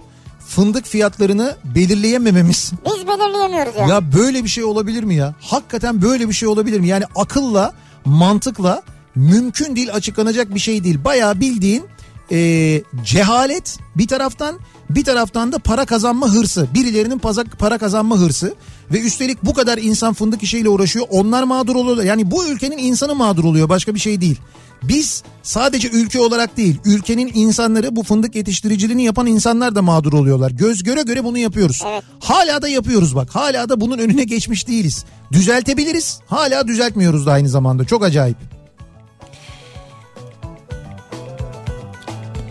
fındık 0.49 0.87
fiyatlarını 0.87 1.57
belirleyemememiz 1.65 2.73
Biz 2.87 3.07
belirleyemiyoruz 3.07 3.73
yani. 3.79 3.91
Ya 3.91 4.13
böyle 4.13 4.45
bir 4.45 4.49
şey 4.49 4.65
olabilir 4.65 5.03
mi 5.03 5.15
ya? 5.15 5.35
Hakikaten 5.41 6.03
böyle 6.03 6.29
bir 6.29 6.35
şey 6.35 6.49
olabilir 6.49 6.81
mi? 6.81 6.89
Yani 6.89 7.05
akılla, 7.17 7.73
mantıkla 8.05 8.83
mümkün 9.15 9.77
değil 9.77 9.95
açıklanacak 9.95 10.55
bir 10.55 10.61
şey 10.61 10.85
değil. 10.85 11.05
Bayağı 11.05 11.41
bildiğin 11.41 11.85
e, 12.33 12.83
cehalet 13.05 13.79
bir 13.97 14.07
taraftan 14.09 14.59
bir 14.91 15.05
taraftan 15.05 15.53
da 15.53 15.59
para 15.59 15.85
kazanma 15.85 16.29
hırsı. 16.29 16.69
Birilerinin 16.75 17.19
para 17.59 17.79
kazanma 17.79 18.19
hırsı 18.19 18.55
ve 18.93 19.01
üstelik 19.01 19.45
bu 19.45 19.55
kadar 19.55 19.79
insan 19.79 20.15
fındık 20.15 20.43
işiyle 20.43 20.69
uğraşıyor. 20.69 21.07
Onlar 21.11 21.43
mağdur 21.43 21.77
oluyor. 21.77 22.03
Yani 22.03 22.31
bu 22.31 22.47
ülkenin 22.47 22.79
insanı 22.79 23.15
mağdur 23.15 23.45
oluyor 23.45 23.69
başka 23.69 23.95
bir 23.95 24.01
şey 24.01 24.21
değil. 24.21 24.41
Biz 24.83 25.23
sadece 25.43 25.89
ülke 25.89 26.21
olarak 26.21 26.57
değil 26.57 26.79
ülkenin 26.85 27.31
insanları 27.35 27.97
bu 27.97 28.03
fındık 28.03 28.35
yetiştiriciliğini 28.35 29.05
yapan 29.05 29.27
insanlar 29.27 29.75
da 29.75 29.83
mağdur 29.83 30.13
oluyorlar. 30.13 30.51
Göz 30.51 30.83
göre 30.83 31.03
göre 31.03 31.25
bunu 31.25 31.39
yapıyoruz. 31.39 31.83
Evet. 31.87 32.05
Hala 32.21 32.63
da 32.63 32.69
yapıyoruz 32.69 33.17
bak. 33.17 33.35
Hala 33.35 33.69
da 33.69 33.81
bunun 33.81 33.99
önüne 33.99 34.25
geçmiş 34.25 34.69
değiliz. 34.69 35.05
Düzeltebiliriz. 35.33 36.21
Hala 36.27 36.69
düzeltmiyoruz 36.69 37.27
da 37.27 37.33
aynı 37.33 37.49
zamanda. 37.49 37.85
Çok 37.85 38.05
acayip. 38.05 38.56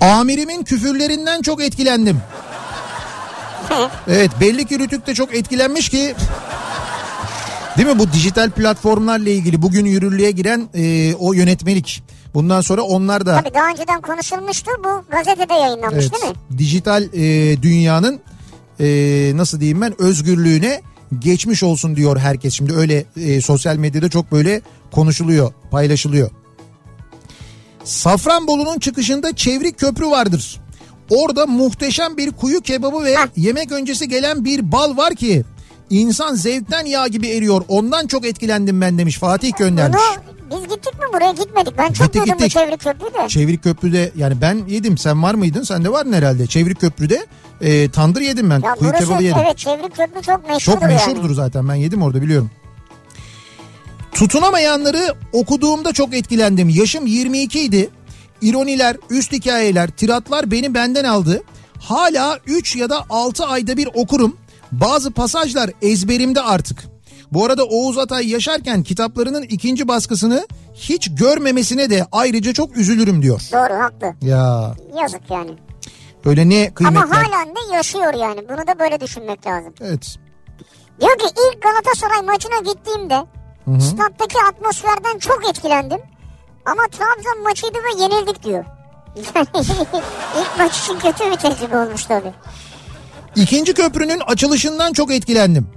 Amirimin 0.05 0.63
küfürlerinden 0.63 1.41
çok 1.41 1.63
etkilendim. 1.63 2.17
Evet 4.07 4.31
belli 4.41 4.65
ki 4.65 4.79
Rütük 4.79 5.07
de 5.07 5.13
çok 5.13 5.35
etkilenmiş 5.35 5.89
ki 5.89 6.15
Değil 7.77 7.87
mi 7.87 7.99
bu 7.99 8.11
dijital 8.11 8.51
platformlarla 8.51 9.29
ilgili 9.29 9.61
bugün 9.61 9.85
yürürlüğe 9.85 10.31
giren 10.31 10.69
e, 10.73 11.13
o 11.15 11.33
yönetmelik. 11.33 12.03
Bundan 12.33 12.61
sonra 12.61 12.81
onlar 12.81 13.25
da 13.25 13.41
Tabii 13.41 13.53
daha 13.53 13.69
önceden 13.69 14.01
konuşulmuştu. 14.01 14.71
Bu 14.83 15.11
gazetede 15.11 15.53
yayınlanmış 15.53 16.05
Evet, 16.05 16.13
değil 16.13 16.33
mi? 16.33 16.57
dijital 16.57 17.03
e, 17.03 17.61
dünyanın 17.61 18.19
e, 18.79 18.87
nasıl 19.35 19.59
diyeyim 19.59 19.81
ben 19.81 20.01
özgürlüğüne 20.01 20.81
geçmiş 21.19 21.63
olsun 21.63 21.95
diyor 21.95 22.17
herkes. 22.17 22.53
Şimdi 22.53 22.73
öyle 22.73 23.05
e, 23.17 23.41
sosyal 23.41 23.75
medyada 23.75 24.09
çok 24.09 24.31
böyle 24.31 24.61
konuşuluyor, 24.91 25.53
paylaşılıyor. 25.71 26.29
Safranbolu'nun 27.85 28.79
çıkışında 28.79 29.35
Çevrik 29.35 29.79
Köprü 29.79 30.05
vardır. 30.09 30.61
Orada 31.09 31.45
muhteşem 31.45 32.17
bir 32.17 32.31
kuyu 32.31 32.61
kebabı 32.61 33.03
ve 33.03 33.15
yemek 33.35 33.71
öncesi 33.71 34.07
gelen 34.09 34.45
bir 34.45 34.71
bal 34.71 34.97
var 34.97 35.15
ki 35.15 35.43
insan 35.89 36.35
zevkten 36.35 36.85
yağ 36.85 37.07
gibi 37.07 37.27
eriyor. 37.27 37.61
Ondan 37.67 38.07
çok 38.07 38.25
etkilendim 38.25 38.81
ben 38.81 38.97
demiş 38.97 39.17
Fatih 39.19 39.51
göndermiş. 39.57 39.99
Bunu 40.51 40.59
biz 40.61 40.69
gittik 40.75 40.93
mi 40.93 41.05
buraya 41.13 41.31
gitmedik. 41.31 41.77
Ben 41.77 41.87
çok 41.93 42.07
Gittik, 42.07 42.13
duydum 42.21 42.33
bu 42.39 42.43
gittik. 42.43 42.51
çevre 42.51 42.77
köprüyü 42.77 43.13
de. 43.13 43.27
Çevrik 43.29 43.63
Köprü'de 43.63 44.11
yani 44.17 44.41
ben 44.41 44.61
yedim 44.67 44.97
sen 44.97 45.23
var 45.23 45.33
mıydın? 45.35 45.63
Sen 45.63 45.83
de 45.85 45.91
vardın 45.91 46.13
herhalde. 46.13 46.47
Çevrik 46.47 46.79
Köprü'de 46.81 47.25
e, 47.61 47.89
tandır 47.89 48.21
yedim 48.21 48.49
ben. 48.49 48.61
Ya 48.61 48.73
Kuyu 48.75 48.89
burası 48.91 49.05
kebabı 49.07 49.23
yedim. 49.23 49.37
evet 49.45 49.57
çevre 49.57 49.81
köprü 49.89 50.21
çok 50.21 50.49
meşhurdur 50.49 50.79
Çok 50.79 50.81
meşhurdur 50.89 51.23
yani. 51.23 51.35
zaten 51.35 51.69
ben 51.69 51.75
yedim 51.75 52.01
orada 52.01 52.21
biliyorum. 52.21 52.51
Tutunamayanları 54.15 55.15
okuduğumda 55.33 55.93
çok 55.93 56.13
etkilendim. 56.13 56.69
Yaşım 56.69 57.05
22 57.05 57.59
idi. 57.59 57.89
İroniler, 58.41 58.97
üst 59.09 59.31
hikayeler, 59.31 59.89
tiratlar 59.89 60.51
beni 60.51 60.73
benden 60.73 61.03
aldı. 61.03 61.43
Hala 61.79 62.39
3 62.47 62.75
ya 62.75 62.89
da 62.89 63.05
6 63.09 63.45
ayda 63.45 63.77
bir 63.77 63.89
okurum. 63.93 64.37
Bazı 64.71 65.11
pasajlar 65.11 65.69
ezberimde 65.81 66.41
artık. 66.41 66.83
Bu 67.31 67.45
arada 67.45 67.63
Oğuz 67.65 67.97
Atay 67.97 68.29
yaşarken 68.29 68.83
kitaplarının 68.83 69.43
ikinci 69.43 69.87
baskısını 69.87 70.47
hiç 70.73 71.15
görmemesine 71.15 71.89
de 71.89 72.05
ayrıca 72.11 72.53
çok 72.53 72.77
üzülürüm 72.77 73.21
diyor. 73.21 73.41
Doğru 73.51 73.73
haklı. 73.83 74.27
Ya 74.27 74.75
Yazık 75.01 75.21
yani. 75.31 75.51
öyle 76.25 76.49
ne 76.49 76.73
kıymetler. 76.73 77.01
Ama 77.01 77.15
halen 77.17 77.47
de 77.55 77.75
yaşıyor 77.75 78.13
yani. 78.13 78.39
Bunu 78.49 78.67
da 78.67 78.79
böyle 78.79 78.99
düşünmek 79.01 79.47
lazım. 79.47 79.73
Evet. 79.81 80.15
Diyor 81.01 81.17
ki 81.17 81.25
ilk 81.25 81.61
Galatasaray 81.61 82.21
maçına 82.21 82.73
gittiğimde 82.73 83.15
stattaki 83.79 84.37
atmosferden 84.49 85.19
çok 85.19 85.49
etkilendim. 85.49 85.99
Ama 86.65 86.83
Trabzon 86.91 87.43
maçıydı 87.43 87.77
ve 87.77 88.01
yenildik 88.03 88.43
diyor. 88.43 88.65
Yani 89.15 89.47
ilk 90.41 90.57
maç 90.57 90.79
için 90.79 90.99
kötü 90.99 91.31
bir 91.31 91.35
tecrübe 91.35 91.77
olmuş 91.77 92.05
tabii. 92.05 92.31
İkinci 93.35 93.73
köprünün 93.73 94.19
açılışından 94.19 94.93
çok 94.93 95.11
etkilendim. 95.11 95.67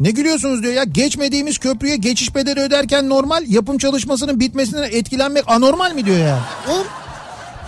Ne 0.00 0.10
gülüyorsunuz 0.10 0.62
diyor 0.62 0.74
ya 0.74 0.84
geçmediğimiz 0.84 1.58
köprüye 1.58 1.96
geçiş 1.96 2.34
bedeli 2.34 2.60
öderken 2.60 3.08
normal 3.08 3.44
yapım 3.48 3.78
çalışmasının 3.78 4.40
bitmesinden 4.40 4.82
etkilenmek 4.82 5.44
anormal 5.46 5.92
mi 5.92 6.04
diyor 6.04 6.18
yani. 6.18 6.40
Değil. 6.68 6.84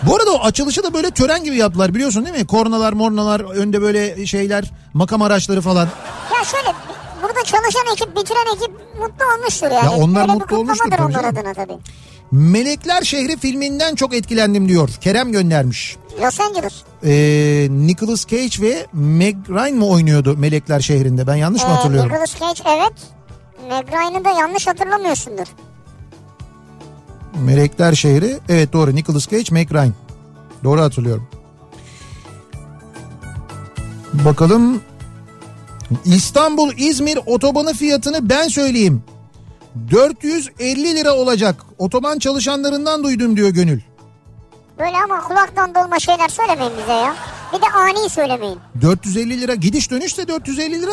Bu 0.03 0.15
arada 0.15 0.31
o 0.31 0.43
açılışı 0.43 0.83
da 0.83 0.93
böyle 0.93 1.11
tören 1.11 1.43
gibi 1.43 1.55
yaptılar 1.57 1.95
biliyorsun 1.95 2.25
değil 2.25 2.37
mi? 2.37 2.47
Kornalar 2.47 2.93
mornalar 2.93 3.39
önde 3.39 3.81
böyle 3.81 4.25
şeyler 4.25 4.71
makam 4.93 5.21
araçları 5.21 5.61
falan. 5.61 5.87
Ya 6.37 6.43
şöyle 6.45 6.73
burada 7.23 7.43
çalışan 7.43 7.85
ekip 7.93 8.15
bitiren 8.17 8.55
ekip 8.55 8.71
mutlu 8.99 9.25
olmuştur 9.37 9.71
yani. 9.71 9.85
Ya 9.85 9.91
onlar 9.91 10.21
Öyle 10.21 10.33
mutlu 10.33 10.57
olmuştur 10.57 10.91
tabii 10.91 11.01
onlar 11.03 11.23
adına 11.23 11.53
tabii. 11.53 11.77
Melekler 12.31 13.01
Şehri 13.01 13.37
filminden 13.37 13.95
çok 13.95 14.13
etkilendim 14.15 14.69
diyor. 14.69 14.89
Kerem 15.01 15.31
göndermiş. 15.31 15.97
Los 16.21 16.39
Angeles. 16.39 16.73
Ee, 17.03 17.67
Nicolas 17.71 18.25
Cage 18.27 18.61
ve 18.61 18.85
Meg 18.93 19.35
Ryan 19.49 19.75
mı 19.77 19.87
oynuyordu 19.87 20.37
Melekler 20.37 20.79
Şehri'nde? 20.79 21.27
Ben 21.27 21.35
yanlış 21.35 21.63
mı 21.63 21.69
Ee, 21.69 21.73
hatırlıyorum? 21.73 22.09
Nicolas 22.11 22.39
Cage 22.39 22.61
evet. 22.77 22.93
Meg 23.69 23.93
Ryan'ı 23.93 24.25
da 24.25 24.29
yanlış 24.29 24.67
hatırlamıyorsundur. 24.67 25.45
Melekler 27.45 27.93
Şehri. 27.93 28.37
Evet 28.49 28.73
doğru 28.73 28.95
Nicolas 28.95 29.27
Cage, 29.27 29.43
Meg 29.51 29.71
Ryan. 29.73 29.93
Doğru 30.63 30.81
hatırlıyorum. 30.81 31.27
Bakalım. 34.13 34.81
İstanbul 36.05 36.73
İzmir 36.77 37.19
otobanı 37.25 37.73
fiyatını 37.73 38.29
ben 38.29 38.47
söyleyeyim. 38.47 39.03
450 39.91 40.95
lira 40.95 41.13
olacak. 41.13 41.65
Otoban 41.77 42.19
çalışanlarından 42.19 43.03
duydum 43.03 43.37
diyor 43.37 43.49
Gönül. 43.49 43.79
Böyle 44.79 44.97
ama 45.03 45.21
kulaktan 45.21 45.75
dolma 45.75 45.99
şeyler 45.99 46.29
söylemeyin 46.29 46.73
bize 46.81 46.93
ya. 46.93 47.15
Bir 47.53 47.61
de 47.61 47.65
ani 47.75 48.09
söylemeyin. 48.09 48.59
450 48.81 49.41
lira 49.41 49.55
gidiş 49.55 49.91
dönüş 49.91 50.17
de 50.17 50.27
450 50.27 50.81
lira. 50.81 50.91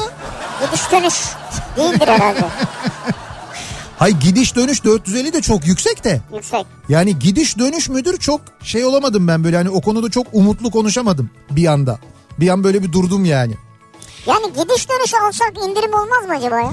Gidiş 0.66 0.92
dönüş 0.92 1.14
değildir 1.76 2.08
herhalde. 2.08 2.40
Hay 3.98 4.12
gidiş 4.12 4.56
dönüş 4.56 4.84
450 4.84 5.32
de 5.32 5.42
çok 5.42 5.66
yüksek 5.66 6.04
de. 6.04 6.20
Yüksek. 6.34 6.66
Yani 6.88 7.18
gidiş 7.18 7.58
dönüş 7.58 7.88
müdür 7.88 8.18
çok 8.18 8.40
şey 8.62 8.84
olamadım 8.84 9.28
ben 9.28 9.44
böyle 9.44 9.56
hani 9.56 9.70
o 9.70 9.80
konuda 9.80 10.10
çok 10.10 10.26
umutlu 10.32 10.70
konuşamadım 10.70 11.30
bir 11.50 11.66
anda. 11.66 11.98
Bir 12.40 12.48
an 12.48 12.64
böyle 12.64 12.82
bir 12.82 12.92
durdum 12.92 13.24
yani. 13.24 13.54
Yani 14.26 14.46
gidiş 14.46 14.88
dönüş 14.88 15.14
alsak 15.14 15.52
indirim 15.68 15.94
olmaz 15.94 16.26
mı 16.28 16.34
acaba 16.36 16.60
ya? 16.60 16.70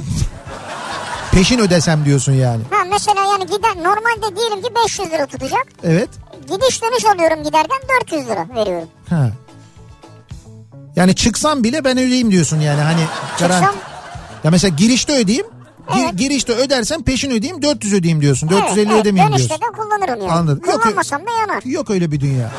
Peşin 1.31 1.59
ödesem 1.59 2.05
diyorsun 2.05 2.33
yani. 2.33 2.63
Ha 2.69 2.77
mesela 2.89 3.21
yani 3.21 3.45
giden 3.45 3.83
normalde 3.83 4.35
diyelim 4.35 4.61
ki 4.61 4.69
500 4.85 5.11
lira 5.11 5.25
tutacak. 5.25 5.67
Evet. 5.83 6.09
Gidiş 6.41 6.81
dönüş 6.83 7.05
alıyorum 7.05 7.43
giderken 7.43 7.79
400 8.01 8.27
lira 8.27 8.47
veriyorum. 8.55 8.87
Ha. 9.09 9.29
Yani 10.95 11.15
çıksam 11.15 11.63
bile 11.63 11.83
ben 11.83 11.97
ödeyeyim 11.97 12.31
diyorsun 12.31 12.59
yani 12.59 12.81
hani. 12.81 13.01
garanti. 13.39 13.65
Çıksam 13.65 13.75
Ya 14.43 14.51
mesela 14.51 14.75
girişte 14.75 15.13
ödeyeyim. 15.17 15.45
Evet. 15.99 16.17
girişte 16.17 16.53
ödersen 16.53 17.03
peşin 17.03 17.31
ödeyeyim 17.31 17.61
400 17.61 17.93
ödeyeyim 17.93 18.21
diyorsun. 18.21 18.49
450 18.49 18.91
evet, 18.91 19.01
ödemeyeyim 19.01 19.33
dönüşte 19.33 19.49
diyorsun. 19.49 19.67
de 19.67 19.81
kullanırım 19.81 20.21
yani. 20.21 20.31
Anladım. 20.31 20.61
Yok, 20.71 20.81
Kullanmasam 20.81 21.21
da 21.21 21.31
yanar. 21.31 21.63
Yok 21.65 21.89
öyle 21.89 22.11
bir 22.11 22.19
dünya. 22.19 22.51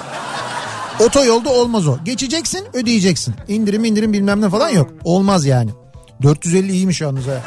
Otoyolda 1.07 1.51
olmaz 1.51 1.89
o. 1.89 1.99
Geçeceksin 2.05 2.66
ödeyeceksin. 2.73 3.35
İndirim 3.49 3.85
indirim 3.85 4.12
bilmem 4.12 4.41
ne 4.41 4.51
falan 4.51 4.69
yok. 4.69 4.91
Olmaz 5.05 5.47
yani. 5.47 5.70
450 6.23 6.73
iyiymiş 6.73 7.01
yalnız 7.01 7.27
ha. 7.27 7.43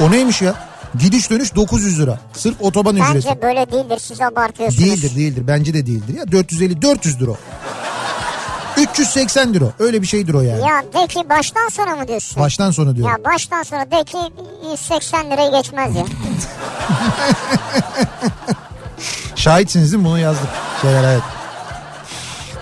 O 0.00 0.10
neymiş 0.10 0.42
ya? 0.42 0.54
Gidiş 0.98 1.30
dönüş 1.30 1.54
900 1.54 2.00
lira. 2.00 2.20
Sırf 2.32 2.60
otoban 2.60 2.96
ücreti. 2.96 3.14
Bence 3.14 3.42
böyle 3.42 3.72
değildir 3.72 3.98
siz 3.98 4.20
abartıyorsunuz. 4.20 4.84
Değildir 4.84 5.16
değildir 5.16 5.44
bence 5.46 5.74
de 5.74 5.86
değildir 5.86 6.14
ya 6.18 6.32
450 6.32 6.82
400 6.82 7.20
lira 7.20 7.30
o. 7.30 7.36
380 8.76 9.54
lira 9.54 9.64
öyle 9.78 10.02
bir 10.02 10.06
şeydir 10.06 10.34
o 10.34 10.40
yani. 10.40 10.60
Ya 10.60 10.82
de 10.94 11.06
ki 11.06 11.28
baştan 11.30 11.68
sonra 11.68 11.96
mı 11.96 12.08
diyorsun? 12.08 12.42
Baştan 12.42 12.70
sona 12.70 12.96
diyorum. 12.96 13.12
Ya 13.12 13.32
baştan 13.32 13.62
sonra 13.62 13.90
de 13.90 14.04
ki 14.04 14.18
180 14.70 15.30
liraya 15.30 15.60
geçmez 15.60 15.96
ya. 15.96 16.04
Şahitsiniz 19.36 19.92
değil 19.92 20.02
mi? 20.02 20.08
Bunu 20.08 20.18
yazdık. 20.18 20.48
Şeyler 20.82 21.04
evet. 21.12 21.22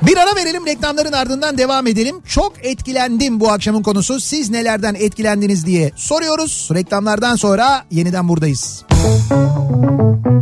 Bir 0.06 0.16
ara 0.16 0.36
verelim 0.36 0.66
reklamların 0.66 1.12
ardından 1.12 1.59
devam 1.59 1.86
edelim. 1.86 2.16
Çok 2.28 2.52
etkilendim 2.62 3.40
bu 3.40 3.51
akşamın 3.51 3.82
konusu. 3.82 4.20
Siz 4.20 4.51
nelerden 4.51 4.94
etkilendiniz 4.94 5.66
diye 5.66 5.90
soruyoruz. 5.97 6.68
Reklamlardan 6.74 7.36
sonra 7.36 7.85
yeniden 7.90 8.28
buradayız. 8.28 8.85
Kafa 8.90 10.34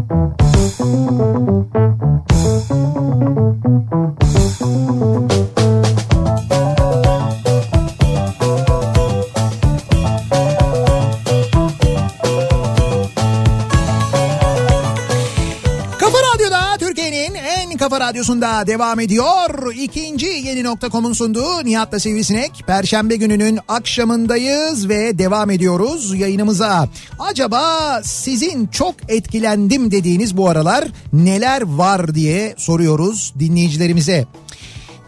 kafa 17.92 18.04
radyosunda 18.04 18.66
devam 18.66 19.00
ediyor. 19.00 19.74
İkinci 19.74 20.26
yeni 20.26 20.64
nokta.com'un 20.64 21.12
sunduğu 21.12 21.64
Nihat'la 21.64 22.00
Sivrisinek. 22.00 22.64
Perşembe 22.66 23.16
gününün 23.16 23.58
akşamındayız 23.68 24.88
ve 24.88 25.18
devam 25.18 25.50
ediyoruz 25.50 26.14
yayınımıza. 26.14 26.88
Acaba 27.18 28.00
sizin 28.04 28.66
çok 28.66 28.94
etkilendim 29.08 29.90
dediğiniz 29.90 30.36
bu 30.36 30.48
aralar 30.48 30.84
neler 31.12 31.62
var 31.62 32.14
diye 32.14 32.54
soruyoruz 32.56 33.34
dinleyicilerimize. 33.38 34.26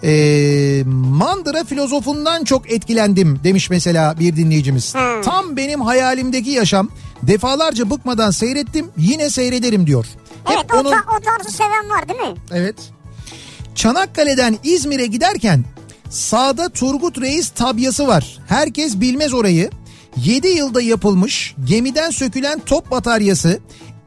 Ee, 0.03 0.83
mandıra 0.87 1.65
filozofundan 1.65 2.45
çok 2.45 2.73
etkilendim 2.73 3.41
demiş 3.45 3.71
mesela 3.71 4.19
bir 4.21 4.37
dinleyicimiz. 4.37 4.95
Hmm. 4.95 5.23
Tam 5.23 5.57
benim 5.57 5.81
hayalimdeki 5.81 6.51
yaşam. 6.51 6.89
Defalarca 7.23 7.91
bıkmadan 7.91 8.31
seyrettim 8.31 8.87
yine 8.97 9.31
seyrederim 9.31 9.87
diyor. 9.87 10.07
Hep 10.45 10.57
Evet 10.57 10.67
o, 10.75 10.79
onun- 10.79 10.91
ta- 10.91 11.05
o 11.19 11.21
tarzı 11.21 11.57
seven 11.57 11.91
var 11.91 12.09
değil 12.09 12.21
mi? 12.21 12.35
Evet. 12.53 12.75
Çanakkale'den 13.75 14.59
İzmir'e 14.65 15.07
giderken 15.07 15.65
sağda 16.11 16.69
Turgut 16.69 17.21
Reis 17.21 17.49
tabyası 17.51 18.07
var. 18.07 18.39
Herkes 18.49 19.01
bilmez 19.01 19.35
orayı. 19.35 19.71
7 20.17 20.49
yılda 20.49 20.83
yapılmış 20.83 21.55
gemiden 21.65 22.11
sökülen 22.11 22.61
top 22.67 22.91
bataryası 22.91 23.59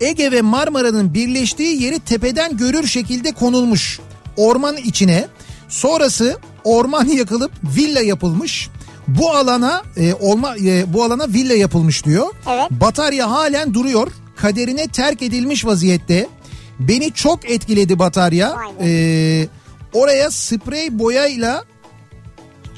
Ege 0.01 0.31
ve 0.31 0.41
Marmara'nın 0.41 1.13
birleştiği 1.13 1.83
yeri 1.83 1.99
tepeden 1.99 2.57
görür 2.57 2.87
şekilde 2.87 3.31
konulmuş. 3.31 3.99
Orman 4.37 4.77
içine 4.77 5.27
sonrası 5.69 6.37
orman 6.63 7.05
yakılıp 7.07 7.51
villa 7.63 8.01
yapılmış. 8.01 8.69
Bu 9.07 9.31
alana 9.31 9.83
e, 9.97 10.13
olma 10.13 10.55
e, 10.57 10.93
bu 10.93 11.03
alana 11.03 11.27
villa 11.27 11.53
yapılmış 11.53 12.05
diyor. 12.05 12.27
Evet. 12.49 12.71
Batarya 12.71 13.31
halen 13.31 13.73
duruyor. 13.73 14.11
Kaderine 14.37 14.87
terk 14.87 15.21
edilmiş 15.21 15.65
vaziyette. 15.65 16.27
Beni 16.79 17.13
çok 17.13 17.51
etkiledi 17.51 17.99
batarya. 17.99 18.55
Ee, 18.81 19.47
oraya 19.93 20.31
sprey 20.31 20.99
boyayla 20.99 21.63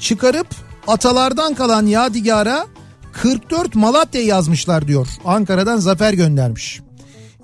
çıkarıp 0.00 0.46
atalardan 0.86 1.54
kalan 1.54 1.86
yadigar'a 1.86 2.66
44 3.12 3.74
Malatya 3.74 4.22
yazmışlar 4.22 4.88
diyor. 4.88 5.08
Ankara'dan 5.24 5.76
Zafer 5.76 6.12
göndermiş. 6.12 6.80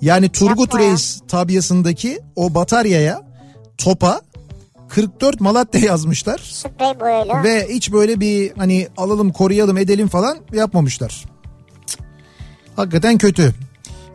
Yani 0.01 0.29
Turgut 0.29 0.59
Yapma 0.59 0.81
ya. 0.81 0.89
Reis 0.89 1.21
tabyasındaki 1.27 2.19
o 2.35 2.53
bataryaya 2.53 3.21
topa 3.77 4.21
44 4.89 5.41
Malatya 5.41 5.81
yazmışlar. 5.81 6.37
Sprey 6.37 6.99
boyayla. 6.99 7.43
Ve 7.43 7.67
hiç 7.69 7.91
böyle 7.91 8.19
bir 8.19 8.51
hani 8.57 8.87
alalım 8.97 9.31
koruyalım 9.31 9.77
edelim 9.77 10.07
falan 10.07 10.37
yapmamışlar. 10.53 11.25
Hakikaten 12.75 13.17
kötü. 13.17 13.53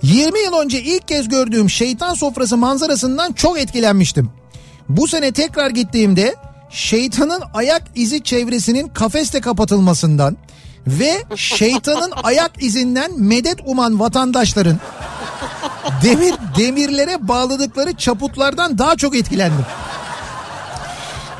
20 0.02 0.40
yıl 0.40 0.52
önce 0.52 0.82
ilk 0.82 1.08
kez 1.08 1.28
gördüğüm 1.28 1.70
şeytan 1.70 2.14
sofrası 2.14 2.56
manzarasından 2.56 3.32
çok 3.32 3.58
etkilenmiştim. 3.58 4.30
Bu 4.88 5.08
sene 5.08 5.32
tekrar 5.32 5.70
gittiğimde 5.70 6.34
şeytanın 6.70 7.42
ayak 7.54 7.82
izi 7.94 8.22
çevresinin 8.22 8.88
kafeste 8.88 9.40
kapatılmasından 9.40 10.36
ve 10.86 11.22
şeytanın 11.36 12.12
ayak 12.22 12.62
izinden 12.62 13.20
medet 13.20 13.58
uman 13.66 14.00
vatandaşların 14.00 14.80
demir 16.02 16.34
demirlere 16.58 17.28
bağladıkları 17.28 17.92
çaputlardan 17.92 18.78
daha 18.78 18.96
çok 18.96 19.16
etkilendim. 19.16 19.64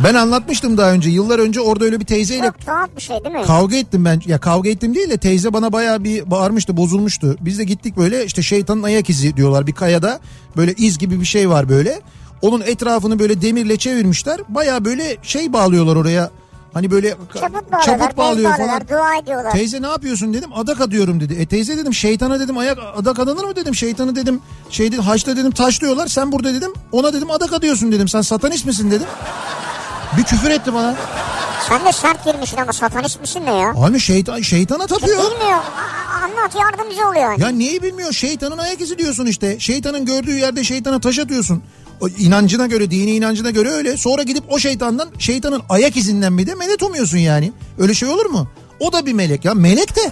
Ben 0.04 0.14
anlatmıştım 0.14 0.76
daha 0.78 0.92
önce 0.92 1.10
yıllar 1.10 1.38
önce 1.38 1.60
orada 1.60 1.84
öyle 1.84 2.00
bir 2.00 2.04
teyzeyle 2.04 2.46
Çok 2.46 2.60
tuhaf 2.66 2.90
bir 2.96 3.02
şey 3.02 3.24
değil 3.24 3.34
mi? 3.34 3.42
kavga 3.46 3.76
ettim 3.76 4.04
ben. 4.04 4.20
Ya 4.26 4.38
kavga 4.40 4.70
ettim 4.70 4.94
değil 4.94 5.10
de 5.10 5.16
teyze 5.18 5.52
bana 5.52 5.72
bayağı 5.72 6.04
bir 6.04 6.30
bağırmıştı, 6.30 6.76
bozulmuştu. 6.76 7.36
Biz 7.40 7.58
de 7.58 7.64
gittik 7.64 7.96
böyle 7.96 8.24
işte 8.26 8.42
şeytanın 8.42 8.82
ayak 8.82 9.10
izi 9.10 9.36
diyorlar 9.36 9.66
bir 9.66 9.72
kayada. 9.72 10.20
Böyle 10.56 10.72
iz 10.74 10.98
gibi 10.98 11.20
bir 11.20 11.24
şey 11.24 11.50
var 11.50 11.68
böyle. 11.68 12.00
Onun 12.42 12.60
etrafını 12.60 13.18
böyle 13.18 13.42
demirle 13.42 13.76
çevirmişler. 13.76 14.40
Bayağı 14.48 14.84
böyle 14.84 15.16
şey 15.22 15.52
bağlıyorlar 15.52 15.96
oraya. 15.96 16.30
Hani 16.74 16.90
böyle 16.90 17.08
Çaput 17.10 17.72
bağlıyorlar, 17.72 18.08
bez 18.10 18.16
bağlıyor 18.16 18.56
falan. 18.56 18.80
dua 18.88 19.16
ediyorlar. 19.16 19.52
Teyze 19.52 19.82
ne 19.82 19.86
yapıyorsun 19.86 20.34
dedim 20.34 20.50
adak 20.54 20.80
adıyorum 20.80 21.20
dedi. 21.20 21.34
E 21.34 21.46
teyze 21.46 21.76
dedim 21.76 21.94
şeytana 21.94 22.40
dedim 22.40 22.58
ayak 22.58 22.78
adak 22.96 23.18
adanır 23.18 23.44
mı 23.44 23.56
dedim. 23.56 23.74
Şeytanı 23.74 24.16
dedim 24.16 24.40
şey 24.70 24.92
dedim 24.92 25.02
haçta 25.02 25.36
dedim 25.36 25.50
taşlıyorlar. 25.50 26.06
Sen 26.06 26.32
burada 26.32 26.54
dedim 26.54 26.72
ona 26.92 27.12
dedim 27.12 27.30
adak 27.30 27.52
adıyorsun 27.52 27.92
dedim. 27.92 28.08
Sen 28.08 28.20
satanist 28.20 28.66
misin 28.66 28.90
dedim. 28.90 29.06
Bir 30.18 30.22
küfür 30.24 30.50
etti 30.50 30.74
bana. 30.74 30.94
Sen 31.68 31.84
de 31.86 31.92
sert 31.92 32.24
girmişsin 32.24 32.56
ama 32.56 32.72
satanist 32.72 33.20
misin 33.20 33.42
ne 33.46 33.54
ya? 33.54 33.70
Abi 33.70 34.00
şeytan, 34.00 34.40
şeytana 34.40 34.86
tapıyor. 34.86 35.18
Bilmiyor. 35.30 35.58
Anlat 36.22 36.54
yardımcı 36.60 37.08
ol 37.08 37.14
yani. 37.14 37.42
Ya 37.42 37.48
neyi 37.48 37.82
bilmiyor? 37.82 38.12
Şeytanın 38.12 38.58
ayak 38.58 38.80
izi 38.80 38.98
diyorsun 38.98 39.26
işte. 39.26 39.60
Şeytanın 39.60 40.04
gördüğü 40.04 40.38
yerde 40.38 40.64
şeytana 40.64 41.00
taş 41.00 41.18
atıyorsun. 41.18 41.62
O 42.00 42.08
inancına 42.08 42.66
göre, 42.66 42.90
dini 42.90 43.10
inancına 43.16 43.50
göre 43.50 43.68
öyle. 43.70 43.96
Sonra 43.96 44.22
gidip 44.22 44.44
o 44.48 44.58
şeytandan, 44.58 45.08
şeytanın 45.18 45.62
ayak 45.68 45.96
izinden 45.96 46.38
bir 46.38 46.46
de 46.46 46.54
medet 46.54 46.82
umuyorsun 46.82 47.18
yani. 47.18 47.52
Öyle 47.78 47.94
şey 47.94 48.08
olur 48.08 48.26
mu? 48.26 48.48
O 48.80 48.92
da 48.92 49.06
bir 49.06 49.12
melek 49.12 49.44
ya. 49.44 49.54
Melek 49.54 49.96
de. 49.96 50.10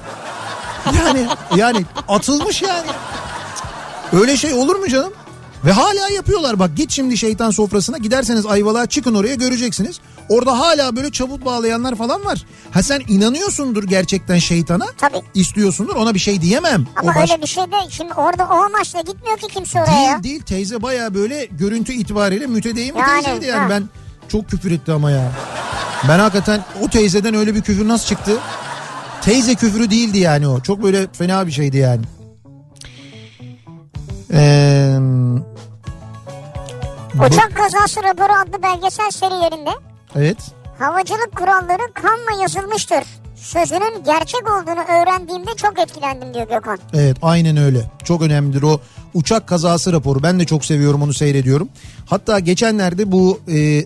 Yani 0.98 1.27
yani 1.56 1.85
atılmış 2.09 2.62
yani. 2.62 2.86
Öyle 4.12 4.36
şey 4.36 4.52
olur 4.55 4.77
mu 4.77 4.89
canım? 4.89 5.12
Ve 5.65 5.73
hala 5.73 6.09
yapıyorlar 6.09 6.59
bak 6.59 6.77
git 6.77 6.91
şimdi 6.91 7.19
şeytan 7.19 7.51
sofrasına 7.51 7.99
giderseniz 7.99 8.47
Ayvalık'a 8.47 8.87
çıkın 8.87 9.15
oraya 9.15 9.35
göreceksiniz. 9.35 10.01
Orada 10.28 10.59
hala 10.59 10.97
böyle 10.97 11.11
çabuk 11.11 11.45
bağlayanlar 11.45 11.95
falan 11.95 12.24
var. 12.24 12.45
Ha 12.70 12.82
sen 12.82 13.03
inanıyorsundur 13.09 13.85
gerçekten 13.85 14.39
şeytana. 14.39 14.87
Tabii. 14.99 15.23
İstiyorsundur 15.35 15.97
ona 15.97 16.15
bir 16.15 16.19
şey 16.19 16.41
diyemem. 16.41 16.87
Ama 16.97 17.12
o 17.12 17.15
baş- 17.15 17.31
öyle 17.31 17.43
bir 17.43 17.47
şey 17.47 17.65
de 17.65 17.77
şimdi 17.91 18.15
orada 18.15 18.45
o 18.45 18.55
amaçla 18.55 19.01
gitmiyor 19.01 19.39
ki 19.39 19.47
kimse 19.55 19.78
oraya. 19.82 19.93
Değil 19.97 20.09
ya. 20.11 20.23
değil 20.23 20.43
teyze 20.43 20.82
baya 20.82 21.15
böyle 21.15 21.45
görüntü 21.45 21.93
itibariyle 21.93 22.47
mütedeyim 22.47 22.95
bir 22.95 23.01
Yani, 23.01 23.23
teyzeydi 23.24 23.47
yani 23.47 23.61
ha. 23.62 23.70
ben 23.70 23.85
çok 24.28 24.49
küfür 24.51 24.70
etti 24.70 24.93
ama 24.93 25.11
ya. 25.11 25.32
Ben 26.09 26.19
hakikaten 26.19 26.65
o 26.82 26.89
teyzeden 26.89 27.35
öyle 27.35 27.55
bir 27.55 27.62
küfür 27.62 27.89
nasıl 27.89 28.07
çıktı? 28.07 28.39
Teyze 29.23 29.55
küfürü 29.55 29.91
değildi 29.91 30.19
yani 30.19 30.49
o. 30.49 30.61
Çok 30.61 30.82
böyle 30.82 31.07
fena 31.12 31.47
bir 31.47 31.53
şeydi 31.53 31.77
yani. 31.77 32.03
Ee, 34.32 34.97
Uçak 37.27 37.57
kazası 37.57 38.02
raporu 38.02 38.32
adlı 38.43 38.62
belgesel 38.62 39.11
serilerinde 39.11 39.70
evet. 40.16 40.39
havacılık 40.78 41.36
kuralları 41.36 41.93
kanla 41.94 42.43
yazılmıştır. 42.43 43.05
Sözünün 43.36 44.05
gerçek 44.05 44.43
olduğunu 44.43 44.81
öğrendiğimde 45.01 45.51
çok 45.57 45.78
etkilendim 45.78 46.35
diyor 46.35 46.48
Gökhan. 46.48 46.78
Evet 46.94 47.16
aynen 47.23 47.57
öyle. 47.57 47.90
Çok 48.05 48.23
önemlidir 48.23 48.62
o 48.62 48.81
uçak 49.15 49.47
kazası 49.47 49.93
raporu. 49.93 50.23
Ben 50.23 50.40
de 50.40 50.44
çok 50.44 50.65
seviyorum 50.65 51.02
onu 51.02 51.15
seyrediyorum. 51.15 51.69
Hatta 52.07 52.39
geçenlerde 52.39 53.12
bu 53.12 53.40
e, 53.52 53.85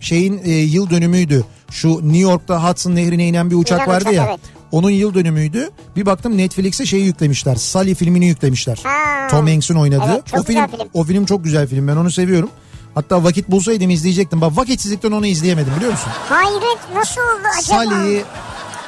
şeyin 0.00 0.40
e, 0.44 0.50
yıl 0.50 0.90
dönümüydü. 0.90 1.44
Şu 1.70 1.88
New 1.88 2.18
York'ta 2.18 2.68
Hudson 2.70 2.94
Nehri'ne 2.94 3.26
inen 3.28 3.50
bir 3.50 3.56
uçak 3.56 3.78
İnen 3.78 3.88
vardı 3.88 4.08
uçak, 4.08 4.14
ya. 4.14 4.26
evet. 4.28 4.40
Onun 4.72 4.90
yıl 4.90 5.14
dönümüydü. 5.14 5.70
Bir 5.96 6.06
baktım 6.06 6.38
Netflix'e 6.38 6.86
şeyi 6.86 7.04
yüklemişler. 7.04 7.56
Sully 7.56 7.94
filmini 7.94 8.26
yüklemişler. 8.26 8.80
Ha. 8.84 9.28
Tom 9.30 9.46
Hanks'in 9.46 9.74
oynadığı. 9.74 10.12
Evet, 10.12 10.40
o 10.40 10.42
film, 10.42 10.66
film. 10.66 10.88
o 10.94 11.04
film 11.04 11.26
çok 11.26 11.44
güzel 11.44 11.68
film. 11.68 11.88
Ben 11.88 11.96
onu 11.96 12.10
seviyorum. 12.10 12.50
Hatta 12.94 13.24
vakit 13.24 13.50
bulsaydım 13.50 13.90
izleyecektim. 13.90 14.40
Bak 14.40 14.56
vakitsizlikten 14.56 15.12
onu 15.12 15.26
izleyemedim 15.26 15.72
biliyor 15.76 15.92
musun? 15.92 16.12
Hayret 16.28 16.78
nasıl 16.94 17.20
oldu 17.20 17.48
acaba? 17.58 17.84
Sully'yi 17.84 18.24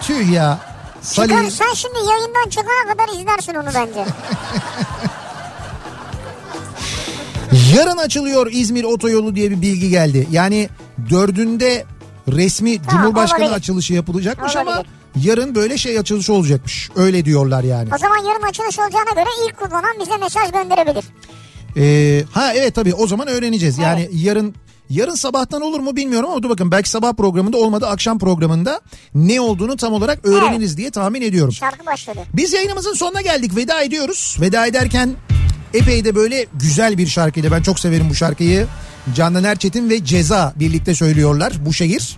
tüh 0.02 0.32
ya. 0.32 0.58
Çıkar, 1.10 1.28
Sully'yi 1.28 1.50
sen 1.50 1.72
şimdi 1.74 1.98
yayından 1.98 2.48
çıkana 2.50 2.92
kadar 2.92 3.20
izlersin 3.20 3.54
onu 3.54 3.68
bence. 3.74 4.04
Yarın 7.76 7.96
açılıyor 7.96 8.46
İzmir 8.52 8.84
otoyolu 8.84 9.34
diye 9.34 9.50
bir 9.50 9.62
bilgi 9.62 9.90
geldi. 9.90 10.28
Yani 10.30 10.68
dördünde 11.10 11.84
resmi 12.32 12.82
Tamam, 12.82 13.02
Cumhurbaşkanı 13.02 13.40
olabilir. 13.42 13.56
açılışı 13.56 13.94
yapılacakmış 13.94 14.56
ama 14.56 14.70
Olabilir. 14.70 14.90
Yarın 15.16 15.54
böyle 15.54 15.78
şey 15.78 15.98
açılışı 15.98 16.32
olacakmış. 16.32 16.90
Öyle 16.96 17.24
diyorlar 17.24 17.64
yani. 17.64 17.88
O 17.94 17.98
zaman 17.98 18.16
yarın 18.16 18.42
açılış 18.42 18.78
olacağına 18.78 19.10
göre 19.14 19.30
ilk 19.48 19.56
kullanan 19.56 19.96
bize 20.00 20.16
mesaj 20.16 20.52
gönderebilir. 20.52 21.04
Ee, 21.76 22.24
ha 22.32 22.54
evet 22.54 22.74
tabii 22.74 22.94
o 22.94 23.06
zaman 23.06 23.28
öğreneceğiz. 23.28 23.78
Yani 23.78 24.08
yarın 24.12 24.54
yarın 24.90 25.14
sabahtan 25.14 25.62
olur 25.62 25.80
mu 25.80 25.96
bilmiyorum 25.96 26.30
ama 26.30 26.42
dur 26.42 26.50
bakın 26.50 26.70
belki 26.70 26.90
sabah 26.90 27.12
programında 27.12 27.56
olmadı 27.56 27.86
akşam 27.86 28.18
programında 28.18 28.80
ne 29.14 29.40
olduğunu 29.40 29.76
tam 29.76 29.92
olarak 29.92 30.26
öğreniriz 30.26 30.76
diye 30.76 30.90
tahmin 30.90 31.22
ediyorum. 31.22 31.52
Şarkı 31.52 31.86
başladı. 31.86 32.18
Biz 32.34 32.52
yayınımızın 32.52 32.94
sonuna 32.94 33.20
geldik. 33.20 33.56
Veda 33.56 33.82
ediyoruz. 33.82 34.36
Veda 34.40 34.66
ederken 34.66 35.10
epey 35.74 36.04
de 36.04 36.14
böyle 36.14 36.46
güzel 36.54 36.98
bir 36.98 37.06
şarkıyla 37.06 37.50
ben 37.50 37.62
çok 37.62 37.78
severim 37.78 38.06
bu 38.10 38.14
şarkıyı. 38.14 38.66
Candan 39.14 39.44
Erçetin 39.44 39.90
ve 39.90 40.04
Ceza 40.04 40.52
birlikte 40.56 40.94
söylüyorlar 40.94 41.52
bu 41.66 41.72
şehir. 41.72 42.16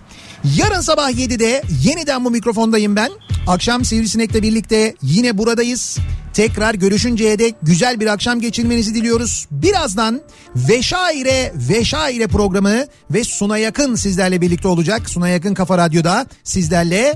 Yarın 0.55 0.81
sabah 0.81 1.11
7'de 1.11 1.63
yeniden 1.83 2.25
bu 2.25 2.31
mikrofondayım 2.31 2.95
ben. 2.95 3.11
Akşam 3.47 3.85
Sivrisinek'le 3.85 4.41
birlikte 4.41 4.95
yine 5.01 5.37
buradayız. 5.37 5.97
Tekrar 6.33 6.73
görüşünceye 6.73 7.39
dek 7.39 7.55
güzel 7.61 7.99
bir 7.99 8.07
akşam 8.07 8.41
geçirmenizi 8.41 8.95
diliyoruz. 8.95 9.47
Birazdan 9.51 10.21
Veşaire 10.55 11.53
Veşaire 11.55 12.27
programı 12.27 12.85
ve 13.11 13.23
Suna 13.23 13.57
Yakın 13.57 13.95
sizlerle 13.95 14.41
birlikte 14.41 14.67
olacak. 14.67 15.09
Suna 15.09 15.29
Yakın 15.29 15.53
Kafa 15.53 15.77
Radyo'da 15.77 16.25
sizlerle 16.43 17.15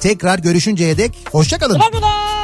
tekrar 0.00 0.38
görüşünceye 0.38 0.96
dek 0.96 1.18
hoşçakalın. 1.32 1.78
Güle 1.78 1.98
güle. 1.98 2.39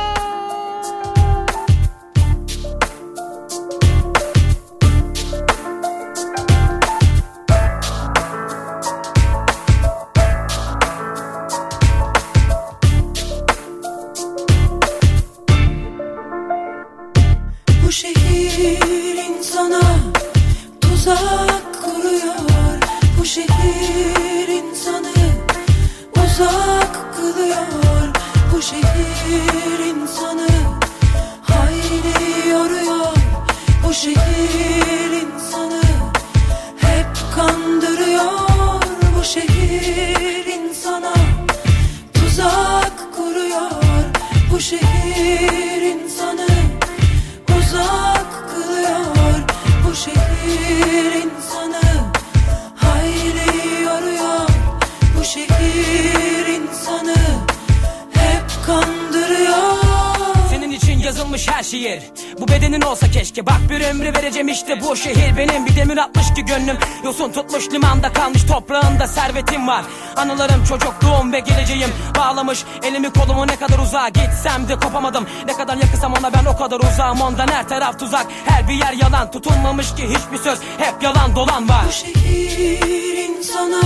Anılarım 70.17 70.65
çocukluğum 70.65 71.33
ve 71.33 71.41
geleceğim. 71.41 71.91
Bağlamış 72.19 72.65
elimi 72.83 73.13
kolumu 73.13 73.47
ne 73.47 73.57
kadar 73.57 73.79
uzağa 73.79 74.09
Gitsem 74.09 74.69
de 74.69 74.77
kopamadım. 74.77 75.27
Ne 75.47 75.53
kadar 75.53 75.77
yakınsam 75.77 76.13
ona 76.13 76.33
ben 76.33 76.45
o 76.45 76.57
kadar 76.57 76.81
uzağım. 76.81 77.21
Ondan 77.21 77.49
her 77.49 77.69
taraf 77.69 77.99
tuzak. 77.99 78.27
Her 78.47 78.69
bir 78.69 78.75
yer 78.75 78.93
yalan. 78.93 79.31
Tutulmamış 79.31 79.95
ki 79.95 80.09
hiçbir 80.09 80.39
söz. 80.39 80.59
Hep 80.79 81.03
yalan 81.03 81.37
dolan 81.37 81.69
var. 81.69 81.85
Bu 81.89 81.93
şehir 81.93 83.29
insana 83.29 83.81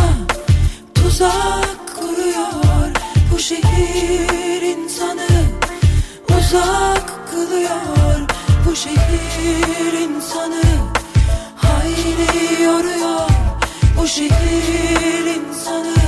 tuzak 0.94 1.96
kuruyor. 2.00 2.90
Bu 3.32 3.38
şehir 3.38 4.62
insanı 4.62 5.28
uzak 6.38 7.30
kılıyor. 7.30 8.28
Bu 8.66 8.76
şehir 8.76 9.92
insanı 9.92 10.62
hayli 11.56 12.62
yoruyor. 12.62 13.28
Bu 13.98 14.08
şehir 14.08 15.26
insanı 15.26 15.99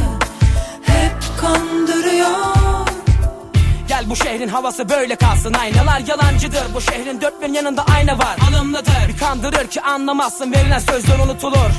Gel 3.89 4.11
bu 4.11 4.17
şehrin 4.17 4.49
havası 4.49 4.89
böyle 4.89 5.17
kalsın. 5.17 5.55
Aynalar 5.55 6.03
yalancıdır. 6.09 6.75
Bu 6.75 6.81
şehrin 6.81 7.21
dört 7.21 7.43
bin 7.43 7.55
yanında 7.55 7.85
ayna 7.95 8.19
var. 8.19 8.37
Alımlıdır. 8.51 9.09
Bir 9.09 9.19
kandırır 9.19 9.67
ki 9.67 9.83
anlamazsın. 9.83 10.53
Verilen 10.53 10.79
sözler 10.79 11.19
unutulur. 11.19 11.71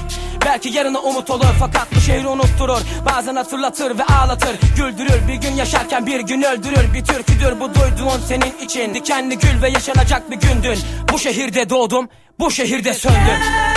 Belki 0.45 0.69
yarına 0.69 0.99
umut 0.99 1.29
olur. 1.29 1.45
Fakat 1.59 1.87
bu 1.95 2.01
şehri 2.01 2.27
unutturur. 2.27 2.81
Bazen 3.05 3.35
hatırlatır 3.35 3.97
ve 3.97 4.03
ağlatır. 4.03 4.55
Güldürür. 4.77 5.27
Bir 5.27 5.33
gün 5.33 5.51
yaşarken 5.51 6.05
bir 6.05 6.19
gün 6.19 6.41
öldürür. 6.41 6.93
Bir 6.93 7.05
türküdür 7.05 7.59
bu 7.59 7.75
duyduğun 7.75 8.19
senin 8.27 8.65
için. 8.65 8.93
Dikenli 8.93 9.37
gül 9.37 9.61
ve 9.61 9.69
yaşanacak 9.69 10.31
bir 10.31 10.35
gündün. 10.35 10.79
Bu 11.13 11.19
şehirde 11.19 11.69
doğdum. 11.69 12.09
Bu 12.39 12.51
şehirde 12.51 12.93
söndüm 12.93 13.72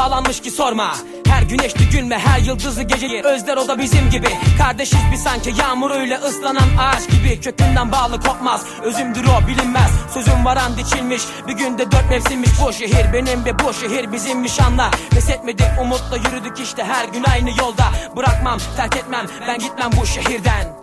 bağlanmış 0.00 0.40
ki 0.40 0.50
sorma. 0.50 0.96
Her 1.26 1.42
güneşli 1.42 1.88
gün 1.90 2.10
ve 2.10 2.18
her 2.18 2.38
yıldızlı 2.40 2.82
geceyi 2.82 3.22
Özler 3.22 3.56
o 3.56 3.68
da 3.68 3.78
bizim 3.78 4.10
gibi. 4.10 4.28
Kardeşiz 4.58 4.98
bir 5.12 5.16
sanki 5.16 5.52
yağmuruyla 5.60 6.18
ıslanan 6.18 6.68
ağaç 6.78 7.10
gibi. 7.10 7.40
Kökünden 7.40 7.92
bağlı 7.92 8.20
kopmaz 8.20 8.64
Özümdür 8.82 9.24
o 9.24 9.48
bilinmez. 9.48 9.90
Sözüm 10.14 10.44
varan 10.44 10.76
diçilmiş 10.76 11.22
Bir 11.48 11.52
günde 11.52 11.92
dört 11.92 12.10
mevsimmiş. 12.10 12.50
Bu 12.66 12.72
şehir 12.72 13.12
Benim 13.12 13.44
ve 13.44 13.58
bu 13.58 13.72
şehir 13.72 14.12
bizimmiş 14.12 14.60
anla 14.60 14.90
Pes 15.10 15.30
etmedik 15.30 15.66
umutla 15.80 16.16
yürüdük 16.16 16.60
işte 16.60 16.84
her 16.84 17.08
gün 17.08 17.24
aynı 17.32 17.50
yolda. 17.50 17.84
Bırakmam 18.16 18.58
terk 18.76 18.96
etmem 18.96 19.26
ben 19.48 19.58
gitmem 19.58 19.90
bu 20.00 20.06
şehirden 20.06 20.79